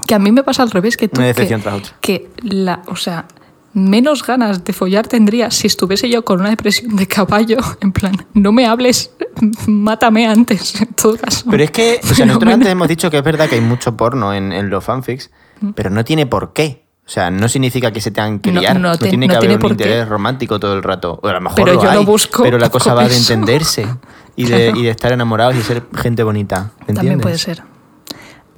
Que 0.08 0.16
a 0.16 0.20
mí 0.20 0.32
me 0.32 0.44
pasa 0.44 0.64
al 0.64 0.72
revés 0.72 0.98
que 0.98 1.08
tú. 1.08 1.20
Una 1.20 1.28
decepción 1.28 1.60
que, 1.62 1.64
tras 1.64 1.76
otra. 1.80 1.92
que 2.02 2.30
la, 2.44 2.82
o 2.88 2.96
sea, 2.96 3.26
menos 3.74 4.26
ganas 4.26 4.64
de 4.64 4.74
follar 4.74 5.08
tendría 5.08 5.50
si 5.52 5.68
estuviese 5.68 6.10
yo 6.10 6.26
con 6.26 6.42
una 6.42 6.50
depresión 6.50 6.96
de 6.96 7.08
caballo. 7.08 7.58
En 7.82 7.92
plan, 7.94 8.14
no 8.34 8.52
me 8.52 8.66
hables, 8.68 9.12
mátame 9.68 10.28
antes, 10.28 10.80
en 10.82 10.88
todo 10.94 11.18
caso. 11.18 11.46
Pero 11.50 11.64
es 11.64 11.72
que, 11.72 12.00
o 12.04 12.14
sea, 12.14 12.26
nosotros 12.26 12.54
antes 12.54 12.70
hemos 12.70 12.88
dicho 12.88 13.10
que 13.10 13.18
es 13.18 13.24
verdad 13.24 13.48
que 13.48 13.56
hay 13.56 13.62
mucho 13.62 13.96
porno 13.96 14.34
en, 14.34 14.52
en 14.52 14.70
los 14.70 14.84
fanfics, 14.84 15.32
Mm. 15.62 15.72
pero 15.72 15.90
no 15.90 16.06
tiene 16.06 16.26
por 16.26 16.54
qué. 16.54 16.86
O 17.10 17.12
sea, 17.12 17.32
no 17.32 17.50
significa 17.50 17.90
que 17.92 18.02
se 18.02 18.12
tengan 18.12 18.38
que 18.38 18.52
No- 18.52 18.62
liar. 18.62 18.80
No, 18.80 18.90
no 18.90 18.98
te- 19.00 19.10
tiene 19.10 19.26
no 19.26 19.34
que 19.34 19.40
tiene 19.40 19.56
haber 19.56 19.66
un 19.66 19.76
qué. 19.76 19.84
interés 19.84 20.08
romántico 20.08 20.60
todo 20.60 20.76
el 20.76 20.84
rato. 20.84 21.20
O 21.24 21.28
a 21.28 21.34
lo 21.34 21.42
mejor 21.42 21.56
Pero 21.56 21.74
lo 21.74 21.82
yo 21.84 21.90
hay, 21.90 22.06
busco 22.06 22.44
Pero 22.44 22.60
la 22.60 22.70
cosa 22.70 22.94
va 22.94 23.08
de 23.08 23.18
entenderse 23.18 23.88
y 24.36 24.44
de, 24.46 24.66
Claro. 24.68 24.80
y 24.80 24.84
de 24.84 24.90
estar 24.92 25.12
enamorados 25.12 25.56
y 25.56 25.64
ser 25.64 25.82
gente 25.96 26.22
bonita. 26.22 26.70
¿me 26.88 26.94
También 26.94 27.20
puede 27.20 27.40
ser. 27.40 27.64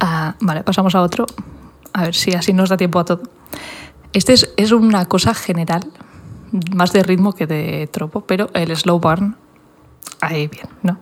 Ah, 0.00 0.34
vale, 0.40 0.62
pasamos 0.64 0.94
a 0.94 1.00
otro. 1.00 1.24
A 1.94 2.02
ver 2.02 2.14
si 2.14 2.32
así 2.34 2.52
nos 2.52 2.68
da 2.68 2.76
tiempo 2.76 2.98
a 2.98 3.06
todo. 3.06 3.22
Este 4.12 4.34
es, 4.34 4.52
es 4.58 4.70
una 4.72 5.06
cosa 5.06 5.32
general, 5.32 5.90
más 6.74 6.92
de 6.92 7.02
ritmo 7.02 7.32
que 7.32 7.46
de 7.46 7.88
tropo, 7.90 8.20
pero 8.20 8.50
el 8.52 8.76
slow 8.76 9.00
burn, 9.00 9.34
ahí 10.20 10.46
bien, 10.48 10.66
¿no? 10.82 10.98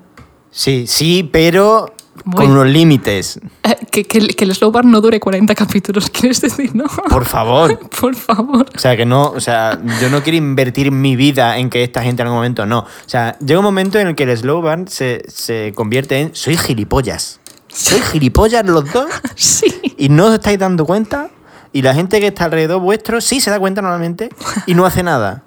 Sí, 0.53 0.87
sí, 0.87 1.29
pero 1.33 1.93
Muy- 2.25 2.37
con 2.37 2.51
unos 2.53 2.67
límites. 2.67 3.41
Eh, 3.63 3.77
que, 3.91 4.05
que 4.05 4.19
el- 4.19 4.37
que 4.37 4.45
el 4.45 4.55
slow 4.55 4.71
burn 4.71 4.91
no 4.91 5.01
dure 5.01 5.19
40 5.21 5.55
capítulos, 5.55 6.11
¿quieres 6.13 6.41
decir, 6.41 6.75
no? 6.75 6.85
Por 7.09 7.25
favor. 7.25 7.79
Por 8.01 8.15
favor. 8.15 8.67
O 8.75 8.79
sea, 8.79 8.97
que 8.97 9.07
no, 9.07 9.31
o 9.31 9.41
sea, 9.41 9.79
yo 10.01 10.11
no 10.11 10.23
quiero 10.23 10.37
invertir 10.39 10.91
mi 10.93 11.17
vida 11.17 11.57
en 11.59 11.71
que 11.71 11.83
esta 11.83 12.03
gente 12.03 12.23
en 12.23 12.29
algún 12.29 12.39
momento 12.39 12.67
no. 12.67 12.81
O 12.81 12.87
sea, 13.09 13.39
llega 13.39 13.59
un 13.59 13.65
momento 13.65 13.99
en 13.99 14.09
el 14.09 14.15
que 14.15 14.25
el 14.25 14.37
slow 14.37 14.61
burn 14.63 14.87
se, 14.89 15.23
se 15.29 15.73
convierte 15.75 16.21
en 16.21 16.35
soy 16.35 16.57
gilipollas. 16.57 17.41
Soy 17.69 18.01
gilipollas 18.01 18.65
los 18.67 18.93
dos 18.93 19.07
Sí. 19.37 19.95
y 19.97 20.09
no 20.09 20.27
os 20.27 20.35
estáis 20.35 20.59
dando 20.59 20.85
cuenta. 20.85 21.31
Y 21.73 21.83
la 21.83 21.95
gente 21.95 22.19
que 22.19 22.27
está 22.27 22.47
alrededor 22.47 22.81
vuestro 22.81 23.21
sí 23.21 23.41
se 23.41 23.49
da 23.51 23.61
cuenta 23.61 23.81
normalmente 23.81 24.29
y 24.67 24.75
no 24.75 24.85
hace 24.87 25.05
nada. 25.05 25.45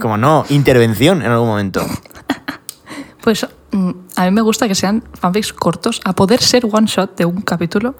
Como 0.00 0.16
no, 0.16 0.44
intervención 0.48 1.22
en 1.22 1.30
algún 1.30 1.46
momento. 1.48 1.86
Pues 3.22 3.46
a 4.16 4.24
mí 4.24 4.30
me 4.30 4.40
gusta 4.42 4.68
que 4.68 4.74
sean 4.74 5.02
fanfics 5.14 5.52
cortos, 5.52 6.00
a 6.04 6.12
poder 6.14 6.40
ser 6.40 6.66
one 6.70 6.86
shot 6.86 7.16
de 7.16 7.24
un 7.24 7.40
capítulo. 7.42 7.94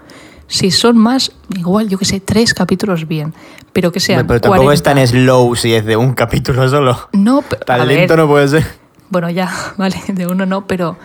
Si 0.47 0.71
son 0.71 0.97
más, 0.97 1.33
igual, 1.57 1.89
yo 1.89 1.99
que 1.99 2.07
sé, 2.07 2.21
tres 2.21 2.55
capítulos 2.55 3.07
bien, 3.07 3.35
pero 3.75 3.93
que 3.93 4.01
sean. 4.01 4.27
Pero 4.27 4.41
tampoco 4.41 4.73
es 4.73 4.81
40. 4.83 4.95
tan 4.95 5.07
slow 5.07 5.55
si 5.57 5.75
es 5.75 5.85
de 5.85 5.97
un 5.97 6.15
capítulo 6.15 6.67
solo. 6.71 7.09
No, 7.13 7.43
pe- 7.49 7.57
a 7.57 7.65
Tan 7.65 7.87
ver, 7.87 8.17
no 8.17 8.27
puede 8.27 8.49
ser. 8.49 8.65
Bueno, 9.11 9.29
ya, 9.31 9.51
vale, 9.77 9.97
de 10.09 10.27
uno 10.27 10.47
no, 10.47 10.67
pero, 10.67 10.97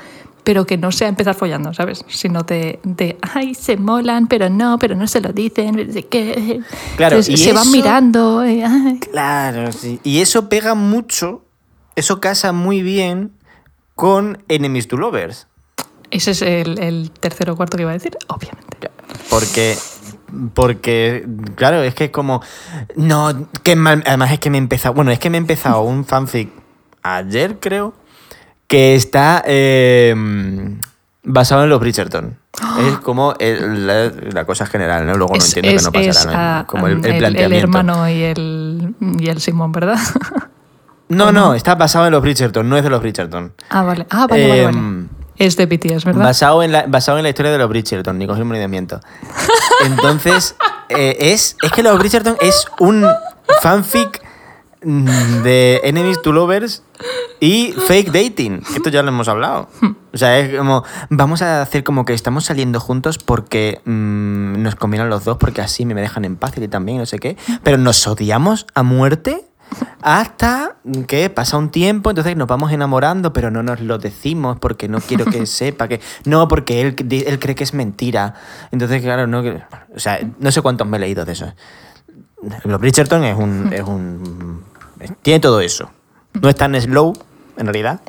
pero 0.45 0.65
que 0.65 0.77
no 0.77 0.93
sea 0.93 1.09
empezar 1.09 1.35
follando, 1.35 1.73
¿sabes? 1.73 2.05
Sino 2.07 2.43
de, 2.43 2.79
de, 2.85 3.17
ay, 3.33 3.53
se 3.53 3.75
molan, 3.75 4.27
pero 4.27 4.49
no, 4.49 4.79
pero 4.79 4.95
no 4.95 5.07
se 5.07 5.19
lo 5.19 5.33
dicen, 5.33 5.75
de 5.91 6.03
qué. 6.07 6.61
Claro, 6.95 7.17
Entonces, 7.17 7.33
y 7.33 7.43
se 7.43 7.51
van 7.51 7.63
eso- 7.63 7.71
mirando. 7.71 8.43
eh. 8.45 8.63
Claro, 9.11 9.73
sí. 9.73 9.99
Y 10.05 10.19
eso 10.21 10.47
pega 10.47 10.73
mucho, 10.73 11.43
eso 11.97 12.21
casa 12.21 12.53
muy 12.53 12.81
bien 12.81 13.31
con 13.95 14.43
Enemies 14.47 14.87
to 14.87 14.97
Lovers. 14.97 15.47
Ese 16.11 16.31
es 16.31 16.41
el, 16.41 16.79
el 16.79 17.11
tercero 17.11 17.53
o 17.53 17.55
cuarto 17.55 17.77
que 17.77 17.83
iba 17.83 17.91
a 17.91 17.93
decir, 17.95 18.17
obviamente. 18.27 18.91
Porque, 19.29 19.75
porque, 20.53 21.25
claro, 21.55 21.81
es 21.81 21.95
que 21.95 22.05
es 22.05 22.11
como, 22.11 22.41
no, 22.95 23.47
que 23.63 23.75
mal, 23.75 24.03
además 24.05 24.31
es 24.31 24.39
que 24.39 24.49
me 24.49 24.57
he 24.57 24.61
empezado, 24.61 24.93
bueno, 24.93 25.11
es 25.11 25.19
que 25.19 25.29
me 25.29 25.37
he 25.37 25.41
empezado 25.41 25.81
un 25.81 26.05
fanfic 26.05 26.51
ayer, 27.01 27.57
creo, 27.59 27.93
que 28.67 28.95
está 28.95 29.43
eh, 29.47 30.13
basado 31.23 31.63
en 31.63 31.69
los 31.69 31.79
Bridgerton. 31.79 32.37
Es 32.87 32.99
como 32.99 33.33
el- 33.39 33.87
la, 33.87 34.11
la 34.31 34.45
cosa 34.45 34.67
general, 34.67 35.07
¿no? 35.07 35.15
Luego 35.15 35.33
no 35.33 35.37
es, 35.39 35.55
entiendo 35.57 35.79
es- 35.81 35.89
que 35.89 35.97
no 35.97 36.03
es, 36.03 36.07
pasará, 36.17 36.31
¿no? 36.31 36.39
ah, 36.39 36.65
como 36.67 36.85
el, 36.87 36.93
el 36.99 37.05
el- 37.05 37.11
el 37.13 37.17
planteamiento. 37.19 37.65
hermano 37.79 38.09
y 38.09 38.21
el, 38.21 38.95
y 39.19 39.29
el 39.29 39.41
Simón, 39.41 39.71
¿verdad? 39.71 39.97
no, 41.09 41.25
¿o 41.27 41.31
no, 41.31 41.47
no? 41.47 41.53
está 41.53 41.75
basado 41.75 42.05
en 42.05 42.11
los 42.11 42.21
Bridgerton, 42.21 42.67
no 42.67 42.77
es 42.77 42.83
de 42.83 42.89
los 42.89 43.01
Bridgerton. 43.01 43.53
ah, 43.69 43.83
vale. 43.83 44.05
Ah, 44.09 44.27
vale, 44.29 44.47
vale, 44.47 44.65
vale. 44.65 44.77
Em, 44.77 45.09
Es 45.37 45.57
de 45.57 45.65
BTS, 45.65 46.05
¿verdad? 46.05 46.25
Basado 46.25 46.61
en, 46.63 46.71
la, 46.71 46.85
basado 46.87 47.17
en 47.17 47.23
la 47.23 47.29
historia 47.29 47.51
de 47.51 47.57
los 47.57 47.67
Bridgerton, 47.69 48.17
ni 48.17 48.27
confirmo 48.27 48.53
ni 48.53 48.59
desmiento. 48.59 48.99
Entonces, 49.85 50.55
eh, 50.89 51.17
es, 51.19 51.55
es 51.61 51.71
que 51.71 51.83
los 51.83 51.97
Bridgerton 51.97 52.37
es 52.39 52.65
un 52.79 53.05
fanfic 53.61 54.21
mm, 54.83 55.41
de 55.43 55.81
Enemies 55.83 56.21
to 56.21 56.31
Lovers 56.31 56.83
y 57.39 57.73
fake 57.87 58.11
dating. 58.11 58.61
Esto 58.75 58.89
ya 58.89 59.01
lo 59.01 59.09
hemos 59.09 59.27
hablado. 59.27 59.69
O 60.13 60.17
sea, 60.17 60.37
es 60.37 60.55
como, 60.55 60.83
vamos 61.09 61.41
a 61.41 61.61
hacer 61.63 61.83
como 61.83 62.05
que 62.05 62.13
estamos 62.13 62.45
saliendo 62.45 62.79
juntos 62.79 63.17
porque 63.17 63.81
mm, 63.85 64.61
nos 64.61 64.75
combinan 64.75 65.09
los 65.09 65.25
dos, 65.25 65.37
porque 65.37 65.61
así 65.61 65.85
me 65.85 65.99
dejan 65.99 66.25
en 66.25 66.35
paz 66.35 66.53
y 66.57 66.67
también, 66.67 66.99
no 66.99 67.05
sé 67.05 67.19
qué. 67.19 67.35
Pero 67.63 67.77
nos 67.77 68.05
odiamos 68.07 68.67
a 68.75 68.83
muerte 68.83 69.45
hasta 70.01 70.75
que 71.07 71.29
pasa 71.29 71.57
un 71.57 71.69
tiempo, 71.69 72.09
entonces 72.09 72.35
nos 72.35 72.47
vamos 72.47 72.71
enamorando, 72.71 73.33
pero 73.33 73.51
no 73.51 73.63
nos 73.63 73.79
lo 73.79 73.97
decimos 73.97 74.57
porque 74.59 74.87
no 74.87 74.99
quiero 74.99 75.25
que 75.25 75.45
sepa 75.45 75.87
que... 75.87 75.99
No, 76.25 76.47
porque 76.47 76.81
él, 76.81 76.95
él 77.09 77.39
cree 77.39 77.55
que 77.55 77.63
es 77.63 77.73
mentira. 77.73 78.35
Entonces, 78.71 79.01
claro, 79.01 79.27
no... 79.27 79.43
O 79.95 79.99
sea, 79.99 80.19
no 80.39 80.51
sé 80.51 80.61
cuántos 80.61 80.87
me 80.87 80.97
he 80.97 80.99
leído 80.99 81.25
de 81.25 81.33
eso. 81.33 81.53
Los 82.63 82.79
Bridgerton 82.79 83.23
es 83.23 83.37
un... 83.37 83.71
Es 83.71 83.83
un 83.83 84.63
tiene 85.21 85.39
todo 85.39 85.61
eso. 85.61 85.91
No 86.41 86.49
es 86.49 86.55
tan 86.55 86.79
slow, 86.79 87.13
en 87.57 87.65
realidad, 87.67 88.01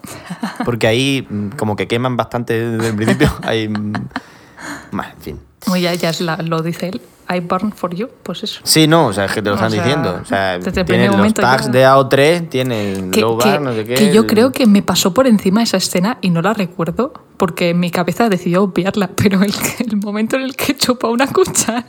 porque 0.65 0.87
ahí 0.87 1.27
como 1.57 1.77
que 1.77 1.87
queman 1.87 2.17
bastante 2.17 2.71
desde 2.71 2.89
el 2.89 2.97
principio. 2.97 3.31
Hay... 3.43 3.69
bueno, 3.69 5.13
en 5.15 5.21
fin. 5.21 5.41
Como 5.65 5.77
ya, 5.77 5.95
ya 5.95 6.11
es 6.11 6.21
la- 6.21 6.37
lo 6.37 6.63
dice 6.63 6.89
él, 6.89 7.01
I 7.29 7.41
burn 7.41 7.73
for 7.73 7.95
you, 7.95 8.09
pues 8.23 8.43
eso. 8.43 8.61
Sí, 8.65 8.87
no, 8.87 9.07
o 9.07 9.13
sea, 9.15 9.25
es 9.25 9.33
que 9.33 9.41
te 9.41 9.49
lo 9.49 9.53
O 9.53 9.55
están 9.57 9.71
sea, 9.71 9.83
diciendo. 9.83 10.19
O 10.21 10.25
sea, 10.27 10.59
desde 10.59 10.69
el 10.69 10.73
tiene 10.75 10.85
primer 10.85 11.07
los 11.09 11.17
momento 11.17 11.41
tags 11.43 11.67
ya- 11.67 11.71
de 11.73 11.85
AO3, 11.87 12.49
tiene 12.51 13.09
Que, 13.11 13.21
low 13.23 13.39
que- 13.39 13.49
bar, 13.49 13.61
no 13.63 13.73
sé 13.73 13.85
qué. 13.85 13.95
que 13.95 14.13
yo 14.13 14.27
creo 14.27 14.53
que 14.53 14.67
me 14.67 14.83
pasó 14.83 15.15
por 15.15 15.27
encima 15.27 15.63
esa 15.63 15.79
escena 15.79 16.19
y 16.21 16.29
no 16.31 16.43
la 16.43 16.53
recuerdo 16.53 17.15
porque 17.39 17.73
mi 17.73 17.91
cabeza 17.91 18.29
decidió 18.29 18.63
obviarla, 18.63 19.09
pero 19.17 19.43
el, 19.43 19.55
el 19.79 19.97
momento 19.97 20.37
en 20.37 20.43
el 20.43 20.55
que 20.57 20.77
chupa 20.77 21.09
una 21.09 21.27
cuchara, 21.29 21.87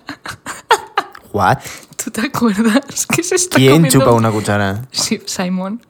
¿What? 1.34 1.57
¿tú 2.01 2.11
te 2.11 2.21
acuerdas? 2.21 3.05
Que 3.07 3.21
se 3.23 3.36
está 3.36 3.57
¿Quién 3.57 3.73
comiendo... 3.73 3.99
chupa 3.99 4.11
una 4.11 4.32
cuchara? 4.32 4.84
Sí, 4.91 5.21
Simon. 5.26 5.82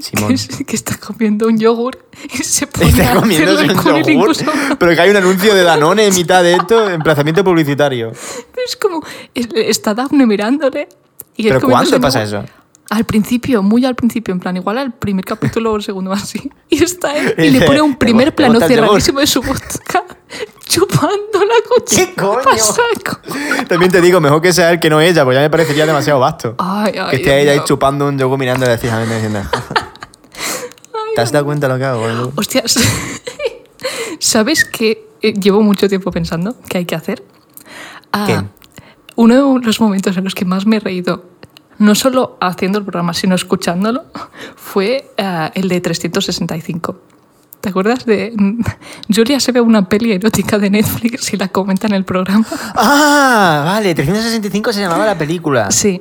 Simón. 0.00 0.34
Que, 0.34 0.64
que 0.66 0.76
está 0.76 0.96
comiendo 0.98 1.46
un 1.46 1.58
yogur 1.58 1.98
y 2.32 2.38
se 2.42 2.66
pone 2.66 2.88
Está 2.88 3.12
a 3.12 3.14
comiendo 3.16 3.52
un 3.60 3.66
yogur, 3.68 4.10
incluso- 4.10 4.44
pero 4.78 4.94
que 4.94 5.00
hay 5.00 5.10
un 5.10 5.16
anuncio 5.16 5.54
de 5.54 5.62
Danone 5.62 6.06
en 6.06 6.14
mitad 6.14 6.42
de 6.42 6.54
esto, 6.54 6.88
emplazamiento 6.90 7.42
publicitario. 7.44 8.12
Es 8.12 8.76
como, 8.76 9.04
es- 9.34 9.48
está 9.54 9.94
Daphne 9.94 10.26
mirándole. 10.26 10.88
Y 11.36 11.44
¿Pero 11.48 11.60
cuándo 11.62 12.00
pasa 12.00 12.24
yogur. 12.24 12.44
eso? 12.44 12.52
Al 12.90 13.04
principio, 13.04 13.62
muy 13.62 13.84
al 13.84 13.94
principio, 13.94 14.34
en 14.34 14.40
plan, 14.40 14.56
igual 14.56 14.76
al 14.78 14.92
primer 14.92 15.24
capítulo 15.24 15.72
o 15.72 15.76
el 15.76 15.82
segundo 15.82 16.12
así. 16.12 16.50
Y 16.68 16.82
está 16.82 17.16
él 17.16 17.34
y 17.38 17.42
Dice, 17.42 17.60
le 17.60 17.66
pone 17.66 17.80
un 17.82 17.92
"¿Te 17.92 17.98
primer 17.98 18.34
plano 18.34 18.54
gusta 18.54 18.66
el 18.66 18.72
yogur?" 18.72 18.86
cerradísimo 18.86 19.20
de 19.20 19.26
su 19.26 19.40
vodka 19.42 20.04
chupando 20.70 21.44
la 21.44 21.54
cuchara. 21.68 22.06
¿Qué 22.06 22.14
coño? 22.14 23.64
También 23.68 23.90
te 23.90 24.00
digo, 24.00 24.20
mejor 24.20 24.40
que 24.40 24.52
sea 24.52 24.70
él 24.70 24.78
que 24.78 24.88
no 24.88 25.00
ella, 25.00 25.24
pues 25.24 25.34
ya 25.34 25.40
me 25.40 25.50
parecería 25.50 25.84
demasiado 25.84 26.20
vasto. 26.20 26.54
Ay, 26.58 26.94
ay, 26.96 27.10
que 27.10 27.16
esté 27.16 27.30
Dios 27.30 27.42
ella 27.42 27.50
ahí 27.52 27.58
mío. 27.58 27.66
chupando 27.66 28.06
un 28.06 28.18
yogur 28.18 28.38
mirando 28.38 28.66
fijamente 28.78 29.14
diciendo... 29.14 29.42
¿Te 31.14 31.20
has 31.20 31.32
dado 31.32 31.44
cuenta 31.44 31.66
de 31.66 31.74
lo 31.74 31.78
que 31.78 31.84
hago? 31.84 32.00
boludo? 32.00 32.32
Hostias, 32.36 32.76
¿sabes 34.20 34.64
qué 34.64 35.08
eh, 35.22 35.32
llevo 35.32 35.60
mucho 35.60 35.88
tiempo 35.88 36.12
pensando 36.12 36.54
que 36.68 36.78
hay 36.78 36.84
que 36.84 36.94
hacer? 36.94 37.24
Ah, 38.12 38.26
¿Qué? 38.26 38.40
Uno 39.16 39.58
de 39.58 39.66
los 39.66 39.80
momentos 39.80 40.16
en 40.16 40.24
los 40.24 40.36
que 40.36 40.44
más 40.44 40.66
me 40.66 40.76
he 40.76 40.80
reído, 40.80 41.24
no 41.78 41.96
solo 41.96 42.38
haciendo 42.40 42.78
el 42.78 42.84
programa, 42.84 43.12
sino 43.12 43.34
escuchándolo, 43.34 44.04
fue 44.56 45.10
ah, 45.18 45.50
el 45.54 45.68
de 45.68 45.80
365. 45.80 46.96
¿Te 47.60 47.68
acuerdas 47.68 48.06
de 48.06 48.32
Julia 49.14 49.38
se 49.40 49.52
ve 49.52 49.60
una 49.60 49.88
peli 49.88 50.12
erótica 50.12 50.58
de 50.58 50.70
Netflix 50.70 51.32
y 51.32 51.36
la 51.36 51.48
comenta 51.48 51.86
en 51.86 51.94
el 51.94 52.04
programa? 52.04 52.46
Ah, 52.74 53.62
vale, 53.64 53.94
365 53.94 54.72
se 54.72 54.80
llamaba 54.80 55.04
la 55.06 55.18
película. 55.18 55.70
Sí. 55.70 55.98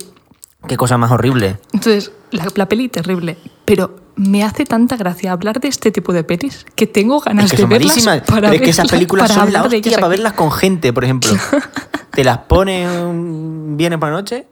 Qué 0.68 0.78
cosa 0.78 0.98
más 0.98 1.12
horrible. 1.12 1.58
Entonces, 1.74 2.12
la, 2.32 2.48
la 2.56 2.68
peli 2.68 2.90
terrible, 2.90 3.38
pero 3.66 3.96
me 4.16 4.44
hace 4.44 4.66
tanta 4.66 4.98
gracia 4.98 5.32
hablar 5.32 5.60
de 5.62 5.70
este 5.70 5.92
tipo 5.92 6.12
de 6.12 6.24
pelis 6.26 6.66
que 6.76 6.86
tengo 6.88 7.20
ganas 7.22 7.46
Es 7.46 7.52
que 7.52 7.58
de 7.58 7.64
son 7.64 7.70
verlas 7.70 7.90
malísimas. 7.92 8.22
para 8.22 8.42
Pero 8.50 8.54
es 8.56 8.62
que 8.62 8.70
esas 8.70 8.90
películas 8.90 9.32
son 9.32 9.54
la 9.54 9.64
hostia 9.64 9.96
para 9.96 10.08
verlas 10.10 10.34
con 10.34 10.52
gente, 10.52 10.92
por 10.92 11.04
ejemplo. 11.06 11.32
te 12.12 12.24
las 12.24 12.40
pones 12.40 12.90
un 12.98 13.76
viernes 13.78 14.00
por 14.00 14.10
la 14.10 14.16
noche, 14.16 14.48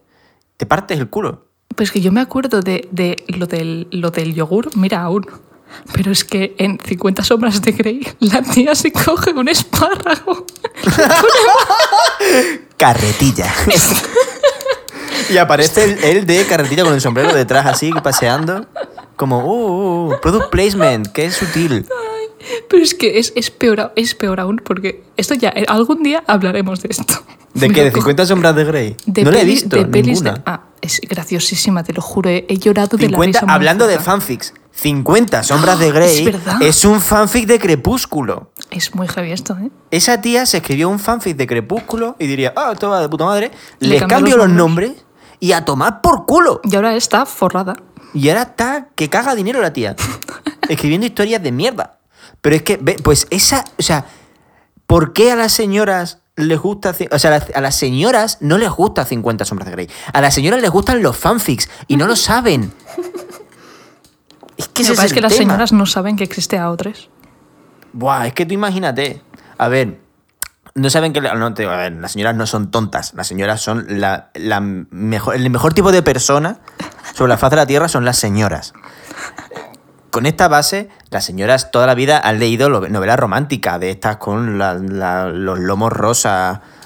te 0.55 0.65
partes 0.65 0.97
el 0.99 1.09
culo. 1.09 1.45
Pues 1.75 1.91
que 1.91 1.99
yo 2.01 2.11
me 2.13 2.21
acuerdo 2.21 2.61
de, 2.61 2.87
de 2.91 3.17
lo, 3.27 3.45
del, 3.45 3.87
lo 3.91 4.09
del 4.09 4.33
yogur, 4.33 4.75
mira 4.77 5.01
aún. 5.01 5.25
Pero 5.93 6.11
es 6.11 6.23
que 6.23 6.55
en 6.57 6.79
50 6.83 7.23
sombras 7.23 7.61
de 7.61 7.71
Grey 7.71 8.07
la 8.19 8.41
tía 8.41 8.75
se 8.75 8.91
coge 8.91 9.31
un 9.31 9.47
espárrago. 9.47 10.45
Carretilla. 12.77 13.53
y 15.29 15.37
aparece 15.37 15.83
el, 15.83 16.03
el 16.03 16.25
de 16.25 16.45
carretilla 16.45 16.83
con 16.83 16.93
el 16.93 17.01
sombrero 17.01 17.33
detrás 17.33 17.65
así, 17.65 17.91
paseando. 18.03 18.65
Como, 19.15 19.39
uh, 19.45 20.13
uh, 20.13 20.21
product 20.21 20.49
placement, 20.51 21.17
es 21.17 21.33
sutil. 21.35 21.85
Pero 22.69 22.83
es 22.83 22.93
que 22.93 23.17
es, 23.17 23.33
es, 23.35 23.49
peor, 23.49 23.91
es 23.95 24.13
peor 24.13 24.39
aún 24.39 24.61
porque 24.63 25.03
esto 25.17 25.33
ya, 25.33 25.49
eh, 25.49 25.65
algún 25.67 26.03
día 26.03 26.23
hablaremos 26.27 26.81
de 26.81 26.89
esto. 26.91 27.15
¿De 27.53 27.69
qué? 27.71 27.85
¿De 27.85 27.91
cojo- 27.91 28.03
50 28.03 28.25
sombras 28.27 28.55
de 28.55 28.63
Grey? 28.63 28.95
de 29.07 29.23
no 29.23 29.31
la 29.31 29.41
he 29.41 29.45
visto, 29.45 29.75
de 29.75 29.85
pelis 29.85 30.19
de- 30.21 30.31
ninguna. 30.31 30.43
ah, 30.45 30.65
es 30.81 31.01
graciosísima, 31.01 31.83
te 31.83 31.93
lo 31.93 32.03
juro. 32.03 32.29
He, 32.29 32.45
he 32.47 32.57
llorado 32.57 32.95
de 32.97 33.05
la 33.05 33.17
50, 33.17 33.39
risa. 33.41 33.51
hablando 33.53 33.87
de 33.87 33.97
fanfics, 33.97 34.53
50 34.79 35.43
sombras 35.43 35.79
de 35.79 35.91
Grey 35.93 36.39
es 36.61 36.85
un 36.85 37.01
fanfic 37.01 37.47
de 37.47 37.59
Crepúsculo. 37.59 38.51
Es 38.71 38.93
muy 38.95 39.07
heavy 39.07 39.31
esto, 39.31 39.57
¿eh? 39.59 39.69
Esa 39.91 40.21
tía 40.21 40.45
se 40.45 40.57
escribió 40.57 40.89
un 40.89 40.99
fanfic 40.99 41.35
de 41.35 41.47
Crepúsculo 41.47 42.15
y 42.19 42.27
diría, 42.27 42.53
ah, 42.55 42.71
esto 42.73 42.89
va 42.89 43.01
de 43.01 43.09
puta 43.09 43.25
madre. 43.25 43.51
Le 43.79 43.89
Les 43.89 44.03
cambio 44.03 44.37
los 44.37 44.47
los 44.47 44.55
nombres 44.55 44.91
y 45.39 45.51
a 45.51 45.65
tomar 45.65 46.01
por 46.01 46.25
culo. 46.25 46.61
Y 46.63 46.75
ahora 46.75 46.95
está 46.95 47.25
forrada. 47.25 47.75
Y 48.13 48.29
ahora 48.29 48.43
está 48.43 48.89
que 48.95 49.09
caga 49.09 49.35
dinero 49.35 49.61
la 49.61 49.73
tía. 49.73 49.95
escribiendo 50.69 51.05
historias 51.05 51.41
de 51.41 51.51
mierda. 51.51 51.99
Pero 52.41 52.55
es 52.55 52.63
que, 52.63 52.77
ve, 52.77 52.95
pues 53.03 53.27
esa, 53.29 53.63
o 53.77 53.81
sea, 53.81 54.05
¿por 54.85 55.13
qué 55.13 55.31
a 55.31 55.35
las 55.35 55.53
señoras 55.53 56.19
les 56.35 56.59
gusta, 56.59 56.95
o 57.11 57.19
sea, 57.19 57.31
a 57.31 57.39
las, 57.39 57.49
a 57.55 57.61
las 57.61 57.75
señoras 57.75 58.37
no 58.41 58.57
les 58.57 58.69
gusta 58.69 59.05
50 59.05 59.45
sombras 59.45 59.65
de 59.67 59.71
Grey? 59.71 59.89
A 60.13 60.21
las 60.21 60.33
señoras 60.33 60.61
les 60.61 60.69
gustan 60.69 61.01
los 61.01 61.17
fanfics 61.17 61.69
y 61.87 61.97
no 61.97 62.05
lo 62.05 62.15
saben. 62.15 62.71
Es 64.57 64.67
que 64.67 64.81
ese 64.81 64.93
es 64.93 64.99
el 65.03 65.13
que 65.13 65.21
las 65.21 65.33
señoras 65.35 65.71
no 65.71 65.85
saben 65.85 66.15
que 66.15 66.23
existe 66.23 66.59
AO3. 66.59 67.09
Buah, 67.93 68.27
es 68.27 68.33
que 68.33 68.45
tú 68.45 68.53
imagínate. 68.53 69.21
A 69.57 69.67
ver, 69.67 69.99
no 70.75 70.89
saben 70.89 71.13
que. 71.13 71.21
No, 71.21 71.53
te- 71.53 71.65
a 71.65 71.75
ver, 71.77 71.93
las 71.93 72.11
señoras 72.11 72.35
no 72.35 72.45
son 72.47 72.69
tontas. 72.71 73.13
Las 73.13 73.27
señoras 73.27 73.61
son 73.61 73.85
la, 73.99 74.29
la 74.33 74.59
mejor. 74.59 75.35
El 75.35 75.49
mejor 75.49 75.73
tipo 75.73 75.91
de 75.91 76.01
persona 76.01 76.59
sobre 77.13 77.29
la 77.29 77.37
faz 77.37 77.51
de 77.51 77.55
la 77.57 77.65
tierra 77.67 77.87
son 77.87 78.03
las 78.05 78.17
señoras. 78.17 78.73
Con 80.11 80.25
esta 80.25 80.47
base, 80.47 80.89
las 81.11 81.25
señoras 81.25 81.69
toda 81.71 81.85
la 81.85 81.93
vida 81.93 82.19
han 82.23 82.39
leído 82.39 82.69
novelas 82.69 83.19
románticas, 83.19 83.79
de 83.79 83.91
estas 83.91 84.17
con 84.17 84.57
la- 84.57 84.73
la- 84.75 85.27
los 85.29 85.59
lomos 85.59 85.91
rosa, 85.93 86.61
mm, 86.61 86.76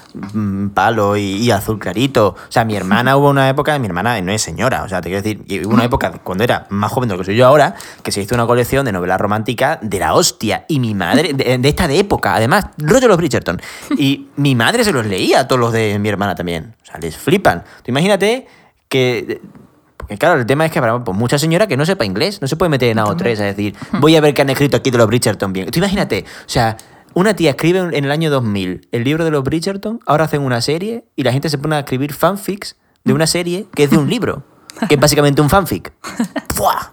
palo 0.74 1.16
y, 1.16 1.36
y 1.36 1.50
azul 1.50 1.78
clarito. 1.78 2.28
O 2.28 2.52
sea, 2.52 2.64
mi 2.64 2.76
hermana 2.76 3.16
hubo 3.18 3.30
una 3.30 3.48
época, 3.48 3.78
mi 3.78 3.86
hermana 3.86 4.20
no 4.20 4.32
es 4.32 4.42
señora, 4.42 4.82
o 4.82 4.88
sea, 4.88 5.00
te 5.00 5.08
quiero 5.08 5.22
decir, 5.22 5.66
hubo 5.66 5.74
una 5.74 5.84
época 5.84 6.12
cuando 6.22 6.44
era 6.44 6.66
más 6.70 6.92
joven 6.92 7.08
de 7.08 7.14
lo 7.14 7.18
que 7.18 7.26
soy 7.26 7.36
yo 7.36 7.46
ahora, 7.46 7.74
que 8.02 8.12
se 8.12 8.20
hizo 8.20 8.34
una 8.34 8.46
colección 8.46 8.84
de 8.84 8.92
novelas 8.92 9.20
románticas 9.20 9.78
de 9.82 9.98
la 9.98 10.14
hostia. 10.14 10.64
Y 10.68 10.80
mi 10.80 10.94
madre, 10.94 11.32
de, 11.32 11.58
de 11.58 11.68
esta 11.68 11.88
de 11.88 11.98
época, 11.98 12.34
además, 12.34 12.66
rollo 12.78 13.08
los 13.08 13.16
Bridgerton. 13.16 13.60
Y 13.96 14.28
mi 14.36 14.54
madre 14.54 14.84
se 14.84 14.92
los 14.92 15.06
leía 15.06 15.40
a 15.40 15.48
todos 15.48 15.60
los 15.60 15.72
de 15.72 15.98
mi 15.98 16.08
hermana 16.08 16.34
también. 16.34 16.74
O 16.82 16.86
sea, 16.86 16.98
les 16.98 17.16
flipan. 17.16 17.64
Tú 17.82 17.90
imagínate 17.90 18.46
que 18.88 19.40
porque 20.02 20.18
claro, 20.18 20.40
el 20.40 20.46
tema 20.46 20.66
es 20.66 20.72
que 20.72 20.80
habrá 20.80 21.02
pues, 21.04 21.16
mucha 21.16 21.38
señora 21.38 21.68
que 21.68 21.76
no 21.76 21.86
sepa 21.86 22.04
inglés, 22.04 22.42
no 22.42 22.48
se 22.48 22.56
puede 22.56 22.70
meter 22.70 22.88
en 22.90 22.98
AO3 22.98 23.38
a 23.38 23.44
decir, 23.44 23.76
voy 24.00 24.16
a 24.16 24.20
ver 24.20 24.34
qué 24.34 24.42
han 24.42 24.50
escrito 24.50 24.76
aquí 24.76 24.90
de 24.90 24.98
los 24.98 25.06
Bridgerton 25.06 25.52
bien. 25.52 25.70
Tú 25.70 25.78
imagínate, 25.78 26.24
o 26.26 26.48
sea, 26.48 26.76
una 27.14 27.34
tía 27.34 27.50
escribe 27.50 27.78
en 27.80 28.04
el 28.04 28.10
año 28.10 28.30
2000 28.30 28.88
el 28.92 29.04
libro 29.04 29.24
de 29.24 29.30
los 29.30 29.42
Bridgerton, 29.44 30.00
ahora 30.06 30.24
hacen 30.24 30.42
una 30.42 30.60
serie 30.60 31.04
y 31.16 31.22
la 31.22 31.32
gente 31.32 31.48
se 31.48 31.58
pone 31.58 31.76
a 31.76 31.80
escribir 31.80 32.12
fanfics 32.12 32.76
de 33.04 33.12
una 33.12 33.26
serie 33.26 33.66
que 33.74 33.84
es 33.84 33.90
de 33.90 33.98
un 33.98 34.08
libro, 34.08 34.44
que 34.88 34.94
es 34.94 35.00
básicamente 35.00 35.42
un 35.42 35.50
fanfic. 35.50 35.92
¡Fua! 36.54 36.92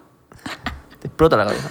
Te 1.00 1.08
explota 1.08 1.38
la 1.38 1.46
cabeza. 1.46 1.70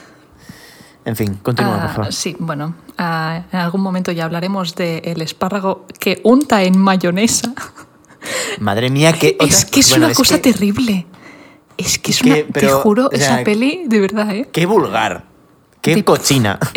En 1.04 1.16
fin, 1.16 1.34
continúa, 1.42 1.76
Ah, 1.76 1.82
por 1.86 1.90
favor. 1.96 2.12
sí, 2.12 2.36
bueno, 2.38 2.74
ah, 2.98 3.42
en 3.50 3.58
algún 3.58 3.80
momento 3.80 4.12
ya 4.12 4.24
hablaremos 4.24 4.74
del 4.74 5.20
espárrago 5.22 5.86
que 5.98 6.20
unta 6.24 6.62
en 6.62 6.78
mayonesa. 6.78 7.52
Madre 8.60 8.90
mía, 8.90 9.12
que... 9.12 9.36
es 9.40 9.64
que 9.64 9.80
es 9.80 9.90
bueno, 9.90 10.06
una 10.06 10.14
cosa 10.14 10.36
que- 10.40 10.52
terrible. 10.52 11.06
Es 11.76 11.98
que 11.98 12.10
es 12.10 12.20
que- 12.20 12.42
una. 12.44 12.52
pero, 12.52 12.66
te 12.68 12.72
juro, 12.82 13.06
o 13.12 13.16
sea, 13.16 13.36
esa 13.36 13.44
peli, 13.44 13.84
de 13.86 14.00
verdad, 14.00 14.30
¿eh? 14.34 14.48
Qué 14.52 14.66
vulgar. 14.66 15.24
Qué 15.80 15.94
Te- 15.94 16.04
cochina. 16.04 16.58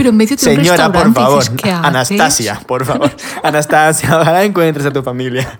Pero 0.00 0.08
en 0.10 0.16
medio 0.16 0.34
de 0.34 0.50
un 0.50 0.56
Señora, 0.56 0.90
por 0.90 1.12
favor. 1.12 1.40
dices, 1.42 1.54
¿qué 1.62 1.70
haces? 1.70 1.84
Anastasia, 1.84 2.60
por 2.66 2.86
favor. 2.86 3.10
Anastasia, 3.42 4.18
ojalá 4.18 4.44
encuentres 4.44 4.86
a 4.86 4.90
tu 4.90 5.02
familia. 5.02 5.58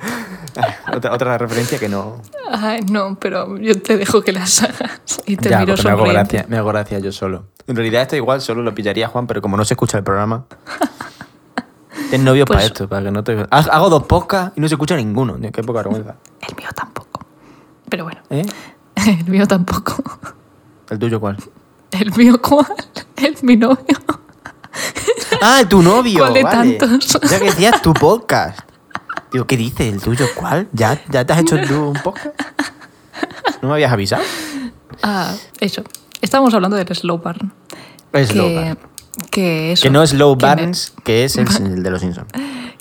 Ay, 0.57 0.73
otra, 0.97 1.13
otra 1.13 1.37
referencia 1.37 1.79
que 1.79 1.91
no. 1.91 2.23
Ay, 2.51 2.81
no, 2.91 3.19
pero 3.21 3.59
yo 3.59 3.79
te 3.83 3.99
dejo 3.99 4.23
que 4.23 4.33
las 4.33 4.63
hagas 4.63 5.21
y 5.27 5.37
te 5.37 5.51
Ya, 5.51 5.59
miro 5.61 5.75
me 5.85 5.91
hago, 5.91 6.05
gracia, 6.05 6.47
me 6.49 6.57
hago 6.57 6.71
gracia 6.71 6.99
yo 7.01 7.13
solo. 7.13 7.49
En 7.67 7.77
realidad 7.77 8.01
esto 8.01 8.17
igual 8.17 8.41
solo 8.41 8.63
lo 8.63 8.75
pillaría 8.75 9.09
Juan, 9.09 9.27
pero 9.27 9.43
como 9.43 9.59
no 9.59 9.65
se 9.67 9.75
escucha 9.75 9.99
el 9.99 10.05
programa. 10.05 10.47
Ten 12.11 12.25
novios 12.25 12.47
Pues- 12.47 12.57
para 12.57 12.67
esto, 12.67 12.89
para 12.89 13.03
que 13.05 13.11
no 13.11 13.23
te... 13.23 13.47
Ha- 13.51 13.59
Hago 13.59 13.91
dos 13.91 14.05
podcasts 14.05 14.57
y 14.57 14.61
no 14.63 14.69
se 14.69 14.75
escucha 14.75 14.97
ninguno. 14.97 15.37
Qué 15.53 15.63
poca 15.63 15.81
vergüenza. 15.83 16.17
El 16.49 16.57
mío 16.57 16.69
tampoco. 16.75 17.27
Pero 17.91 18.05
bueno, 18.05 18.21
¿Eh? 18.31 18.47
el 19.07 19.25
mío 19.27 19.47
tampoco. 19.47 20.03
¿El 20.89 20.99
tuyo 20.99 21.21
cuál? 21.21 21.37
¿El 21.91 22.11
mío 22.17 22.41
cuál? 22.41 22.67
El 23.17 23.37
mi 23.43 23.57
novio. 23.57 23.85
Ah, 25.43 25.63
tu 25.69 25.81
novio. 25.83 26.19
¿Cuál 26.21 26.35
de 26.35 26.43
vale. 26.43 26.73
tantos? 26.75 27.19
Ya 27.31 27.39
que 27.39 27.47
decías 27.47 27.81
tu 27.83 27.95
podcast. 27.95 28.59
Digo, 29.33 29.47
¿qué 29.47 29.57
dices? 29.57 29.93
¿El 29.93 30.01
tuyo 30.03 30.27
cuál? 30.35 30.69
¿Ya, 30.73 31.01
¿Ya 31.11 31.25
te 31.25 31.33
has 31.33 31.39
hecho 31.41 31.57
tú 31.67 31.75
un 31.91 31.95
podcast? 32.03 32.35
¿No 33.63 33.69
me 33.69 33.75
habías 33.75 33.93
avisado? 33.93 34.23
Ah, 35.03 35.33
eso. 35.61 35.83
Estábamos 36.21 36.53
hablando 36.53 36.77
del 36.77 36.87
slow 36.95 37.19
burn. 37.19 37.53
Slow 38.13 38.49
que, 38.49 38.55
burn. 38.59 38.79
que 39.31 39.73
eso, 39.73 39.83
Que 39.85 39.91
no 39.91 40.03
es 40.03 40.13
Low 40.13 40.37
que 40.37 40.47
me- 40.57 40.73
que 41.05 41.25
es 41.25 41.37
el, 41.37 41.47
el 41.65 41.83
de 41.83 41.91
los 41.91 42.01
Simpsons. 42.01 42.27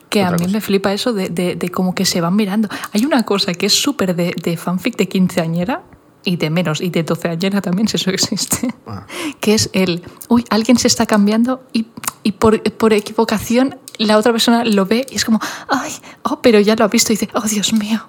Que 0.09 0.23
a 0.23 0.31
mí 0.31 0.37
cosa. 0.39 0.49
me 0.49 0.59
flipa 0.61 0.91
eso 0.91 1.13
de, 1.13 1.29
de- 1.29 1.55
de 1.55 1.69
como 1.69 1.93
que 1.93 2.05
se 2.05 2.19
van 2.19 2.35
mirando. 2.35 2.67
Hay 2.93 3.05
una 3.05 3.23
cosa 3.23 3.53
que 3.53 3.67
es 3.67 3.73
súper 3.79 4.15
de, 4.15 4.33
de 4.41 4.57
fanfic 4.57 4.97
de 4.97 5.07
quinceañera 5.07 5.83
y 6.23 6.35
de 6.37 6.49
menos, 6.49 6.81
y 6.81 6.89
de 6.89 7.03
doceañera 7.03 7.61
también, 7.61 7.87
si 7.87 7.97
eso 7.97 8.09
existe, 8.11 8.73
Ah. 8.85 9.05
que 9.39 9.53
es 9.53 9.69
el, 9.73 10.03
uy, 10.27 10.43
alguien 10.49 10.77
se 10.77 10.87
está 10.87 11.05
cambiando 11.05 11.63
y, 11.73 11.87
y 12.23 12.33
por, 12.33 12.61
por 12.73 12.93
equivocación 12.93 13.77
la 13.97 14.17
otra 14.17 14.31
persona 14.31 14.63
lo 14.65 14.85
ve 14.85 15.05
y 15.09 15.15
es 15.15 15.25
como, 15.25 15.39
ay, 15.67 15.91
oh, 16.23 16.41
pero 16.41 16.59
ya 16.59 16.75
lo 16.75 16.85
ha 16.85 16.87
visto 16.87 17.11
y 17.13 17.15
dice, 17.15 17.29
oh, 17.33 17.41
Dios 17.41 17.73
mío, 17.73 18.07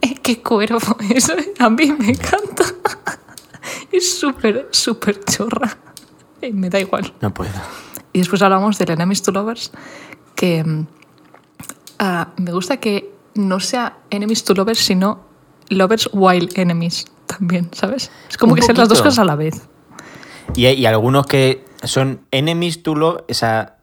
eh, 0.00 0.14
qué 0.22 0.40
cuervo. 0.42 0.78
Eso 1.10 1.32
a 1.58 1.70
mí 1.70 1.92
me 1.92 2.10
encanta. 2.10 2.64
Es 3.90 4.18
súper, 4.18 4.68
súper 4.72 5.24
chorra. 5.24 5.78
Eh, 6.40 6.52
Me 6.52 6.68
da 6.68 6.80
igual. 6.80 7.14
No 7.20 7.32
puedo. 7.32 7.52
Y 8.12 8.18
después 8.18 8.42
hablamos 8.42 8.76
del 8.78 8.90
Enemies 8.90 9.22
to 9.22 9.30
Lovers, 9.32 9.70
que 10.34 10.84
ah, 11.98 12.28
me 12.36 12.52
gusta 12.52 12.78
que 12.78 13.12
no 13.34 13.60
sea 13.60 13.98
Enemies 14.10 14.44
to 14.44 14.54
Lovers, 14.54 14.80
sino 14.80 15.20
Lovers 15.68 16.08
while 16.12 16.48
Enemies 16.56 17.06
también, 17.38 17.68
¿sabes? 17.72 18.10
Es 18.30 18.36
como 18.36 18.52
Un 18.52 18.56
que 18.60 18.62
sean 18.62 18.76
las 18.76 18.88
dos 18.88 19.02
cosas 19.02 19.18
a 19.18 19.24
la 19.24 19.36
vez. 19.36 19.62
Y, 20.54 20.66
hay- 20.66 20.74
y 20.80 20.86
algunos 20.86 21.26
que 21.26 21.64
son 21.82 22.20
enemies 22.30 22.82
to 22.82 22.94
love, 22.94 23.22
o 23.28 23.34
sea, 23.34 23.76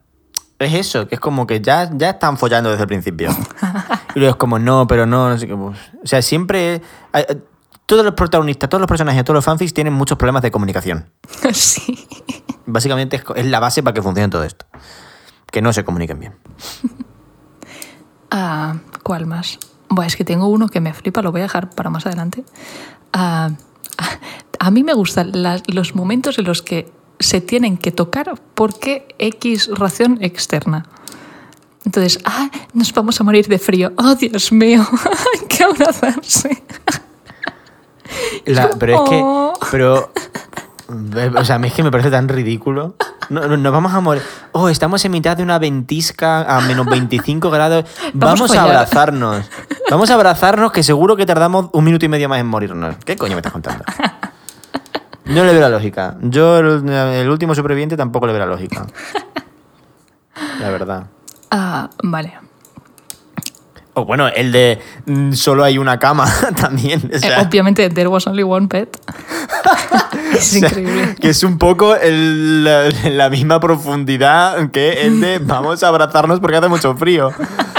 es 0.58 0.74
eso, 0.74 1.08
que 1.08 1.16
es 1.16 1.20
como 1.20 1.46
que 1.46 1.60
ya, 1.60 1.90
ya 1.92 2.10
están 2.10 2.36
follando 2.38 2.70
desde 2.70 2.82
el 2.82 2.88
principio. 2.88 3.30
y 4.14 4.18
luego 4.18 4.30
es 4.32 4.36
como, 4.36 4.58
no, 4.58 4.86
pero 4.86 5.06
no, 5.06 5.28
no 5.28 5.38
sé 5.38 5.46
qué. 5.46 5.56
pues. 5.56 5.78
O 6.02 6.06
sea, 6.06 6.22
siempre. 6.22 6.80
hay- 7.12 7.24
hay- 7.28 7.42
todos 7.84 8.04
los 8.04 8.14
protagonistas, 8.14 8.70
todos 8.70 8.80
los 8.80 8.88
personajes, 8.88 9.22
todos 9.24 9.34
los 9.34 9.44
fanfics 9.44 9.74
tienen 9.74 9.92
muchos 9.92 10.16
problemas 10.16 10.40
de 10.42 10.50
comunicación. 10.50 11.10
sí. 11.52 12.06
Básicamente 12.64 13.16
es, 13.16 13.24
es 13.36 13.46
la 13.46 13.58
base 13.60 13.82
para 13.82 13.92
que 13.92 14.00
funcione 14.00 14.28
todo 14.30 14.44
esto. 14.44 14.64
Que 15.50 15.60
no 15.60 15.72
se 15.72 15.84
comuniquen 15.84 16.18
bien. 16.20 16.34
Ah, 18.30 18.76
¿Cuál 19.02 19.26
más? 19.26 19.58
Buah, 19.90 20.06
es 20.06 20.16
que 20.16 20.24
tengo 20.24 20.46
uno 20.46 20.68
que 20.68 20.80
me 20.80 20.94
flipa, 20.94 21.20
lo 21.20 21.32
voy 21.32 21.40
a 21.42 21.44
dejar 21.44 21.68
para 21.70 21.90
más 21.90 22.06
adelante. 22.06 22.44
Ah, 23.12 23.50
a 24.58 24.70
mí 24.70 24.82
me 24.84 24.94
gustan 24.94 25.30
las- 25.42 25.62
los 25.66 25.94
momentos 25.94 26.38
en 26.38 26.44
los 26.46 26.62
que 26.62 26.90
se 27.18 27.40
tienen 27.40 27.76
que 27.76 27.92
tocar 27.92 28.34
porque 28.54 29.06
X 29.18 29.68
razón 29.72 30.18
externa. 30.20 30.86
Entonces, 31.84 32.20
ah, 32.24 32.48
nos 32.74 32.92
vamos 32.92 33.20
a 33.20 33.24
morir 33.24 33.48
de 33.48 33.58
frío. 33.58 33.92
Oh, 33.96 34.14
Dios 34.14 34.52
mío, 34.52 34.86
hay 35.40 35.46
que 35.48 35.64
abrazarse. 35.64 36.62
La- 38.46 38.70
pero 38.70 39.04
es 39.04 39.10
que. 39.10 39.20
Oh. 39.22 39.52
Pero. 39.70 40.12
eh, 41.16 41.30
O 41.36 41.44
sea, 41.44 41.56
a 41.56 41.58
mí 41.58 41.68
es 41.68 41.74
que 41.74 41.82
me 41.82 41.90
parece 41.90 42.10
tan 42.10 42.28
ridículo. 42.28 42.94
No, 43.32 43.48
no- 43.48 43.56
nos 43.56 43.72
vamos 43.72 43.92
a 43.94 44.00
morir. 44.00 44.22
Oh, 44.52 44.68
estamos 44.68 45.04
en 45.04 45.12
mitad 45.12 45.36
de 45.36 45.42
una 45.42 45.58
ventisca 45.58 46.42
a 46.42 46.60
menos 46.60 46.86
25 46.86 47.50
grados. 47.50 47.84
Vamos 48.12 48.40
Vamos, 48.40 48.56
a 48.56 48.62
abrazarnos. 48.62 49.50
Vamos 49.90 50.10
a 50.10 50.14
abrazarnos 50.14 50.70
que 50.72 50.82
seguro 50.82 51.16
que 51.16 51.26
tardamos 51.26 51.70
un 51.72 51.84
minuto 51.84 52.04
y 52.04 52.08
medio 52.08 52.28
más 52.28 52.38
en 52.40 52.46
morirnos. 52.46 52.96
¿Qué 53.04 53.16
coño 53.16 53.32
me 53.34 53.38
estás 53.40 53.52
contando? 53.52 53.84
No 55.24 55.44
le 55.44 55.52
veo 55.52 55.60
la 55.60 55.68
lógica. 55.68 56.16
Yo, 56.20 56.58
el, 56.58 56.88
el 56.88 57.30
último 57.30 57.54
superviviente, 57.54 57.96
tampoco 57.96 58.26
le 58.26 58.32
veo 58.32 58.40
la 58.40 58.46
lógica. 58.46 58.84
La 60.60 60.68
verdad. 60.68 61.04
Ah, 61.50 61.88
vale. 62.02 62.34
O 63.94 64.06
bueno, 64.06 64.28
el 64.28 64.52
de 64.52 64.78
mm, 65.06 65.32
solo 65.32 65.64
hay 65.64 65.76
una 65.78 65.98
cama 65.98 66.26
también. 66.60 67.10
o 67.12 67.16
Eh, 67.16 67.18
sea, 67.18 67.42
obviamente, 67.42 67.90
there 67.90 68.08
was 68.08 68.26
only 68.26 68.42
one 68.42 68.66
pet. 68.68 68.96
es 70.34 70.54
O 70.54 70.58
sea, 70.58 70.68
increíble. 70.68 71.14
Que 71.20 71.28
es 71.30 71.42
un 71.42 71.58
poco 71.58 71.94
el- 71.96 72.64
la, 72.64 72.84
la 73.10 73.28
misma 73.30 73.60
profundidad 73.60 74.70
que 74.70 75.06
el 75.06 75.20
de 75.20 75.38
vamos 75.40 75.82
a 75.82 75.88
abrazarnos 75.88 76.40
porque 76.40 76.56
hace 76.56 76.68
mucho 76.68 76.96
frío. 76.96 77.32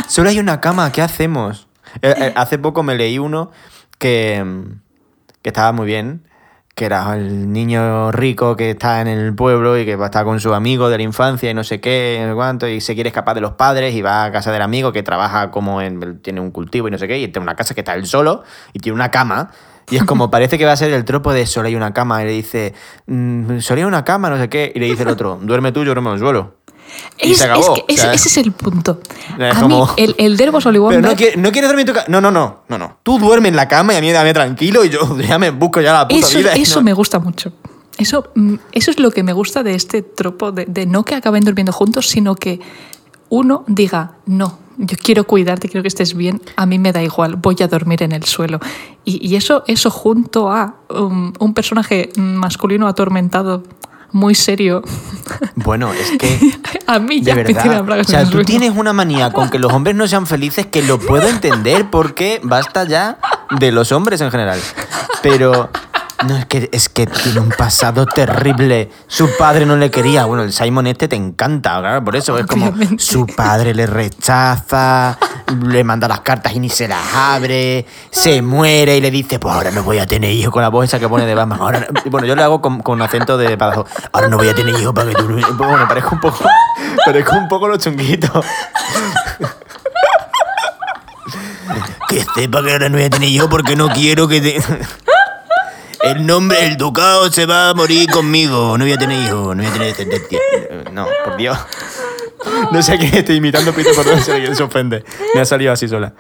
Solo 0.08 0.30
hay 0.30 0.40
una 0.40 0.62
cama, 0.62 0.92
¿qué 0.92 1.02
hacemos? 1.02 1.68
Eh, 2.02 2.14
eh, 2.18 2.34
hace 2.36 2.58
poco 2.60 2.84
me 2.84 2.96
leí 2.96 3.18
uno 3.20 3.52
que, 3.98 4.44
mm, 4.46 4.80
que 5.42 5.50
estaba 5.50 5.72
muy 5.72 5.86
bien, 5.88 6.28
que 6.76 6.86
era 6.86 7.16
el 7.16 7.52
niño 7.52 8.12
rico 8.12 8.56
que 8.56 8.72
está 8.72 9.02
en 9.02 9.08
el 9.08 9.36
pueblo 9.36 9.78
y 9.78 9.86
que 9.86 9.96
va 9.96 10.06
a 10.06 10.08
estar 10.08 10.26
con 10.26 10.40
su 10.40 10.54
amigo 10.54 10.90
de 10.90 10.98
la 10.98 11.04
infancia 11.04 11.52
y 11.52 11.54
no 11.54 11.64
sé 11.64 11.80
qué, 11.80 12.32
cuánto, 12.34 12.68
y 12.68 12.82
se 12.82 12.96
quiere 12.96 13.10
escapar 13.10 13.36
de 13.36 13.42
los 13.42 13.52
padres 13.52 13.94
y 13.94 14.02
va 14.02 14.26
a 14.26 14.32
casa 14.32 14.52
del 14.52 14.62
amigo 14.62 14.92
que 14.92 15.04
trabaja 15.04 15.52
como 15.52 15.82
en, 15.82 16.20
tiene 16.22 16.42
un 16.42 16.52
cultivo 16.52 16.88
y 16.88 16.92
no 16.92 16.98
sé 16.98 17.08
qué, 17.08 17.20
y 17.20 17.28
tiene 17.28 17.44
una 17.44 17.56
casa 17.56 17.76
que 17.76 17.82
está 17.82 17.94
él 17.94 18.08
solo 18.08 18.44
y 18.74 18.80
tiene 18.80 18.96
una 18.96 19.12
cama. 19.12 19.52
Y 19.90 19.98
es 19.98 20.04
como, 20.06 20.32
parece 20.32 20.58
que 20.58 20.66
va 20.66 20.72
a 20.72 20.78
ser 20.78 20.92
el 20.94 21.06
tropo 21.06 21.34
de 21.34 21.46
hay 21.64 21.76
una 21.76 21.94
cama. 21.94 22.22
Y 22.24 22.26
le 22.26 22.32
dice, 22.32 22.74
"Mm, 23.06 23.58
hay 23.70 23.84
una 23.84 24.06
cama, 24.06 24.30
no 24.30 24.38
sé 24.38 24.48
qué. 24.48 24.72
Y 24.74 24.80
le 24.80 24.86
dice 24.86 25.04
el 25.04 25.10
otro, 25.10 25.40
duerme 25.42 25.72
tú, 25.72 25.82
yo 25.82 25.88
duermo 25.88 26.10
en 26.10 26.14
el 26.16 26.20
suelo. 26.22 26.63
Y 27.20 27.32
Es- 27.32 27.38
se 27.38 27.44
acabó. 27.46 27.62
es 27.62 27.68
que 27.68 27.82
o 27.82 27.86
ese, 27.88 28.02
sea, 28.02 28.14
ese 28.14 28.28
es 28.30 28.38
el 28.38 28.52
punto. 28.52 29.00
A 29.40 29.60
como- 29.60 29.86
mí, 29.86 29.92
el, 29.98 30.16
one 30.80 30.96
Pero 30.96 31.02
no, 31.02 31.16
quiere- 31.16 31.38
no 31.38 31.52
quieres 31.52 31.70
dormir 31.70 31.82
en 31.82 31.88
tu 31.88 31.94
casa. 31.94 32.08
No, 32.10 32.20
no, 32.22 32.32
no, 32.32 32.62
no, 32.68 32.78
no. 32.78 32.98
Tú 33.04 33.20
duerme 33.20 33.50
en 33.50 33.56
la 33.56 33.68
cama 33.68 33.94
y 33.94 33.98
a 33.98 34.02
mí 34.02 34.12
dame 34.12 34.34
tranquilo 34.34 34.84
y 34.84 34.90
yo 34.90 35.00
ya 35.20 35.38
me 35.40 35.52
busco 35.52 35.82
ya 35.82 35.94
la 35.94 36.08
puta 36.08 36.26
Eso, 36.26 36.38
vida. 36.40 36.54
eso 36.54 36.80
no- 36.80 36.86
me 36.86 36.94
gusta 36.94 37.20
mucho. 37.20 37.54
Eso, 37.98 38.26
mm, 38.36 38.56
eso 38.72 38.92
es 38.92 39.00
lo 39.00 39.12
que 39.12 39.22
me 39.24 39.34
gusta 39.34 39.62
de 39.64 39.76
este 39.76 40.02
tropo, 40.02 40.52
de, 40.52 40.66
de 40.66 40.86
no 40.88 41.04
que 41.04 41.14
acaben 41.16 41.44
durmiendo 41.46 41.72
juntos, 41.72 42.10
sino 42.10 42.36
que 42.36 42.60
uno 43.30 43.64
diga, 43.68 44.14
no, 44.26 44.58
yo 44.78 44.98
quiero 45.02 45.26
cuidarte, 45.26 45.70
quiero 45.70 45.84
que 45.84 45.88
estés 45.88 46.16
bien, 46.16 46.42
a 46.56 46.66
mí 46.66 46.80
me 46.80 46.92
da 46.92 47.04
igual, 47.04 47.36
voy 47.36 47.56
a 47.62 47.68
dormir 47.68 48.02
en 48.02 48.12
el 48.12 48.24
suelo. 48.24 48.60
Y, 49.06 49.28
y 49.28 49.36
eso, 49.36 49.64
eso 49.68 49.92
junto 49.92 50.50
a 50.52 50.76
um, 50.90 51.34
un 51.40 51.54
personaje 51.54 52.10
masculino 52.16 52.88
atormentado, 52.88 53.62
muy 54.14 54.36
serio, 54.36 54.84
Bueno, 55.56 55.92
es 55.92 56.18
que. 56.18 56.54
a 56.88 57.00
mí 57.00 57.20
De 57.20 57.32
ya 57.32 57.36
me 57.36 57.44
tiene 57.44 57.62
verdad. 57.62 57.82
O 57.82 57.86
bragas 57.86 58.10
en 58.10 58.12
sea, 58.12 58.30
tú 58.30 58.44
tienes 58.44 58.72
una 58.76 58.94
manía 58.94 59.32
con 59.32 59.50
que 59.50 59.60
los 59.60 59.74
hombres 59.74 59.96
no 59.96 60.08
sean 60.08 60.28
felices 60.28 60.66
que 60.68 60.84
lo 60.84 61.00
puedo 61.00 61.28
entender 61.28 61.90
porque 61.90 62.40
basta 62.44 62.86
ya 62.86 63.18
de 63.60 63.72
los 63.72 63.92
hombres 63.92 64.22
en 64.22 64.32
general. 64.32 64.60
Pero. 65.22 65.70
No, 66.28 66.38
es 66.38 66.46
que, 66.46 66.70
es 66.72 66.88
que 66.90 67.06
tiene 67.06 67.40
un 67.42 67.50
pasado 67.50 68.06
terrible. 68.06 68.90
Su 69.08 69.30
padre 69.38 69.66
no 69.66 69.76
le 69.76 69.92
quería. 69.92 70.24
Bueno, 70.26 70.44
el 70.44 70.54
Simon 70.54 70.88
este 70.88 71.08
te 71.10 71.16
encanta, 71.18 71.80
claro, 71.80 72.04
por 72.04 72.16
eso 72.16 72.38
es 72.38 72.46
como 72.46 72.74
su 72.98 73.26
padre 73.26 73.74
le 73.74 73.86
rechaza, 73.88 75.18
le 75.66 75.84
manda 75.84 76.08
las 76.08 76.22
cartas 76.22 76.54
y 76.54 76.60
ni 76.60 76.70
se 76.70 76.88
las 76.88 77.04
abre, 77.14 77.86
se 78.10 78.42
muere 78.42 78.96
y 78.98 79.02
le 79.02 79.12
dice, 79.12 79.38
pues 79.40 79.54
ahora 79.54 79.72
no 79.72 79.84
voy 79.84 80.00
a 80.00 80.06
tener 80.06 80.32
hijos 80.32 80.54
con 80.54 80.62
la 80.62 80.70
voz 80.70 80.86
esa 80.86 80.98
que 81.00 81.10
pone 81.10 81.26
de 81.26 81.36
Batman. 81.36 81.60
Ahora 81.60 81.80
no- 81.82 81.88
bueno, 82.12 82.26
yo 82.26 82.36
le 82.38 82.44
hago 82.44 82.62
con, 82.62 82.82
con 82.82 83.02
acento 83.02 83.38
de 83.38 83.58
Badajoz. 83.58 83.90
Ahora 84.14 84.30
no 84.30 84.38
voy 84.38 84.48
a 84.48 84.56
tener 84.56 84.74
hijos 84.80 84.94
para 84.94 85.10
que 85.10 85.16
tú... 85.16 85.28
Bueno, 85.58 85.88
parezco 85.90 86.16
un 86.16 86.22
poco... 86.22 86.46
Parezco 87.06 87.36
un 87.36 87.48
poco 87.50 87.68
los 87.68 87.80
chunguitos. 87.80 88.32
que 92.08 92.24
sepa 92.36 92.64
que 92.64 92.72
ahora 92.72 92.90
no 92.90 92.98
voy 92.98 93.06
a 93.06 93.10
tener 93.10 93.30
hijos 93.30 93.48
porque 93.50 93.76
no 93.76 93.90
quiero 93.90 94.28
que 94.28 94.42
te... 94.42 94.62
El 96.04 96.26
nombre, 96.26 96.66
el 96.66 96.78
ducado 96.78 97.32
se 97.32 97.46
va 97.46 97.70
a 97.70 97.74
morir 97.74 98.10
conmigo. 98.10 98.78
No 98.78 98.84
voy 98.86 98.94
a 98.94 98.98
tener 98.98 99.20
hijos, 99.24 99.56
no 99.56 99.64
voy 99.64 99.66
a 99.68 99.74
tener 99.74 99.88
descendencia. 99.90 100.40
No, 100.92 101.08
por 101.24 101.38
Dios. 101.38 101.58
No 102.72 102.84
sé 102.84 102.94
a 102.94 102.98
quién 102.98 103.14
estoy 103.16 103.38
imitando, 103.38 103.74
Pito, 103.74 103.92
perdón 103.96 104.22
si 104.22 104.32
alguien 104.32 104.56
se 104.56 104.64
ofende. 104.64 105.04
Me 105.34 105.42
ha 105.42 105.46
salido 105.46 105.72
así 105.72 105.88
sola. 105.88 106.14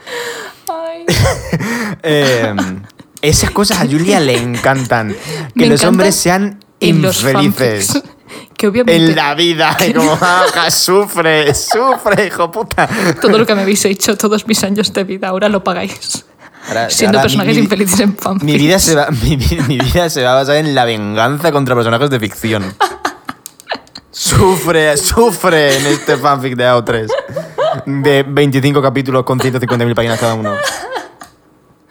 Ay. 0.69 1.05
Eh, 2.05 2.53
esas 3.21 3.51
cosas 3.51 3.79
a 3.79 3.85
Julia 3.85 4.19
le 4.19 4.35
encantan. 4.37 5.15
Que 5.55 5.61
Me 5.61 5.67
los 5.67 5.83
hombres 5.85 6.15
sean 6.15 6.59
en 6.81 7.01
los 7.01 7.23
infelices. 7.23 7.87
fanfics, 7.93 8.03
Que 8.57 8.67
obviamente 8.67 9.05
En 9.05 9.15
la 9.15 9.33
vida. 9.35 9.77
Como, 9.95 10.17
"Ah, 10.19 10.69
sufre, 10.69 11.53
sufre, 11.55 12.27
hijo 12.27 12.51
puta. 12.51 12.89
todo 13.21 13.37
lo 13.37 13.45
que 13.45 13.55
me 13.55 13.61
habéis 13.61 13.85
hecho, 13.85 14.17
todos 14.17 14.45
mis 14.47 14.61
años 14.65 14.91
de 14.91 15.03
vida, 15.05 15.29
ahora 15.29 15.47
lo 15.47 15.63
pagáis. 15.63 16.25
Ahora- 16.67 16.89
Siendo 16.89 17.17
ahora 17.17 17.23
personajes 17.27 17.55
mi- 17.55 17.61
infelices 17.63 17.99
en 17.99 18.15
fanfics. 18.15 18.43
Mi 18.45 18.57
vida, 18.57 18.79
se 18.79 18.95
va, 18.95 19.07
mi 19.11 19.35
vida 19.37 20.09
se 20.09 20.23
va 20.23 20.31
a 20.31 20.35
basar 20.35 20.55
en 20.57 20.73
la 20.75 20.85
venganza 20.85 21.51
contra 21.51 21.75
personajes 21.75 22.09
de 22.09 22.19
ficción. 22.19 22.63
Sufre, 24.11 24.95
sufre 24.97 25.77
en 25.77 25.85
este 25.87 26.17
fanfic 26.17 26.55
de 26.55 26.65
AO3. 26.67 27.07
De 27.85 28.23
25 28.27 28.81
capítulos 28.81 29.23
con 29.23 29.39
150.000 29.39 29.95
páginas 29.95 30.19
cada 30.19 30.35
uno. 30.35 30.53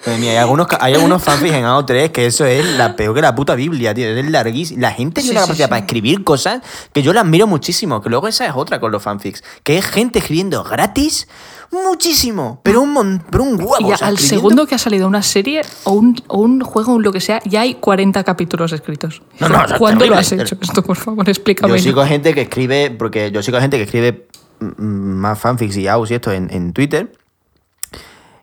Madre 0.04 0.18
mía, 0.20 0.30
hay 0.32 0.36
algunos, 0.38 0.66
hay 0.80 0.94
algunos 0.94 1.22
fanfics 1.22 1.54
en 1.54 1.64
AO3 1.64 2.10
que 2.10 2.26
eso 2.26 2.44
es 2.44 2.64
la 2.76 2.96
peor 2.96 3.14
que 3.14 3.20
la 3.22 3.34
puta 3.34 3.54
Biblia, 3.54 3.94
tío. 3.94 4.08
Es 4.08 4.30
larguísimo. 4.30 4.80
La 4.80 4.90
gente 4.92 5.20
Sí, 5.20 5.28
tiene 5.28 5.40
la 5.40 5.46
capacidad 5.46 5.66
sí. 5.66 5.70
para 5.70 5.80
escribir 5.80 6.24
cosas 6.24 6.60
que 6.92 7.02
yo 7.02 7.12
la 7.12 7.20
admiro 7.20 7.46
muchísimo. 7.46 8.00
Que 8.02 8.10
luego 8.10 8.26
esa 8.28 8.46
es 8.46 8.52
otra 8.54 8.80
con 8.80 8.90
los 8.90 9.02
fanfics. 9.02 9.44
Que 9.62 9.78
es 9.78 9.84
gente 9.86 10.18
escribiendo 10.18 10.64
gratis 10.64 11.28
muchísimo. 11.70 12.60
Pero 12.62 12.82
un, 12.82 12.92
mon- 12.92 13.22
pero 13.30 13.44
un 13.44 13.54
huevo. 13.60 13.76
Y 13.80 13.92
o 13.92 13.96
sea, 13.96 14.08
al 14.08 14.14
escribiendo- 14.14 14.28
segundo 14.48 14.66
que 14.66 14.74
ha 14.74 14.78
salido 14.78 15.06
una 15.08 15.22
serie 15.22 15.62
o 15.84 15.92
un, 15.92 16.16
o 16.28 16.38
un 16.38 16.60
juego 16.62 16.94
o 16.94 16.98
lo 17.00 17.12
que 17.12 17.20
sea, 17.20 17.40
ya 17.44 17.62
hay 17.62 17.74
40 17.74 18.24
capítulos 18.24 18.72
escritos. 18.72 19.22
No, 19.40 19.48
no, 19.48 19.62
o 19.64 19.68
sea, 19.68 19.78
¿Cuándo 19.78 20.00
terrible. 20.00 20.16
lo 20.16 20.20
has 20.20 20.32
hecho 20.32 20.56
esto, 20.60 20.82
por 20.82 20.96
favor? 20.96 21.28
Explícame. 21.28 21.76
Yo 21.76 21.82
sigo 21.82 22.04
gente 22.04 22.34
que 22.34 22.42
escribe, 22.42 22.90
porque 22.90 23.30
yo 23.30 23.42
sigo 23.42 23.58
gente 23.60 23.76
que 23.78 23.84
escribe 23.84 24.26
mm, 24.60 24.66
más 24.82 25.38
fanfics 25.38 25.76
y 25.76 25.88
AUS 25.88 26.10
y 26.10 26.14
esto 26.14 26.32
en, 26.32 26.52
en 26.52 26.72
Twitter. 26.72 27.12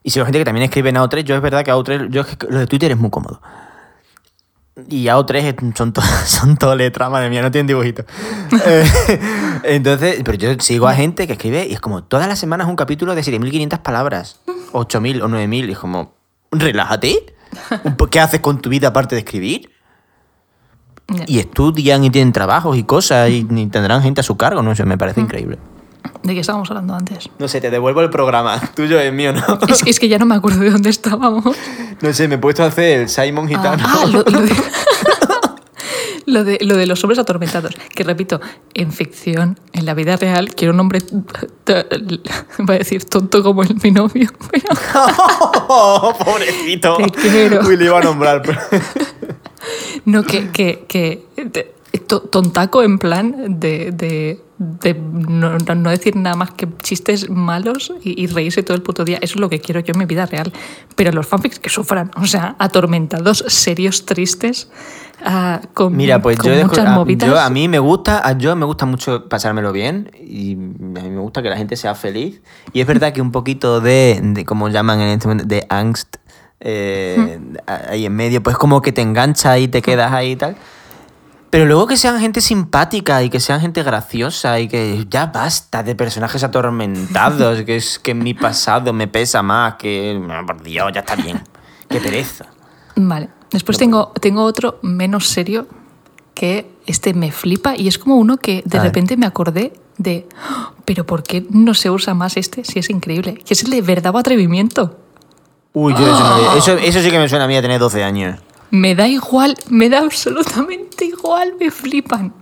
Y 0.04 0.12
sigo 0.12 0.26
gente 0.26 0.39
que 0.39 0.45
también 0.45 0.64
escribe 0.64 0.89
en 0.89 0.95
AO3. 0.95 1.24
Yo 1.24 1.36
es 1.36 1.41
verdad 1.41 1.64
que 1.64 1.72
AO3, 1.72 2.10
yo 2.10 2.22
es 2.22 2.38
que 2.38 2.47
lo 2.47 2.60
de 2.60 2.68
Twitter 2.68 2.91
es 2.91 2.97
muy 2.97 3.10
cómodo. 3.10 3.41
Y 4.88 5.08
AO3 5.08 5.36
es- 5.36 5.56
son, 5.78 5.91
to- 5.91 6.02
son 6.26 6.56
todo 6.58 6.76
letras, 6.76 7.10
madre 7.12 7.30
mía, 7.30 7.41
no 7.41 7.52
tienen 7.52 7.68
dibujitos. 7.68 8.06
Eh, 8.66 8.86
Entonces, 9.64 10.22
pero 10.24 10.38
yo 10.38 10.54
sigo 10.60 10.88
a 10.88 10.93
gente 10.93 11.28
que 11.28 11.34
escribe 11.34 11.68
y 11.68 11.74
es 11.74 11.82
como 11.82 12.04
todas 12.04 12.28
las 12.28 12.39
semanas 12.39 12.68
un 12.68 12.76
capítulo 12.78 13.14
de 13.14 13.22
7.500 13.22 13.80
palabras, 13.80 14.39
8.000 14.72 15.22
o 15.22 15.28
9.000. 15.28 15.68
Y 15.68 15.72
es 15.74 15.80
como, 15.80 16.14
relájate. 16.52 17.36
¿Qué 18.12 18.20
haces 18.20 18.39
con 18.39 18.62
tu 18.62 18.70
vida 18.70 18.89
aparte 18.89 19.16
de 19.16 19.20
escribir? 19.20 19.70
Y 21.28 21.39
estudian 21.39 22.04
y 22.04 22.12
tienen 22.12 22.32
trabajos 22.32 22.78
y 22.78 22.84
cosas 22.84 23.30
y, 23.32 23.45
y 23.50 23.66
tendrán 23.68 24.02
gente 24.04 24.22
a 24.22 24.24
su 24.24 24.38
cargo, 24.38 24.62
no 24.62 24.76
sé, 24.76 24.86
me 24.86 24.95
Mm. 24.95 25.00
parece 25.00 25.20
increíble. 25.22 25.58
¿De 26.24 26.34
qué 26.34 26.41
estábamos 26.41 26.70
hablando 26.70 26.93
antes? 26.95 27.30
No 27.39 27.47
sé, 27.47 27.62
te 27.62 27.70
devuelvo 27.72 28.02
el 28.02 28.10
programa, 28.10 28.60
tuyo 28.76 29.00
es 29.00 29.12
mío, 29.14 29.34
¿no? 29.34 29.41
Es, 29.68 29.84
que- 29.84 29.89
es 29.89 30.00
que 30.00 30.08
ya 30.10 30.18
no 30.18 30.26
me 30.26 30.36
acuerdo 30.36 30.60
de 30.62 30.70
dónde 30.72 30.89
estábamos. 30.89 31.56
No 32.02 32.14
sé, 32.14 32.28
me 32.28 32.36
he 32.36 32.38
puesto 32.38 32.64
a 32.64 32.68
hacer 32.68 33.02
el 33.02 33.10
Simon 33.10 33.45
Ah, 33.45 33.47
Gitano. 33.50 33.84
ah, 33.88 34.06
lo, 34.06 34.24
lo 34.24 34.41
de, 34.41 34.56
lo, 36.26 36.43
de, 36.43 36.58
lo 36.62 36.76
de 36.78 36.86
los 36.86 37.04
hombres 37.04 37.20
atormentados. 37.20 37.74
Que 37.95 38.04
repito, 38.04 38.39
en 38.74 38.91
ficción, 38.91 39.60
en 39.74 39.86
la 39.86 39.93
vida 39.93 40.16
real, 40.18 40.54
quiero 40.56 40.74
un 40.74 40.80
hombre, 40.82 41.00
voy 42.60 42.76
a 42.76 42.80
decir 42.80 43.06
tonto 43.06 43.41
como 43.43 43.64
el, 43.64 43.76
mi 43.84 43.91
novio. 43.91 44.30
Oh, 45.68 46.14
pobrecito. 46.26 46.97
Te 46.97 47.10
quiero. 47.12 47.62
Uy, 47.68 47.78
le 47.78 47.86
iba 47.86 47.97
a 48.00 48.04
nombrar. 48.04 48.41
pero- 48.41 48.60
No, 50.06 50.24
que, 50.24 50.50
que, 50.50 50.86
que 50.88 51.26
tontaco 52.00 52.84
en 52.84 52.97
plan 52.97 53.60
de, 53.60 53.91
de, 53.91 54.41
de 54.58 54.93
no, 54.93 55.89
decir 55.89 56.16
nada 56.16 56.36
más 56.36 56.52
que 56.52 56.68
chistes 56.82 57.30
malos 57.30 57.93
y, 58.04 58.22
y 58.22 58.28
reírse 58.28 58.64
todo 58.64 58.76
el 58.76 58.84
puto 58.84 59.06
día. 59.06 59.18
Eso 59.22 59.36
es 59.36 59.39
lo 59.39 59.50
que 59.50 59.60
quiero 59.60 59.80
yo 59.80 59.93
en 59.93 60.00
mi 60.00 60.06
vida 60.06 60.26
real. 60.26 60.52
Pero 60.95 61.12
los 61.12 61.28
fanfics 61.28 61.60
que 61.60 61.70
sufran, 61.70 62.12
o 62.16 62.26
sea, 62.26 62.56
atormentados, 62.60 63.43
serios, 63.47 64.06
tristes, 64.06 64.70
ah, 65.24 65.62
con, 65.74 65.95
Mira, 65.95 66.22
pues 66.22 66.38
con 66.38 66.52
yo, 66.52 66.66
muchas 66.66 66.89
movidas. 66.93 67.30
yo 67.30 67.39
a 67.39 67.50
mí 67.50 67.68
me 67.68 67.80
gusta, 67.80 68.28
a 68.28 68.38
yo 68.38 68.56
me 68.56 68.66
gusta 68.66 68.86
mucho 68.86 69.30
pasármelo 69.30 69.72
bien 69.72 70.12
y 70.20 70.54
a 70.54 71.04
mí 71.04 71.10
me 71.10 71.20
gusta 71.20 71.41
que 71.41 71.50
la 71.50 71.58
gente 71.58 71.76
sea 71.76 71.95
feliz. 71.95 72.41
Y 72.74 72.82
es 72.82 72.88
verdad 72.88 73.14
que 73.14 73.22
un 73.22 73.32
poquito 73.32 73.82
de, 73.82 74.20
de 74.22 74.45
como 74.45 74.70
llaman 74.70 75.00
en 75.02 75.10
este 75.10 75.28
momento, 75.28 75.47
de 75.47 75.66
angst 75.70 76.18
eh, 76.62 77.39
ahí 77.66 78.06
en 78.06 78.16
medio, 78.16 78.43
pues 78.43 78.58
como 78.58 78.82
que 78.82 78.91
te 78.91 79.02
engancha 79.02 79.58
y 79.58 79.68
te 79.68 79.82
quedas 79.82 80.12
ahí 80.12 80.32
y 80.32 80.36
tal. 80.36 80.56
Pero 81.50 81.66
luego 81.66 81.88
que 81.88 81.97
sean 81.97 82.20
gente 82.20 82.41
simpática 82.41 83.24
y 83.24 83.30
que 83.30 83.39
sean 83.39 83.60
gente 83.60 83.82
graciosa 83.82 84.60
y 84.60 84.68
que 84.68 85.06
ya 85.10 85.28
basta 85.28 85.82
de 85.82 85.95
personajes 85.95 86.43
atormentados, 86.43 87.64
que 87.64 87.76
es 87.78 87.97
que 87.97 88.14
mi 88.14 88.34
pasado 88.36 88.93
me 88.93 89.08
pesa 89.08 89.41
más, 89.41 89.76
que 89.76 90.20
no, 90.22 90.45
por 90.45 90.62
Dios, 90.62 90.91
ya 90.93 91.00
está 91.00 91.16
bien. 91.16 91.41
Qué 91.89 92.00
pereza. 92.00 92.45
Vale. 92.95 93.30
Después 93.50 93.80
tengo, 93.80 94.12
tengo 94.22 94.43
otro 94.43 94.78
menos 94.84 95.28
serio 95.28 95.68
que 96.36 96.72
este 96.86 97.16
me 97.16 97.32
flipa 97.32 97.76
y 97.76 97.88
es 97.88 97.97
como 97.97 98.18
uno 98.18 98.38
que 98.38 98.62
de 98.66 98.80
repente 98.80 99.18
me 99.18 99.26
acordé 99.26 99.74
de, 99.97 100.28
"Oh, 100.52 100.74
pero 100.86 101.04
¿por 101.06 101.24
qué 101.24 101.45
no 101.50 101.74
se 101.74 101.89
usa 101.89 102.14
más 102.14 102.38
este 102.38 102.64
si 102.64 102.78
es 102.78 102.89
increíble? 102.91 103.34
Que 103.34 103.56
es 103.56 103.64
el 103.64 103.72
de 103.72 103.82
verdad 103.82 104.14
o 104.16 104.20
atrevimiento. 104.20 105.00
Uy, 105.74 105.93
yo 105.93 106.00
eso, 106.00 106.20
no- 106.24 106.54
eso, 106.56 106.72
eso 106.78 107.02
sí 107.02 107.10
que 107.10 107.18
me 107.20 107.28
suena 107.28 107.45
a 107.45 107.47
mí 107.47 107.58
a 107.58 107.62
tener 107.62 107.80
12 107.80 108.04
años. 108.04 108.39
Me 108.72 108.95
da 108.95 109.07
igual, 109.07 109.55
me 109.70 109.89
da 109.89 109.99
absolutamente 109.99 111.05
igual, 111.05 111.55
me 111.59 111.72
flipan. 111.72 112.34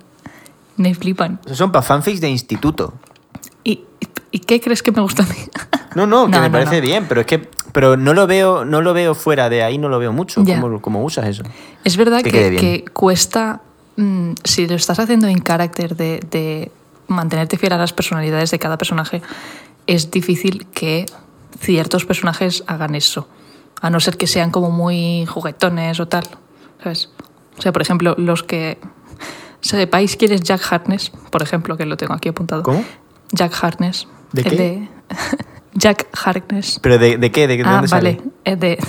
Me 0.75 0.93
flipan. 0.93 1.39
Esos 1.45 1.57
son 1.57 1.71
para 1.71 1.81
fanfics 1.83 2.21
de 2.21 2.29
instituto. 2.29 2.93
¿Y, 3.63 3.81
y 4.31 4.39
qué 4.39 4.59
crees 4.61 4.83
que 4.83 4.91
me 4.91 5.01
gusta 5.01 5.23
a 5.23 5.27
mí? 5.27 5.35
No, 5.95 6.05
no, 6.05 6.25
que 6.25 6.33
No, 6.33 6.41
me 6.41 6.49
no, 6.49 6.51
parece 6.51 6.75
no. 6.75 6.81
bien, 6.81 7.05
pero 7.09 7.21
es 7.21 7.27
que 7.27 7.49
pero 7.71 7.97
no 7.97 8.13
lo 8.13 8.27
veo, 8.27 8.65
no 8.65 8.81
lo 8.83 8.93
veo 8.93 9.15
fuera 9.15 9.49
de 9.49 9.63
ahí, 9.63 9.79
no 9.79 9.89
lo 9.89 9.97
veo 9.97 10.13
mucho. 10.13 10.43
¿Cómo, 10.43 10.79
cómo 10.79 11.03
usas 11.03 11.27
eso? 11.27 11.43
Es 11.83 11.97
verdad 11.97 12.21
que 12.21 12.85
cuesta, 12.93 13.61
mm, 13.95 14.33
si 14.43 14.67
lo 14.67 14.75
estás 14.75 14.99
haciendo 14.99 15.27
en 15.27 15.39
carácter 15.39 15.95
de, 15.95 16.19
de 16.29 16.71
mantenerte 17.07 17.57
fiel 17.57 17.73
a 17.73 17.77
las 17.77 17.93
personalidades 17.93 18.51
de 18.51 18.59
cada 18.59 18.77
personaje, 18.77 19.23
es 19.87 20.11
difícil 20.11 20.67
que 20.67 21.07
ciertos 21.59 22.05
personajes 22.05 22.63
hagan 22.67 22.93
eso. 22.93 23.27
A 23.81 23.89
no 23.89 23.99
ser 23.99 24.17
que 24.17 24.27
sean 24.27 24.51
como 24.51 24.71
muy 24.71 25.25
juguetones 25.25 25.99
o 25.99 26.07
tal. 26.07 26.23
¿Sabes? 26.83 27.09
O 27.57 27.61
sea, 27.61 27.71
por 27.71 27.81
ejemplo, 27.81 28.15
los 28.17 28.43
que 28.43 28.79
sepáis 29.61 30.15
quién 30.15 30.31
es 30.31 30.41
Jack 30.41 30.61
Harkness, 30.71 31.11
por 31.31 31.41
ejemplo, 31.43 31.77
que 31.77 31.85
lo 31.85 31.97
tengo 31.97 32.13
aquí 32.13 32.29
apuntado. 32.29 32.63
¿Cómo? 32.63 32.83
Jack 33.31 33.53
Harkness. 33.61 34.07
¿De 34.31 34.43
qué? 34.43 34.55
de- 34.55 34.89
Jack 35.73 36.07
Harkness. 36.25 36.79
¿Pero 36.81 36.97
de, 36.97 37.17
de 37.17 37.31
qué? 37.31 37.47
¿De, 37.47 37.61
Ah, 37.63 37.73
dónde 37.73 37.87
vale. 37.89 38.17
sale? 38.17 38.31
Es 38.45 38.59
de, 38.59 38.79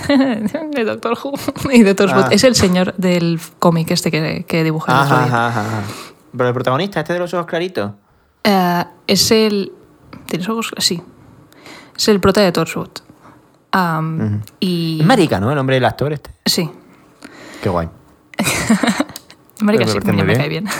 de 0.75 0.83
Doctor 0.85 1.15
Who 1.23 1.33
y 1.71 1.83
de 1.83 1.93
Torchwood. 1.93 2.23
Ah. 2.25 2.29
Es 2.31 2.43
el 2.43 2.55
señor 2.55 2.95
del 2.95 3.39
cómic 3.59 3.91
este 3.91 4.09
que, 4.09 4.43
que 4.47 4.63
dibujé 4.63 4.91
el 4.91 4.97
otro 4.97 5.15
Ajá, 5.15 5.25
día. 5.25 5.47
ajá, 5.47 5.59
ajá. 5.59 5.83
Pero 6.35 6.47
el 6.47 6.53
protagonista, 6.55 6.99
este 7.01 7.13
de 7.13 7.19
los 7.19 7.31
ojos 7.35 7.45
claritos. 7.45 7.91
Eh, 8.43 8.83
es 9.05 9.29
el. 9.29 9.71
¿Tienes 10.25 10.49
ojos? 10.49 10.71
Sí. 10.79 10.99
Es 11.95 12.07
el 12.07 12.19
prota 12.19 12.41
de 12.41 12.51
Torchwood. 12.51 12.89
Y. 14.59 14.99
Es 15.01 15.05
marica, 15.05 15.39
¿no? 15.39 15.49
El 15.49 15.55
nombre 15.55 15.75
del 15.75 15.85
actor 15.85 16.13
este. 16.13 16.31
Sí. 16.45 16.69
Qué 17.61 17.69
guay. 17.69 17.89
Marica, 19.61 19.85
sí, 19.87 19.99
me, 20.05 20.23
me 20.23 20.37
cae 20.37 20.49
bien. 20.49 20.65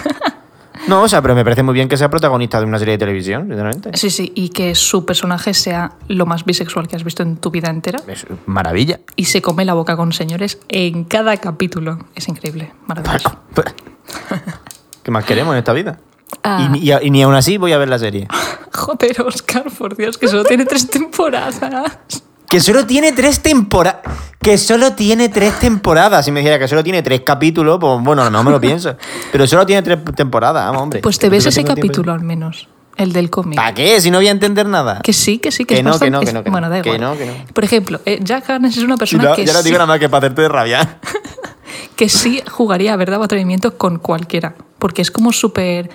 No, 0.88 1.04
o 1.04 1.08
sea, 1.08 1.22
pero 1.22 1.36
me 1.36 1.44
parece 1.44 1.62
muy 1.62 1.76
bien 1.76 1.88
que 1.88 1.98
sea 1.98 2.10
protagonista 2.10 2.60
de 2.60 2.66
una 2.66 2.80
serie 2.80 2.94
de 2.94 2.98
televisión, 2.98 3.48
sinceramente. 3.48 3.92
sí, 3.94 4.10
sí. 4.10 4.32
Y 4.34 4.50
que 4.50 4.74
su 4.74 5.06
personaje 5.06 5.54
sea 5.54 5.94
lo 6.08 6.26
más 6.26 6.46
bisexual 6.46 6.88
que 6.88 6.96
has 6.96 7.04
visto 7.04 7.22
en 7.22 7.38
tu 7.38 7.52
vida 7.52 7.70
entera. 7.70 8.00
Es 8.08 8.26
maravilla. 8.48 9.00
Y 9.16 9.26
se 9.26 9.42
come 9.42 9.66
la 9.66 9.76
boca 9.76 9.96
con 9.96 10.14
señores 10.14 10.58
en 10.68 11.04
cada 11.04 11.38
capítulo. 11.38 12.00
Es 12.16 12.28
increíble. 12.28 12.72
Maravilloso. 12.88 13.30
Bueno, 13.30 13.42
pues, 13.54 14.42
¿Qué 15.04 15.12
más 15.12 15.26
queremos 15.26 15.54
en 15.54 15.60
esta 15.60 15.74
vida? 15.74 16.00
Ah. 16.44 16.72
Y 17.02 17.12
ni 17.12 17.22
aún 17.22 17.36
así 17.36 17.58
voy 17.58 17.74
a 17.74 17.78
ver 17.78 17.90
la 17.90 18.00
serie. 18.00 18.28
Joder, 18.74 19.22
Oscar, 19.22 19.66
por 19.70 19.96
Dios, 19.96 20.18
que 20.18 20.28
solo 20.28 20.44
tiene 20.44 20.66
tres 20.66 20.90
temporadas. 20.90 21.60
Que 22.50 22.60
solo 22.60 22.86
tiene 22.86 23.12
tres 23.12 23.42
temporadas. 23.42 24.02
Que 24.42 24.58
solo 24.58 24.94
tiene 24.94 25.30
tres 25.30 25.60
temporadas. 25.60 26.26
Si 26.26 26.32
me 26.32 26.40
dijera 26.40 26.58
que 26.58 26.68
solo 26.68 26.84
tiene 26.84 27.04
tres 27.04 27.22
capítulos, 27.22 27.78
pues 27.80 28.02
bueno, 28.02 28.30
no 28.30 28.44
me 28.44 28.52
lo 28.52 28.60
pienso. 28.60 28.96
Pero 29.32 29.46
solo 29.48 29.66
tiene 29.66 29.82
tres 29.84 30.00
temporadas, 30.16 30.66
vamos, 30.66 30.82
hombre. 30.82 31.02
Pues 31.02 31.20
te 31.20 31.28
Que 31.28 31.32
ves 31.32 31.46
ese 31.46 31.64
capítulo 31.64 32.12
al 32.14 32.22
menos, 32.22 32.68
el 32.96 33.12
del 33.14 33.30
cómic. 33.30 33.58
¿Para 33.58 33.74
qué? 33.74 34.00
Si 34.02 34.10
no 34.10 34.18
voy 34.18 34.28
a 34.30 34.32
entender 34.32 34.66
nada. 34.66 35.02
Que 35.04 35.14
sí, 35.14 35.38
que 35.40 35.52
sí, 35.52 35.66
que, 35.66 35.76
Que 35.76 35.80
es 35.82 35.86
no, 35.86 36.00
que 36.00 36.10
no, 36.10 36.22
que 36.22 36.34
no, 36.34 36.44
que 36.44 36.50
no. 36.50 36.52
bueno, 36.52 36.70
da 36.70 36.82
Que 36.82 36.90
igual. 36.96 37.02
no, 37.02 37.18
que 37.18 37.26
no. 37.26 37.34
Por 37.54 37.64
ejemplo, 37.66 38.00
eh, 38.06 38.20
Jack 38.24 38.50
Harkness 38.50 38.78
es 38.78 38.84
una 38.84 38.98
persona 38.98 39.26
no- 39.26 39.36
que, 39.36 39.46
ya 39.46 39.54
no 39.54 39.60
sí, 39.60 39.66
digo 39.66 39.76
nada 39.78 39.88
más 39.88 40.00
que 40.00 40.10
para 40.10 40.26
hacerte 40.28 40.48
rabiar. 40.48 41.00
que 41.96 42.10
sí 42.10 42.42
jugaría 42.50 42.94
a 42.94 42.96
verdad 42.96 43.20
o 43.20 43.24
atrevimiento 43.24 43.78
con 43.78 44.00
cualquiera. 44.00 44.56
Porque 44.80 45.02
es 45.02 45.12
como 45.12 45.34
súper 45.34 45.90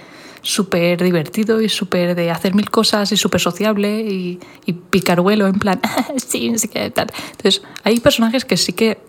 súper 0.44 1.02
divertido 1.02 1.60
y 1.60 1.68
súper 1.68 2.14
de 2.14 2.30
hacer 2.30 2.54
mil 2.54 2.70
cosas 2.70 3.10
y 3.10 3.16
súper 3.16 3.40
sociable 3.40 4.00
y, 4.00 4.38
y 4.66 4.72
picaruelo 4.74 5.46
en 5.46 5.58
plan, 5.58 5.80
sí, 6.16 6.50
no 6.50 6.58
sé 6.58 6.68
qué, 6.68 6.90
tal. 6.90 7.08
Entonces, 7.32 7.62
hay 7.82 7.98
personajes 7.98 8.44
que 8.44 8.56
sí 8.56 8.74
que 8.74 9.00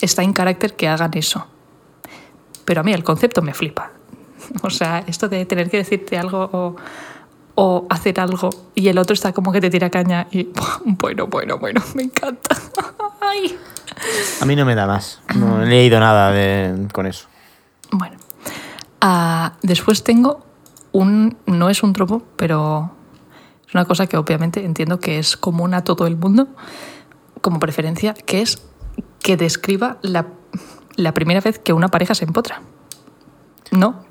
está 0.00 0.22
en 0.22 0.32
carácter 0.32 0.74
que 0.74 0.88
hagan 0.88 1.12
eso. 1.14 1.46
Pero 2.64 2.80
a 2.80 2.84
mí 2.84 2.92
el 2.92 3.04
concepto 3.04 3.42
me 3.42 3.54
flipa. 3.54 3.92
O 4.62 4.70
sea, 4.70 5.04
esto 5.06 5.28
de 5.28 5.46
tener 5.46 5.70
que 5.70 5.76
decirte 5.76 6.18
algo 6.18 6.50
o, 6.52 6.76
o 7.54 7.86
hacer 7.88 8.18
algo 8.18 8.50
y 8.74 8.88
el 8.88 8.98
otro 8.98 9.14
está 9.14 9.32
como 9.32 9.52
que 9.52 9.60
te 9.60 9.70
tira 9.70 9.88
caña 9.88 10.26
y 10.32 10.48
bueno, 10.84 11.28
bueno, 11.28 11.58
bueno, 11.58 11.80
me 11.94 12.02
encanta. 12.02 12.56
Ay. 13.20 13.56
A 14.40 14.44
mí 14.44 14.56
no 14.56 14.64
me 14.64 14.74
da 14.74 14.86
más. 14.86 15.20
No 15.36 15.62
he 15.62 15.66
leído 15.66 16.00
nada 16.00 16.32
de, 16.32 16.88
con 16.92 17.06
eso. 17.06 17.28
Bueno. 17.92 18.16
Ah, 19.00 19.52
después 19.62 20.02
tengo 20.02 20.44
un. 20.92 21.36
No 21.46 21.70
es 21.70 21.82
un 21.82 21.92
tropo, 21.92 22.22
pero 22.36 22.92
es 23.66 23.74
una 23.74 23.84
cosa 23.84 24.06
que 24.06 24.16
obviamente 24.16 24.64
entiendo 24.64 25.00
que 25.00 25.18
es 25.18 25.36
común 25.36 25.74
a 25.74 25.84
todo 25.84 26.06
el 26.06 26.16
mundo, 26.16 26.48
como 27.40 27.58
preferencia, 27.58 28.14
que 28.14 28.42
es 28.42 28.62
que 29.20 29.36
describa 29.36 29.98
la, 30.02 30.26
la 30.96 31.14
primera 31.14 31.40
vez 31.40 31.58
que 31.58 31.72
una 31.72 31.88
pareja 31.88 32.14
se 32.14 32.24
empotra. 32.24 32.62
¿No? 33.70 34.04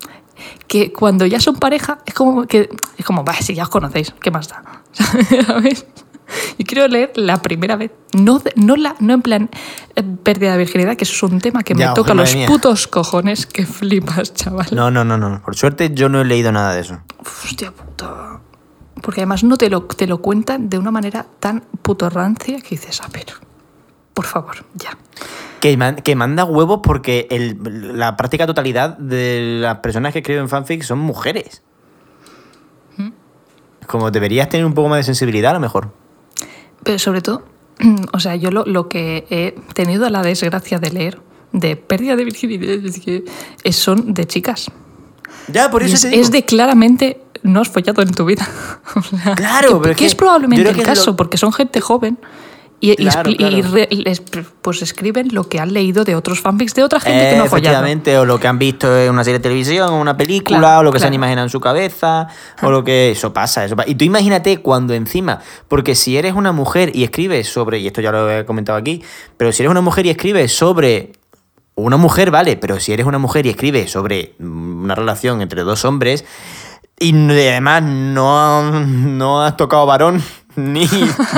Que 0.67 0.91
cuando 0.91 1.25
ya 1.25 1.39
son 1.39 1.55
pareja, 1.55 1.99
es 2.05 2.13
como 2.13 2.47
que. 2.47 2.69
Es 2.97 3.05
como, 3.05 3.23
si 3.41 3.53
ya 3.53 3.63
os 3.63 3.69
conocéis, 3.69 4.13
¿qué 4.19 4.31
más 4.31 4.47
da? 4.47 4.63
¿Sabes? 5.45 5.85
y 6.57 6.63
quiero 6.63 6.87
leer 6.87 7.11
la 7.15 7.41
primera 7.41 7.75
vez. 7.75 7.91
No, 8.13 8.41
no, 8.55 8.75
la, 8.75 8.95
no 8.99 9.13
en 9.13 9.21
plan 9.21 9.49
eh, 9.95 10.03
pérdida 10.23 10.51
de 10.53 10.57
virginidad, 10.57 10.95
que 10.97 11.03
eso 11.05 11.13
es 11.25 11.31
un 11.31 11.39
tema 11.39 11.63
que 11.63 11.73
Ya, 11.75 11.89
me 11.89 11.95
toca 11.95 12.13
los 12.13 12.35
mía. 12.35 12.47
putos 12.47 12.87
cojones 12.87 13.45
que 13.45 13.65
flipas, 13.65 14.33
chaval. 14.33 14.67
No, 14.71 14.91
no, 14.91 15.03
no, 15.05 15.17
no. 15.17 15.41
Por 15.41 15.55
suerte 15.55 15.91
yo 15.93 16.09
no 16.09 16.21
he 16.21 16.25
leído 16.25 16.51
nada 16.51 16.73
de 16.73 16.81
eso. 16.81 16.99
Hostia 17.19 17.71
puta. 17.71 18.39
Porque 19.01 19.21
además 19.21 19.43
no 19.43 19.57
te 19.57 19.69
lo, 19.69 19.83
te 19.83 20.05
lo 20.07 20.19
cuentan 20.21 20.69
de 20.69 20.77
una 20.77 20.91
manera 20.91 21.25
tan 21.39 21.61
puto 21.81 22.09
rancia 22.09 22.59
que 22.61 22.69
dices, 22.71 23.01
a 23.01 23.07
ver, 23.07 23.25
por 24.13 24.25
favor, 24.25 24.57
ya. 24.75 24.97
Que, 25.59 25.75
man- 25.77 25.95
que 25.97 26.15
manda 26.15 26.43
huevos 26.45 26.81
porque 26.83 27.27
el- 27.31 27.97
la 27.97 28.15
práctica 28.17 28.45
totalidad 28.45 28.97
de 28.97 29.57
las 29.61 29.77
personas 29.79 30.11
que 30.13 30.19
escriben 30.19 30.49
fanfic 30.49 30.83
son 30.83 30.99
mujeres. 30.99 31.63
Como 33.87 34.09
deberías 34.11 34.47
tener 34.49 34.65
un 34.65 34.73
poco 34.73 34.87
más 34.89 34.99
de 34.99 35.03
sensibilidad 35.03 35.51
a 35.51 35.53
lo 35.55 35.59
mejor. 35.59 35.91
Pero 36.83 36.99
sobre 36.99 37.21
todo, 37.21 37.43
o 38.13 38.19
sea, 38.19 38.35
yo 38.35 38.51
lo, 38.51 38.65
lo 38.65 38.87
que 38.89 39.25
he 39.29 39.55
tenido 39.73 40.09
la 40.09 40.21
desgracia 40.23 40.79
de 40.79 40.91
leer 40.91 41.21
de 41.53 41.75
pérdida 41.75 42.15
de 42.15 42.23
virginidad 42.23 42.85
es 42.85 42.99
que 43.01 43.23
son 43.73 44.13
de 44.13 44.25
chicas. 44.25 44.71
Ya, 45.47 45.69
por 45.69 45.83
eso 45.83 45.95
es, 45.95 46.01
te 46.01 46.09
digo. 46.09 46.21
es 46.21 46.31
de 46.31 46.45
claramente 46.45 47.21
no 47.43 47.59
has 47.61 47.69
follado 47.69 48.01
en 48.01 48.11
tu 48.11 48.25
vida. 48.25 48.47
O 48.95 49.01
sea, 49.01 49.35
Claro, 49.35 49.73
que, 49.75 49.79
pero 49.81 49.91
es 49.91 49.97
que 49.97 50.05
es 50.05 50.15
probablemente 50.15 50.69
el 50.69 50.83
caso, 50.83 51.11
lo- 51.11 51.15
porque 51.17 51.37
son 51.37 51.51
gente 51.53 51.81
joven 51.81 52.17
y, 52.81 52.91
y 52.91 52.95
Claro, 52.97 53.29
expli- 53.29 53.33
y 53.33 53.37
claro. 53.61 53.73
re- 53.73 53.87
les- 53.91 54.21
pues 54.61 54.81
escriben 54.81 55.29
lo 55.31 55.47
que 55.47 55.59
han 55.59 55.71
leído 55.71 56.03
de 56.03 56.15
otros 56.15 56.41
fanfics 56.41 56.73
de 56.73 56.83
otra 56.83 56.99
gente 56.99 57.29
que 57.29 57.35
no 57.37 57.43
ha 57.43 57.45
efectivamente, 57.45 58.17
o 58.17 58.25
lo 58.25 58.39
que 58.39 58.47
han 58.47 58.59
visto 58.59 58.97
en 58.99 59.11
una 59.11 59.23
serie 59.23 59.39
de 59.39 59.43
televisión, 59.43 59.89
o 59.93 60.01
una 60.01 60.17
película, 60.17 60.59
Claro, 60.59 60.79
o 60.79 60.83
lo 60.83 60.91
que 60.91 60.99
se 60.99 61.05
han 61.05 61.13
imaginado 61.13 61.45
en 61.45 61.49
su 61.51 61.59
cabeza, 61.61 62.27
o 62.61 62.69
lo 62.71 62.83
que... 62.83 63.11
Eso 63.11 63.31
pasa, 63.31 63.63
eso 63.63 63.75
pasa. 63.75 63.87
Y 63.89 63.95
tú 63.95 64.03
imagínate 64.03 64.57
cuando 64.57 64.93
encima, 64.93 65.39
porque 65.67 65.95
si 65.95 66.17
eres 66.17 66.33
una 66.33 66.51
mujer 66.51 66.91
y 66.93 67.03
escribes 67.03 67.47
sobre, 67.47 67.79
y 67.79 67.87
esto 67.87 68.01
ya 68.01 68.11
lo 68.11 68.29
he 68.29 68.45
comentado 68.45 68.77
aquí, 68.77 69.01
pero 69.37 69.51
si 69.51 69.61
eres 69.63 69.71
una 69.71 69.81
mujer 69.81 70.05
y 70.07 70.09
escribes 70.09 70.51
sobre... 70.51 71.13
Una 71.73 71.95
mujer, 71.95 72.31
vale, 72.31 72.57
pero 72.57 72.79
si 72.81 72.91
eres 72.91 73.05
una 73.05 73.17
mujer 73.17 73.45
y 73.45 73.49
escribes 73.49 73.89
sobre 73.89 74.35
mm, 74.39 74.83
una 74.83 74.93
relación 74.93 75.41
entre 75.41 75.61
dos 75.63 75.85
hombres, 75.85 76.25
y 77.01 77.13
además 77.47 77.83
no, 77.83 78.71
no 78.81 79.41
has 79.43 79.57
tocado 79.57 79.85
varón, 79.85 80.21
ni, 80.55 80.87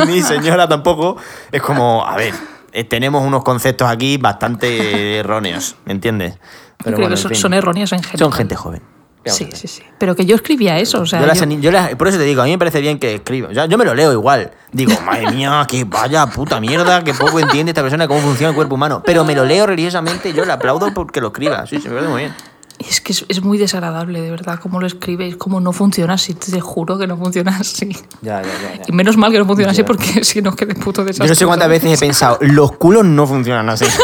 ni 0.07 0.21
señora 0.21 0.67
tampoco, 0.67 1.17
es 1.51 1.61
como, 1.61 2.05
a 2.05 2.15
ver, 2.17 2.33
eh, 2.71 2.83
tenemos 2.83 3.25
unos 3.25 3.43
conceptos 3.43 3.87
aquí 3.89 4.17
bastante 4.17 5.17
erróneos, 5.19 5.75
¿me 5.85 5.93
entiendes? 5.93 6.33
Yo 6.33 6.39
creo 6.85 6.95
bueno, 6.97 7.07
que 7.09 7.13
en 7.13 7.17
son, 7.17 7.29
fin. 7.31 7.39
son 7.39 7.53
erróneas 7.53 7.91
en 7.93 7.99
general. 8.03 8.19
Son 8.19 8.31
gente 8.31 8.55
joven. 8.55 8.81
¿Qué 9.23 9.29
vamos 9.29 9.37
Sí, 9.37 9.49
sí, 9.53 9.67
sí. 9.69 9.83
Pero 9.99 10.17
que 10.17 10.25
yo 10.25 10.35
escribía 10.35 10.79
eso, 10.79 10.99
o 10.99 11.05
sea, 11.05 11.21
Yo 11.21 11.25
las 11.27 11.37
yo- 11.37 11.43
ani- 11.43 11.61
yo 11.61 11.71
las- 11.71 11.95
por 11.95 12.09
eso 12.09 12.17
te 12.17 12.25
digo, 12.25 12.41
a 12.41 12.45
mí 12.45 12.51
me 12.51 12.57
parece 12.57 12.81
bien 12.81 12.99
que 12.99 13.15
escriba. 13.15 13.53
Yo, 13.53 13.63
yo 13.67 13.77
me 13.77 13.85
lo 13.85 13.95
leo 13.95 14.11
igual. 14.11 14.51
Digo, 14.73 14.91
madre 15.05 15.31
mía, 15.31 15.65
que 15.65 15.85
vaya 15.85 16.25
puta 16.27 16.59
mierda, 16.59 17.05
que 17.05 17.13
poco 17.13 17.39
entiende 17.39 17.69
esta 17.71 17.81
persona 17.81 18.05
cómo 18.05 18.19
funciona 18.19 18.49
el 18.49 18.55
cuerpo 18.55 18.75
humano. 18.75 19.01
Pero 19.05 19.23
me 19.23 19.33
lo 19.33 19.45
leo 19.45 19.65
religiosamente 19.65 20.31
y 20.31 20.33
yo 20.33 20.43
le 20.43 20.51
aplaudo 20.51 20.93
porque 20.93 21.21
lo 21.21 21.27
escriba. 21.27 21.65
Sí, 21.67 21.77
sí, 21.79 21.87
me 21.87 21.93
parece 21.93 22.09
muy 22.11 22.21
bien. 22.23 22.35
Es 22.79 23.01
que 23.01 23.13
es, 23.13 23.25
es 23.27 23.43
muy 23.43 23.57
desagradable, 23.57 24.21
de 24.21 24.31
verdad, 24.31 24.59
cómo 24.61 24.79
lo 24.79 24.87
escribes, 24.87 25.35
cómo 25.37 25.59
no 25.59 25.71
funciona 25.71 26.13
así, 26.13 26.33
te 26.33 26.59
juro 26.59 26.97
que 26.97 27.07
no 27.07 27.17
funciona 27.17 27.57
así. 27.59 27.95
Ya, 28.21 28.41
ya, 28.41 28.47
ya. 28.77 28.81
Y 28.87 28.91
menos 28.91 29.17
mal 29.17 29.31
que 29.31 29.39
no 29.39 29.45
funciona 29.45 29.71
así 29.71 29.83
porque 29.83 30.23
si 30.23 30.41
no, 30.41 30.55
que 30.55 30.65
de 30.65 30.75
puto 30.75 31.03
desastre. 31.03 31.27
Yo 31.27 31.31
no 31.31 31.35
sé 31.35 31.45
cuántas 31.45 31.69
veces 31.69 31.97
he 31.97 31.97
pensado, 31.97 32.37
los 32.41 32.73
culos 32.73 33.05
no 33.05 33.27
funcionan 33.27 33.69
así. 33.69 33.85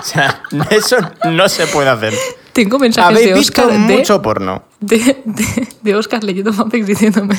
O 0.00 0.02
sea, 0.02 0.42
eso 0.70 0.96
no 1.30 1.48
se 1.48 1.66
puede 1.66 1.90
hacer. 1.90 2.14
Tengo 2.52 2.78
mensajes 2.78 3.10
Habéis 3.10 3.28
de 3.28 3.34
visto 3.34 3.62
Oscar 3.62 3.78
de, 3.78 3.96
mucho 3.96 4.22
porno. 4.22 4.62
de, 4.80 5.22
de, 5.24 5.68
de 5.82 5.94
Oscar 5.94 6.24
leyendo 6.24 6.52
fanfics 6.52 6.86
diciéndome 6.86 7.36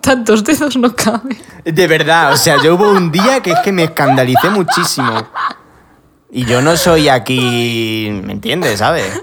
tantos 0.00 0.44
dedos 0.44 0.76
no 0.76 0.94
caben. 0.94 1.36
De 1.64 1.86
verdad, 1.86 2.32
o 2.32 2.36
sea, 2.36 2.56
yo 2.62 2.74
hubo 2.74 2.90
un 2.90 3.10
día 3.10 3.40
que 3.42 3.50
es 3.50 3.58
que 3.60 3.72
me 3.72 3.84
escandalicé 3.84 4.48
muchísimo. 4.50 5.26
Y 6.32 6.44
yo 6.44 6.62
no 6.62 6.76
soy 6.76 7.08
aquí, 7.08 8.08
¿me 8.24 8.32
entiendes? 8.32 8.78
¿Sabes? 8.78 9.20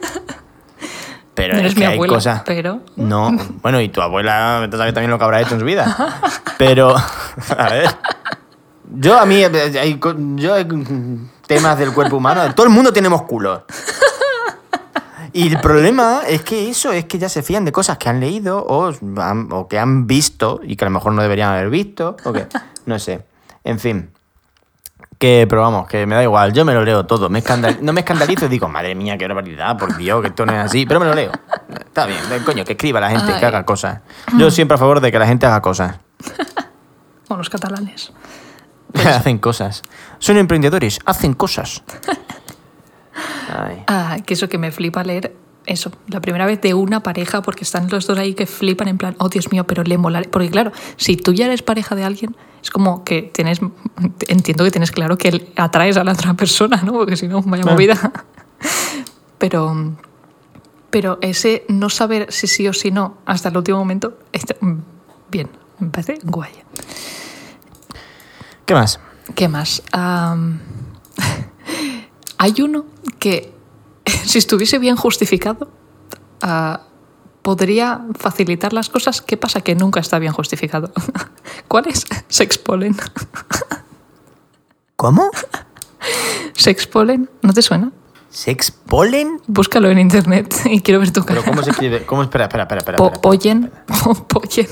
Pero 1.34 1.56
No 1.56 1.68
es 1.68 1.74
que 1.74 1.80
mi 1.82 1.86
hay 1.86 1.94
abuela, 1.94 2.14
cosas. 2.16 2.42
pero- 2.46 2.82
No, 2.96 3.32
bueno, 3.62 3.80
y 3.80 3.90
tu 3.90 4.02
abuela, 4.02 4.68
tú 4.72 4.78
sabes 4.78 4.94
también 4.94 5.12
lo 5.12 5.18
que 5.20 5.24
habrá 5.24 5.40
hecho 5.42 5.54
en 5.54 5.60
su 5.60 5.66
vida. 5.66 6.20
Pero, 6.58 6.96
a 7.58 7.70
ver. 7.70 7.90
Yo 9.00 9.20
a 9.20 9.26
mí, 9.26 9.44
eh, 9.44 9.80
hay, 9.80 9.96
co- 10.00 10.16
yo 10.36 10.54
hay 10.56 10.68
temas 11.46 11.78
del 11.78 11.94
cuerpo 11.94 12.18
humano, 12.18 12.54
todo 12.56 12.66
el 12.66 12.72
mundo 12.72 12.92
tenemos 12.92 13.22
culos. 13.24 13.62
Y 15.34 15.48
el 15.50 15.60
problema 15.62 16.22
es 16.28 16.42
que 16.42 16.70
eso 16.70 16.92
es 16.92 17.06
que 17.06 17.20
ya 17.20 17.30
se 17.30 17.44
fían 17.44 17.64
de 17.66 17.72
cosas 17.72 17.98
que 18.00 18.10
han 18.10 18.20
leído 18.20 18.66
o, 18.66 18.92
han- 19.22 19.50
o 19.52 19.68
que 19.68 19.78
han 19.78 20.08
visto 20.08 20.62
y 20.64 20.76
que 20.76 20.86
a 20.86 20.88
lo 20.90 20.94
mejor 20.96 21.14
no 21.14 21.22
deberían 21.22 21.52
haber 21.52 21.70
visto. 21.70 22.18
O 22.24 22.34
que, 22.34 22.48
no 22.88 22.98
sé. 22.98 23.24
En 23.64 23.80
fin. 23.80 24.10
Que, 25.18 25.48
pero 25.50 25.62
vamos, 25.64 25.88
que 25.88 26.06
me 26.06 26.16
da 26.16 26.22
igual. 26.24 26.54
Yo 26.54 26.64
me 26.64 26.74
lo 26.74 26.84
leo 26.84 27.06
todo. 27.08 27.28
Me 27.30 27.40
escandal- 27.40 27.80
no 27.82 27.92
me 27.92 28.02
escandalizo 28.02 28.46
y 28.46 28.50
digo, 28.50 28.68
madre 28.68 28.94
mía, 28.94 29.18
qué 29.18 29.28
barbaridad, 29.28 29.76
por 29.78 29.98
Dios, 29.98 30.22
que 30.22 30.28
esto 30.28 30.46
no 30.46 30.54
es 30.54 30.60
así. 30.60 30.86
Pero 30.86 31.00
me 31.00 31.08
lo 31.08 31.14
leo. 31.16 31.32
Está 31.80 32.06
bien, 32.06 32.20
coño, 32.46 32.64
que 32.64 32.74
escriba 32.74 33.00
la 33.00 33.10
gente, 33.10 33.34
que 33.40 33.46
haga 33.46 33.66
cosas. 33.66 34.02
Yo 34.38 34.52
siempre 34.52 34.76
a 34.76 34.78
favor 34.78 35.00
de 35.02 35.12
que 35.12 35.18
la 35.18 35.26
gente 35.28 35.46
haga 35.46 35.62
cosas. 35.62 35.98
Bueno, 37.30 37.40
los 37.40 37.50
catalanes. 37.50 38.14
hacen 39.06 39.38
cosas. 39.38 39.84
Son 40.18 40.38
emprendedores, 40.38 40.98
hacen 41.06 41.34
cosas. 41.34 41.84
Ay. 43.54 43.84
Ah, 43.88 44.16
que 44.26 44.34
eso 44.34 44.48
que 44.48 44.58
me 44.58 44.72
flipa 44.72 45.04
leer 45.04 45.36
eso, 45.68 45.92
la 46.08 46.22
primera 46.22 46.46
vez 46.46 46.60
de 46.62 46.74
una 46.74 47.04
pareja, 47.04 47.42
porque 47.42 47.64
están 47.64 47.90
los 47.90 48.08
dos 48.08 48.18
ahí 48.18 48.34
que 48.34 48.46
flipan 48.48 48.88
en 48.88 48.98
plan, 48.98 49.16
oh 49.20 49.30
Dios 49.30 49.52
mío, 49.52 49.66
pero 49.66 49.84
le 49.84 49.98
mola. 49.98 50.22
Porque 50.32 50.50
claro, 50.50 50.72
si 50.96 51.18
tú 51.18 51.34
ya 51.34 51.46
eres 51.46 51.62
pareja 51.62 51.96
de 51.96 52.04
alguien, 52.04 52.36
es 52.64 52.72
como 52.72 53.04
que 53.04 53.22
tienes, 53.22 53.60
entiendo 54.28 54.64
que 54.64 54.72
tienes 54.72 54.92
claro 54.92 55.18
que 55.18 55.52
atraes 55.56 55.98
a 55.98 56.04
la 56.04 56.14
otra 56.14 56.34
persona, 56.34 56.82
¿no? 56.84 56.94
Porque 56.94 57.16
si 57.18 57.28
no, 57.28 57.42
vaya 57.44 57.64
Claro. 57.64 57.76
movida. 57.76 58.12
Pero, 59.38 59.94
pero 60.90 61.20
ese 61.22 61.66
no 61.70 61.90
saber 61.90 62.32
si 62.32 62.48
sí 62.48 62.68
o 62.68 62.74
si 62.74 62.90
no 62.90 63.18
hasta 63.26 63.50
el 63.50 63.58
último 63.58 63.78
momento, 63.78 64.18
está, 64.32 64.56
mm, 64.60 64.78
bien, 65.30 65.50
me 65.80 65.90
parece 65.90 66.18
guay. 66.24 66.52
¿Qué 68.66 68.74
más? 68.74 69.00
¿Qué 69.36 69.48
más? 69.48 69.84
Hay 72.40 72.62
uno 72.62 72.86
que, 73.20 73.54
si 74.26 74.38
estuviese 74.38 74.80
bien 74.80 74.96
justificado, 74.96 75.70
ah, 76.42 76.82
podría 77.42 78.02
facilitar 78.18 78.74
las 78.74 78.90
cosas. 78.90 79.22
¿Qué 79.22 79.38
pasa? 79.38 79.62
Que 79.62 79.76
nunca 79.76 80.00
está 80.00 80.20
bien 80.20 80.34
justificado. 80.34 80.92
¿Cuál 81.68 81.88
es? 81.88 82.06
Sexpolen. 82.28 82.96
¿Cómo? 84.96 85.30
Sexpolen, 86.54 87.30
¿no 87.42 87.54
te 87.54 87.62
suena? 87.62 87.92
¿Sex 88.30 88.72
polen? 88.72 89.42
Búscalo 89.48 89.90
en 89.90 90.00
internet 90.00 90.54
y 90.66 90.82
quiero 90.82 91.00
ver 91.00 91.12
tu 91.12 91.24
cara. 91.24 91.40
¿Pero 91.42 91.52
cómo 91.52 91.64
se 91.64 91.72
escribe? 91.72 92.06
¿Cómo? 92.06 92.24
Espera, 92.24 92.46
espera, 92.46 92.64
espera. 92.64 92.80
espera, 92.82 92.98
Po- 92.98 93.06
espera. 93.08 93.22
pollen. 93.22 93.72
pollen. 94.28 94.68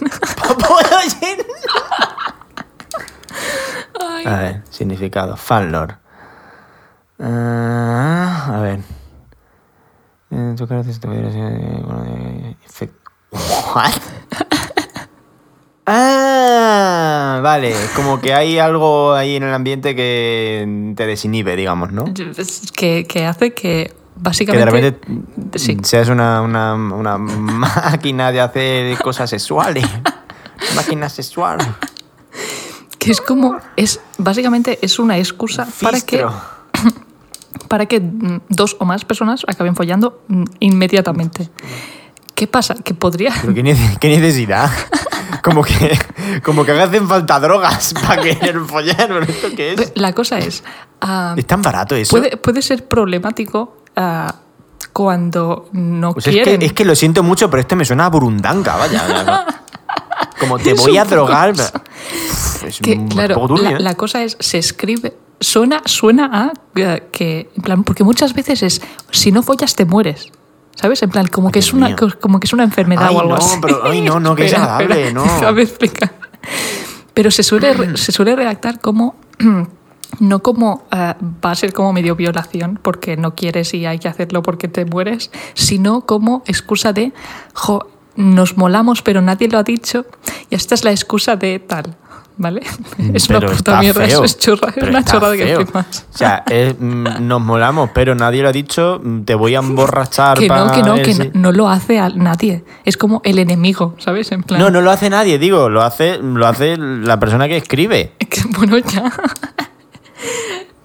Pollen. 3.94 4.28
A 4.28 4.40
ver, 4.40 4.64
significado. 4.70 5.36
Fanlore. 5.38 5.96
Ah, 7.20 8.52
a 8.56 8.60
ver. 8.60 8.80
Eh, 10.32 10.54
tu 10.58 10.68
cara 10.68 10.84
te 10.84 10.90
What? 13.32 13.92
Ah, 15.88 17.40
vale. 17.44 17.76
Como 17.96 18.20
que 18.20 18.34
hay 18.34 18.58
algo 18.58 19.14
ahí 19.14 19.36
en 19.36 19.44
el 19.44 19.54
ambiente 19.54 19.96
que 19.96 20.94
te 20.96 21.06
desinhibe, 21.06 21.56
digamos, 21.56 21.92
¿no? 21.92 22.06
Que, 22.76 23.06
que 23.06 23.26
hace 23.26 23.54
que 23.54 23.62
Que 23.62 23.90
de 23.90 23.94
básicamente... 24.16 24.72
repente 24.72 25.60
Sí. 25.60 25.78
seas 25.84 26.10
una, 26.10 26.42
una, 26.42 26.74
una 26.74 27.18
máquina 27.20 28.32
de 28.32 28.42
hacer 28.42 28.98
cosas 28.98 29.30
sexuales. 29.30 29.86
Máquina 30.76 31.08
sexual. 31.10 31.60
que 32.98 33.12
es 33.12 33.22
como 33.22 33.58
es 33.76 34.00
básicamente 34.18 34.80
es 34.82 34.98
una 34.98 35.18
excusa 35.20 35.68
para 35.82 36.02
que. 36.02 36.26
Para 37.68 37.86
que 37.86 38.00
mm, 38.00 38.42
dos 38.50 38.78
o 38.80 38.86
más 38.86 39.06
personas 39.06 39.44
acaben 39.48 39.76
follando 39.76 40.22
mm, 40.28 40.44
inmediatamente 40.60 41.50
qué 42.36 42.48
pasa 42.48 42.76
que 42.76 42.94
podría 42.94 43.34
Pero 43.42 43.54
qué, 43.54 43.64
nece- 43.64 43.98
qué 44.00 44.10
necesidad. 44.10 44.70
Como 45.44 45.64
que, 45.64 45.98
como 46.44 46.66
que 46.66 46.72
hacen 46.72 47.08
falta 47.08 47.40
drogas 47.40 47.94
para 47.94 48.20
querer 48.22 48.60
follar. 48.68 49.08
¿pero 49.08 49.22
¿Esto 49.24 49.48
qué 49.56 49.74
es? 49.74 49.92
la 49.96 50.12
cosa 50.14 50.40
es 50.40 50.64
ah, 51.02 51.36
Es 51.38 51.46
tan 51.46 51.62
barato 51.62 51.96
eso. 51.96 52.10
puede 52.12 52.36
puede 52.38 52.62
ser 52.64 52.88
problemático 52.88 53.78
ah, 53.96 54.34
cuando 54.92 55.70
no 55.72 56.14
Pues 56.14 56.28
es, 56.28 56.34
quieren 56.34 56.60
que, 56.60 56.66
es 56.68 56.74
que 56.74 56.84
lo 56.86 56.96
siento 56.96 57.22
mucho, 57.22 57.50
pero 57.50 57.62
este 57.62 57.76
me 57.76 57.86
suena 57.86 58.06
a 58.06 58.10
burundanga, 58.10 58.76
vaya. 58.76 59.46
Como 60.40 60.58
te 60.58 60.72
Es 60.72 60.82
voy 60.82 60.98
a 60.98 61.06
drogar. 61.06 61.54
Es 62.66 62.80
que 62.82 62.94
un 62.96 63.08
claro 63.10 63.36
poco 63.36 63.48
turbio, 63.50 63.64
la, 63.72 63.78
¿eh? 63.78 63.80
la 63.80 63.94
cosa 63.96 64.24
es 64.24 64.38
se 64.40 64.58
escribe 64.58 65.16
suena 65.40 65.82
suena 65.86 66.30
a 66.34 66.54
eh, 66.76 67.08
que 67.12 67.50
en 67.56 67.62
plan 67.62 67.84
porque 67.84 68.04
muchas 68.04 68.34
veces 68.34 68.64
es 68.64 68.82
si 69.12 69.32
no 69.32 69.44
follas 69.44 69.76
te 69.76 69.86
mueres 69.86 70.32
¿Sabes? 70.76 71.02
En 71.04 71.10
plan, 71.10 71.26
como 71.28 71.52
que, 71.52 71.60
es 71.60 71.72
una, 71.72 71.96
como 71.96 72.38
que 72.38 72.48
es 72.48 72.52
una 72.52 72.66
enfermedad 72.66 73.08
Ay, 73.08 73.16
o 73.16 73.20
algo 73.22 73.38
no, 73.38 73.38
así. 73.38 73.58
pero- 73.62 73.86
ay, 73.86 74.02
no, 74.02 74.20
no, 74.20 74.36
qué 74.36 74.44
Espera, 74.44 74.76
desagradable, 74.78 75.08
espera, 75.08 75.52
no. 75.54 75.60
Explicar. 75.62 76.12
Pero 77.14 77.32
se 77.32 77.44
suele, 77.44 77.96
se 77.96 78.12
suele 78.12 78.36
redactar 78.36 78.80
como. 78.82 79.16
No 80.20 80.42
como 80.42 80.84
eh, 80.92 81.14
va 81.44 81.52
a 81.52 81.56
ser 81.56 81.74
como 81.74 81.92
medio 81.92 82.16
violación 82.16 82.80
porque 82.82 83.18
no 83.18 83.36
quieres 83.36 83.74
y 83.74 83.86
hay 83.86 84.00
que 84.00 84.08
hacerlo 84.08 84.44
porque 84.44 84.70
te 84.70 84.86
mueres, 84.86 85.30
sino 85.56 86.02
como 86.06 86.42
excusa 86.46 86.94
de, 86.94 87.12
jo, 87.54 87.90
nos 88.16 88.56
molamos 88.56 89.02
pero 89.02 89.22
nadie 89.22 89.50
lo 89.50 89.58
ha 89.58 89.64
dicho 89.64 90.06
y 90.50 90.56
esta 90.56 90.76
es 90.76 90.86
la 90.86 90.92
excusa 90.92 91.36
de 91.36 91.60
tal, 91.60 91.98
¿vale? 92.38 92.62
Es 93.14 93.30
una 93.30 93.40
puta 93.42 93.80
mierda, 93.80 94.06
feo. 94.06 94.24
es, 94.24 94.38
chorra, 94.38 94.74
es 94.76 94.84
una 94.84 95.04
chorrada 95.04 95.36
que 95.38 95.56
flipas. 95.56 96.06
O 96.14 96.18
sea, 96.18 96.44
es, 96.50 96.76
mm, 96.80 97.28
nos 97.28 97.42
molamos, 97.42 97.90
pero 97.94 98.16
nadie 98.16 98.42
lo 98.42 98.50
ha 98.50 98.52
dicho. 98.52 99.00
mm, 99.04 99.22
Te 99.24 99.36
voy 99.36 99.56
a 99.56 99.60
emborrachar 99.66 100.38
Que 100.38 100.48
no, 100.48 100.72
que 100.72 100.84
no, 100.84 100.96
que 100.96 101.14
no, 101.14 101.26
no 101.34 101.52
lo 101.52 101.70
hace 101.70 102.00
a 102.00 102.10
nadie. 102.10 102.64
Es 102.84 102.98
como 102.98 103.22
el 103.24 103.40
enemigo, 103.40 103.96
¿sabes? 103.98 104.32
En 104.32 104.44
plan. 104.44 104.60
No, 104.60 104.70
no 104.70 104.82
lo 104.82 104.92
hace 104.92 105.10
nadie, 105.10 105.38
digo, 105.40 105.70
lo 105.70 105.82
hace, 105.82 106.18
lo 106.18 106.46
hace 106.48 106.78
la 106.78 107.20
persona 107.20 107.48
que 107.48 107.58
escribe. 107.58 108.14
Bueno, 108.58 108.78
ya. 108.78 109.12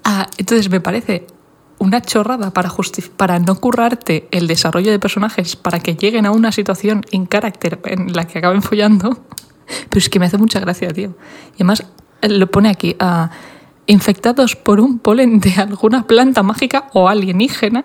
Ah, 0.04 0.26
entonces 0.38 0.70
me 0.70 0.80
parece 0.80 1.26
una 1.78 2.02
chorrada 2.02 2.50
para, 2.52 2.70
para 3.16 3.38
no 3.38 3.54
currarte 3.54 4.28
el 4.30 4.46
desarrollo 4.46 4.90
de 4.90 4.98
personajes 4.98 5.56
para 5.56 5.80
que 5.80 5.94
lleguen 5.94 6.26
a 6.26 6.30
una 6.30 6.52
situación 6.52 7.04
in 7.10 7.26
character 7.26 7.80
en 7.84 8.12
la 8.12 8.26
que 8.26 8.38
acaben 8.38 8.62
follando. 8.62 9.18
Pero 9.88 9.98
es 9.98 10.08
que 10.08 10.18
me 10.18 10.26
hace 10.26 10.38
mucha 10.38 10.60
gracia, 10.60 10.88
tío. 10.88 11.10
Y 11.52 11.62
además 11.62 11.84
lo 12.22 12.50
pone 12.50 12.68
aquí. 12.70 12.96
ah, 13.00 13.30
infectados 13.86 14.54
por 14.54 14.78
un 14.78 15.00
polen 15.00 15.40
de 15.40 15.52
alguna 15.54 16.06
planta 16.06 16.44
mágica 16.44 16.88
o 16.92 17.08
alienígena. 17.08 17.84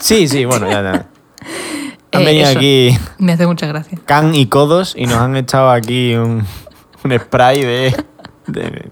Sí, 0.00 0.28
sí, 0.28 0.46
bueno, 0.46 0.66
ya, 0.70 0.82
ya. 0.82 1.06
Han 2.12 2.22
Eh, 2.22 2.24
venido 2.24 2.48
eso. 2.48 2.58
aquí 2.58 2.96
Me 3.18 3.32
hace 3.32 3.46
mucha 3.46 3.66
gracia. 3.66 3.98
Can 4.06 4.34
y 4.34 4.46
Codos 4.46 4.94
y 4.96 5.04
nos 5.04 5.16
han 5.18 5.36
echado 5.36 5.70
aquí 5.70 6.14
un, 6.14 6.46
un 7.04 7.18
spray 7.18 7.60
de... 7.62 8.04
de- 8.46 8.90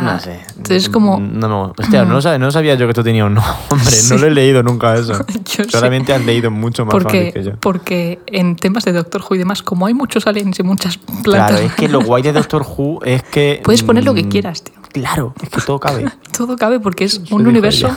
no 0.00 0.20
sé. 0.20 0.40
Entonces, 0.48 0.88
como. 0.88 1.18
No, 1.18 1.48
no, 1.48 1.72
hostia, 1.76 2.04
no, 2.04 2.20
sabía, 2.20 2.38
no 2.38 2.50
sabía 2.50 2.74
yo 2.74 2.86
que 2.86 2.90
esto 2.90 3.04
tenía 3.04 3.24
un 3.24 3.34
nombre. 3.34 3.96
No 4.08 4.16
lo 4.16 4.26
he 4.26 4.30
leído 4.30 4.62
nunca 4.62 4.94
eso. 4.96 5.24
Yo. 5.56 5.64
Solamente 5.68 6.12
has 6.12 6.24
leído 6.24 6.50
mucho 6.50 6.84
más 6.84 6.92
fácil 6.94 7.10
que 7.10 7.32
Porque, 7.32 7.42
yo. 7.42 7.56
porque 7.60 8.18
en 8.26 8.56
temas 8.56 8.84
de 8.84 8.92
Doctor 8.92 9.22
Who 9.22 9.36
y 9.36 9.38
demás, 9.38 9.62
como 9.62 9.86
hay 9.86 9.94
muchos 9.94 10.26
aliens 10.26 10.58
y 10.58 10.62
muchas 10.62 10.98
plantas. 10.98 11.22
Claro, 11.22 11.56
es 11.58 11.74
que 11.74 11.88
lo 11.88 12.00
guay 12.04 12.22
de 12.22 12.32
Doctor 12.32 12.62
Who 12.62 13.00
es 13.04 13.22
que... 13.22 13.60
Puedes 13.64 13.82
poner 13.82 14.04
lo 14.04 14.14
que 14.14 14.24
mm, 14.24 14.28
quieras, 14.28 14.62
tío. 14.62 14.74
Claro, 14.92 15.34
es 15.42 15.48
que 15.50 15.60
todo 15.60 15.78
cabe. 15.78 16.06
Todo 16.36 16.56
cabe 16.56 16.80
porque 16.80 17.04
es 17.04 17.20
un 17.30 17.46
universo. 17.46 17.94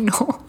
no. 0.00 0.40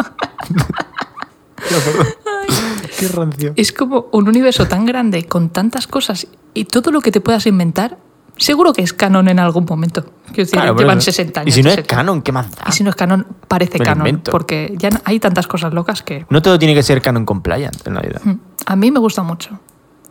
Qué 2.99 3.07
rancio. 3.07 3.53
Es 3.55 3.71
como 3.71 4.07
un 4.11 4.27
universo 4.27 4.67
tan 4.67 4.85
grande 4.85 5.25
con 5.25 5.49
tantas 5.49 5.87
cosas 5.87 6.27
y 6.53 6.65
todo 6.65 6.91
lo 6.91 7.01
que 7.01 7.11
te 7.11 7.21
puedas 7.21 7.45
inventar, 7.45 7.97
seguro 8.43 8.73
que 8.73 8.81
es 8.81 8.93
canon 8.93 9.27
en 9.27 9.39
algún 9.39 9.65
momento. 9.67 10.05
Claro, 10.51 10.73
por 10.73 10.81
llevan 10.83 10.97
eso. 10.99 11.11
60 11.11 11.41
años. 11.41 11.47
Y 11.49 11.51
si 11.51 11.63
no 11.63 11.69
es 11.69 11.75
60. 11.75 11.95
canon, 11.95 12.21
¿qué 12.21 12.31
más 12.31 12.49
da? 12.51 12.63
Y 12.67 12.71
si 12.71 12.83
no 12.83 12.89
es 12.89 12.95
canon, 12.95 13.27
parece 13.47 13.79
Me 13.79 13.85
canon. 13.85 14.07
invento. 14.07 14.31
Porque 14.31 14.73
ya 14.77 14.89
hay 15.05 15.19
tantas 15.19 15.47
cosas 15.47 15.73
locas 15.73 16.03
que 16.03 16.25
No 16.29 16.41
todo 16.41 16.57
tiene 16.59 16.73
que 16.73 16.83
ser 16.83 17.01
canon 17.01 17.25
compliant 17.25 17.85
en 17.87 17.93
la 17.95 18.01
vida. 18.01 18.19
mm, 18.23 18.31
a 18.65 18.75
mí 18.75 18.91
me 18.91 18.99
gusta 18.99 19.23
mucho. 19.23 19.59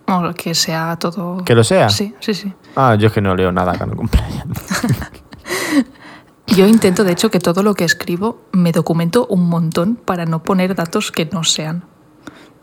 O 0.06 0.34
que 0.34 0.54
sea 0.54 0.96
todo. 0.98 1.44
¿Que 1.44 1.54
lo 1.54 1.62
sea? 1.64 1.88
Sí, 1.88 2.14
sí, 2.20 2.34
sí. 2.34 2.52
Ah, 2.76 2.96
yo 2.96 3.06
es 3.08 3.12
que 3.12 3.20
no 3.20 3.34
leo 3.36 3.52
nada 3.52 3.76
canon 3.78 3.96
compliant. 3.96 4.58
Yo 6.46 6.66
intento, 6.66 7.04
de 7.04 7.12
hecho, 7.12 7.30
que 7.30 7.38
todo 7.38 7.62
lo 7.62 7.74
que 7.74 7.84
escribo 7.84 8.42
me 8.52 8.72
documento 8.72 9.26
un 9.28 9.48
montón 9.48 9.94
para 9.94 10.26
no 10.26 10.42
poner 10.42 10.74
datos 10.74 11.12
que 11.12 11.26
no 11.26 11.44
sean. 11.44 11.84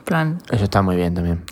Plan, 0.03 0.39
Eso 0.51 0.65
está 0.65 0.81
muy 0.81 0.95
bien 0.97 1.13
también. 1.13 1.43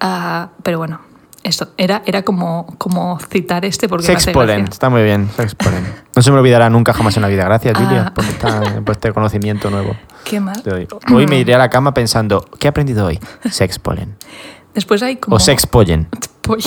ah, 0.00 0.50
pero 0.64 0.78
bueno, 0.78 1.00
esto 1.44 1.68
era, 1.76 2.02
era 2.06 2.22
como, 2.22 2.66
como 2.78 3.18
citar 3.30 3.64
este 3.64 3.88
porque 3.88 4.06
Sexpolen, 4.06 4.64
está 4.64 4.90
muy 4.90 5.02
bien. 5.04 5.30
Sexpolen. 5.36 5.84
No 6.16 6.22
se 6.22 6.30
me 6.32 6.38
olvidará 6.38 6.68
nunca 6.70 6.92
jamás 6.92 7.14
en 7.16 7.22
la 7.22 7.28
vida. 7.28 7.44
Gracias, 7.44 7.78
Lilia, 7.78 8.06
Ah. 8.08 8.14
por, 8.14 8.24
esta- 8.24 8.80
por 8.84 8.92
este 8.96 9.12
conocimiento 9.12 9.70
nuevo 9.70 9.94
¿Qué 10.24 10.40
más? 10.40 10.64
de 10.64 10.72
hoy. 10.72 10.88
Hoy 11.12 11.26
me 11.26 11.38
iré 11.38 11.54
a 11.54 11.58
la 11.58 11.70
cama 11.70 11.94
pensando, 11.94 12.44
¿qué 12.58 12.66
he 12.66 12.70
aprendido 12.70 13.06
hoy? 13.06 13.20
Sexpolen. 13.50 14.16
Después 14.74 15.02
hay 15.04 15.16
como... 15.16 15.36
O 15.36 15.38
sexpollen. 15.38 16.08
Pollen. 16.40 16.64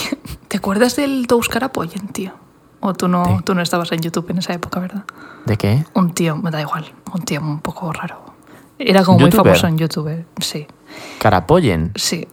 ¿Te 0.47 0.57
acuerdas 0.57 0.95
del 0.95 1.25
de 1.25 1.35
buscar 1.35 1.63
a 1.65 1.73
Pollen, 1.73 2.07
tío? 2.07 2.31
O 2.79 2.93
tú 2.93 3.07
no, 3.07 3.25
Sí. 3.25 3.31
tú 3.43 3.53
no 3.55 3.61
estabas 3.61 3.91
en 3.91 3.99
YouTube 3.99 4.29
en 4.29 4.37
esa 4.37 4.53
época, 4.53 4.79
¿verdad? 4.79 5.03
¿De 5.45 5.57
qué? 5.57 5.83
Un 5.93 6.13
tío, 6.13 6.37
me 6.37 6.49
da 6.51 6.61
igual, 6.61 6.85
un 7.13 7.21
tío 7.23 7.41
un 7.41 7.59
poco 7.59 7.91
raro. 7.91 8.33
Era 8.79 9.03
como 9.03 9.19
muy 9.19 9.31
famoso 9.31 9.67
en 9.67 9.77
YouTube, 9.77 10.25
sí. 10.39 10.67
Carapollen. 11.19 11.91
Sí. 11.95 12.27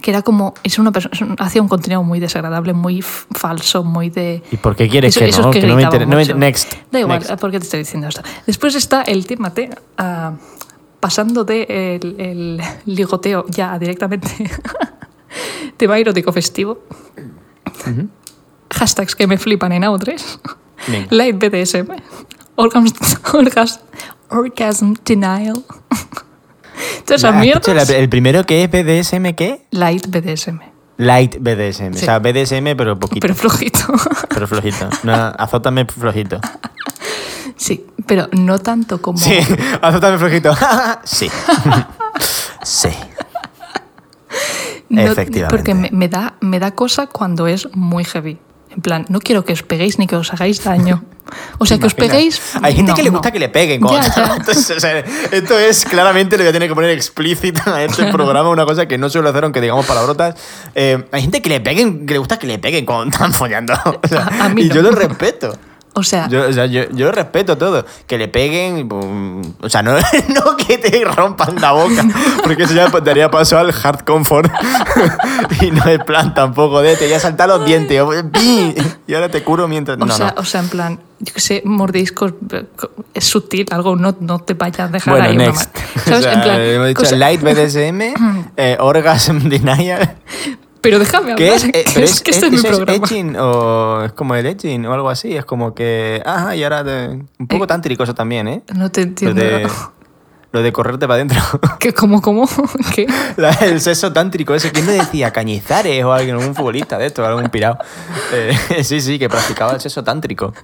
Que 0.00 0.10
era 0.10 0.22
como. 0.22 0.54
Es 0.62 0.78
una 0.78 0.92
persona. 0.92 1.34
Hacía 1.38 1.62
un 1.62 1.68
contenido 1.68 2.02
muy 2.02 2.20
desagradable, 2.20 2.72
muy 2.72 3.02
falso, 3.02 3.84
muy 3.84 4.10
de. 4.10 4.42
¿Y 4.50 4.56
por 4.56 4.74
qué 4.76 4.88
quieres 4.88 5.16
Eso- 5.16 5.20
que 5.20 5.42
no? 5.42 5.50
Que, 5.50 5.60
no 5.62 5.66
me 5.76 5.82
gritaban 5.82 6.02
inter- 6.02 6.08
no 6.08 6.16
me-. 6.16 6.46
Next. 6.46 6.74
Da 6.90 7.00
igual, 7.00 7.18
Next. 7.20 7.40
¿por 7.40 7.50
qué 7.50 7.58
te 7.58 7.64
estoy 7.64 7.80
diciendo 7.80 8.08
esto? 8.08 8.22
Después 8.46 8.74
está 8.74 9.02
el 9.02 9.26
tema 9.26 9.50
de. 9.50 9.70
ah, 9.98 10.32
pasando 11.00 11.44
de 11.44 11.98
el, 12.02 12.20
el 12.20 12.60
ligoteo 12.86 13.44
ya 13.48 13.78
directamente. 13.78 14.28
tema 15.76 15.98
erótico 15.98 16.32
festivo. 16.32 16.80
Hashtags 18.70 19.14
que 19.14 19.26
me 19.26 19.38
flipan 19.38 19.72
en 19.72 19.82
AO3. 19.84 20.22
Venga. 20.88 21.06
Light 21.10 21.36
BDSM. 21.38 21.90
Orgasm, 22.56 22.86
orgas- 23.32 23.80
orgasm 24.30 24.94
denial. 25.04 25.62
Todas 27.06 27.22
esas 27.22 27.34
mierdas. 27.36 27.68
escucha, 27.68 27.92
la- 27.92 27.98
el 27.98 28.08
primero 28.08 28.44
que 28.44 28.64
es 28.64 28.70
BDSM, 28.70 29.34
¿qué? 29.34 29.64
Light 29.70 30.06
BDSM. 30.08 30.60
Light 30.98 31.36
BDSM. 31.38 31.92
Sí. 31.94 32.02
O 32.02 32.04
sea, 32.06 32.18
BDSM, 32.18 32.74
pero 32.76 32.98
poquito. 32.98 33.20
Pero 33.20 33.34
flojito. 33.34 33.78
Pero 34.28 34.46
flojito. 34.48 34.88
No, 35.02 35.12
azótame 35.14 35.84
flojito. 35.86 36.40
Sí, 37.56 37.86
pero 38.06 38.28
no 38.32 38.58
tanto 38.58 39.00
como. 39.00 39.16
Sí, 39.18 39.38
azótame 39.82 40.18
flojito. 40.18 40.54
sí. 41.04 41.30
sí. 42.62 42.88
no- 44.88 45.02
efectivamente. 45.02 45.56
Porque 45.56 45.74
me, 45.74 45.90
me 45.92 46.08
da, 46.08 46.34
me 46.40 46.58
da 46.58 46.72
cosa 46.72 47.06
cuando 47.06 47.46
es 47.46 47.68
muy 47.74 48.04
heavy. 48.04 48.38
En 48.76 48.82
plan, 48.82 49.06
no 49.08 49.18
quiero 49.20 49.44
que 49.44 49.52
os 49.54 49.62
peguéis 49.62 49.98
ni 49.98 50.06
que 50.06 50.16
os 50.16 50.32
hagáis 50.32 50.62
daño. 50.62 51.02
O 51.58 51.66
sea, 51.66 51.76
que 51.78 51.86
os 51.86 51.94
peguéis. 51.94 52.40
Hay 52.62 52.76
gente 52.76 52.92
no, 52.92 52.94
que 52.96 53.02
le 53.02 53.10
no. 53.10 53.14
gusta 53.18 53.32
que 53.32 53.40
le 53.40 53.48
peguen. 53.48 53.80
Ya, 53.84 54.00
ya. 54.14 54.34
Entonces, 54.38 54.76
o 54.76 54.78
sea, 54.78 55.00
esto 55.32 55.58
es 55.58 55.84
claramente, 55.84 56.36
le 56.36 56.44
voy 56.44 56.50
a 56.50 56.52
tener 56.52 56.68
que 56.68 56.74
poner 56.76 56.90
explícita 56.90 57.74
a 57.74 57.82
este 57.82 58.12
programa, 58.12 58.48
una 58.48 58.64
cosa 58.64 58.86
que 58.86 58.96
no 58.96 59.08
suelo 59.10 59.30
hacer 59.30 59.42
aunque 59.42 59.60
digamos 59.60 59.84
palabrotas. 59.86 60.36
Eh, 60.76 61.04
hay 61.10 61.22
gente 61.22 61.42
que 61.42 61.48
le 61.48 61.60
peguen, 61.60 62.06
que 62.06 62.12
le 62.14 62.18
gusta 62.20 62.38
que 62.38 62.46
le 62.46 62.60
peguen 62.60 62.86
cuando 62.86 63.10
están 63.12 63.32
follando. 63.34 63.74
O 64.04 64.06
sea, 64.06 64.20
A- 64.20 64.44
a 64.44 64.48
mí 64.50 64.62
y 64.62 64.68
no. 64.68 64.76
yo 64.76 64.82
lo 64.82 64.92
respeto. 64.92 65.58
O 65.98 66.02
sea, 66.02 66.28
Yo, 66.28 66.46
o 66.46 66.52
sea, 66.52 66.66
yo, 66.66 66.82
yo 66.90 67.10
respeto 67.10 67.56
todo. 67.56 67.86
Que 68.06 68.18
le 68.18 68.28
peguen, 68.28 68.86
pum, 68.86 69.40
o 69.62 69.68
sea, 69.70 69.80
no, 69.82 69.92
no 70.28 70.56
que 70.58 70.76
te 70.76 71.02
rompan 71.06 71.54
la 71.58 71.72
boca, 71.72 72.04
porque 72.44 72.64
eso 72.64 72.74
ya 72.74 72.88
daría 73.00 73.30
paso 73.30 73.58
al 73.58 73.70
hard 73.82 74.04
comfort. 74.04 74.52
y 75.62 75.70
no 75.70 75.84
es 75.86 75.98
plan 76.04 76.34
tampoco 76.34 76.82
de 76.82 76.96
te 76.96 77.06
voy 77.06 77.14
a 77.14 77.20
saltar 77.20 77.48
los 77.48 77.64
dientes. 77.64 78.00
Y 79.06 79.14
ahora 79.14 79.30
te 79.30 79.42
curo 79.42 79.68
mientras. 79.68 79.96
o, 79.98 80.04
No, 80.04 80.14
sea 80.14 80.34
o 80.36 80.44
sea, 80.44 80.60
en 80.60 80.68
plan, 80.68 81.00
yo 81.18 81.32
que 81.32 81.40
sé, 81.40 81.62
mordiscos. 81.64 82.34
eh, 82.52 82.64
Es 83.14 83.24
sutil, 83.24 83.66
algo 83.70 83.96
no, 83.96 84.14
no 84.20 84.38
te 84.40 84.52
vaya 84.52 84.84
a 84.84 84.88
dejar 84.88 85.14
Bueno, 85.14 85.28
ahí 85.30 85.36
una 85.36 85.46
next. 85.46 85.74
ma- 85.74 86.02
¿Sabes? 86.04 86.18
O 86.18 86.22
sea, 86.22 86.32
en 86.34 86.42
plan, 86.42 86.60
hemos 86.60 86.88
dicho 86.88 87.00
cosa- 87.00 87.16
light 87.16 87.40
BDSM, 87.40 88.14
eh, 88.58 88.76
orgasm 88.80 89.38
denial. 89.48 90.16
Pero 90.86 90.98
déjame 91.00 91.32
hablar, 91.32 91.36
¿Qué 91.38 91.54
es? 91.54 91.64
Eh, 91.64 91.72
que 91.72 91.84
pero 91.94 92.04
es, 92.06 92.20
que 92.20 92.30
este 92.30 92.46
es 92.46 92.52
mi 92.52 92.58
¿eso 92.58 92.68
es 92.68 92.76
programa. 92.76 93.06
edging 93.06 93.36
o 93.36 94.04
es 94.04 94.12
como 94.12 94.34
el 94.36 94.46
edging 94.46 94.86
o 94.86 94.92
algo 94.94 95.10
así? 95.10 95.36
Es 95.36 95.44
como 95.44 95.74
que. 95.74 96.22
Ajá, 96.24 96.54
y 96.54 96.62
ahora. 96.62 96.82
un 97.38 97.46
poco 97.48 97.64
Eh, 97.64 97.66
tántrico 97.66 98.04
eso 98.04 98.14
también, 98.14 98.46
¿eh? 98.46 98.62
No 98.74 98.90
te 98.90 99.00
Lo 99.02 99.08
entiendo. 99.08 99.42
de, 99.42 99.68
lo 100.52 100.62
de 100.62 100.72
correrte 100.72 101.08
para 101.08 101.14
adentro. 101.16 101.40
¿Qué, 101.80 101.92
¿Cómo, 101.92 102.22
cómo? 102.22 102.48
¿Qué? 102.94 103.06
La- 103.36 103.50
el 103.50 103.80
sexo 103.80 104.12
tántrico 104.12 104.54
ese. 104.54 104.70
¿Quién 104.70 104.86
me 104.86 104.92
decía? 104.92 105.32
Cañizares 105.32 106.04
o 106.04 106.12
alguien, 106.12 106.36
algún 106.36 106.54
futbolista 106.54 106.98
de 106.98 107.06
esto, 107.06 107.26
algún 107.26 107.48
pirado. 107.50 107.78
Eh, 108.32 108.84
sí, 108.84 109.00
sí, 109.00 109.18
que 109.18 109.28
practicaba 109.28 109.72
el 109.72 109.80
sexo 109.80 110.04
tántrico. 110.04 110.54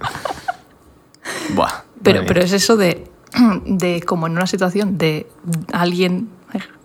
Buah. 1.53 1.83
Pero, 2.01 2.21
pero 2.25 2.41
es 2.41 2.51
eso 2.53 2.75
de, 2.77 3.09
de 3.65 4.01
como 4.01 4.27
en 4.27 4.33
una 4.33 4.47
situación 4.47 4.97
de 4.97 5.27
alguien 5.71 6.29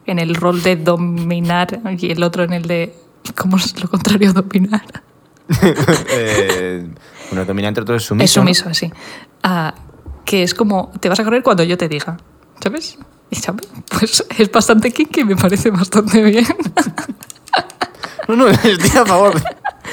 en 0.07 0.19
el 0.19 0.35
rol 0.37 0.63
de 0.63 0.77
dominar 0.77 1.81
y 1.99 2.11
el 2.11 2.23
otro 2.23 2.43
en 2.45 2.53
el 2.55 2.63
de... 2.63 2.95
¿Cómo 3.37 3.57
es 3.57 3.81
lo 3.81 3.89
contrario 3.89 4.31
a 4.31 4.33
dominar? 4.33 4.83
Eh, 6.11 6.87
bueno, 7.31 7.47
dominante 7.47 7.81
otro 7.81 7.97
es 7.97 8.03
sumiso. 8.03 8.25
es 8.25 8.37
¿no? 8.37 8.43
sumiso, 8.43 8.75
sí. 8.75 8.93
Ah, 9.43 9.75
que 10.27 10.43
es 10.43 10.53
como, 10.53 10.93
te 11.01 11.09
vas 11.09 11.19
a 11.21 11.25
correr 11.25 11.43
cuando 11.43 11.63
yo 11.63 11.79
te 11.79 11.89
diga, 11.89 12.19
¿sabes? 12.63 12.99
Y 13.31 13.37
¿sabes? 13.37 13.67
Pues 13.89 14.25
es 14.37 14.53
bastante 14.53 14.91
kinky 14.91 15.21
y 15.21 15.25
me 15.25 15.37
parece 15.37 15.71
bastante 15.71 16.23
bien. 16.23 16.47
No, 18.29 18.37
no, 18.37 18.49
estoy 18.49 19.01
a 19.01 19.07
favor. 19.07 19.35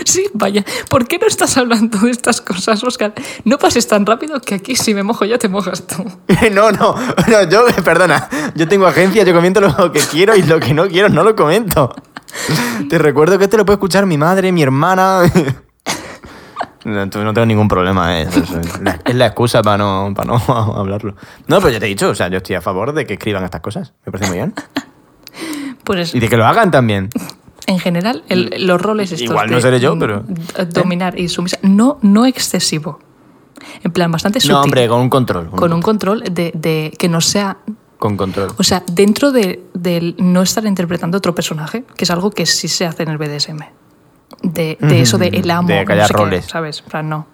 Sí, 0.03 0.27
vaya. 0.33 0.63
¿Por 0.89 1.07
qué 1.07 1.17
no 1.17 1.25
estás 1.25 1.57
hablando 1.57 1.97
de 1.99 2.11
estas 2.11 2.41
cosas, 2.41 2.83
Oscar? 2.83 3.13
No 3.45 3.57
pases 3.57 3.87
tan 3.87 4.05
rápido 4.05 4.41
que 4.41 4.55
aquí 4.55 4.75
si 4.75 4.93
me 4.93 5.03
mojo 5.03 5.23
yo 5.25 5.39
te 5.39 5.47
mojas 5.47 5.87
tú. 5.87 6.03
No, 6.51 6.71
no, 6.71 6.95
no, 7.27 7.49
yo, 7.49 7.65
perdona, 7.83 8.29
yo 8.55 8.67
tengo 8.67 8.85
agencia, 8.87 9.23
yo 9.23 9.33
comento 9.33 9.61
lo 9.61 9.91
que 9.91 10.01
quiero 10.01 10.35
y 10.35 10.43
lo 10.43 10.59
que 10.59 10.73
no 10.73 10.87
quiero 10.87 11.09
no 11.09 11.23
lo 11.23 11.35
comento. 11.35 11.95
Te 12.89 12.97
recuerdo 12.97 13.37
que 13.37 13.45
esto 13.45 13.57
lo 13.57 13.65
puede 13.65 13.75
escuchar 13.75 14.05
mi 14.05 14.17
madre, 14.17 14.51
mi 14.51 14.61
hermana. 14.61 15.21
No, 16.85 17.03
no 17.03 17.33
tengo 17.33 17.47
ningún 17.47 17.67
problema. 17.67 18.19
¿eh? 18.19 18.27
Eso 18.29 18.41
Es, 18.41 18.79
la, 18.79 18.99
es 19.03 19.15
la 19.15 19.25
excusa 19.25 19.63
para 19.63 19.79
no, 19.79 20.13
para 20.15 20.27
no 20.27 20.35
hablarlo. 20.77 21.15
No, 21.47 21.57
pero 21.57 21.71
ya 21.71 21.79
te 21.79 21.87
he 21.87 21.89
dicho, 21.89 22.09
o 22.11 22.13
sea, 22.13 22.27
yo 22.27 22.37
estoy 22.37 22.55
a 22.57 22.61
favor 22.61 22.93
de 22.93 23.07
que 23.07 23.13
escriban 23.13 23.43
estas 23.43 23.61
cosas. 23.61 23.93
Me 24.05 24.11
parece 24.11 24.29
muy 24.29 24.37
bien. 24.37 24.53
Pues 25.83 26.13
Y 26.13 26.19
de 26.19 26.29
que 26.29 26.37
lo 26.37 26.45
hagan 26.45 26.69
también. 26.69 27.09
En 27.67 27.79
general, 27.79 28.23
el- 28.29 28.53
los 28.67 28.81
roles 28.81 29.11
estos 29.11 29.29
Igual 29.29 29.49
no 29.49 29.55
de, 29.57 29.61
seré 29.61 29.79
yo, 29.79 29.95
mm, 29.95 29.99
pero- 29.99 30.23
Dominar 30.71 31.19
y 31.19 31.27
sumisa. 31.29 31.57
No, 31.63 31.97
no 32.01 32.25
excesivo. 32.25 32.99
En 33.83 33.91
plan, 33.91 34.11
bastante 34.11 34.39
sutil. 34.39 34.53
No, 34.53 34.61
hombre, 34.61 34.87
con 34.87 35.01
un 35.01 35.09
control. 35.09 35.49
con 35.49 35.73
un 35.73 35.81
control 35.81 36.23
de, 36.29 36.51
de 36.53 36.93
que 36.97 37.07
no 37.09 37.21
sea 37.21 37.57
Con 37.97 38.17
control. 38.17 38.49
O 38.57 38.63
sea, 38.63 38.83
dentro 38.91 39.31
de, 39.31 39.63
no 40.19 40.41
estar 40.41 40.65
interpretando 40.65 41.17
otro 41.17 41.33
personaje, 41.33 41.85
que 41.95 42.03
es 42.03 42.11
algo 42.11 42.29
que 42.31 42.45
sí 42.45 42.67
se 42.67 42.85
hace 42.85 43.03
en 43.03 43.09
el 43.09 43.17
BDSM. 43.17 43.59
De, 44.43 44.77
de 44.81 45.01
eso 45.01 45.17
de 45.17 45.27
el 45.29 45.49
amo, 45.49 45.67
De 45.69 45.85
que 45.85 45.95
no 45.95 46.01
sé 46.05 46.13
qué, 46.13 46.17
roles. 46.19 46.45
¿sabes? 46.45 46.79
En 46.81 46.85
plan, 46.89 47.09
no. 47.09 47.27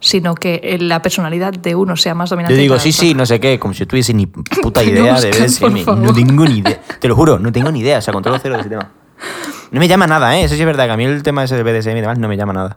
Sino 0.00 0.34
que 0.34 0.60
eh, 0.64 0.78
la 0.78 1.02
personalidad 1.02 1.52
de 1.52 1.74
uno 1.74 1.94
sea 1.96 2.14
más 2.14 2.30
dominante. 2.30 2.54
Yo 2.54 2.60
digo, 2.60 2.78
sí, 2.78 2.90
sí, 2.90 3.12
no 3.14 3.26
sé 3.26 3.38
qué, 3.38 3.58
como 3.58 3.74
si 3.74 3.84
tuviese 3.84 4.14
ni 4.14 4.26
puta 4.26 4.82
no, 4.82 4.88
idea 4.88 5.20
de 5.20 5.30
BDSM. 5.30 5.84
No 6.02 6.14
tengo 6.14 6.44
ni 6.46 6.58
idea. 6.58 6.80
Te 6.98 7.06
lo 7.06 7.14
juro, 7.14 7.38
no 7.38 7.52
tengo 7.52 7.70
ni 7.70 7.80
idea. 7.80 7.98
O 7.98 8.00
sea, 8.00 8.14
controlo 8.14 8.38
cero 8.40 8.54
de 8.54 8.60
ese 8.62 8.70
tema. 8.70 8.90
No 9.70 9.80
me 9.80 9.88
llama 9.88 10.06
nada, 10.06 10.36
¿eh? 10.36 10.44
Eso 10.44 10.54
sí 10.54 10.60
es 10.60 10.66
verdad, 10.66 10.86
que 10.86 10.92
a 10.92 10.96
mí 10.96 11.04
el 11.04 11.22
tema 11.22 11.44
ese 11.44 11.56
de 11.56 11.62
BDSM 11.62 11.96
y 11.96 12.00
demás 12.00 12.18
no 12.18 12.28
me 12.28 12.36
llama 12.36 12.52
nada. 12.52 12.76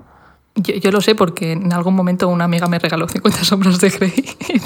Yo, 0.56 0.76
yo 0.76 0.92
lo 0.92 1.02
sé 1.02 1.16
porque 1.16 1.54
en 1.54 1.74
algún 1.74 1.96
momento 1.96 2.28
una 2.28 2.46
amiga 2.46 2.68
me 2.68 2.78
regaló 2.78 3.08
50 3.08 3.44
sombras 3.44 3.80
de 3.80 3.90
Grey. 3.90 4.14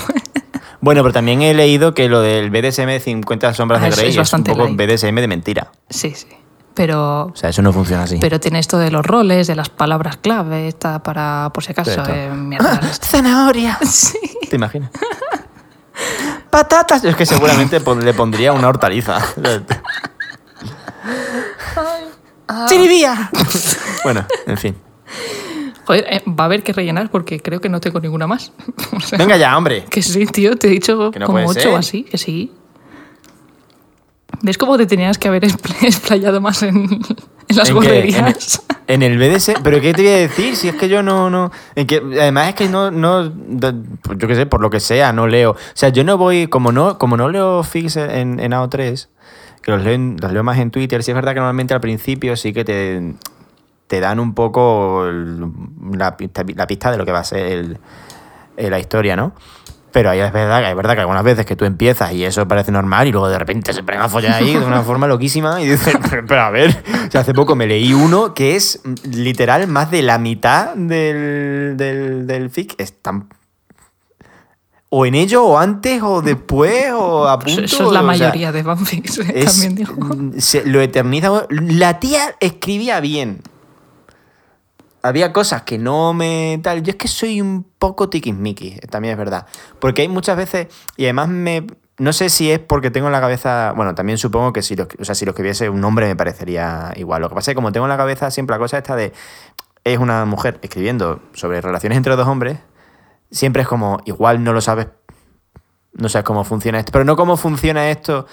Bueno, 0.79 1.01
pero 1.01 1.11
también 1.11 1.41
he 1.41 1.55
leído 1.55 1.95
que 1.95 2.07
lo 2.07 2.21
del 2.21 2.51
BDSM 2.51 2.85
de 2.85 2.99
50 2.99 3.53
sombras 3.55 3.81
Ah, 3.81 3.85
de 3.85 3.89
es- 3.89 3.95
Grey 3.97 4.09
es 4.09 4.17
es, 4.17 4.31
un 4.33 4.43
poco 4.43 4.65
light. 4.65 4.77
BDSM 4.77 5.15
de 5.15 5.27
mentira. 5.27 5.71
sí, 5.89 6.11
sí. 6.15 6.27
Pero, 6.75 7.23
O 7.25 7.35
sea, 7.35 7.49
eso 7.49 7.63
no 7.63 7.73
funciona 7.73 8.03
así. 8.03 8.19
pero 8.21 8.39
tiene 8.39 8.59
esto 8.59 8.77
de 8.77 8.91
los 8.91 9.03
roles, 9.03 9.47
de 9.47 9.55
las 9.55 9.69
palabras 9.69 10.17
clave, 10.17 10.67
está 10.67 11.01
para, 11.01 11.49
por 11.51 11.63
si 11.63 11.71
acaso, 11.71 12.03
eh, 12.07 12.29
mierda. 12.31 12.79
¡Zanahoria! 13.01 13.79
¿Te 14.49 14.55
imaginas? 14.57 14.91
¡Patatas! 16.51 17.03
Es 17.03 17.15
que 17.15 17.25
seguramente 17.25 17.79
le 17.79 18.13
pondría 18.13 18.53
una 18.53 18.67
hortaliza. 18.67 19.17
¡Chiribía! 22.67 23.29
bueno, 24.03 24.25
en 24.45 24.57
fin. 24.57 24.75
Joder, 25.85 26.05
eh, 26.09 26.23
va 26.27 26.43
a 26.43 26.45
haber 26.45 26.63
que 26.63 26.73
rellenar 26.73 27.09
porque 27.09 27.39
creo 27.39 27.61
que 27.61 27.69
no 27.69 27.79
tengo 27.79 27.99
ninguna 27.99 28.27
más. 28.27 28.51
O 28.95 28.99
sea, 28.99 29.17
Venga 29.17 29.37
ya, 29.37 29.57
hombre. 29.57 29.85
Que 29.89 30.01
sí, 30.01 30.25
tío, 30.25 30.55
te 30.57 30.67
he 30.67 30.69
dicho 30.71 31.11
Que 31.11 31.19
no 31.19 31.25
como 31.27 31.39
ocho 31.39 31.49
o 31.49 31.53
ser. 31.53 31.75
así, 31.75 32.03
que 32.03 32.17
sí. 32.17 32.51
¿Ves 34.41 34.57
cómo 34.57 34.77
te 34.77 34.85
tenías 34.85 35.17
que 35.17 35.27
haber 35.27 35.43
expl- 35.43 35.75
explayado 35.83 36.41
más 36.41 36.61
en, 36.63 36.75
en 37.47 37.55
las 37.55 37.69
¿En? 37.69 37.77
En 37.77 38.25
el, 38.25 38.35
en 38.87 39.03
el 39.03 39.17
BDS, 39.17 39.53
pero 39.63 39.81
¿qué 39.81 39.93
te 39.93 40.01
voy 40.03 40.11
a 40.11 40.15
decir? 40.17 40.55
Si 40.55 40.67
es 40.67 40.75
que 40.75 40.89
yo 40.89 41.01
no, 41.01 41.29
no, 41.29 41.51
en 41.75 41.87
que, 41.87 41.97
además 41.97 42.49
es 42.49 42.55
que 42.55 42.67
no, 42.69 42.91
no, 42.91 43.31
pues 44.03 44.17
yo 44.17 44.27
qué 44.27 44.35
sé, 44.35 44.45
por 44.45 44.61
lo 44.61 44.69
que 44.69 44.79
sea, 44.79 45.11
no 45.13 45.27
leo. 45.27 45.51
O 45.51 45.57
sea, 45.73 45.89
yo 45.89 46.03
no 46.03 46.17
voy, 46.17 46.47
como 46.47 46.71
no, 46.71 46.97
como 46.99 47.17
no 47.17 47.29
leo 47.29 47.63
fix 47.63 47.95
en, 47.97 48.39
en 48.39 48.51
AO3, 48.51 49.07
los 49.67 49.83
leo, 49.83 50.43
más 50.43 50.57
en 50.59 50.71
Twitter, 50.71 51.03
sí 51.03 51.11
es 51.11 51.15
verdad 51.15 51.33
que 51.33 51.39
normalmente 51.39 51.73
al 51.73 51.81
principio 51.81 52.35
sí 52.35 52.53
que 52.53 52.63
te, 52.63 53.13
te 53.87 53.99
dan 53.99 54.19
un 54.19 54.33
poco 54.33 55.05
la, 55.91 56.15
pista, 56.17 56.43
de 56.91 56.97
lo 56.97 57.05
que 57.05 57.11
va 57.11 57.19
a 57.19 57.23
ser 57.23 57.77
la 58.57 58.79
historia, 58.79 59.15
¿no? 59.15 59.33
Pero 59.91 60.09
ahí 60.09 60.19
es 60.19 60.31
verdad, 60.31 60.69
es 60.69 60.75
verdad 60.75 60.93
que 60.93 61.01
algunas 61.01 61.23
veces 61.23 61.45
que 61.45 61.55
tú 61.55 61.65
empiezas 61.65 62.13
y 62.13 62.23
eso 62.23 62.47
parece 62.47 62.71
normal 62.71 63.07
y 63.07 63.11
luego 63.11 63.29
de 63.29 63.39
repente 63.39 63.73
se 63.73 63.83
ponen 63.83 64.01
a 64.01 64.09
follar 64.09 64.33
ahí 64.33 64.53
de 64.53 64.65
una 64.65 64.83
forma 64.83 65.07
loquísima 65.07 65.61
y 65.61 65.67
dices, 65.67 65.97
pero, 66.27 66.41
a 66.41 66.49
ver, 66.49 66.83
o 67.07 67.11
sea, 67.11 67.21
hace 67.21 67.33
poco 67.33 67.55
me 67.55 67.67
leí 67.67 67.93
uno 67.93 68.33
que 68.33 68.55
es 68.55 68.81
literal 69.03 69.67
más 69.67 69.89
de 69.91 70.01
la 70.01 70.17
mitad 70.17 70.75
del, 70.75 71.75
del, 71.77 72.27
del 72.27 72.49
fic. 72.49 72.75
Están 72.77 73.27
o 74.89 75.05
en 75.05 75.15
ello, 75.15 75.43
o 75.43 75.57
antes, 75.57 76.01
o 76.01 76.21
después, 76.21 76.91
o 76.93 77.27
a 77.27 77.37
punto. 77.39 77.61
eso 77.61 77.75
es 77.75 77.81
la 77.81 77.87
o 77.87 77.91
sea, 77.91 78.01
mayoría 78.03 78.51
de 78.51 78.63
fanfics, 78.63 79.17
es- 79.19 79.45
también 79.61 79.75
digo. 79.75 79.95
se- 80.39 80.65
lo 80.65 80.79
eterniza. 80.81 81.45
La 81.49 81.99
tía 81.99 82.35
escribía 82.39 82.99
bien. 83.01 83.41
Había 85.03 85.31
cosas 85.31 85.61
que 85.61 85.77
no 85.77 86.13
me 86.13 86.59
tal. 86.63 86.83
Yo 86.83 86.91
es 86.91 86.95
que 86.97 87.07
soy 87.07 87.39
un 87.39 87.65
poco 87.79 88.09
tiquismiquis, 88.09 88.79
también 88.89 89.13
es 89.13 89.17
verdad. 89.17 89.45
Porque 89.79 90.01
hay 90.01 90.07
muchas 90.07 90.35
veces. 90.35 90.67
Y 90.97 91.03
además 91.05 91.29
me. 91.29 91.67
No 91.99 92.13
sé 92.13 92.29
si 92.29 92.51
es 92.51 92.59
porque 92.59 92.91
tengo 92.91 93.07
en 93.07 93.13
la 93.13 93.21
cabeza. 93.21 93.73
Bueno, 93.75 93.95
también 93.95 94.17
supongo 94.17 94.53
que 94.53 94.61
si 94.61 94.75
lo, 94.75 94.87
o 94.99 95.05
sea, 95.05 95.15
si 95.15 95.23
lo 95.25 95.31
escribiese 95.31 95.69
un 95.69 95.83
hombre 95.83 96.07
me 96.07 96.15
parecería 96.15 96.93
igual. 96.95 97.21
Lo 97.21 97.29
que 97.29 97.35
pasa 97.35 97.51
es 97.51 97.53
que 97.53 97.55
como 97.55 97.71
tengo 97.71 97.85
en 97.85 97.89
la 97.89 97.97
cabeza 97.97 98.31
siempre 98.31 98.55
la 98.55 98.59
cosa 98.59 98.77
esta 98.77 98.95
de. 98.95 99.13
Es 99.83 99.97
una 99.99 100.25
mujer 100.25 100.59
escribiendo 100.61 101.21
sobre 101.33 101.61
relaciones 101.61 101.97
entre 101.97 102.15
dos 102.15 102.27
hombres. 102.27 102.57
Siempre 103.31 103.63
es 103.63 103.67
como, 103.67 103.99
igual 104.05 104.43
no 104.43 104.53
lo 104.53 104.61
sabes. 104.61 104.87
No 105.93 106.09
sabes 106.09 106.25
cómo 106.25 106.43
funciona 106.43 106.79
esto. 106.79 106.91
Pero 106.91 107.05
no 107.05 107.15
cómo 107.15 107.37
funciona 107.37 107.89
esto. 107.89 108.27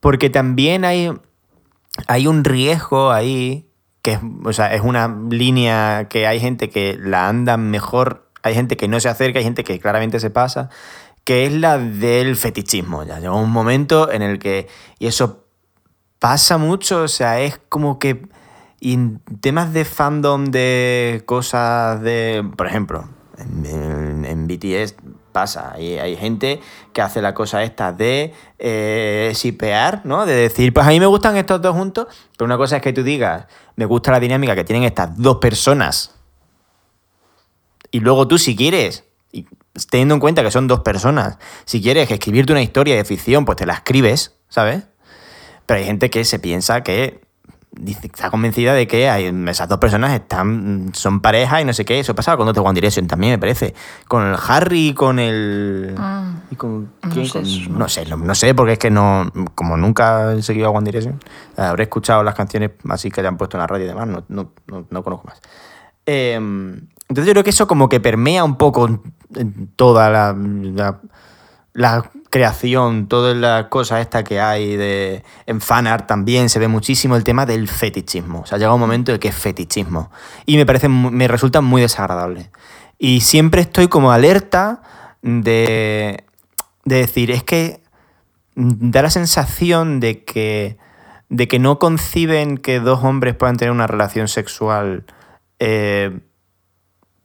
Porque 0.00 0.30
también 0.30 0.84
hay, 0.84 1.12
hay 2.06 2.26
un 2.26 2.44
riesgo 2.44 3.10
ahí, 3.10 3.68
que 4.02 4.12
es, 4.12 4.20
o 4.44 4.52
sea, 4.52 4.74
es 4.74 4.82
una 4.82 5.08
línea 5.30 6.08
que 6.08 6.26
hay 6.26 6.40
gente 6.40 6.68
que 6.68 6.98
la 7.00 7.28
anda 7.28 7.56
mejor, 7.56 8.30
hay 8.42 8.54
gente 8.54 8.76
que 8.76 8.88
no 8.88 9.00
se 9.00 9.08
acerca, 9.08 9.38
hay 9.38 9.44
gente 9.44 9.64
que 9.64 9.80
claramente 9.80 10.20
se 10.20 10.30
pasa, 10.30 10.68
que 11.24 11.46
es 11.46 11.52
la 11.52 11.78
del 11.78 12.36
fetichismo. 12.36 13.04
Ya 13.04 13.18
llega 13.18 13.32
un 13.32 13.50
momento 13.50 14.12
en 14.12 14.20
el 14.20 14.38
que, 14.38 14.68
y 14.98 15.06
eso 15.06 15.46
pasa 16.18 16.58
mucho, 16.58 17.02
o 17.02 17.08
sea, 17.08 17.40
es 17.40 17.58
como 17.68 17.98
que 17.98 18.28
y 18.84 18.92
en 18.92 19.20
temas 19.40 19.72
de 19.72 19.86
fandom 19.86 20.44
de 20.44 21.22
cosas 21.24 22.02
de, 22.02 22.46
por 22.54 22.66
ejemplo, 22.66 23.08
en, 23.38 24.46
BTS 24.46 24.94
pasa, 25.32 25.72
hay, 25.72 25.98
hay 25.98 26.16
gente 26.16 26.60
que 26.92 27.02
hace 27.02 27.20
la 27.20 27.34
cosa 27.34 27.62
esta 27.62 27.92
de 27.92 28.32
eh, 28.58 29.32
shipear, 29.34 30.02
¿no? 30.04 30.26
De 30.26 30.34
decir, 30.34 30.72
pues 30.72 30.86
a 30.86 30.90
mí 30.90 31.00
me 31.00 31.06
gustan 31.06 31.36
estos 31.36 31.60
dos 31.60 31.74
juntos, 31.74 32.06
pero 32.36 32.46
una 32.46 32.56
cosa 32.56 32.76
es 32.76 32.82
que 32.82 32.92
tú 32.92 33.02
digas, 33.02 33.46
me 33.76 33.84
gusta 33.84 34.12
la 34.12 34.20
dinámica 34.20 34.54
que 34.54 34.64
tienen 34.64 34.84
estas 34.84 35.16
dos 35.16 35.38
personas, 35.38 36.14
y 37.90 38.00
luego 38.00 38.26
tú 38.26 38.38
si 38.38 38.56
quieres, 38.56 39.04
teniendo 39.90 40.14
en 40.14 40.20
cuenta 40.20 40.42
que 40.42 40.50
son 40.50 40.66
dos 40.66 40.80
personas, 40.80 41.38
si 41.64 41.80
quieres 41.80 42.10
escribirte 42.10 42.52
una 42.52 42.62
historia 42.62 42.96
de 42.96 43.04
ficción, 43.04 43.44
pues 43.44 43.56
te 43.56 43.66
la 43.66 43.74
escribes, 43.74 44.34
¿sabes? 44.48 44.84
Pero 45.66 45.78
hay 45.78 45.86
gente 45.86 46.10
que 46.10 46.24
se 46.24 46.38
piensa 46.38 46.82
que 46.82 47.23
dice, 47.76 48.06
está 48.06 48.30
convencida 48.30 48.72
de 48.74 48.86
que 48.86 49.08
hay, 49.08 49.26
esas 49.48 49.68
dos 49.68 49.78
personas 49.78 50.12
están 50.12 50.90
son 50.94 51.20
pareja 51.20 51.60
y 51.60 51.64
no 51.64 51.72
sé 51.72 51.84
qué. 51.84 51.98
Eso 52.00 52.14
pasaba 52.14 52.36
con 52.36 52.48
otro 52.48 52.62
One 52.62 52.74
Direction 52.74 53.06
también, 53.06 53.32
me 53.32 53.38
parece. 53.38 53.74
Con 54.08 54.22
el 54.26 54.36
Harry 54.48 54.88
y 54.88 54.94
con 54.94 55.18
el. 55.18 55.94
Ah, 55.98 56.32
¿Y 56.50 56.56
con 56.56 56.92
no 57.02 57.24
sé 57.24 57.30
Con- 57.32 57.78
no 57.78 57.88
sé, 57.88 58.06
no, 58.06 58.16
no 58.16 58.34
sé, 58.34 58.54
porque 58.54 58.72
es 58.74 58.78
que 58.78 58.90
no. 58.90 59.30
Como 59.54 59.76
nunca 59.76 60.32
he 60.34 60.42
seguido 60.42 60.68
a 60.68 60.70
One 60.70 60.84
Direction, 60.84 61.20
habré 61.56 61.84
escuchado 61.84 62.22
las 62.22 62.34
canciones 62.34 62.70
así 62.88 63.10
que 63.10 63.20
hayan 63.20 63.36
puesto 63.36 63.56
en 63.56 63.60
la 63.62 63.66
radio 63.66 63.84
y 63.84 63.88
demás, 63.88 64.06
no, 64.06 64.24
no, 64.28 64.50
no, 64.66 64.86
no 64.88 65.02
conozco 65.02 65.26
más. 65.26 65.40
Eh, 66.06 66.34
entonces 66.34 67.26
yo 67.26 67.32
creo 67.32 67.44
que 67.44 67.50
eso 67.50 67.66
como 67.66 67.88
que 67.88 68.00
permea 68.00 68.44
un 68.44 68.56
poco 68.56 68.88
en 69.34 69.68
toda 69.76 70.10
la, 70.10 70.34
la, 70.36 71.00
la 71.72 72.10
creación, 72.34 73.06
todas 73.06 73.36
las 73.36 73.66
cosas 73.66 74.00
estas 74.00 74.24
que 74.24 74.40
hay 74.40 74.74
de, 74.76 75.22
en 75.46 75.60
fanart 75.60 76.08
también 76.08 76.48
se 76.48 76.58
ve 76.58 76.66
muchísimo 76.66 77.14
el 77.14 77.22
tema 77.22 77.46
del 77.46 77.68
fetichismo. 77.68 78.40
O 78.40 78.46
sea, 78.46 78.58
llega 78.58 78.74
un 78.74 78.80
momento 78.80 79.12
en 79.12 79.20
que 79.20 79.28
es 79.28 79.36
fetichismo. 79.36 80.10
Y 80.44 80.56
me 80.56 80.66
parece, 80.66 80.88
me 80.88 81.28
resulta 81.28 81.60
muy 81.60 81.80
desagradable. 81.80 82.50
Y 82.98 83.20
siempre 83.20 83.60
estoy 83.60 83.86
como 83.86 84.10
alerta 84.10 84.82
de, 85.22 86.24
de 86.84 86.96
decir, 86.96 87.30
es 87.30 87.44
que 87.44 87.80
da 88.56 89.02
la 89.02 89.10
sensación 89.10 90.00
de 90.00 90.24
que, 90.24 90.76
de 91.28 91.46
que 91.46 91.60
no 91.60 91.78
conciben 91.78 92.58
que 92.58 92.80
dos 92.80 93.04
hombres 93.04 93.36
puedan 93.36 93.58
tener 93.58 93.70
una 93.70 93.86
relación 93.86 94.26
sexual 94.26 95.04
eh, 95.60 96.18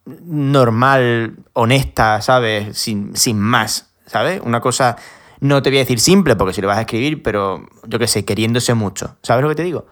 normal, 0.06 1.38
honesta, 1.54 2.22
¿sabes? 2.22 2.78
Sin, 2.78 3.16
sin 3.16 3.40
más, 3.40 3.89
¿sabes? 4.10 4.42
Una 4.44 4.60
cosa, 4.60 4.98
no 5.40 5.62
te 5.62 5.70
voy 5.70 5.78
a 5.78 5.82
decir 5.82 6.00
simple, 6.00 6.36
porque 6.36 6.54
si 6.54 6.62
lo 6.62 6.68
vas 6.68 6.78
a 6.78 6.82
escribir, 6.82 7.24
pero 7.24 7.66
yo 7.88 8.00
qué 8.00 8.08
sé, 8.08 8.26
queriéndose 8.26 8.74
mucho. 8.74 9.16
¿Sabes 9.24 9.44
lo 9.44 9.50
que 9.50 9.56
te 9.56 9.64
digo? 9.64 9.86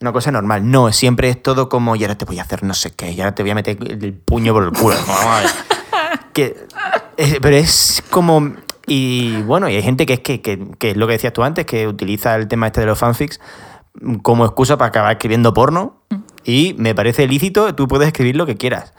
Una 0.00 0.12
cosa 0.12 0.30
normal. 0.30 0.70
No, 0.70 0.92
siempre 0.92 1.28
es 1.28 1.42
todo 1.42 1.68
como, 1.68 1.94
y 1.96 2.02
ahora 2.04 2.16
te 2.16 2.24
voy 2.24 2.38
a 2.38 2.42
hacer 2.42 2.62
no 2.64 2.74
sé 2.74 2.90
qué, 2.92 3.12
y 3.12 3.20
ahora 3.20 3.34
te 3.34 3.42
voy 3.42 3.50
a 3.52 3.54
meter 3.54 3.76
el 3.80 4.14
puño 4.14 4.52
por 4.52 4.64
el 4.64 4.70
culo. 4.72 4.96
Que, 6.32 6.56
pero 7.42 7.56
es 7.56 8.02
como... 8.10 8.52
Y 8.86 9.42
bueno, 9.42 9.68
y 9.68 9.74
hay 9.76 9.82
gente 9.82 10.06
que 10.06 10.14
es 10.14 10.20
que, 10.20 10.40
que, 10.40 10.64
que 10.78 10.90
es 10.92 10.96
lo 10.96 11.06
que 11.06 11.14
decías 11.14 11.32
tú 11.32 11.42
antes, 11.42 11.66
que 11.66 11.86
utiliza 11.88 12.34
el 12.36 12.46
tema 12.48 12.66
este 12.68 12.80
de 12.80 12.86
los 12.86 12.98
fanfics 12.98 13.40
como 14.22 14.44
excusa 14.44 14.78
para 14.78 14.88
acabar 14.88 15.12
escribiendo 15.12 15.52
porno. 15.52 16.02
Y 16.44 16.74
me 16.78 16.94
parece 16.94 17.26
lícito, 17.28 17.74
tú 17.74 17.88
puedes 17.88 18.06
escribir 18.06 18.36
lo 18.36 18.46
que 18.46 18.56
quieras. 18.56 18.94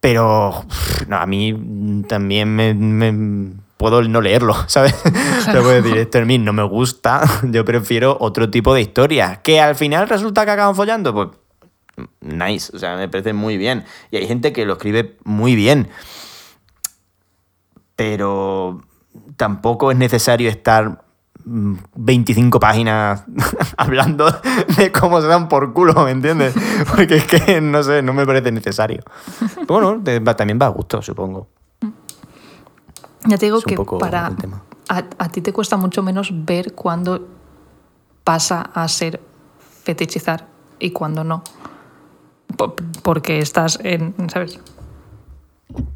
Pero 0.00 0.64
no, 1.08 1.16
a 1.16 1.26
mí 1.26 2.04
también 2.08 2.54
me- 2.54 3.54
puedo 3.80 4.02
no 4.02 4.20
leerlo, 4.20 4.54
¿sabes? 4.66 4.94
Te 5.02 5.52
puedo 5.52 5.70
decir, 5.70 5.96
esto 5.96 6.24
mí 6.26 6.38
no 6.38 6.52
me 6.52 6.62
gusta, 6.62 7.22
yo 7.44 7.64
prefiero 7.64 8.16
otro 8.20 8.50
tipo 8.50 8.74
de 8.74 8.82
historia. 8.82 9.40
Que 9.42 9.58
al 9.58 9.74
final 9.74 10.06
resulta 10.06 10.44
que 10.44 10.50
acaban 10.50 10.76
follando, 10.76 11.14
pues 11.14 11.28
nice, 12.20 12.70
o 12.76 12.78
sea, 12.78 12.96
me 12.96 13.08
parece 13.08 13.32
muy 13.32 13.56
bien. 13.56 13.84
Y 14.10 14.18
hay 14.18 14.26
gente 14.26 14.52
que 14.52 14.66
lo 14.66 14.74
escribe 14.74 15.16
muy 15.24 15.54
bien. 15.54 15.88
Pero 17.96 18.82
tampoco 19.36 19.90
es 19.90 19.96
necesario 19.96 20.50
estar 20.50 21.02
mm, 21.46 21.74
25 21.96 22.60
páginas 22.60 23.24
hablando 23.78 24.30
de 24.76 24.92
cómo 24.92 25.22
se 25.22 25.26
dan 25.26 25.48
por 25.48 25.72
culo, 25.72 25.94
¿me 26.04 26.10
entiendes? 26.10 26.54
Porque 26.94 27.16
es 27.16 27.24
que, 27.24 27.62
no 27.62 27.82
sé, 27.82 28.02
no 28.02 28.12
me 28.12 28.26
parece 28.26 28.52
necesario. 28.52 29.02
Pero 29.66 30.00
bueno, 30.00 30.34
también 30.36 30.58
va 30.60 30.66
a 30.66 30.70
gusto, 30.70 31.00
supongo. 31.00 31.48
Ya 33.26 33.36
te 33.38 33.46
digo 33.46 33.58
Es 33.58 33.64
que 33.64 33.76
para 33.98 34.32
a, 34.88 35.04
a 35.18 35.28
ti 35.28 35.40
te 35.40 35.52
cuesta 35.52 35.76
mucho 35.76 36.02
menos 36.02 36.30
ver 36.32 36.74
cuándo 36.74 37.28
pasa 38.24 38.70
a 38.74 38.88
ser 38.88 39.20
fetichizar 39.84 40.46
y 40.78 40.90
cuándo 40.90 41.22
no. 41.24 41.42
Po- 42.56 42.74
porque 43.02 43.38
estás 43.38 43.78
en, 43.82 44.14
¿sabes? 44.28 44.58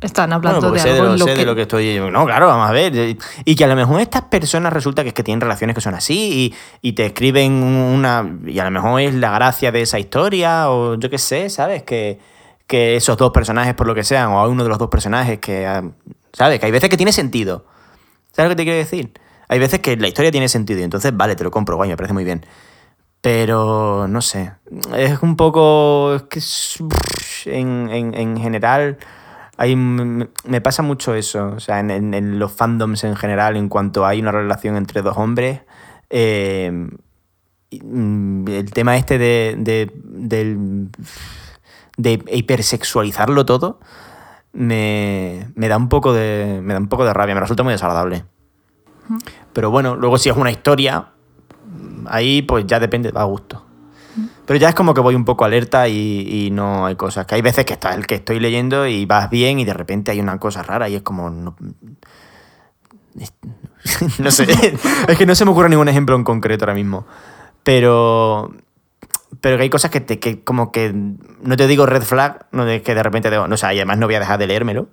Están 0.00 0.32
hablando 0.32 0.60
Bueno, 0.60 0.74
de 0.74 0.80
sé, 0.80 0.88
de 0.88 0.94
algo 0.94 1.04
lo, 1.06 1.12
en 1.14 1.18
lo 1.18 1.24
sé 1.26 1.32
que... 1.32 1.38
de 1.40 1.46
lo 1.46 1.54
que 1.56 1.62
estoy. 1.62 1.98
No, 2.12 2.24
claro, 2.26 2.46
vamos 2.46 2.68
a 2.68 2.72
ver. 2.72 3.16
Y 3.44 3.56
que 3.56 3.64
a 3.64 3.66
lo 3.66 3.74
mejor 3.74 4.00
estas 4.00 4.22
personas 4.22 4.72
resulta 4.72 5.02
que 5.02 5.08
es 5.08 5.14
que 5.14 5.24
tienen 5.24 5.40
relaciones 5.40 5.74
que 5.74 5.80
son 5.80 5.94
así 5.94 6.54
y, 6.82 6.88
y 6.88 6.92
te 6.92 7.06
escriben 7.06 7.52
una. 7.54 8.38
Y 8.46 8.58
a 8.60 8.64
lo 8.64 8.70
mejor 8.70 9.00
es 9.00 9.14
la 9.14 9.32
gracia 9.32 9.72
de 9.72 9.82
esa 9.82 9.98
historia, 9.98 10.70
o 10.70 10.94
yo 10.94 11.10
qué 11.10 11.18
sé, 11.18 11.50
¿sabes? 11.50 11.82
Que, 11.82 12.20
que 12.68 12.94
esos 12.94 13.16
dos 13.16 13.32
personajes, 13.32 13.74
por 13.74 13.88
lo 13.88 13.94
que 13.96 14.04
sean, 14.04 14.28
o 14.30 14.38
a 14.38 14.46
uno 14.46 14.62
de 14.62 14.68
los 14.68 14.78
dos 14.78 14.88
personajes 14.88 15.40
que. 15.40 15.90
¿Sabes? 16.34 16.60
Que 16.60 16.66
hay 16.66 16.72
veces 16.72 16.90
que 16.90 16.96
tiene 16.96 17.12
sentido. 17.12 17.64
¿Sabes 18.32 18.50
lo 18.50 18.56
que 18.56 18.56
te 18.56 18.64
quiero 18.64 18.78
decir? 18.78 19.12
Hay 19.48 19.58
veces 19.58 19.80
que 19.80 19.96
la 19.96 20.08
historia 20.08 20.30
tiene 20.30 20.48
sentido 20.48 20.80
y 20.80 20.82
entonces, 20.82 21.16
vale, 21.16 21.36
te 21.36 21.44
lo 21.44 21.50
compro, 21.50 21.76
guay, 21.76 21.88
me 21.90 21.96
parece 21.96 22.12
muy 22.14 22.24
bien. 22.24 22.44
Pero, 23.20 24.06
no 24.08 24.20
sé, 24.20 24.52
es 24.96 25.22
un 25.22 25.36
poco... 25.36 26.14
Es 26.14 26.22
que 26.24 26.40
en, 27.58 27.88
en, 27.90 28.14
en 28.14 28.36
general, 28.38 28.98
hay, 29.56 29.76
me 29.76 30.60
pasa 30.62 30.82
mucho 30.82 31.14
eso. 31.14 31.52
O 31.56 31.60
sea, 31.60 31.80
en, 31.80 31.90
en- 31.90 32.38
los 32.38 32.52
fandoms 32.52 33.04
en 33.04 33.16
general, 33.16 33.56
en 33.56 33.68
cuanto 33.68 34.04
hay 34.04 34.20
una 34.20 34.32
relación 34.32 34.76
entre 34.76 35.00
dos 35.02 35.16
hombres, 35.16 35.60
y, 36.10 37.80
mm, 37.82 38.48
el 38.48 38.70
tema 38.72 38.96
este 38.96 39.18
de, 39.18 39.54
de, 39.58 39.90
del- 39.94 40.90
de 41.96 42.22
hipersexualizarlo 42.32 43.46
todo 43.46 43.80
me, 44.54 45.48
me 45.54 45.68
da 45.68 45.76
un 45.76 45.88
poco 45.88 46.12
de 46.12 46.60
me 46.62 46.72
da 46.72 46.80
un 46.80 46.88
poco 46.88 47.04
de 47.04 47.12
rabia, 47.12 47.34
me 47.34 47.40
resulta 47.40 47.62
muy 47.62 47.72
desagradable. 47.72 48.24
Pero 49.52 49.70
bueno, 49.70 49.96
luego 49.96 50.16
si 50.16 50.30
es 50.30 50.36
una 50.36 50.50
historia, 50.50 51.08
ahí 52.06 52.42
pues 52.42 52.66
ya 52.66 52.80
depende, 52.80 53.10
va 53.10 53.22
a 53.22 53.24
gusto. 53.24 53.64
Pero 54.46 54.58
ya 54.58 54.68
es 54.68 54.74
como 54.74 54.94
que 54.94 55.00
voy 55.00 55.14
un 55.14 55.24
poco 55.24 55.44
alerta 55.44 55.88
y, 55.88 56.46
y 56.46 56.50
no 56.50 56.86
hay 56.86 56.96
cosas. 56.96 57.26
Que 57.26 57.34
hay 57.34 57.42
veces 57.42 57.64
que 57.64 57.72
está 57.72 57.94
el 57.94 58.06
que 58.06 58.16
estoy 58.16 58.40
leyendo 58.40 58.86
y 58.86 59.06
vas 59.06 59.30
bien 59.30 59.58
y 59.58 59.64
de 59.64 59.74
repente 59.74 60.10
hay 60.10 60.20
una 60.20 60.38
cosa 60.38 60.62
rara 60.62 60.88
y 60.88 60.96
es 60.96 61.02
como. 61.02 61.30
No, 61.30 61.56
no 64.18 64.30
sé. 64.30 64.46
es 65.08 65.18
que 65.18 65.26
no 65.26 65.34
se 65.34 65.44
me 65.44 65.50
ocurre 65.50 65.68
ningún 65.68 65.88
ejemplo 65.88 66.14
en 66.16 66.24
concreto 66.24 66.64
ahora 66.64 66.74
mismo. 66.74 67.06
Pero. 67.62 68.52
Pero 69.40 69.56
que 69.56 69.62
hay 69.62 69.70
cosas 69.70 69.90
que, 69.90 70.00
te, 70.00 70.18
que 70.18 70.42
como 70.42 70.72
que. 70.72 70.92
No 70.92 71.56
te 71.56 71.66
digo 71.66 71.86
red 71.86 72.02
flag, 72.02 72.46
no 72.52 72.66
es 72.66 72.82
que 72.82 72.94
de 72.94 73.02
repente. 73.02 73.30
Digo, 73.30 73.48
no, 73.48 73.54
o 73.54 73.58
sea, 73.58 73.72
y 73.72 73.78
además 73.78 73.98
no 73.98 74.06
voy 74.06 74.14
a 74.14 74.20
dejar 74.20 74.38
de 74.38 74.46
leérmelo. 74.46 74.88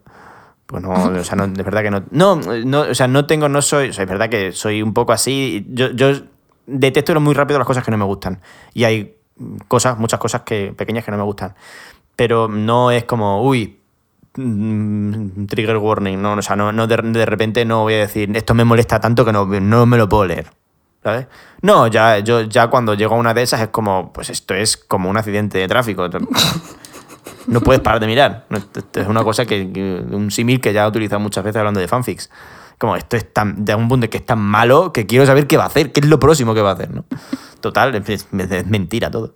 Pues 0.66 0.82
no, 0.82 0.92
o 0.92 1.24
sea, 1.24 1.36
no, 1.36 1.48
de 1.48 1.64
verdad 1.64 1.82
que 1.82 1.92
no. 1.92 2.04
No, 2.12 2.36
no, 2.36 2.82
o 2.82 2.96
sea, 2.96 3.08
no 3.08 3.26
tengo, 3.26 3.50
no 3.50 3.62
soy. 3.62 3.90
O 3.90 3.94
sea, 3.94 4.04
es 4.04 4.10
verdad 4.10 4.30
que 4.30 4.52
soy 4.52 4.82
un 4.82 4.94
poco 4.94 5.12
así. 5.12 5.68
Yo, 5.70 5.92
yo 5.92 6.14
detesto 6.66 7.20
muy 7.20 7.34
rápido 7.34 7.60
las 7.60 7.68
cosas 7.68 7.84
que 7.84 7.92
no 7.92 7.98
me 7.98 8.06
gustan. 8.06 8.40
Y 8.74 8.86
hay 8.86 9.16
cosas, 9.68 9.98
muchas 9.98 10.20
cosas 10.20 10.42
que, 10.42 10.74
pequeñas 10.76 11.04
que 11.04 11.12
no 11.12 11.18
me 11.18 11.24
gustan. 11.24 11.56
Pero 12.16 12.48
no 12.48 12.92
es 12.92 13.04
como, 13.04 13.44
uy, 13.44 13.80
mm, 14.36 15.46
trigger 15.46 15.78
warning. 15.78 16.22
No, 16.22 16.34
o 16.34 16.42
sea, 16.42 16.56
no, 16.56 16.72
no 16.72 16.88
de, 16.88 16.98
de 16.98 17.26
repente 17.26 17.66
no 17.66 17.84
voy 17.84 17.96
a 17.96 18.00
decir, 18.00 18.36
esto 18.36 18.54
me 18.54 18.64
molesta 18.64 19.00
tanto 19.00 19.26
que 19.26 19.34
no, 19.34 19.46
no 19.46 19.86
me 19.86 19.98
lo 19.98 20.08
puedo 20.08 20.26
leer. 20.26 20.48
¿Sabes? 21.04 21.28
No, 21.62 21.88
ya, 21.88 22.20
yo, 22.20 22.42
ya 22.42 22.68
cuando 22.68 22.94
llego 22.94 23.16
a 23.16 23.18
una 23.18 23.34
de 23.34 23.42
esas 23.42 23.62
es 23.62 23.70
como, 23.70 24.14
pues 24.14 24.30
esto 24.30 24.54
es 24.54 24.78
como 24.78 25.10
un 25.10 25.18
accidente 25.18 25.58
de 25.58 25.68
tráfico. 25.68 26.08
No 27.48 27.62
puedes 27.62 27.82
parar 27.82 28.00
de 28.00 28.08
mirar. 28.08 28.46
Es 28.94 29.08
una 29.08 29.24
cosa 29.24 29.46
que, 29.46 29.72
que- 29.74 30.04
un 30.12 30.30
símil 30.30 30.62
que 30.62 30.74
ya 30.74 30.86
he 30.86 30.88
utilizado 30.88 31.20
muchas 31.20 31.44
veces 31.44 31.58
hablando 31.60 31.80
de 31.80 31.88
fanfics. 31.88 32.30
Como 32.78 32.96
esto 32.96 33.16
es 33.18 33.32
tan, 33.34 33.66
de 33.66 33.76
un 33.76 33.88
punto 33.88 34.10
que 34.10 34.18
es 34.18 34.26
tan 34.26 34.40
malo 34.40 34.92
que 34.94 35.06
quiero 35.08 35.26
saber 35.26 35.48
qué 35.48 35.58
va 35.58 35.64
a 35.64 35.68
hacer, 35.68 35.92
qué 35.92 36.00
es 36.02 36.06
lo 36.08 36.20
próximo 36.20 36.54
que 36.54 36.62
va 36.62 36.72
a 36.72 36.74
hacer, 36.74 36.92
¿no? 36.92 37.06
Total, 37.62 37.96
es, 38.08 38.28
mentira 38.32 39.10
todo. 39.12 39.36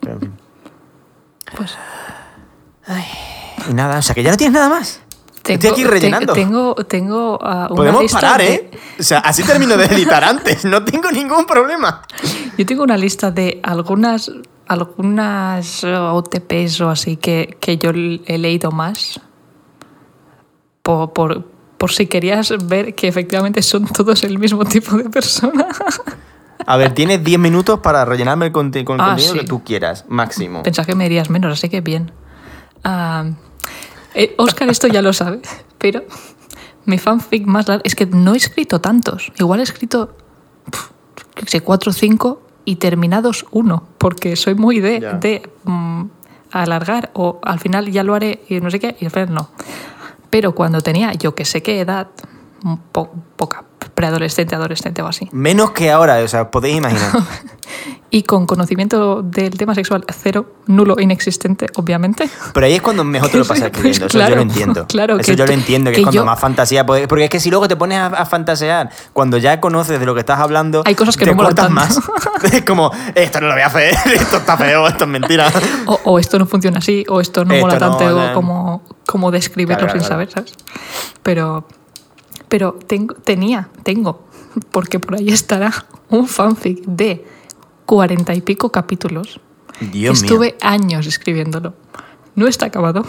Pero, 0.00 0.14
en 0.14 0.20
fin. 0.20 0.32
Pues 1.56 1.76
Y 3.68 3.74
nada, 3.74 3.98
o 3.98 4.02
sea 4.02 4.14
que 4.14 4.22
ya 4.22 4.30
no 4.30 4.36
tienes 4.36 4.54
nada 4.54 4.68
más. 4.68 5.00
Estoy 5.46 5.70
aquí 5.70 5.82
te- 5.82 5.88
rellenando. 5.88 6.32
Tengo, 6.32 6.74
tengo 6.86 7.38
una 7.38 7.68
Podemos 7.68 8.02
lista 8.02 8.20
parar, 8.20 8.40
de- 8.42 8.54
¿eh? 8.54 8.70
O 8.98 9.02
sea, 9.02 9.18
así 9.20 9.42
termino 9.42 9.76
de 9.76 9.86
editar 9.86 10.22
antes. 10.22 10.64
No 10.64 10.84
tengo 10.84 11.10
ningún 11.10 11.46
problema. 11.46 12.02
Yo 12.58 12.66
tengo 12.66 12.82
una 12.82 12.96
lista 12.96 13.30
de 13.30 13.58
algunas, 13.62 14.30
algunas 14.68 15.82
OTPs 15.84 16.80
o 16.82 16.90
así 16.90 17.16
que, 17.16 17.56
que 17.60 17.78
yo 17.78 17.90
he 17.90 18.38
leído 18.38 18.70
más. 18.70 19.20
Por, 20.82 21.12
por, 21.12 21.44
por 21.78 21.92
si 21.92 22.06
querías 22.06 22.52
ver 22.66 22.94
que 22.94 23.08
efectivamente 23.08 23.62
son 23.62 23.86
todos 23.86 24.22
el 24.24 24.38
mismo 24.38 24.64
tipo 24.64 24.96
de 24.96 25.08
persona. 25.10 25.66
A 26.66 26.76
ver, 26.76 26.92
tienes 26.94 27.24
10 27.24 27.38
minutos 27.38 27.80
para 27.80 28.04
rellenarme 28.04 28.46
el 28.46 28.52
con 28.52 28.66
el 28.74 28.84
Ah, 28.84 28.84
contenido 28.84 29.32
sí. 29.32 29.38
que 29.40 29.46
tú 29.46 29.64
quieras, 29.64 30.04
máximo. 30.08 30.62
Pensaba 30.62 30.86
que 30.86 30.94
me 30.94 31.04
dirías 31.04 31.30
menos, 31.30 31.52
así 31.52 31.68
que 31.68 31.80
bien. 31.80 32.12
Ah, 32.84 33.24
eh, 34.14 34.34
Oscar 34.38 34.68
esto 34.70 34.86
ya 34.88 35.02
lo 35.02 35.12
sabe, 35.12 35.40
pero 35.78 36.02
mi 36.86 36.98
fanfic 36.98 37.46
más 37.46 37.68
largo... 37.68 37.82
Es 37.84 37.94
que 37.94 38.06
no 38.06 38.34
he 38.34 38.36
escrito 38.36 38.80
tantos. 38.80 39.32
Igual 39.38 39.60
he 39.60 39.62
escrito, 39.62 40.16
pf, 40.70 40.90
qué 41.34 41.46
sé, 41.46 41.60
cuatro 41.60 41.90
o 41.90 41.92
cinco 41.92 42.42
y 42.64 42.76
terminados 42.76 43.46
uno, 43.50 43.84
porque 43.98 44.36
soy 44.36 44.54
muy 44.54 44.80
de, 44.80 45.00
de 45.20 45.50
mm, 45.64 46.04
alargar 46.52 47.10
o 47.14 47.38
al 47.42 47.58
final 47.60 47.90
ya 47.90 48.02
lo 48.04 48.14
haré 48.14 48.42
y 48.48 48.60
no 48.60 48.70
sé 48.70 48.78
qué, 48.80 48.96
y 49.00 49.04
al 49.06 49.10
final 49.10 49.32
no. 49.34 49.50
Pero 50.30 50.54
cuando 50.54 50.80
tenía 50.80 51.12
yo 51.14 51.34
que 51.34 51.44
sé 51.44 51.62
qué 51.62 51.80
edad, 51.80 52.08
po- 52.92 53.10
poca, 53.36 53.64
preadolescente, 54.00 54.54
adolescente 54.54 55.02
o 55.02 55.06
así, 55.06 55.28
Menos 55.32 55.72
que 55.72 55.90
ahora, 55.90 56.18
o 56.24 56.28
sea, 56.28 56.50
podéis 56.50 56.76
imaginar. 56.78 57.10
y 58.12 58.22
con 58.24 58.46
conocimiento 58.46 59.22
del 59.22 59.56
tema 59.58 59.74
sexual 59.74 60.04
cero, 60.08 60.54
nulo, 60.66 60.96
inexistente, 60.98 61.66
obviamente. 61.76 62.28
Pero 62.54 62.66
ahí 62.66 62.74
es 62.74 62.82
cuando 62.82 63.04
mejor 63.04 63.28
te 63.30 63.36
lo 63.38 63.44
pasas 63.44 63.70
Pues 63.70 63.98
escribiendo. 64.00 64.06
Eso 64.06 64.18
claro, 64.18 64.30
yo 64.30 64.36
lo 64.36 64.42
entiendo. 64.42 64.86
claro, 64.88 65.14
Eso 65.18 65.30
que 65.32 65.36
yo 65.36 65.44
lo 65.46 65.52
entiendo, 65.52 65.90
que, 65.90 65.96
que 65.96 66.00
es 66.00 66.04
cuando 66.06 66.22
yo- 66.22 66.24
más 66.24 66.40
fantasía 66.40 66.84
puedes. 66.86 67.06
Porque 67.08 67.24
es 67.24 67.30
que 67.30 67.38
si 67.40 67.50
luego 67.50 67.68
te 67.68 67.76
pones 67.76 67.98
a, 67.98 68.06
a 68.06 68.24
fantasear, 68.26 68.90
cuando 69.12 69.36
ya 69.36 69.60
conoces 69.60 70.00
de 70.00 70.06
lo 70.06 70.14
que 70.14 70.20
estás 70.20 70.40
hablando, 70.40 70.82
Hay 70.86 70.94
cosas 70.94 71.16
que 71.16 71.26
te 71.26 71.34
no 71.34 71.36
cortas 71.42 71.70
más. 71.70 72.00
Es 72.52 72.64
como, 72.64 72.90
esto 73.14 73.40
no 73.40 73.48
lo 73.48 73.52
voy 73.52 73.62
a 73.62 73.66
hacer, 73.66 73.94
esto 74.14 74.38
está 74.38 74.56
feo, 74.56 74.88
esto 74.88 75.04
es 75.04 75.10
mentira. 75.10 75.52
O, 75.86 76.00
o 76.04 76.18
esto 76.18 76.38
no 76.38 76.46
funciona 76.46 76.78
así, 76.78 77.04
o 77.08 77.20
esto 77.20 77.44
no 77.44 77.52
Esto 77.54 77.66
mola 77.66 77.78
no, 77.78 77.96
tanto 77.96 78.26
no. 78.28 78.32
como, 78.34 78.82
como 79.06 79.30
describirlo 79.30 79.76
Claro, 79.84 79.92
sin 79.92 80.00
claro. 80.00 80.14
saber, 80.14 80.30
¿sabes? 80.30 80.54
Pero, 81.22 81.66
pero 82.50 82.78
tengo, 82.86 83.14
tenía, 83.14 83.70
tengo, 83.82 84.26
porque 84.70 84.98
por 85.00 85.14
ahí 85.16 85.30
estará 85.30 85.72
un 86.10 86.26
fanfic 86.28 86.84
de 86.84 87.24
cuarenta 87.86 88.34
y 88.34 88.42
pico 88.42 88.70
capítulos. 88.70 89.40
Dios 89.80 90.20
mío. 90.20 90.30
Estuve 90.30 90.56
años 90.60 91.06
escribiéndolo. 91.06 91.72
No 92.34 92.46
está 92.46 92.66
acabado 92.66 93.06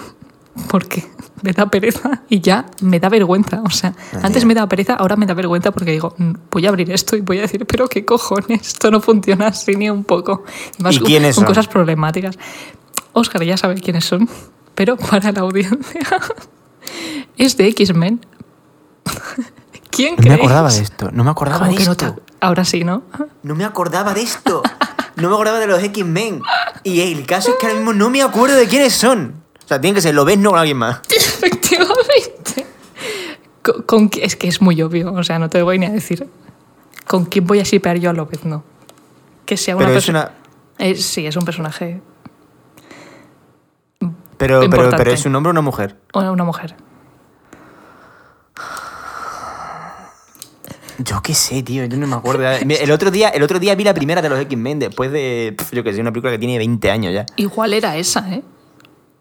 porque 0.70 1.04
me 1.44 1.52
da 1.54 1.70
pereza 1.70 2.24
y 2.30 2.40
ya 2.42 2.66
me 2.82 3.00
da 3.00 3.10
vergüenza. 3.10 3.62
O 3.66 3.70
sea, 3.70 3.94
antes 4.22 4.46
me 4.46 4.54
daba 4.54 4.68
pereza, 4.70 4.94
ahora 4.96 5.16
me 5.16 5.26
da 5.26 5.34
vergüenza 5.34 5.72
porque 5.72 5.92
digo, 5.92 6.14
"Mm, 6.18 6.32
voy 6.52 6.66
a 6.66 6.70
abrir 6.70 6.92
esto 6.92 7.16
y 7.18 7.22
voy 7.22 7.40
a 7.40 7.42
decir, 7.42 7.66
pero 7.66 7.88
qué 7.88 8.06
cojones, 8.06 8.62
esto 8.68 8.90
no 8.92 9.02
funciona 9.02 9.48
así 9.48 9.76
ni 9.76 9.90
un 9.90 10.04
poco. 10.04 10.44
Y 10.80 10.84
más 10.84 10.96
¿Y 10.96 11.00
con- 11.00 11.08
quiénes 11.08 11.36
con 11.36 11.44
son? 11.44 11.48
cosas 11.54 11.68
problemáticas. 11.68 12.38
Oscar 13.14 13.44
ya 13.44 13.58
sabe 13.58 13.76
quiénes 13.82 14.06
son, 14.06 14.30
pero 14.76 14.96
para 14.98 15.32
la 15.32 15.42
audiencia 15.42 16.02
es 17.38 17.58
de 17.58 17.68
X-Men. 17.70 18.20
¿Quién 19.90 20.16
No 20.18 20.24
me 20.24 20.34
acordaba 20.36 20.70
de 20.72 20.80
esto, 20.82 21.10
no 21.12 21.24
me 21.24 21.32
acordaba 21.32 21.66
¿Cómo 21.68 21.78
de 21.78 21.86
no 21.86 21.92
esto. 21.92 22.14
te- 22.16 22.22
Ahora 22.40 22.64
sí, 22.66 22.84
¿no? 22.84 23.04
No 23.44 23.56
me 23.56 23.66
acordaba 23.66 24.14
de 24.14 24.22
esto. 24.22 24.62
No 25.18 25.28
me 25.30 25.36
acordaba 25.36 25.60
de 25.60 25.68
los 25.68 25.84
X-Men. 25.84 26.42
Y 26.84 27.02
el 27.02 27.26
caso 27.26 27.52
es 27.52 27.56
que 27.58 27.66
ahora 27.68 27.78
mismo 27.78 27.94
no 27.94 28.10
me 28.10 28.22
acuerdo 28.22 28.56
de 28.56 28.68
quiénes 28.68 28.94
son. 28.94 29.36
O 29.64 29.68
sea, 29.68 29.80
tiene 29.82 29.96
que 29.96 30.02
ser, 30.02 30.16
lo 30.16 30.26
ves 30.26 30.38
no 30.38 30.52
con 30.52 30.60
alguien 30.60 30.78
más. 30.78 31.02
Efectivamente. 31.10 32.66
Con, 33.62 33.82
con 33.84 34.10
es 34.22 34.36
que 34.36 34.48
es 34.48 34.62
muy 34.62 34.82
obvio, 34.82 35.14
o 35.14 35.24
sea, 35.24 35.38
no 35.40 35.50
te 35.50 35.62
voy 35.62 35.78
ni 35.80 35.86
a 35.86 35.90
decir. 35.92 36.28
¿Con 37.08 37.26
quién 37.26 37.46
voy 37.46 37.60
a 37.60 37.64
shipear 37.64 37.98
yo 37.98 38.10
a 38.10 38.14
López? 38.14 38.46
No. 38.46 38.64
Que 39.46 39.58
sea 39.58 39.76
una 39.76 39.88
persona. 39.88 40.32
una. 40.80 40.86
Eh, 40.88 40.96
sí, 40.96 41.28
es 41.28 41.36
un 41.36 41.44
personaje. 41.46 42.02
Pero, 44.38 44.62
pero, 44.70 44.90
pero 44.98 45.12
es 45.12 45.26
un 45.26 45.36
hombre 45.36 45.50
o 45.50 45.52
una 45.52 45.62
mujer. 45.62 45.98
Una, 46.14 46.32
una 46.32 46.44
mujer. 46.44 46.76
Yo 51.04 51.22
qué 51.22 51.34
sé, 51.34 51.64
tío, 51.64 51.86
yo 51.86 51.98
no 51.98 52.08
me 52.08 52.16
acuerdo. 52.16 52.44
El 52.50 52.92
otro 52.92 53.12
día, 53.12 53.30
el 53.30 53.44
otro 53.44 53.60
día 53.60 53.76
vi 53.76 53.84
la 53.84 53.94
primera 53.94 54.22
de 54.22 54.30
los 54.30 54.40
X-Men 54.40 54.80
después 54.80 55.12
de, 55.12 55.56
yo 55.72 55.84
qué 55.84 55.94
sé, 55.94 56.02
una 56.02 56.12
película 56.12 56.32
que 56.32 56.40
tiene 56.40 56.58
20 56.58 56.92
años 56.92 57.14
ya. 57.14 57.26
Igual 57.38 57.74
era 57.74 57.96
esa, 57.98 58.28
¿eh? 58.32 58.44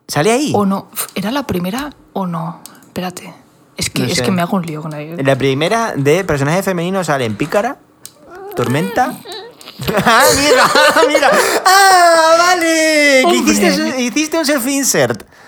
¿Sale 0.09 0.33
ahí? 0.33 0.53
O 0.55 0.67
no. 0.67 0.89
¿Era 1.15 1.31
la 1.31 1.47
primera 1.47 1.91
o 2.13 2.27
no? 2.27 2.61
Espérate. 2.83 3.33
Es 3.77 3.89
que, 3.91 4.03
No 4.03 4.09
es 4.09 4.21
que 4.21 4.31
me 4.31 4.43
hago 4.43 4.57
un 4.57 4.67
lío 4.67 4.83
con 4.83 4.91
la 4.91 5.01
la 5.01 5.37
primera 5.37 5.95
de 5.97 6.25
personajes 6.25 6.65
femeninos 6.65 7.07
salen 7.07 7.37
Pícara, 7.37 7.79
Tormenta. 8.57 9.15
¡Ah, 10.05 10.25
mira! 10.37 10.65
¡Mira! 11.09 11.31
¡Ah, 11.65 12.35
vale! 12.39 13.23
Hiciste, 13.35 14.01
hiciste 14.03 14.39
un 14.39 14.45
self-insert. 14.45 15.23
Claro, 15.23 15.40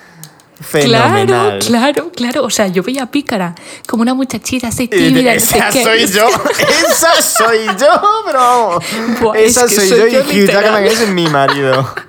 Fenomenal. 0.73 1.59
claro, 1.61 2.11
claro. 2.15 2.44
O 2.44 2.51
sea, 2.51 2.66
yo 2.69 2.82
veía 2.82 3.05
a 3.05 3.11
Pícara 3.11 3.55
como 3.86 4.03
una 4.03 4.15
muchachita 4.15 4.69
así 4.69 4.89
tímida. 4.89 5.35
no 5.35 5.40
sé 5.40 5.59
Esa 5.59 5.69
qué. 5.70 5.82
soy 5.85 6.07
yo, 6.07 6.27
esa 6.90 7.23
soy 7.23 7.66
yo, 7.78 8.23
bro. 8.31 8.78
Buah, 9.20 9.39
es 9.39 9.57
esa 9.57 9.66
que 9.66 9.74
soy 9.74 9.89
soy 9.89 9.99
yo 9.99 10.07
yo 10.09 10.32
y 10.32 10.43
Hugh. 10.43 10.47
Jackman 10.51 10.85
es 10.85 11.09
mi 11.09 11.27
marido. 11.28 11.89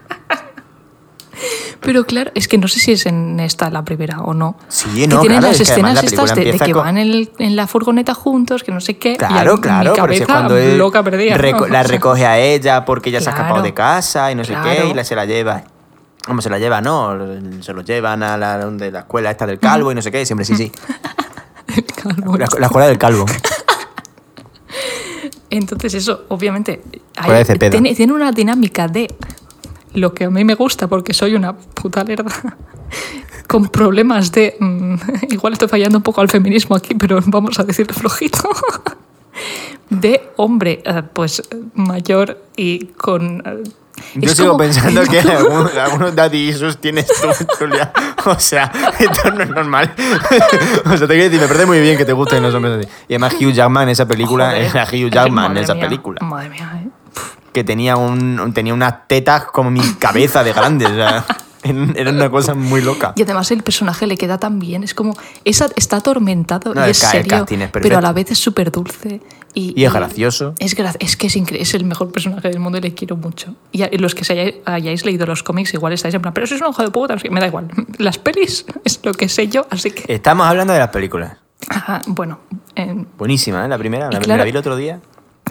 Pero 1.82 2.06
claro, 2.06 2.32
es 2.36 2.48
que 2.48 2.58
no 2.58 2.70
sé 2.70 2.80
si 2.80 2.94
es 2.94 3.06
en 3.06 3.38
esta 3.42 3.70
la 3.70 3.84
primera 3.84 4.20
o 4.22 4.34
no. 4.34 4.56
Sí, 4.70 4.88
que 5.02 5.08
no, 5.08 5.20
tienen 5.20 5.40
claro, 5.40 5.52
las 5.52 5.60
es 5.60 5.68
que 5.68 5.74
escenas 5.74 5.96
la 5.96 6.02
estas 6.02 6.36
de, 6.36 6.52
que 6.58 6.72
con- 6.72 6.84
van 6.86 6.98
en, 6.98 7.12
el- 7.12 7.32
en 7.40 7.56
la 7.58 7.68
furgoneta 7.68 8.14
juntos, 8.14 8.64
que 8.64 8.72
no 8.72 8.80
sé 8.80 8.98
qué. 8.98 9.18
Claro, 9.18 9.60
claro, 9.60 9.92
mi 9.92 10.00
porque 10.00 10.14
es 10.16 10.20
cabeza 10.22 10.26
cuando 10.26 10.58
él 10.58 10.78
loca 10.78 11.04
perdida. 11.04 11.36
la 11.70 11.84
recoge 11.84 12.26
a 12.26 12.40
ella 12.40 12.86
porque 12.86 13.10
ella 13.10 13.20
se 13.20 13.28
ha 13.28 13.32
escapado 13.32 13.56
Claro. 13.56 13.64
de 13.66 13.74
casa 13.74 14.32
y 14.32 14.36
no 14.36 14.46
sé 14.46 14.54
qué, 14.54 14.62
Claro. 14.76 14.88
y 14.90 14.94
la, 14.94 15.04
se 15.04 15.16
la 15.16 15.26
lleva. 15.26 15.64
¿Cómo 16.26 16.42
se 16.42 16.50
la 16.50 16.60
lleva? 16.60 16.82
No, 16.82 17.18
se 17.62 17.74
lo 17.74 17.82
llevan 17.82 18.24
a 18.24 18.38
la, 18.38 18.58
donde 18.58 18.92
la 18.92 19.00
escuela 19.00 19.32
esta 19.32 19.46
del 19.46 19.60
calvo 19.60 19.92
y 19.92 19.96
no 19.96 20.02
sé 20.02 20.12
qué, 20.12 20.26
siempre 20.26 20.46
sí, 20.46 20.56
sí. 20.56 20.72
el 21.76 21.86
calvo. 21.86 22.38
La, 22.38 22.48
la 22.60 22.66
escuela 22.68 22.88
del 22.88 22.98
calvo. 22.98 23.26
Entonces 25.50 25.94
eso, 25.94 26.26
obviamente, 26.30 26.82
hay- 27.18 27.44
de 27.44 27.70
tiene, 27.70 27.94
tiene 27.94 28.14
una 28.14 28.32
dinámica 28.32 28.88
de 28.88 29.14
lo 29.94 30.14
que 30.14 30.24
a 30.26 30.30
mí 30.30 30.44
me 30.44 30.56
gusta 30.56 30.88
porque 30.88 31.14
soy 31.14 31.36
una 31.36 31.56
puta 31.56 32.04
lerda 32.04 32.32
con 33.48 33.68
problemas 33.68 34.32
de... 34.32 34.56
mm, 34.60 34.96
igual 35.30 35.54
estoy 35.54 35.68
fallando 35.68 35.98
un 36.00 36.04
poco 36.04 36.22
al 36.22 36.30
feminismo 36.30 36.76
aquí, 36.76 36.96
pero 36.96 37.20
vamos 37.28 37.60
a 37.60 37.64
decirlo 37.64 37.94
flojito. 37.94 38.50
de 39.92 40.32
hombre, 40.38 40.82
eh, 40.84 41.04
pues 41.14 41.44
mayor 41.76 42.42
y 42.56 42.86
con... 42.88 43.44
Yo 44.16 44.30
es 44.30 44.36
sigo 44.38 44.50
como- 44.50 44.60
pensando 44.60 45.02
que 45.10 45.20
algunos, 45.20 45.76
algunos 45.78 46.16
daddy 46.16 46.50
issues 46.50 46.78
tienes 46.80 47.08
tú, 47.08 47.28
Julia. 47.60 47.92
O 48.26 48.40
sea, 48.40 48.72
esto 49.00 49.32
no 49.32 49.44
es 49.44 49.50
normal. 49.50 49.94
O 50.86 50.98
sea, 50.98 51.08
te 51.08 51.14
quiero 51.16 51.24
decir, 51.26 51.42
me 51.42 51.48
parece 51.48 51.66
muy 51.66 51.80
bien 51.82 51.98
que 51.98 52.06
te 52.06 52.14
gusten 52.14 52.42
los 52.42 52.54
hombres 52.56 52.80
así. 52.80 52.88
Y 53.10 53.14
además 53.16 53.34
Hugh 53.34 53.52
Jackman 53.52 53.84
en 53.84 53.90
esa 53.90 54.06
película, 54.06 54.46
Joder. 54.52 54.64
era 54.64 54.84
Hugh 54.86 55.10
Jackman 55.12 55.46
en 55.46 55.52
Madre 55.52 55.62
esa 55.62 55.74
mía, 55.74 55.84
película. 55.84 56.22
Madre 56.26 56.50
mía, 56.50 56.82
¿eh? 56.86 56.88
Que 57.52 57.64
tenía, 57.66 57.98
un, 57.98 58.40
un- 58.40 58.54
tenía 58.54 58.74
unas 58.74 59.08
tetas 59.08 59.44
como 59.46 59.70
mi 59.72 59.82
cabeza 59.96 60.44
de 60.44 60.54
grandes. 60.54 60.90
O 60.90 60.96
sea, 60.96 61.26
era 61.64 62.12
una 62.12 62.30
cosa 62.30 62.54
muy 62.54 62.82
loca. 62.82 63.14
Y 63.16 63.22
además 63.24 63.50
el 63.52 63.64
personaje 63.64 64.08
le 64.08 64.18
queda 64.18 64.38
tan 64.38 64.60
bien, 64.60 64.84
es 64.84 64.94
como, 64.94 65.16
es, 65.46 65.64
está 65.76 65.98
atormentado 65.98 66.74
No, 66.74 66.86
y 66.88 66.92
es 66.92 67.00
ca- 67.02 67.12
serio, 67.12 67.46
es 67.50 67.70
pero 67.72 67.98
a 67.98 68.02
la 68.02 68.14
vez 68.14 68.32
es 68.32 68.40
súper 68.40 68.72
dulce. 68.72 69.22
Y, 69.56 69.80
Y 69.80 69.86
es 69.86 69.94
gracioso. 69.94 70.56
Es, 70.60 70.76
gra- 70.76 70.96
es 71.00 71.16
que 71.16 71.28
es, 71.28 71.36
es 71.36 71.74
el 71.76 71.86
mejor 71.86 72.12
personaje 72.12 72.50
del 72.50 72.60
mundo 72.60 72.80
y 72.80 72.82
le 72.82 72.94
quiero 72.96 73.16
mucho. 73.18 73.56
Y 73.72 73.84
a- 73.84 73.90
los 73.94 74.16
que 74.16 74.24
se 74.26 74.34
hayáis, 74.34 74.56
hayáis 74.66 75.06
leído 75.06 75.26
los 75.28 75.44
cómics 75.44 75.74
igual 75.76 75.94
estáis 75.94 76.14
en 76.16 76.22
plan, 76.22 76.34
pero 76.34 76.46
eso 76.46 76.56
es 76.56 76.62
un 76.62 76.68
ojo 76.68 76.82
de 76.84 76.90
puta, 76.90 77.14
no 77.14 77.20
sé 77.20 77.28
qué". 77.28 77.34
me 77.34 77.40
da 77.40 77.48
igual. 77.48 77.68
Las 78.00 78.18
pelis 78.18 78.66
es 78.84 79.00
lo 79.04 79.14
que 79.14 79.30
sé 79.30 79.48
yo, 79.48 79.68
así 79.70 79.92
que... 79.92 80.12
Estamos 80.14 80.48
hablando 80.48 80.74
de 80.74 80.80
las 80.80 80.90
películas. 80.90 81.38
Ajá, 81.70 82.02
bueno, 82.08 82.40
eh, 82.76 83.06
Buenísima, 83.18 83.64
¿eh? 83.66 83.68
La 83.70 83.78
primera, 83.78 84.10
la, 84.12 84.20
claro- 84.20 84.40
la 84.40 84.44
vi 84.44 84.50
el 84.50 84.58
otro 84.58 84.76
día. 84.76 85.00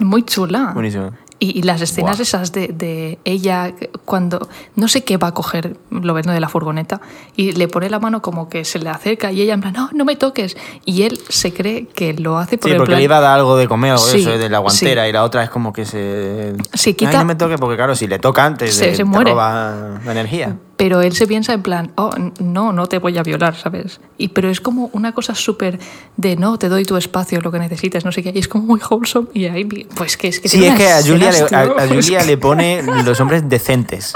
muy 0.01 0.25
chula. 0.25 0.73
Buenísima. 0.75 1.13
Y, 1.45 1.59
y 1.59 1.63
las 1.63 1.81
escenas 1.81 2.21
esas 2.21 2.53
de, 2.53 2.69
de 2.69 3.19
ella 3.25 3.75
cuando 4.05 4.49
no 4.77 4.87
sé 4.87 5.03
qué 5.03 5.17
va 5.17 5.27
a 5.29 5.35
coger 5.35 5.77
Lobezno 5.91 6.33
de 6.33 6.39
la 6.39 6.49
furgoneta 6.49 7.01
y 7.35 7.51
le 7.51 7.67
pone 7.67 7.91
la 7.91 7.99
mano 7.99 8.23
como 8.23 8.49
que 8.49 8.65
se 8.65 8.79
le 8.79 8.89
acerca 8.91 9.33
y 9.33 9.41
ella 9.43 9.55
en 9.55 9.61
plan, 9.61 9.73
no, 9.73 9.91
no 9.93 10.05
me 10.05 10.15
toques. 10.15 10.57
Y 10.85 11.03
él 11.03 11.19
se 11.29 11.53
cree 11.53 11.87
que 11.89 12.13
lo 12.15 12.39
hace 12.39 12.59
por 12.59 12.69
Sí, 12.69 12.73
el 12.73 12.77
porque 12.77 12.91
plan- 12.91 12.99
le 12.99 13.05
iba 13.05 13.17
a 13.17 13.21
dar 13.21 13.39
algo 13.41 13.57
de 13.57 13.67
comer 13.67 13.95
o 13.95 13.99
Sí, 13.99 14.21
eso, 14.21 14.39
de 14.39 14.49
la 14.49 14.59
guantera, 14.61 15.03
sí. 15.03 15.09
y 15.11 15.13
la 15.13 15.25
otra 15.25 15.43
es 15.43 15.51
como 15.51 15.73
que 15.73 15.85
se. 15.85 16.53
Se 16.75 16.95
quita- 16.95 17.11
Ay, 17.11 17.17
no 17.19 17.25
me 17.25 17.35
toque, 17.35 17.59
porque 17.59 17.75
claro, 17.75 17.97
si 17.97 18.07
le 18.07 18.21
toca 18.21 18.45
antes, 18.45 18.75
Se- 18.77 18.85
te, 18.85 18.91
se 18.93 18.97
te 18.99 19.05
muere. 19.05 19.33
roba 19.33 19.99
la 20.05 20.13
energía. 20.13 20.57
Pero 20.77 21.01
él 21.03 21.13
se 21.13 21.27
piensa 21.27 21.53
en 21.53 21.63
plan, 21.63 21.93
oh, 21.97 22.11
no, 22.41 22.73
no 22.73 22.87
te 22.87 22.99
voy 22.99 23.17
a 23.19 23.23
violar, 23.23 23.55
¿sabes? 23.57 24.01
Y, 24.19 24.29
pero 24.29 24.49
es 24.49 24.61
como 24.61 24.91
una 24.95 25.13
cosa 25.13 25.35
súper 25.35 25.79
de, 26.17 26.35
no, 26.37 26.59
te 26.59 26.69
doy 26.69 26.85
tu 26.85 26.97
espacio, 26.97 27.41
lo 27.41 27.53
que 27.53 27.59
necesites, 27.59 28.05
no 28.05 28.11
sé 28.11 28.23
qué. 28.23 28.33
Y 28.35 28.39
es 28.39 28.49
como 28.49 28.65
muy 28.65 28.81
wholesome. 28.91 29.29
Y 29.35 29.45
ahí, 29.47 29.65
pues 29.65 30.17
que 30.17 30.29
es 30.29 30.41
que 30.41 30.49
Sí, 30.49 30.65
es 30.65 30.75
que 30.75 30.89
a 30.91 31.03
Julia, 31.03 31.31
le, 31.31 31.57
a, 31.57 31.87
Julia 31.89 32.21
que- 32.21 32.27
le 32.27 32.39
pone 32.39 32.83
los 33.05 33.21
hombres 33.21 33.49
decentes. 33.49 34.15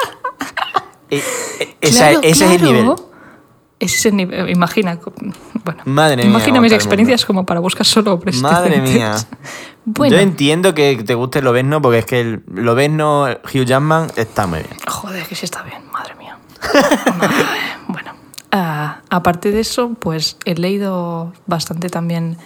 E- 1.10 1.18
e- 1.60 1.76
esa- 1.82 1.98
Claro, 2.10 2.20
ese 2.22 2.44
es 2.46 2.50
el 2.52 2.62
nivel. 2.62 2.92
Ese 3.78 3.96
es 3.96 4.06
el 4.06 4.16
nivel. 4.16 4.48
Imagina. 4.50 4.98
Bueno, 5.64 5.82
Madre 5.84 6.16
mía, 6.16 6.26
imagina 6.26 6.60
mis 6.62 6.72
el 6.72 6.76
experiencias 6.76 7.26
como 7.26 7.44
para 7.44 7.60
buscar 7.60 7.84
solo 7.86 8.14
hombres. 8.14 8.40
Madre 8.40 8.80
decentes. 8.80 8.94
mía. 8.94 9.14
Bueno, 9.88 10.16
Yo 10.16 10.20
entiendo 10.20 10.74
que 10.74 11.00
te 11.06 11.14
guste 11.14 11.38
el 11.38 11.44
Lobezno, 11.44 11.80
porque 11.80 11.98
es 11.98 12.06
que 12.06 12.20
el 12.20 12.42
Lobezno, 12.52 13.26
Hugh 13.44 13.64
Jackman, 13.64 14.10
está 14.16 14.48
muy 14.48 14.58
bien. 14.58 14.70
joder, 14.88 15.24
que 15.26 15.36
sí 15.36 15.44
está 15.44 15.62
bien. 15.62 15.80
bueno, 17.88 18.12
ah, 18.52 19.00
aparte 19.10 19.50
de 19.50 19.60
eso, 19.60 19.90
pues 19.98 20.36
he 20.44 20.54
leído 20.54 21.32
bastante 21.46 21.88
también 21.88 22.36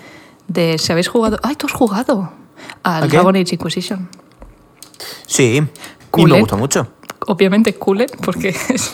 de 0.49 0.79
si 0.79 0.93
habéis 0.93 1.09
jugado. 1.09 1.39
¡Ay, 1.43 1.57
tú 1.57 1.67
has 1.67 1.73
jugado! 1.73 2.33
Al. 2.83 3.09
Dragon 3.09 3.35
Age 3.37 3.55
Inquisition. 3.55 4.09
Sí, 5.27 5.63
y 5.63 5.69
Cool, 6.11 6.31
me 6.31 6.41
gustó 6.41 6.57
mucho. 6.57 6.89
Obviamente, 7.27 7.75
Cooler, 7.75 8.11
porque 8.23 8.49
es. 8.69 8.91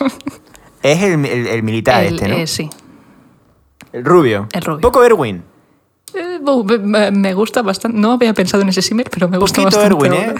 Es 0.83 1.01
el, 1.03 1.25
el- 1.25 1.47
el 1.47 1.63
militar 1.63 2.03
el- 2.03 2.13
este, 2.15 2.27
¿no? 2.27 2.35
eh, 2.35 2.47
sí. 2.47 2.69
El 3.91 4.05
rubio. 4.05 4.47
El 4.53 4.61
rubio. 4.61 4.81
Poco 4.81 5.03
Erwin. 5.03 5.43
Eh, 6.13 6.39
me, 7.11 7.33
gusta 7.33 7.61
bastante. 7.61 7.97
No 7.97 8.13
había 8.13 8.33
pensado 8.33 8.63
en 8.63 8.69
ese 8.69 8.81
símil, 8.81 9.07
pero 9.11 9.27
me 9.27 9.37
gusta 9.37 9.61
Poquito 9.61 9.79
bastante. 9.79 10.07
Erwin, 10.07 10.13
¿eh? 10.13 10.35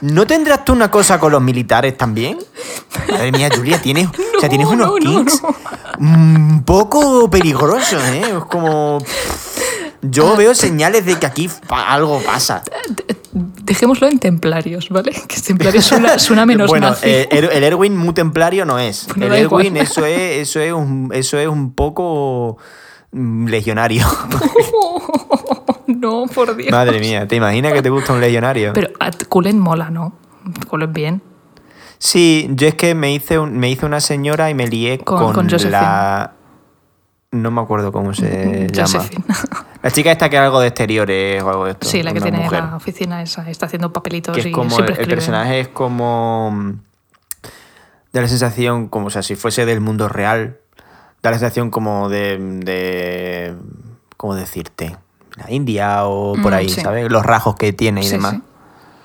¿No 0.00 0.26
tendrás 0.26 0.64
tú 0.64 0.72
una 0.72 0.90
cosa 0.90 1.18
con 1.18 1.32
los 1.32 1.42
militares 1.42 1.96
también? 1.96 2.38
Madre 3.10 3.32
mía, 3.32 3.48
Julia, 3.54 3.80
tienes, 3.80 4.08
o 4.08 4.40
sea, 4.40 4.48
tienes 4.48 4.66
No, 4.66 4.94
unos 4.94 5.42
no, 5.42 5.54
un 5.98 6.62
poco 6.64 7.28
peligrosos, 7.30 8.02
¿eh? 8.04 8.22
Es 8.38 8.44
como... 8.44 8.98
Yo 10.02 10.34
veo 10.34 10.54
señales 10.54 11.04
de 11.04 11.18
que 11.18 11.26
aquí 11.26 11.50
algo 11.68 12.22
pasa. 12.22 12.62
Dejémoslo 13.32 14.08
en 14.08 14.18
templarios, 14.18 14.88
¿vale? 14.88 15.12
Que 15.28 15.38
templarios 15.40 15.84
suena, 15.84 16.18
suena 16.18 16.46
menos 16.46 16.68
bueno, 16.68 16.88
nazi. 16.88 17.06
eh, 17.06 17.28
el, 17.30 17.44
el 17.44 17.62
Erwin 17.64 17.94
muy 17.96 18.14
templario 18.14 18.64
no 18.64 18.78
es. 18.78 19.06
Bueno, 19.14 19.34
el 19.34 19.42
igual. 19.42 19.66
Erwin, 19.66 19.76
eso 19.76 20.06
es, 20.06 20.48
eso 20.48 20.60
es 20.60 20.72
un, 20.72 21.10
eso 21.12 21.38
es 21.38 21.46
un 21.48 21.74
poco 21.74 22.56
mm, 22.56 22.79
legionario. 23.12 24.06
no, 25.86 26.26
por 26.34 26.56
Dios. 26.56 26.70
Madre 26.70 27.00
mía, 27.00 27.26
¿te 27.26 27.36
imaginas 27.36 27.72
que 27.72 27.82
te 27.82 27.90
gusta 27.90 28.12
un 28.12 28.20
legionario? 28.20 28.72
Pero 28.72 28.88
Cullen 29.28 29.58
mola, 29.58 29.90
¿no? 29.90 30.12
Cullen 30.68 30.92
bien. 30.92 31.22
Sí, 31.98 32.48
yo 32.52 32.66
es 32.68 32.74
que 32.74 32.94
me 32.94 33.12
hice, 33.12 33.38
un- 33.38 33.58
me 33.58 33.68
hice 33.70 33.84
una 33.84 34.00
señora 34.00 34.48
y 34.50 34.54
me 34.54 34.66
lié 34.66 34.98
Con- 35.00 35.32
con, 35.34 35.48
la... 35.70 36.32
No 37.32 37.50
me 37.50 37.60
acuerdo 37.60 37.92
cómo 37.92 38.14
se 38.14 38.68
llama. 38.72 39.04
La 39.82 39.90
chica 39.90 40.10
esta 40.10 40.28
que 40.30 40.36
es 40.36 40.42
algo 40.42 40.60
de 40.60 40.68
exteriores 40.68 41.42
o 41.42 41.50
algo 41.50 41.64
de 41.66 41.72
esto. 41.72 41.86
Sí, 41.86 42.02
la 42.02 42.12
que 42.12 42.20
tiene 42.20 42.38
mujer, 42.38 42.64
la 42.64 42.76
oficina 42.76 43.22
esa, 43.22 43.48
está 43.50 43.66
haciendo 43.66 43.92
papelitos 43.92 44.34
Que 44.34 44.40
es 44.40 44.46
y 44.46 44.50
como 44.52 44.70
el, 44.70 44.84
siempre 44.86 45.02
el 45.02 45.08
personaje 45.08 45.60
es 45.60 45.68
como... 45.68 46.50
mm, 46.52 46.72
Da 48.12 48.20
la 48.22 48.28
sensación 48.28 48.88
como, 48.88 49.06
o 49.06 49.10
sea, 49.10 49.22
si 49.22 49.36
fuese 49.36 49.64
del 49.66 49.80
mundo 49.80 50.08
real, 50.08 50.58
da 51.22 51.30
la 51.30 51.38
sensación 51.38 51.70
como 51.70 52.08
de... 52.08 52.38
de 52.38 53.54
¿Cómo 54.16 54.34
decirte? 54.34 54.96
La 55.36 55.50
India 55.50 56.04
o 56.06 56.34
por 56.34 56.52
Mm, 56.52 56.54
ahí, 56.54 56.68
sí. 56.68 56.80
¿sabes? 56.80 57.10
Los 57.10 57.24
rasgos 57.24 57.54
que 57.56 57.72
tiene 57.72 58.00
y 58.02 58.04
Sí, 58.04 58.10
demás. 58.12 58.32
sí. 58.34 58.42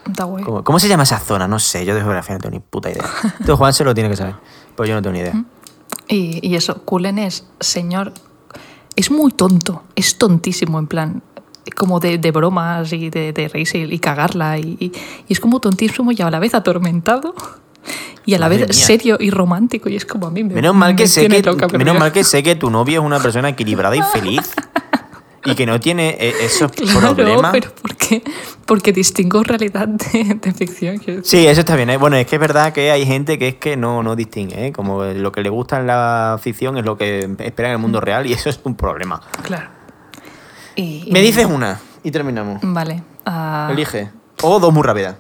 Está 0.08 0.26
guay. 0.26 0.44
¿Cómo, 0.44 0.64
cómo 0.64 0.80
se 0.80 0.88
llama 0.88 1.04
esa 1.04 1.20
zona? 1.20 1.48
No 1.48 1.58
sé, 1.60 1.86
yo 1.86 1.96
de 1.96 2.02
geografía 2.02 2.36
no 2.36 2.42
tengo 2.42 2.54
ni 2.56 2.60
puta 2.60 2.92
idea. 2.92 3.06
Esto 3.40 3.56
Juan 3.58 3.74
se 3.74 3.84
lo 3.86 3.94
tiene 3.94 4.10
que 4.10 4.16
saber, 4.18 4.36
pues 4.76 4.90
yo 4.90 4.96
no 4.96 5.02
tengo 5.02 5.14
ni 5.14 5.20
idea. 5.20 5.44
Y, 6.08 6.46
y 6.48 6.56
eso, 6.56 6.82
Cullen 6.84 7.18
es 7.20 7.48
señor. 7.60 8.12
Es 8.96 9.10
muy 9.12 9.32
tonto, 9.32 9.84
es 9.96 10.18
tontísimo 10.18 10.80
en 10.80 10.88
plan. 10.88 11.24
Como 11.76 12.00
de, 12.00 12.18
de 12.20 12.32
bromas 12.32 12.94
y 12.94 13.10
de, 13.10 13.34
de 13.34 13.48
reírse 13.48 13.78
y, 13.80 13.84
y 13.94 14.00
cagarla. 14.00 14.58
Y- 14.60 14.78
y 15.28 15.34
es 15.34 15.40
como 15.40 15.60
tontísimo 15.60 16.12
y 16.12 16.22
a 16.22 16.30
la 16.30 16.40
vez 16.40 16.54
atormentado. 16.54 17.34
Y 18.26 18.34
a 18.34 18.40
la 18.40 18.48
Madre 18.48 18.66
vez 18.66 18.76
mía. 18.78 18.86
serio 18.86 19.18
y 19.20 19.30
romántico. 19.30 19.88
Y 19.90 19.96
es 19.96 20.06
como 20.06 20.28
a 20.28 20.32
mí 20.32 20.44
me. 20.44 20.56
Menos 20.56 20.74
mal 20.76 20.96
que 20.96 21.04
me 21.04 21.08
sé 21.08 21.28
que 21.28 21.42
loca 21.44 21.68
menos 21.68 21.98
mal 22.00 22.12
que 22.12 22.24
sé 22.24 22.42
que 22.42 22.56
tu 22.56 22.70
novio 22.70 23.00
es 23.02 23.06
una 23.06 23.20
persona 23.20 23.50
equilibrada 23.50 23.96
y 23.96 24.02
feliz 24.02 24.52
y 25.46 25.54
que 25.54 25.68
no 25.68 25.80
tiene 25.80 26.18
eh, 26.20 26.34
esos 26.42 26.72
Claro, 26.76 27.16
problemas. 27.16 27.52
pero 27.52 27.70
¿por 27.80 27.96
qué? 27.96 28.24
Porque 28.66 28.92
distingo 28.92 29.44
realidad 29.44 29.88
de, 29.88 30.40
de 30.42 30.54
ficción. 30.54 31.00
Sí, 31.24 31.46
eso 31.46 31.60
está 31.60 31.76
bien. 31.76 31.92
¿eh? 31.92 31.98
Bueno, 31.98 32.16
es 32.16 32.26
que 32.26 32.38
es 32.38 32.40
verdad 32.42 32.74
que 32.74 32.90
hay 32.90 33.06
gente 33.06 33.38
que 33.38 33.50
es 33.50 33.56
que 33.56 33.78
no, 33.78 34.02
no 34.02 34.16
distingue, 34.16 34.68
¿eh? 34.68 34.72
como 34.72 35.04
lo 35.04 35.32
que 35.32 35.42
le 35.42 35.50
gusta 35.50 35.80
en 35.80 35.86
la 35.86 36.40
ficción 36.42 36.78
es 36.80 36.86
lo 36.86 36.98
que 36.98 37.30
espera 37.40 37.68
en 37.70 37.74
el 37.74 37.80
mundo 37.80 38.02
real 38.02 38.26
y 38.26 38.34
eso 38.34 38.50
es 38.50 38.60
un 38.64 38.74
problema. 38.76 39.22
Claro. 39.44 39.68
Y, 40.76 41.10
Me 41.12 41.20
y- 41.20 41.24
dices 41.28 41.46
una 41.46 41.80
y 42.04 42.10
terminamos. 42.10 42.60
Vale. 42.64 43.04
Ah, 43.26 43.70
Elige. 43.72 44.10
O 44.42 44.60
dos 44.60 44.74
muy 44.74 44.82
rápidas. 44.84 45.16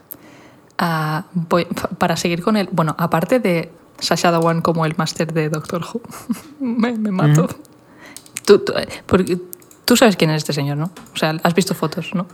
Voy- 1.33 1.67
para 1.97 2.17
seguir 2.17 2.41
con 2.43 2.57
el. 2.57 2.67
Bueno, 2.71 2.95
aparte 2.97 3.39
de 3.39 3.71
Sasha 3.99 4.31
Dawan 4.31 4.61
como 4.61 4.85
el 4.85 4.95
máster 4.97 5.31
de 5.33 5.49
Doctor 5.49 5.83
Who, 5.83 6.01
me, 6.59 6.93
me 6.97 7.11
mato. 7.11 7.47
tú, 8.45 8.59
tú- 8.59 8.73
porque 9.05 9.37
tú 9.85 9.95
sabes 9.97 10.15
quién 10.17 10.31
es 10.31 10.37
este 10.37 10.53
señor, 10.53 10.77
¿no? 10.77 10.91
O 11.13 11.17
sea, 11.17 11.35
has 11.43 11.53
visto 11.55 11.73
fotos, 11.75 12.11
¿no? 12.13 12.25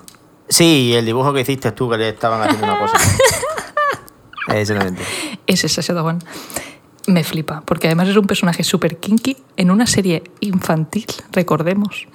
Sí, 0.50 0.94
el 0.96 1.06
dibujo 1.06 1.32
que 1.34 1.42
hiciste 1.42 1.72
tú 1.72 1.90
que 1.90 1.98
le 1.98 2.10
estaban 2.10 2.42
haciendo 2.42 2.66
una 2.68 2.80
cosa. 2.80 2.98
Exactamente. 4.48 5.04
Ese 5.48 5.68
es 5.68 5.74
Sasha 5.74 5.94
Dawan. 5.94 6.20
Me 7.08 7.24
flipa, 7.24 7.62
porque 7.66 7.88
además 7.88 8.10
es 8.10 8.18
un 8.18 8.28
personaje 8.28 8.64
súper 8.64 8.98
kinky 8.98 9.36
en 9.58 9.72
una 9.72 9.88
serie 9.88 10.24
infantil, 10.40 11.06
recordemos. 11.32 12.08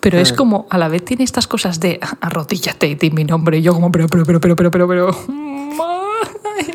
Pero 0.00 0.18
es 0.18 0.32
como, 0.32 0.66
a 0.70 0.78
la 0.78 0.88
vez 0.88 1.04
tiene 1.04 1.24
estas 1.24 1.46
cosas 1.46 1.80
de 1.80 1.98
arrodíllate 2.20 2.86
y 2.86 2.94
di 2.94 3.10
mi 3.10 3.24
nombre. 3.24 3.58
Y 3.58 3.62
yo 3.62 3.74
como, 3.74 3.90
pero, 3.90 4.06
pero, 4.08 4.24
pero, 4.24 4.40
pero, 4.40 4.54
pero, 4.56 4.70
pero, 4.70 4.86
pero, 4.88 5.16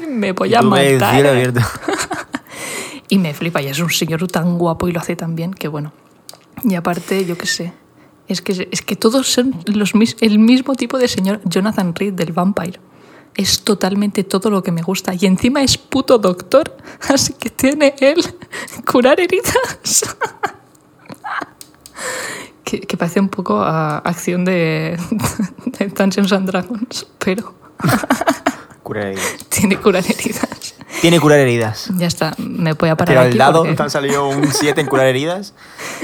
me 0.10 0.32
voy 0.34 0.54
a 0.54 0.62
matar. 0.62 1.14
cielo 1.16 1.30
abierto. 1.30 1.62
Y 3.10 3.20
me 3.20 3.34
flipa, 3.36 3.62
y 3.62 3.68
es 3.68 3.78
un 3.80 3.92
señor 3.92 4.26
tan 4.28 4.58
guapo 4.58 4.88
y 4.88 4.92
lo 4.92 5.00
hace 5.00 5.16
tan 5.16 5.36
bien 5.36 5.54
que 5.54 5.68
bueno. 5.68 5.92
Y 6.64 6.74
aparte, 6.74 7.26
yo 7.26 7.38
qué 7.38 7.46
sé, 7.46 7.72
es 8.28 8.42
que, 8.42 8.68
es 8.72 8.82
que 8.82 8.96
todos 8.96 9.28
son 9.32 9.54
los, 9.68 9.94
mis- 9.94 10.16
el 10.22 10.40
mismo 10.40 10.74
tipo 10.74 10.98
de 10.98 11.08
señor 11.08 11.40
Jonathan 11.46 11.94
Reed 11.94 12.14
del 12.14 12.32
Vampire. 12.32 12.80
Es 13.36 13.64
totalmente 13.64 14.24
todo 14.24 14.50
lo 14.50 14.64
que 14.64 14.72
me 14.72 14.82
gusta. 14.82 15.14
Y 15.14 15.28
encima 15.28 15.62
es 15.62 15.78
puto 15.78 16.18
doctor, 16.18 16.76
así 17.08 17.34
que 17.34 17.52
tiene 17.52 17.94
él 18.00 18.24
curar 18.90 19.20
heridas. 19.20 20.06
Que, 22.64 22.82
que 22.82 22.98
parece 22.98 23.20
un 23.20 23.30
poco 23.30 23.62
a 23.62 23.98
acción 24.00 24.46
de, 24.46 24.98
de 25.80 25.88
Dungeons 25.88 26.32
and 26.34 26.48
Dragons, 26.48 27.08
pero 27.20 27.54
Curar 28.84 29.06
heridas. 29.08 29.38
tiene 29.50 29.78
curar 29.78 30.04
heridas. 30.06 30.76
Tiene 31.02 31.20
curar 31.20 31.40
heridas. 31.40 31.90
Ya 31.98 32.08
está, 32.08 32.34
me 32.38 32.74
voy 32.74 32.90
a 32.90 32.96
parar 32.98 33.08
Pero 33.16 33.22
aquí 33.22 33.32
al 33.32 33.38
lado 33.38 33.60
porque- 33.64 33.76
te 33.78 33.84
ha 33.84 33.90
salido 33.90 34.28
un 34.28 34.46
7 34.52 34.80
en 34.82 34.88
curar 34.88 35.08
heridas. 35.08 35.54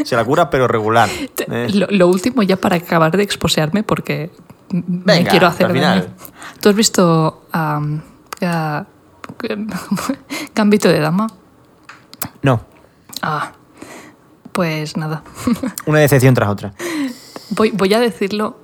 Se 0.06 0.16
la 0.16 0.24
cura, 0.26 0.50
pero 0.50 0.68
regular. 0.68 1.10
Eh, 1.12 1.68
Lo, 1.74 1.88
lo 1.90 2.08
último 2.08 2.42
ya 2.44 2.56
para 2.56 2.78
acabar 2.78 3.16
de 3.16 3.24
exposearme 3.24 3.84
porque 3.84 4.32
me 4.72 5.26
quiero 5.26 5.48
hacer 5.48 5.66
al 5.68 5.72
final. 5.74 6.00
daño. 6.02 6.14
¿Tú 6.62 6.70
has 6.70 6.76
visto 6.76 7.44
ah, 7.54 7.82
Gambito 10.56 10.90
de 10.90 11.00
Dama? 11.00 11.28
No, 12.42 12.62
Ah, 13.22 13.52
pues 14.52 14.98
nada. 14.98 15.24
una 15.86 16.00
decepción 16.00 16.34
tras 16.34 16.50
otra. 16.50 16.74
Voy, 17.52 17.72
voy 17.72 17.94
a 17.94 18.00
decirlo 18.00 18.58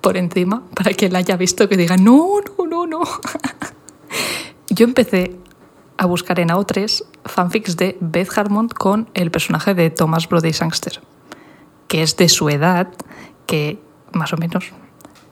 por 0.00 0.16
encima 0.16 0.62
para 0.74 0.92
que 0.92 1.08
la 1.08 1.18
haya 1.18 1.36
visto 1.36 1.68
que 1.68 1.76
diga, 1.76 1.96
no, 1.96 2.40
no, 2.58 2.66
no, 2.66 2.86
no. 2.86 3.00
Yo 4.70 4.84
empecé 4.84 5.36
a 5.98 6.06
buscar 6.06 6.40
en 6.40 6.48
AO3 6.48 7.04
fanfics 7.24 7.76
de 7.76 7.96
Beth 8.00 8.36
Harmon 8.36 8.68
con 8.68 9.08
el 9.14 9.30
personaje 9.30 9.74
de 9.74 9.90
Thomas 9.90 10.28
Brody 10.28 10.52
Sangster, 10.52 11.00
que 11.88 12.02
es 12.02 12.16
de 12.16 12.28
su 12.28 12.48
edad, 12.48 12.88
que 13.46 13.80
más 14.12 14.32
o 14.32 14.36
menos, 14.36 14.64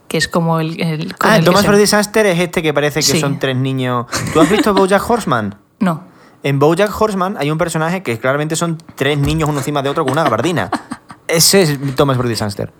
que 0.08 0.18
es 0.18 0.28
como 0.28 0.60
el... 0.60 0.80
el 0.80 1.14
Ah, 1.20 1.38
el 1.38 1.44
Thomas 1.44 1.64
for 1.64 1.76
Disaster 1.76 2.26
es 2.26 2.38
este 2.38 2.62
que 2.62 2.72
parece 2.74 3.00
que 3.00 3.06
Sí. 3.06 3.20
son 3.20 3.38
tres 3.38 3.56
niños. 3.56 4.06
¿Tú 4.32 4.40
has 4.40 4.50
visto 4.50 4.74
Bojack 4.74 5.08
Horseman? 5.08 5.56
No, 5.80 6.04
En 6.42 6.58
Bojack 6.58 6.98
Horseman 6.98 7.36
hay 7.38 7.50
un 7.50 7.58
personaje 7.58 8.02
que 8.02 8.18
claramente 8.18 8.56
son 8.56 8.78
tres 8.94 9.18
niños 9.18 9.48
uno 9.48 9.58
encima 9.58 9.82
de 9.82 9.90
otro 9.90 10.04
con 10.04 10.12
una 10.12 10.24
gabardina. 10.24 10.70
Ese 11.28 11.62
es 11.62 11.78
Thomas 11.96 12.16
for 12.16 12.26
Disaster. 12.26 12.72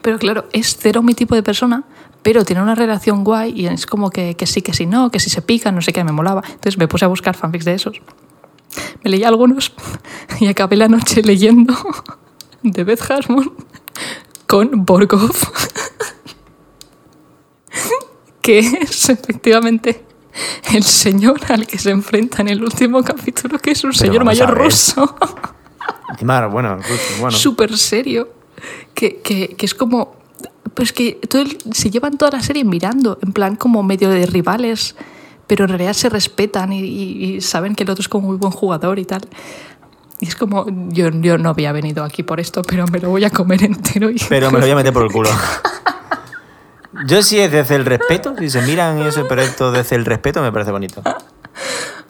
Pero 0.00 0.18
claro, 0.18 0.46
es 0.52 0.76
cero 0.78 1.02
mi 1.02 1.14
tipo 1.14 1.34
de 1.34 1.42
persona, 1.42 1.84
pero 2.22 2.44
tiene 2.44 2.62
una 2.62 2.74
relación 2.74 3.24
guay 3.24 3.52
y 3.54 3.66
es 3.66 3.84
como 3.84 4.10
que, 4.10 4.36
que 4.36 4.46
sí, 4.46 4.62
que 4.62 4.72
sí, 4.72 4.86
no, 4.86 5.10
que 5.10 5.18
si 5.18 5.28
se 5.28 5.42
pican, 5.42 5.74
no 5.74 5.82
sé 5.82 5.92
qué, 5.92 6.04
me 6.04 6.12
molaba. 6.12 6.42
Entonces 6.46 6.78
me 6.78 6.86
puse 6.86 7.04
a 7.04 7.08
buscar 7.08 7.36
fanfics 7.36 7.64
de 7.64 7.74
esos. 7.74 8.00
Me 9.02 9.10
leí 9.10 9.24
algunos 9.24 9.72
y 10.40 10.46
acabé 10.46 10.76
la 10.76 10.88
noche 10.88 11.22
leyendo 11.22 11.74
de 12.62 12.84
Beth 12.84 13.10
Harmon 13.10 13.52
con 14.46 14.84
Borgov, 14.86 15.36
que 18.40 18.60
es 18.60 19.10
efectivamente 19.10 20.07
el 20.74 20.82
señor 20.84 21.40
al 21.48 21.66
que 21.66 21.78
se 21.78 21.90
enfrenta 21.90 22.42
en 22.42 22.48
el 22.48 22.62
último 22.62 23.02
capítulo, 23.02 23.58
que 23.58 23.72
es 23.72 23.84
un 23.84 23.90
Pero 23.90 23.98
señor 23.98 24.24
mayor 24.24 24.50
ruso. 24.56 25.16
Encima, 26.10 26.46
bueno, 26.46 26.76
justo, 26.78 27.14
bueno. 27.20 27.36
súper 27.36 27.76
serio, 27.76 28.28
que, 28.94 29.18
que, 29.20 29.54
que 29.56 29.66
es 29.66 29.74
como... 29.74 30.16
Pues 30.74 30.92
que 30.92 31.12
todo 31.28 31.42
el- 31.42 31.58
se 31.72 31.90
llevan 31.90 32.16
toda 32.18 32.30
la 32.32 32.42
serie 32.42 32.64
mirando, 32.64 33.18
en 33.22 33.32
plan 33.32 33.56
como 33.56 33.82
medio 33.82 34.10
de 34.10 34.26
rivales, 34.26 34.94
pero 35.48 35.64
en 35.64 35.70
realidad 35.70 35.92
se 35.92 36.08
respetan 36.08 36.72
y, 36.72 36.80
y- 36.80 37.24
y 37.36 37.40
saben 37.40 37.74
que 37.74 37.82
el 37.84 37.90
otro 37.90 38.02
es 38.02 38.08
como 38.08 38.28
muy 38.28 38.36
buen 38.36 38.52
jugador 38.52 38.98
y 39.00 39.04
tal. 39.04 39.22
Y 40.20 40.26
es 40.28 40.36
como, 40.36 40.66
yo, 40.90 41.10
yo 41.10 41.36
no 41.38 41.50
había 41.50 41.72
venido 41.72 42.04
aquí 42.04 42.22
por 42.22 42.38
esto, 42.38 42.62
pero 42.62 42.86
me 42.86 43.00
lo 43.00 43.10
voy 43.10 43.24
a 43.24 43.30
comer 43.30 43.62
entero. 43.64 44.10
Y 44.10 44.16
Pero 44.28 44.50
me 44.50 44.58
lo 44.58 44.64
voy 44.66 44.70
a 44.72 44.76
meter 44.76 44.92
por 44.92 45.02
el 45.04 45.10
culo. 45.12 45.30
Yo 47.06 47.22
sí 47.22 47.38
es 47.38 47.50
desde 47.50 47.76
el 47.76 47.84
respeto, 47.84 48.34
si 48.38 48.50
se 48.50 48.62
miran 48.62 48.98
y 48.98 49.02
eso, 49.02 49.26
pero 49.28 49.42
esto 49.42 49.72
desde 49.72 49.96
el 49.96 50.04
respeto 50.04 50.42
me 50.42 50.52
parece 50.52 50.70
bonito. 50.70 51.02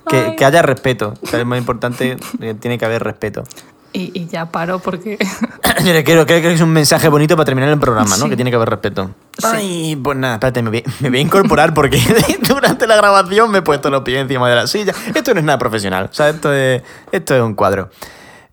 Que, 0.09 0.35
que 0.37 0.45
haya 0.45 0.63
respeto, 0.63 1.15
es 1.33 1.47
más 1.47 1.59
importante, 1.59 2.17
tiene 2.61 2.79
que 2.79 2.85
haber 2.85 3.03
respeto. 3.03 3.45
Y, 3.93 4.11
y 4.19 4.27
ya 4.27 4.47
paro 4.47 4.79
porque... 4.79 5.19
Yo 5.85 5.93
le 5.93 6.05
quiero, 6.05 6.27
creo 6.27 6.43
que 6.43 6.53
es 6.53 6.61
un 6.61 6.71
mensaje 6.71 7.09
bonito 7.09 7.37
para 7.37 7.47
terminar 7.47 7.71
el 7.71 7.79
programa, 7.79 8.17
¿no? 8.17 8.25
Sí. 8.25 8.31
Que 8.31 8.37
tiene 8.37 8.51
que 8.51 8.57
haber 8.57 8.69
respeto. 8.69 9.11
Sí. 9.39 9.47
Ay, 9.47 9.97
pues 9.97 10.17
nada, 10.17 10.35
espérate, 10.35 10.63
me 10.63 10.71
voy, 10.71 10.85
me 11.01 11.09
voy 11.09 11.19
a 11.19 11.23
incorporar 11.23 11.73
porque 11.73 12.01
durante 12.49 12.87
la 12.87 12.97
grabación 12.97 13.51
me 13.51 13.59
he 13.59 13.63
puesto 13.63 13.89
los 13.91 14.03
pies 14.03 14.21
encima 14.21 14.49
de 14.49 14.57
la 14.57 14.67
silla. 14.67 14.93
Esto 15.15 15.33
no 15.35 15.41
es 15.41 15.47
nada 15.47 15.59
profesional, 15.59 16.09
o 16.11 16.15
sea, 16.15 16.29
esto 16.29 16.53
es, 16.53 16.83
esto 17.13 17.35
es 17.35 17.43
un 17.43 17.55
cuadro. 17.55 17.91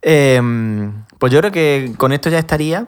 Eh, 0.01 0.41
pues 1.19 1.33
yo 1.33 1.39
creo 1.39 1.51
que 1.51 1.93
con 1.97 2.11
esto 2.11 2.29
ya 2.29 2.39
estaría. 2.39 2.87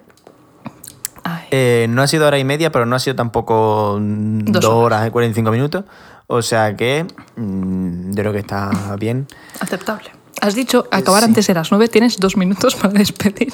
Eh, 1.51 1.87
no 1.89 2.01
ha 2.01 2.07
sido 2.07 2.27
hora 2.27 2.37
y 2.39 2.43
media, 2.43 2.71
pero 2.71 2.85
no 2.85 2.95
ha 2.95 2.99
sido 2.99 3.15
tampoco 3.15 3.97
mm, 3.99 4.39
Dos 4.51 4.61
dos 4.63 4.73
horas. 4.73 5.07
y 5.07 5.11
45 5.11 5.51
minutos. 5.51 5.83
O 6.27 6.41
sea 6.41 6.75
que 6.75 7.05
mm, 7.35 8.09
yo 8.11 8.15
creo 8.15 8.33
que 8.33 8.39
está 8.39 8.95
bien. 8.99 9.27
aceptable. 9.59 10.11
Has 10.41 10.53
dicho 10.55 10.85
acabar 10.91 11.21
Sí. 11.23 11.29
antes 11.29 11.47
de 11.47 11.53
las 11.55 11.71
nueve, 11.71 11.87
tienes 11.87 12.17
dos 12.19 12.37
minutos 12.37 12.75
para 12.75 12.93
despedir. 12.93 13.53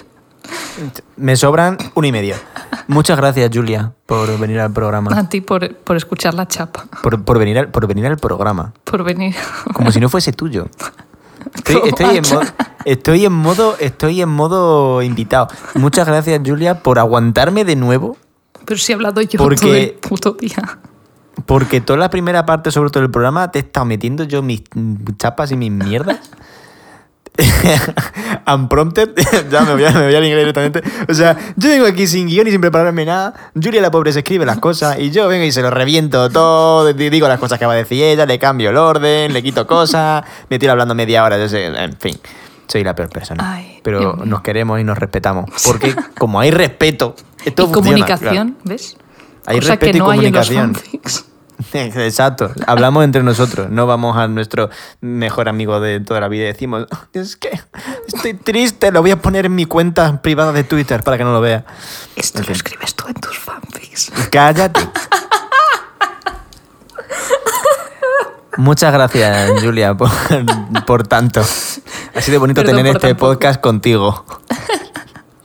Me 1.15 1.35
sobran 1.37 1.77
uno 1.93 2.07
y 2.07 2.11
medio. 2.11 2.35
Muchas 2.87 3.15
gracias, 3.17 3.49
Julia, 3.53 3.93
por 4.05 4.37
venir 4.39 4.59
al 4.59 4.73
programa. 4.73 5.17
A 5.17 5.29
ti 5.29 5.39
por, 5.39 5.73
por 5.75 5.95
escuchar 5.95 6.33
la 6.33 6.47
chapa, 6.47 6.85
Por, 7.01 7.23
por 7.23 7.39
venir 7.39 7.57
al, 7.59 7.69
por 7.69 7.87
venir 7.87 8.05
al 8.07 8.17
programa. 8.17 8.73
por 8.83 9.03
venir. 9.03 9.33
Como 9.73 9.91
si 9.91 9.99
no 10.01 10.09
fuese 10.09 10.33
tuyo. 10.33 10.67
Estoy, 11.55 11.81
estoy 11.89 12.17
en 12.17 12.23
modo, 12.29 12.41
estoy, 12.85 13.25
en 13.25 13.33
modo, 13.33 13.75
estoy 13.79 14.21
en 14.21 14.29
modo 14.29 15.01
invitado. 15.01 15.47
Muchas 15.75 16.07
gracias, 16.07 16.41
Julia, 16.45 16.81
por 16.81 16.99
aguantarme 16.99 17.65
de 17.65 17.75
nuevo. 17.75 18.17
Pero 18.65 18.79
si 18.79 18.91
he 18.91 18.95
hablado 18.95 19.21
yo 19.21 19.37
Porque- 19.37 19.65
todo 19.65 19.75
el 19.75 19.91
puto 19.93 20.31
día. 20.33 20.79
Porque 21.47 21.81
toda 21.81 21.97
la 21.97 22.09
primera 22.09 22.45
parte, 22.45 22.71
sobre 22.71 22.91
todo 22.91 23.03
el 23.03 23.09
programa, 23.09 23.49
te 23.51 23.59
he 23.59 23.61
estado 23.63 23.85
metiendo 23.87 24.23
yo 24.23 24.43
mis 24.43 24.61
chapas 25.17 25.51
y 25.51 25.57
mis 25.57 25.71
mierdas. 25.71 26.19
Unprompted, 28.47 29.09
ya 29.51 29.61
me 29.61 29.73
voy, 29.73 29.85
a, 29.85 29.91
me 29.91 30.05
voy 30.05 30.15
al 30.15 30.23
inglés 30.25 30.39
directamente. 30.53 30.83
O 31.09 31.13
sea, 31.13 31.37
yo 31.55 31.69
vengo 31.69 31.85
aquí 31.85 32.05
sin 32.07 32.27
guion 32.27 32.47
y 32.47 32.51
sin 32.51 32.61
prepararme 32.61 33.05
nada. 33.05 33.33
Julia, 33.61 33.81
la 33.81 33.91
pobre, 33.91 34.11
se 34.13 34.19
escribe 34.19 34.45
las 34.45 34.59
cosas 34.59 34.99
y 34.99 35.11
yo 35.11 35.27
vengo 35.27 35.43
y 35.45 35.51
se 35.51 35.61
lo 35.61 35.69
reviento 35.71 36.29
todo. 36.29 36.93
di- 36.93 37.09
Digo 37.09 37.27
las 37.27 37.39
cosas 37.39 37.57
que 37.59 37.65
va 37.65 37.73
a 37.73 37.77
decir 37.77 38.03
ella, 38.03 38.25
le 38.25 38.37
cambio 38.39 38.69
el 38.69 38.77
orden, 38.77 39.33
le 39.33 39.41
quito 39.41 39.65
cosas, 39.65 40.23
me 40.49 40.59
tiro 40.59 40.71
hablando 40.73 40.93
media 40.95 41.23
hora. 41.23 41.37
Yo 41.37 41.47
sé, 41.49 41.65
en 41.65 41.97
fin, 41.97 42.17
soy 42.67 42.83
la 42.83 42.95
peor 42.95 43.09
persona. 43.09 43.55
Ay, 43.55 43.79
Pero 43.83 44.15
nos 44.25 44.41
queremos 44.41 44.79
y 44.79 44.83
nos 44.83 44.97
respetamos. 44.97 45.49
Porque 45.65 45.95
como 46.17 46.39
hay 46.39 46.51
respeto, 46.51 47.15
esto 47.45 47.63
y 47.69 47.73
funciona, 47.73 47.73
comunicación, 48.05 48.57
¿ves? 48.63 48.97
Hay 49.45 49.59
Cosa 49.59 49.77
que 49.77 49.87
respeto 49.87 49.97
y 49.97 49.99
no 49.99 50.09
hay 50.11 50.25
en 50.27 50.33
los 50.33 50.47
comunicación. 50.49 51.32
Exacto, 51.73 52.51
hablamos 52.67 53.03
entre 53.03 53.23
nosotros, 53.23 53.69
no 53.69 53.85
vamos 53.87 54.17
a 54.17 54.27
nuestro 54.27 54.69
mejor 55.01 55.49
amigo 55.49 55.79
de 55.79 55.99
toda 55.99 56.19
la 56.19 56.27
vida 56.27 56.43
y 56.43 56.47
decimos, 56.47 56.87
"Oh, 56.91 56.97
es 57.13 57.35
que 57.35 57.59
estoy 58.07 58.33
triste, 58.33 58.91
lo 58.91 59.01
voy 59.01 59.11
a 59.11 59.21
poner 59.21 59.45
en 59.45 59.55
mi 59.55 59.65
cuenta 59.65 60.21
privada 60.21 60.51
de 60.51 60.63
Twitter 60.63 61.03
para 61.03 61.17
que 61.17 61.23
no 61.23 61.31
lo 61.33 61.41
vea. 61.41 61.65
Esto 62.15 62.39
En 62.39 62.47
lo 62.47 62.51
escribes 62.51 62.95
tú 62.95 63.05
en 63.07 63.15
tus 63.15 63.37
fanfics. 63.37 64.11
Cállate. 64.31 64.81
Muchas 68.57 68.93
gracias, 68.93 69.51
Julia, 69.61 69.95
por, 69.95 70.09
por 70.85 71.07
tanto. 71.07 71.41
Ha 71.41 72.21
sido 72.21 72.39
bonito 72.39 72.61
Perdón 72.61 72.77
tener 72.77 72.95
este 72.95 73.15
podcast 73.15 73.59
contigo. 73.59 74.25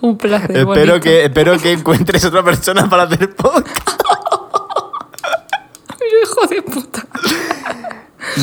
Un 0.01 0.19
placer. 0.19 0.51
espero 0.51 0.67
bonito. 0.67 1.01
que, 1.01 1.25
espero 1.25 1.59
que 1.59 1.73
encuentres 1.73 2.25
otra 2.25 2.43
persona 2.43 2.89
para 2.89 3.05
hacer 3.05 3.35
podcast. 3.35 4.03
Hijo 6.23 6.47
de 6.47 6.63
puta. 6.63 7.07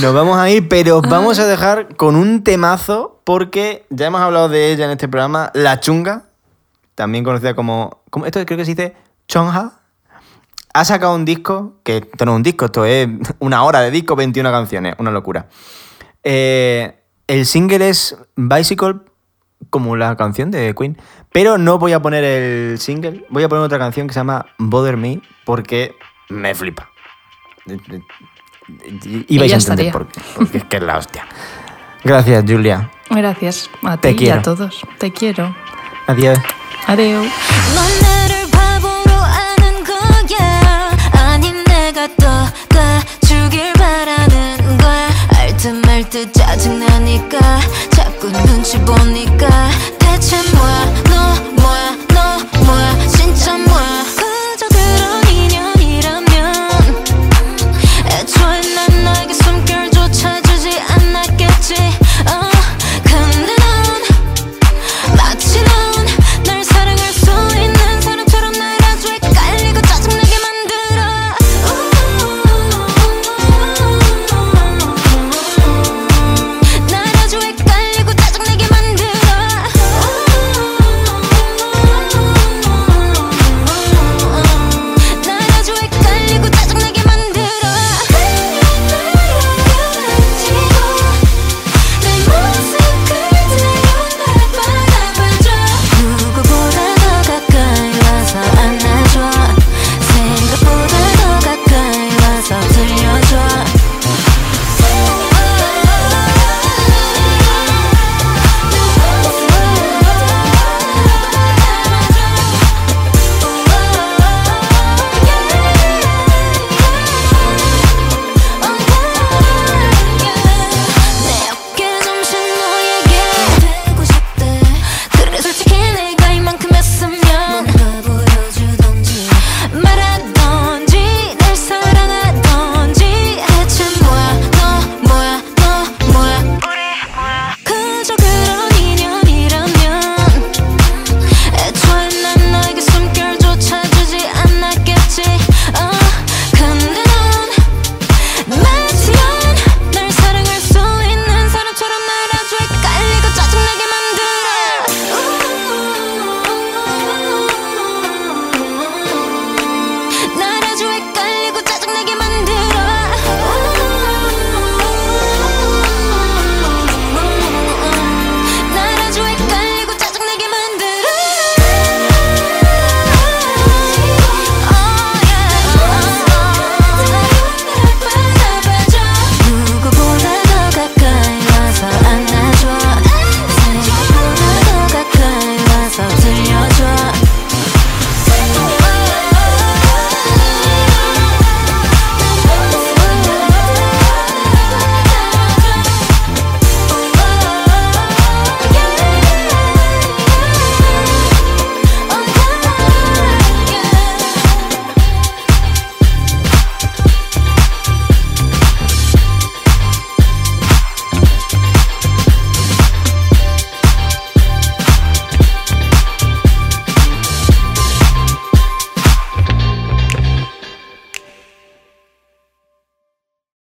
Nos 0.02 0.14
vamos 0.14 0.38
a 0.38 0.50
ir, 0.50 0.68
pero 0.68 0.98
os 0.98 1.10
vamos 1.10 1.40
a 1.40 1.46
dejar 1.46 1.96
con 1.96 2.16
un 2.16 2.44
temazo 2.44 3.22
porque 3.24 3.86
ya 3.90 4.08
hemos 4.08 4.22
hablado 4.22 4.50
de 4.50 4.72
ella 4.72 4.86
en 4.86 4.92
este 4.92 5.08
programa, 5.08 5.52
La 5.54 5.80
Chunga, 5.80 6.24
también 6.96 7.24
conocida 7.24 7.56
como... 7.56 8.02
como 8.10 8.26
esto 8.26 8.44
creo 8.46 8.58
que 8.58 8.66
se 8.66 8.72
dice 8.72 8.96
Chonja. 9.28 9.80
ha 10.74 10.86
sacado 10.86 11.16
un 11.16 11.26
disco, 11.26 11.76
que 11.84 11.98
esto 11.98 12.26
no 12.26 12.34
es 12.34 12.36
un 12.38 12.44
disco, 12.44 12.66
esto 12.66 12.86
es 12.86 13.08
una 13.40 13.64
hora 13.64 13.82
de 13.82 13.92
disco, 13.92 14.16
21 14.16 14.52
canciones, 14.52 14.96
una 14.98 15.12
locura. 15.12 15.48
Eh, 16.24 17.00
el 17.28 17.46
single 17.46 17.90
es 17.90 18.18
Bicycle, 18.36 18.96
como 19.70 19.96
la 19.96 20.16
canción 20.16 20.52
de 20.52 20.74
Queen, 20.78 20.98
pero 21.32 21.58
no 21.58 21.80
voy 21.80 21.94
a 21.94 22.02
poner 22.02 22.24
el 22.24 22.80
single, 22.80 23.26
voy 23.30 23.44
a 23.44 23.50
poner 23.50 23.64
otra 23.64 23.80
canción 23.80 24.08
que 24.08 24.14
se 24.14 24.20
llama 24.20 24.46
Bother 24.58 24.98
Me, 24.98 25.22
porque 25.44 25.96
me 26.30 26.54
flipa. 26.56 26.90
Y 29.28 29.38
vais 29.38 29.52
ya 29.52 29.58
a 29.58 29.60
entender 29.60 29.88
estaría. 29.88 29.92
por 29.92 30.08
qué, 30.08 30.22
porque 30.36 30.58
es 30.60 30.64
que 30.66 30.78
es 30.78 30.84
la 30.84 30.98
hostia. 30.98 31.26
Gracias, 32.04 32.44
Julia. 32.48 32.90
Gracias 33.10 33.70
a 33.84 33.98
Te 33.98 34.10
ti 34.10 34.14
y 34.16 34.18
quiero. 34.18 34.40
a 34.40 34.42
todos. 34.44 34.82
Te 35.00 35.12
quiero. 35.12 35.56
Adiós. 36.08 36.40
Adiós. 36.88 37.28